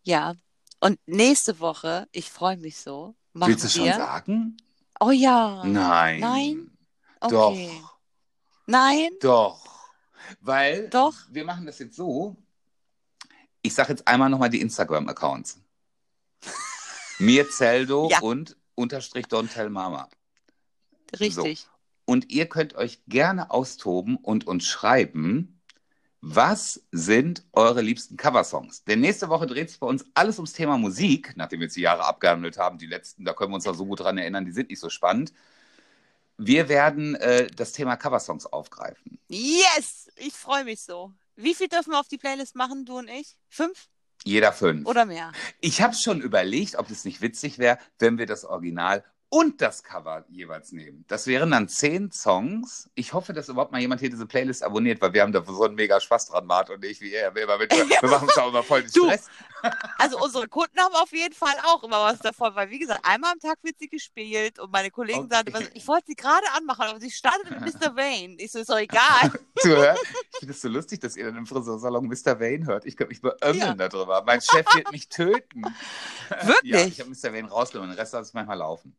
Ja. 0.03 0.35
Und 0.81 0.99
nächste 1.07 1.59
Woche, 1.61 2.07
ich 2.13 2.31
freue 2.31 2.57
mich 2.57 2.79
so, 2.79 3.15
machen 3.33 3.51
Willst 3.51 3.65
du 3.65 3.69
schon 3.69 3.85
wir. 3.85 3.95
sagen? 3.97 4.57
Oh 5.01 5.11
ja. 5.11 5.65
Nein. 5.65 6.21
Nein? 6.21 6.71
Doch. 7.21 7.51
Okay. 7.51 7.71
Nein? 8.67 9.11
Doch. 9.21 9.65
Weil 10.41 10.89
Doch. 10.89 11.15
wir 11.31 11.45
machen 11.45 11.67
das 11.67 11.79
jetzt 11.79 11.97
so. 11.97 12.37
Ich 13.67 13.75
sage 13.75 13.91
jetzt 13.91 14.07
einmal 14.07 14.31
nochmal 14.31 14.49
die 14.49 14.61
Instagram-Accounts. 14.61 15.59
Mirzeldo 17.19 18.09
Ja. 18.11 18.21
und 18.21 18.57
unterstrich 18.77 19.27
Don't 19.27 19.53
Tell 19.53 19.71
Mama. 19.71 20.09
Richtig. 21.19 21.67
Und 22.05 22.31
ihr 22.31 22.49
könnt 22.49 22.77
euch 22.77 23.01
gerne 23.09 23.51
austoben 23.51 24.17
und 24.17 24.47
uns 24.47 24.67
schreiben, 24.67 25.61
was 26.21 26.83
sind 26.93 27.45
eure 27.53 27.83
liebsten 27.83 28.17
Coversongs? 28.17 28.85
Denn 28.85 29.01
nächste 29.01 29.29
Woche 29.29 29.49
dreht 29.49 29.71
sich 29.71 29.81
bei 29.81 29.89
uns 29.89 30.05
alles 30.15 30.39
ums 30.39 30.53
Thema 30.53 30.79
Musik, 30.79 31.33
nachdem 31.37 31.59
wir 31.59 31.67
jetzt 31.67 31.77
die 31.77 31.81
Jahre 31.81 32.05
abgehandelt 32.05 32.59
haben. 32.59 32.79
Die 32.79 32.87
letzten, 32.87 33.25
da 33.25 33.33
können 33.33 33.51
wir 33.51 33.57
uns 33.57 33.65
noch 33.65 33.75
so 33.75 33.87
gut 33.87 33.99
dran 33.99 34.17
erinnern, 34.17 34.45
die 34.45 34.53
sind 34.53 34.71
nicht 34.71 34.81
so 34.81 34.91
spannend. 34.91 35.33
Wir 36.39 36.69
werden 36.69 37.17
äh, 37.17 37.49
das 37.49 37.73
Thema 37.73 37.97
Coversongs 37.97 38.47
aufgreifen. 38.47 39.19
Yes! 39.29 40.09
Ich 40.17 40.35
freue 40.35 40.65
mich 40.65 40.81
so. 40.81 41.13
Wie 41.37 41.55
viel 41.55 41.69
dürfen 41.69 41.93
wir 41.93 42.01
auf 42.01 42.09
die 42.09 42.17
Playlist 42.17 42.57
machen, 42.57 42.87
du 42.87 42.99
und 42.99 43.09
ich? 43.09 43.37
Fünf 43.49 43.89
Jeder 44.25 44.53
fünf. 44.53 44.87
oder 44.87 45.05
mehr? 45.05 45.33
Ich 45.61 45.83
habe 45.83 45.95
schon 45.95 46.21
überlegt, 46.23 46.77
ob 46.77 46.91
es 46.91 47.05
nicht 47.05 47.21
witzig 47.21 47.59
wäre, 47.59 47.79
wenn 47.99 48.17
wir 48.17 48.27
das 48.27 48.45
Original 48.45 49.05
und 49.29 49.61
das 49.61 49.83
Cover 49.83 50.25
jeweils 50.29 50.71
nehmen. 50.73 51.05
Das 51.09 51.27
wären 51.27 51.51
dann 51.51 51.69
zehn 51.69 52.13
Songs. 52.13 52.89
Ich 52.95 53.13
hoffe, 53.13 53.33
dass 53.33 53.49
überhaupt 53.49 53.73
mal 53.73 53.81
jemand 53.81 54.01
hier 54.01 54.09
diese 54.11 54.25
Playlist 54.27 54.63
abonniert, 54.63 55.01
weil 55.03 55.13
wir 55.13 55.23
haben 55.23 55.33
da 55.33 55.43
so 55.45 55.65
einen 55.65 55.75
mega 55.75 56.01
Spaß 56.01 56.27
dran, 56.29 56.47
Mart 56.47 56.71
und 56.71 56.85
ich, 56.85 57.01
wie 57.01 57.13
er. 57.13 57.35
Wir, 57.35 57.43
immer 57.43 57.59
mit, 57.59 57.71
wir 58.03 58.09
machen 58.09 58.29
uns 58.29 58.39
auch 58.39 58.49
immer 58.49 58.63
voll 58.63 58.83
den 58.83 58.93
Du. 58.93 59.05
Stress. 59.07 59.27
Also 59.99 60.19
unsere 60.23 60.47
Kunden 60.47 60.79
haben 60.79 60.95
auf 60.95 61.11
jeden 61.13 61.35
Fall 61.35 61.55
auch 61.65 61.83
immer 61.83 62.03
was 62.05 62.21
davon, 62.21 62.55
weil 62.55 62.71
wie 62.71 62.79
gesagt, 62.79 63.01
einmal 63.05 63.33
am 63.33 63.41
Tag 63.41 63.59
wird 63.63 63.77
sie 63.81 63.89
gespielt 63.89 64.61
und 64.61 64.71
meine 64.71 64.91
Kollegen 64.93 65.21
Okay. 65.21 65.29
sagten, 65.35 65.55
was- 65.55 65.71
ich 65.75 65.89
wollte 65.89 66.05
sie 66.09 66.15
gerade 66.15 66.47
anmachen, 66.57 66.83
aber 66.87 67.01
sie 67.01 67.11
startet 67.11 67.51
mit 67.51 67.61
Mr. 67.75 67.97
Wayne. 67.97 68.37
Ich 68.39 68.53
so, 68.53 68.61
ist 68.61 68.71
doch 68.71 68.79
egal. 68.79 69.33
hören. 69.63 69.97
Ich 70.33 70.39
finde 70.39 70.53
es 70.55 70.61
so 70.61 70.69
lustig, 70.69 71.01
dass 71.01 71.17
ihr 71.17 71.25
dann 71.25 71.37
im 71.37 71.47
Friseursalon 71.47 72.07
Mr. 72.07 72.39
Vane 72.39 72.67
hört. 72.67 72.87
Ich 72.87 72.97
könnte 72.97 73.09
mich 73.11 73.21
beömmeln 73.23 73.77
darüber. 73.77 74.23
Mein 74.25 74.41
Chef 74.41 74.67
wird 74.75 74.93
mich 74.93 75.09
töten. 75.09 75.63
Wirklich? 76.43 76.57
Ja, 76.65 76.81
ich 76.87 77.01
habe 77.01 77.11
Mr. 77.11 77.33
Vane 77.35 77.49
rausgenommen. 77.49 77.91
Den 77.91 77.99
Rest 77.99 78.13
lasse 78.13 78.29
ich 78.31 78.35
manchmal 78.35 78.59
laufen. 78.59 78.95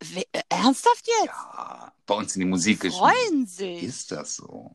We- 0.00 0.24
äh, 0.32 0.42
Ernsthaft 0.48 1.06
jetzt? 1.06 1.26
Ja, 1.28 1.92
bei 2.06 2.14
uns 2.14 2.34
in 2.36 2.40
die 2.40 2.46
Musik 2.46 2.80
geschrieben. 2.80 2.98
freuen 3.10 3.46
sich. 3.46 3.82
Ist 3.82 4.10
das 4.12 4.36
so? 4.36 4.74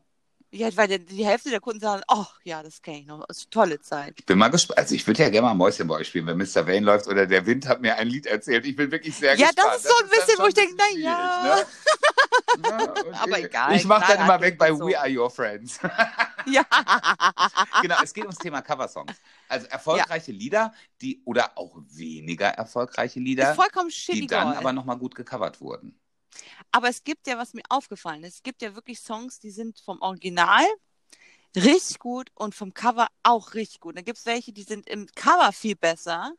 Ja, 0.52 0.74
weil 0.76 0.88
die, 0.88 1.04
die 1.04 1.26
Hälfte 1.26 1.50
der 1.50 1.60
Kunden 1.60 1.80
sagen, 1.80 2.02
oh 2.08 2.24
ja, 2.44 2.62
das 2.62 2.80
kenne 2.80 3.00
ich 3.00 3.06
noch. 3.06 3.26
Das 3.26 3.38
ist 3.38 3.42
eine 3.46 3.50
tolle 3.50 3.80
Zeit. 3.80 4.14
Ich 4.16 4.24
bin 4.24 4.38
mal 4.38 4.48
gespannt. 4.48 4.78
Also 4.78 4.94
ich 4.94 5.06
würde 5.06 5.22
ja 5.24 5.28
gerne 5.28 5.48
mal 5.48 5.54
Mäuschen 5.54 5.86
bei 5.88 5.96
euch 5.96 6.08
spielen, 6.08 6.26
wenn 6.28 6.38
Mr. 6.38 6.66
Vane 6.66 6.80
läuft 6.80 7.08
oder 7.08 7.26
der 7.26 7.44
Wind 7.44 7.66
hat 7.66 7.80
mir 7.82 7.96
ein 7.96 8.06
Lied 8.08 8.26
erzählt. 8.26 8.64
Ich 8.64 8.74
bin 8.76 8.90
wirklich 8.90 9.14
sehr 9.16 9.34
Ja, 9.36 9.48
gespannt. 9.48 9.68
das 9.74 9.84
ist 9.84 9.88
so 9.88 9.94
ein 10.04 10.08
dann 10.08 10.18
bisschen, 10.18 10.38
wo 10.42 10.46
ich 10.46 10.54
denke, 10.54 10.72
ein 10.72 10.76
bisschen 10.76 11.02
na 11.02 11.10
ja. 11.10 11.56
schwierig, 11.56 11.66
Ne? 11.66 12.68
Ja, 12.70 12.92
und 13.02 13.14
Aber 13.14 13.38
egal, 13.40 13.76
Ich 13.76 13.84
mache 13.84 14.12
dann 14.14 14.24
immer 14.24 14.40
weg 14.40 14.56
bei 14.56 14.72
so. 14.72 14.86
We 14.86 14.98
Are 14.98 15.10
Your 15.10 15.30
Friends. 15.30 15.78
Ja. 16.46 16.62
genau, 17.82 17.96
es 18.02 18.14
geht 18.14 18.24
ums 18.24 18.38
Thema 18.38 18.62
Coversongs. 18.62 19.12
Also 19.48 19.66
erfolgreiche 19.66 20.32
Lieder, 20.32 20.72
die 21.00 21.22
oder 21.24 21.56
auch 21.56 21.76
weniger 21.88 22.48
erfolgreiche 22.48 23.20
Lieder, 23.20 23.54
vollkommen 23.54 23.90
die 24.12 24.26
dann 24.26 24.48
aber 24.48 24.72
nochmal 24.72 24.98
gut 24.98 25.14
gecovert 25.14 25.60
wurden. 25.60 25.98
Aber 26.72 26.88
es 26.88 27.04
gibt 27.04 27.26
ja, 27.26 27.38
was 27.38 27.54
mir 27.54 27.62
aufgefallen 27.68 28.24
ist, 28.24 28.36
es 28.36 28.42
gibt 28.42 28.62
ja 28.62 28.74
wirklich 28.74 29.00
Songs, 29.00 29.38
die 29.38 29.50
sind 29.50 29.80
vom 29.80 30.00
Original 30.00 30.64
richtig 31.54 31.98
gut 31.98 32.30
und 32.34 32.54
vom 32.54 32.74
Cover 32.74 33.08
auch 33.22 33.54
richtig 33.54 33.80
gut. 33.80 33.96
Dann 33.96 34.04
gibt 34.04 34.18
es 34.18 34.26
welche, 34.26 34.52
die 34.52 34.62
sind 34.62 34.88
im 34.88 35.06
Cover 35.14 35.52
viel 35.52 35.76
besser. 35.76 36.32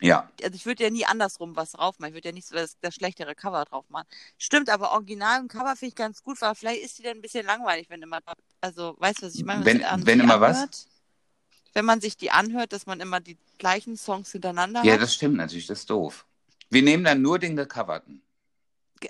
Ja, 0.00 0.30
Also 0.42 0.56
ich 0.56 0.66
würde 0.66 0.84
ja 0.84 0.90
nie 0.90 1.04
andersrum 1.06 1.54
was 1.56 1.72
drauf 1.72 1.98
machen. 1.98 2.10
Ich 2.10 2.14
würde 2.14 2.30
ja 2.30 2.34
nicht 2.34 2.48
so 2.48 2.54
das, 2.56 2.76
das 2.80 2.94
schlechtere 2.94 3.34
Cover 3.34 3.64
drauf 3.64 3.88
machen. 3.90 4.08
Stimmt, 4.38 4.70
aber 4.70 4.92
Original 4.92 5.40
und 5.40 5.48
Cover 5.48 5.76
finde 5.76 5.90
ich 5.90 5.94
ganz 5.94 6.22
gut, 6.22 6.40
weil 6.40 6.54
vielleicht 6.54 6.82
ist 6.82 6.98
die 6.98 7.02
dann 7.02 7.18
ein 7.18 7.22
bisschen 7.22 7.46
langweilig, 7.46 7.88
wenn 7.90 8.02
immer, 8.02 8.20
also 8.60 8.96
weißt 8.98 9.22
du, 9.22 9.26
was 9.26 9.34
ich 9.34 9.44
meine? 9.44 9.64
Wenn- 9.64 9.80
wenn 10.06 10.20
immer 10.20 10.40
was? 10.40 10.88
Wenn 11.72 11.84
man 11.84 12.00
sich 12.00 12.16
die 12.16 12.30
anhört, 12.30 12.72
dass 12.72 12.86
man 12.86 13.00
immer 13.00 13.20
die 13.20 13.38
gleichen 13.58 13.96
Songs 13.96 14.32
hintereinander 14.32 14.84
ja, 14.84 14.94
hat. 14.94 15.02
das 15.02 15.14
stimmt 15.14 15.36
natürlich, 15.36 15.66
das 15.66 15.80
ist 15.80 15.90
doof. 15.90 16.26
Wir 16.70 16.82
nehmen 16.82 17.04
dann 17.04 17.22
nur 17.22 17.38
den 17.38 17.56
gecoverten. 17.56 18.22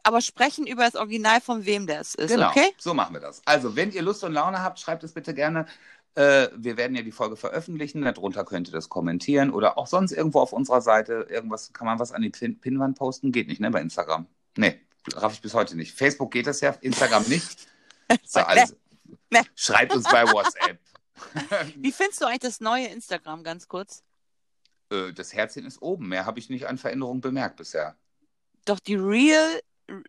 Aber 0.05 0.21
sprechen 0.21 0.67
über 0.67 0.85
das 0.85 0.95
Original, 0.95 1.41
von 1.41 1.67
wem 1.67 1.87
das 1.87 2.15
ist, 2.15 2.31
Genau, 2.31 2.49
okay? 2.49 2.73
so 2.79 2.95
machen 2.95 3.15
wir 3.15 3.21
das. 3.21 3.43
Also, 3.45 3.77
wenn 3.77 3.93
ihr 3.93 4.03
Lust 4.03 4.25
und 4.25 4.33
Laune 4.33 4.61
habt, 4.63 4.81
schreibt 4.81 5.05
es 5.05 5.13
bitte 5.13 5.35
gerne. 5.35 5.67
Äh, 6.15 6.49
wir 6.57 6.77
werden 6.77 6.95
ja 6.97 7.03
die 7.03 7.13
Folge 7.13 7.37
veröffentlichen. 7.37 8.03
Darunter 8.03 8.45
könnt 8.45 8.69
ihr 8.69 8.73
das 8.73 8.89
kommentieren 8.89 9.51
oder 9.51 9.79
auch 9.79 9.87
sonst 9.87 10.13
irgendwo 10.13 10.41
auf 10.41 10.53
unserer 10.53 10.81
Seite. 10.81 11.27
Irgendwas, 11.29 11.73
kann 11.73 11.87
man 11.87 11.99
was 11.99 12.13
an 12.13 12.23
die 12.23 12.31
Pin 12.31 12.59
Pinwand 12.61 12.99
posten? 12.99 13.33
Geht 13.33 13.49
nicht, 13.49 13.61
ne, 13.61 13.71
bei 13.71 13.81
Instagram. 13.81 14.27
Nee, 14.57 14.81
raff 15.15 15.35
ich 15.35 15.41
bis 15.41 15.55
heute 15.55 15.77
nicht. 15.77 15.95
Facebook 15.95 16.31
geht 16.31 16.47
das 16.47 16.61
ja, 16.61 16.75
Instagram 16.81 17.25
nicht. 17.29 17.69
So, 18.25 18.41
also, 18.47 18.75
nee. 19.31 19.41
Schreibt 19.55 19.95
uns 19.95 20.05
bei 20.05 20.25
WhatsApp. 20.25 20.79
Wie 21.77 21.93
findest 21.93 22.21
du 22.21 22.27
eigentlich 22.27 22.41
das 22.41 22.61
neue 22.61 22.87
Instagram, 22.87 23.43
ganz 23.45 23.69
kurz? 23.69 24.03
Äh, 24.91 25.13
das 25.13 25.33
Herzchen 25.33 25.67
ist 25.67 25.81
oben. 25.83 26.09
Mehr 26.09 26.27
habe 26.27 26.39
ich 26.39 26.51
nicht 26.51 26.67
an 26.67 26.79
Veränderungen 26.79 27.21
bemerkt 27.21 27.57
bisher. 27.57 27.97
Doch 28.65 28.79
die 28.79 28.95
Real, 28.95 29.61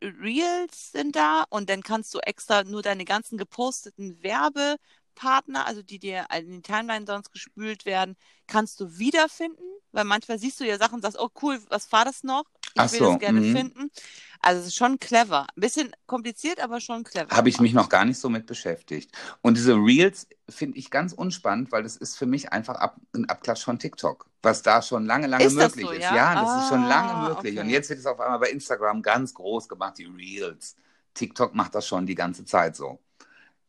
Reels 0.02 0.91
sind 0.91 1.15
da 1.15 1.44
und 1.49 1.69
dann 1.69 1.81
kannst 1.81 2.14
du 2.14 2.19
extra 2.19 2.64
nur 2.64 2.81
deine 2.81 3.06
ganzen 3.06 3.38
geposteten 3.38 4.22
Werbepartner, 4.22 5.65
also 5.65 5.81
die 5.81 5.99
dir 5.99 6.27
in 6.34 6.52
die 6.52 6.61
Timeline 6.61 7.06
sonst 7.06 7.31
gespült 7.31 7.85
werden, 7.85 8.15
kannst 8.48 8.80
du 8.80 8.98
wiederfinden, 8.98 9.64
weil 9.91 10.06
manchmal 10.06 10.40
siehst 10.40 10.60
du 10.60 10.65
ja 10.65 10.77
Sachen 10.77 10.95
und 10.95 11.02
sagst, 11.02 11.19
oh 11.19 11.30
cool, 11.41 11.60
was 11.69 11.91
war 11.91 12.06
das 12.06 12.23
noch? 12.23 12.45
Ich 12.76 12.82
Ach 12.82 12.91
will 12.91 13.00
so, 13.00 13.12
das 13.12 13.20
gerne 13.20 13.41
mhm. 13.41 13.56
finden. 13.56 13.91
Also 14.41 14.62
es 14.62 14.68
ist 14.68 14.76
schon 14.76 15.00
clever. 15.00 15.44
Ein 15.56 15.62
bisschen 15.62 15.91
kompliziert, 16.06 16.60
aber 16.60 16.82
schon 16.82 17.04
clever. 17.04 17.30
Habe 17.36 17.48
ich 17.50 17.60
mich 17.62 17.74
noch 17.74 17.88
gar 17.88 18.04
nicht 18.04 18.20
so 18.20 18.30
mit 18.30 18.45
beschäftigt. 18.45 19.12
Und 19.41 19.56
diese 19.58 19.74
Reels 19.76 20.28
finde 20.50 20.78
ich 20.78 20.90
ganz 20.91 21.14
unspannend, 21.14 21.72
weil 21.72 21.84
das 21.84 21.95
ist 21.95 22.18
für 22.18 22.26
mich 22.26 22.52
einfach 22.52 22.76
ab, 22.76 22.98
ein 23.16 23.30
Abklatsch 23.30 23.64
von 23.64 23.80
TikTok, 23.80 24.28
was 24.41 24.62
da 24.62 24.82
schon 24.82 25.06
lange, 25.06 25.28
lange 25.28 25.45
Ist 25.45 25.56
das 25.58 25.76
möglich 25.76 25.86
so, 25.86 25.91
ist. 25.94 26.02
ja? 26.02 26.36
das 26.36 26.64
ist 26.64 26.70
schon 26.70 26.84
lange 26.84 27.12
Ah, 27.12 27.30
möglich. 27.30 27.54
okay. 27.54 27.62
Und 27.62 27.70
jetzt 27.70 27.90
wird 27.90 28.00
es 28.00 28.06
auf 28.06 28.20
einmal 28.20 28.40
bei 28.40 28.50
Instagram 28.50 29.02
ganz 29.02 29.34
groß 29.34 29.70
gemacht, 29.70 29.98
die 29.98 30.06
Reels. 30.06 30.76
TikTok 31.14 31.54
macht 31.56 31.76
das 31.76 31.88
schon 31.88 32.06
die 32.06 32.16
ganze 32.16 32.44
Zeit 32.44 32.76
so. 32.76 33.00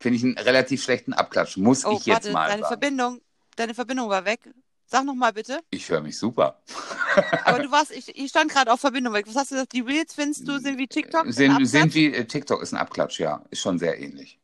Finde 0.01 0.17
ich 0.19 0.25
einen 0.25 0.39
relativ 0.39 0.83
schlechten 0.83 1.13
Abklatsch, 1.13 1.57
muss 1.57 1.85
Oh, 1.85 1.93
ich 1.99 2.07
jetzt 2.07 2.27
warte, 2.27 2.33
mal 2.33 2.49
deine 2.49 2.63
sagen. 2.63 2.81
Verbindung, 2.81 3.21
deine 3.57 3.75
Verbindung 3.75 4.09
war 4.09 4.25
weg. 4.25 4.41
Sag 4.87 5.05
noch 5.05 5.15
mal 5.15 5.33
bitte. 5.33 5.61
Ich 5.71 5.89
höre 5.89 6.01
mich 6.01 6.19
super. 6.19 6.63
Aber 7.45 7.61
du 7.63 7.71
warst, 7.71 7.91
ich, 7.91 8.17
ich 8.17 8.29
stand 8.31 8.51
gerade 8.51 8.73
auf 8.73 8.81
Verbindung 8.81 9.13
weg. 9.15 9.27
Was 9.27 9.35
hast 9.37 9.51
du 9.51 9.55
gesagt? 9.57 9.73
Die 9.73 9.81
Reels 9.81 10.15
findest 10.15 10.47
du 10.47 10.59
sind 10.59 10.79
wie 10.79 10.87
TikTok? 10.87 11.25
Sind, 11.33 11.67
sind 11.67 11.95
wie 11.95 12.13
äh, 12.13 12.25
TikTok 12.25 12.63
ist 12.63 12.73
ein 12.73 12.79
Abklatsch, 12.79 13.19
ja. 13.19 13.45
Ist 13.51 13.61
schon 13.61 13.79
sehr 13.79 13.99
ähnlich. 13.99 14.39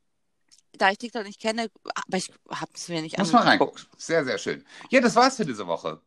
da 0.73 0.91
ich 0.91 0.99
TikTok 0.99 1.25
nicht 1.25 1.41
kenne, 1.41 1.71
aber 1.95 2.17
ich 2.17 2.31
habe 2.49 2.71
es 2.75 2.89
mir 2.89 3.03
nicht 3.03 3.19
Muss 3.19 3.29
angeguckt. 3.35 3.49
reingucken. 3.49 3.83
Sehr, 3.99 4.25
sehr 4.25 4.39
schön. 4.39 4.65
Ja, 4.91 5.01
das 5.01 5.15
war's 5.15 5.37
für 5.37 5.45
diese 5.45 5.67
Woche. 5.67 6.01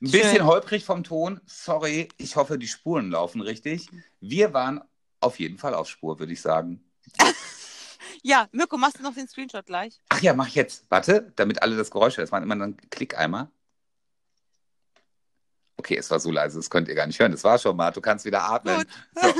Ein 0.00 0.08
Schön. 0.08 0.20
bisschen 0.22 0.46
holprig 0.46 0.84
vom 0.84 1.04
Ton. 1.04 1.40
Sorry, 1.46 2.08
ich 2.16 2.36
hoffe, 2.36 2.58
die 2.58 2.68
Spuren 2.68 3.10
laufen 3.10 3.40
richtig. 3.40 3.88
Wir 4.20 4.52
waren 4.54 4.80
auf 5.20 5.38
jeden 5.38 5.58
Fall 5.58 5.74
auf 5.74 5.88
Spur, 5.88 6.18
würde 6.18 6.32
ich 6.32 6.40
sagen. 6.40 6.82
Ja, 8.26 8.48
Mirko, 8.52 8.78
machst 8.78 8.98
du 8.98 9.02
noch 9.02 9.12
den 9.14 9.28
Screenshot 9.28 9.66
gleich? 9.66 10.00
Ach 10.08 10.20
ja, 10.22 10.32
mach 10.32 10.48
jetzt. 10.48 10.86
Warte, 10.88 11.30
damit 11.36 11.60
alle 11.62 11.76
das 11.76 11.90
Geräusch 11.90 12.16
hören. 12.16 12.24
Das 12.24 12.32
war 12.32 12.42
immer 12.42 12.56
dann 12.56 12.76
Klick 12.88 13.18
einmal. 13.18 13.50
Okay, 15.84 15.98
es 15.98 16.10
war 16.10 16.18
so 16.18 16.30
leise, 16.30 16.56
das 16.56 16.70
könnt 16.70 16.88
ihr 16.88 16.94
gar 16.94 17.06
nicht 17.06 17.20
hören. 17.20 17.30
Das 17.30 17.44
war 17.44 17.58
schon 17.58 17.76
mal. 17.76 17.90
Du 17.90 18.00
kannst 18.00 18.24
wieder 18.24 18.42
atmen. 18.42 18.86
So. 19.14 19.28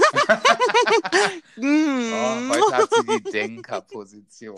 Mm. 1.57 2.13
Oh, 2.13 2.49
heute 2.51 2.77
hat 2.77 2.89
sie 2.93 3.07
die 3.07 3.31
Denkerposition. 3.31 4.57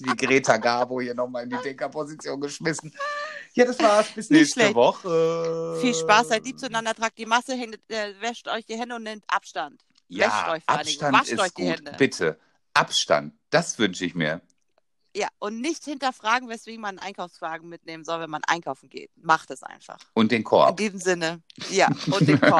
Die 0.00 0.16
Greta 0.16 0.56
Garbo 0.56 1.00
hier 1.02 1.14
nochmal 1.14 1.44
in 1.44 1.50
die 1.50 1.58
Denkerposition 1.62 2.40
geschmissen. 2.40 2.94
Ja, 3.52 3.66
das 3.66 3.78
war's. 3.78 4.08
Bis 4.08 4.30
Nicht 4.30 4.40
nächste 4.40 4.60
schlecht. 4.60 4.74
Woche. 4.74 5.78
Viel 5.82 5.94
Spaß, 5.94 6.28
seid 6.28 6.46
lieb 6.46 6.58
zueinander, 6.58 6.94
tragt 6.94 7.18
die 7.18 7.26
Masse, 7.26 7.54
hängt, 7.54 7.78
äh, 7.88 8.14
wäscht 8.20 8.48
euch 8.48 8.64
die 8.64 8.76
Hände 8.76 8.96
und 8.96 9.02
nehmt 9.02 9.24
Abstand. 9.28 9.82
Ja, 10.08 10.26
Wäscht 10.26 10.48
euch 10.48 10.64
vor 10.64 10.74
allen 10.74 10.86
Dingen. 10.86 11.02
Abstand 11.02 11.14
Wascht 11.14 11.32
ist 11.32 11.40
euch 11.40 11.54
die 11.54 11.62
gut. 11.62 11.76
Hände. 11.76 11.94
Bitte. 11.98 12.38
Abstand. 12.72 13.34
Das 13.50 13.78
wünsche 13.78 14.04
ich 14.06 14.14
mir. 14.14 14.40
Ja, 15.16 15.28
und 15.38 15.60
nicht 15.60 15.84
hinterfragen, 15.84 16.48
weswegen 16.48 16.80
man 16.80 16.98
einen 16.98 17.06
Einkaufswagen 17.06 17.68
mitnehmen 17.68 18.04
soll, 18.04 18.20
wenn 18.20 18.30
man 18.30 18.42
einkaufen 18.48 18.88
geht. 18.88 19.10
Macht 19.22 19.50
es 19.52 19.62
einfach. 19.62 19.98
Und 20.12 20.32
den 20.32 20.38
In 20.38 20.44
Korb. 20.44 20.76
diesem 20.76 20.98
Sinne. 20.98 21.40
Ja, 21.70 21.88
und 22.10 22.26
den 22.26 22.40
Korb. 22.40 22.50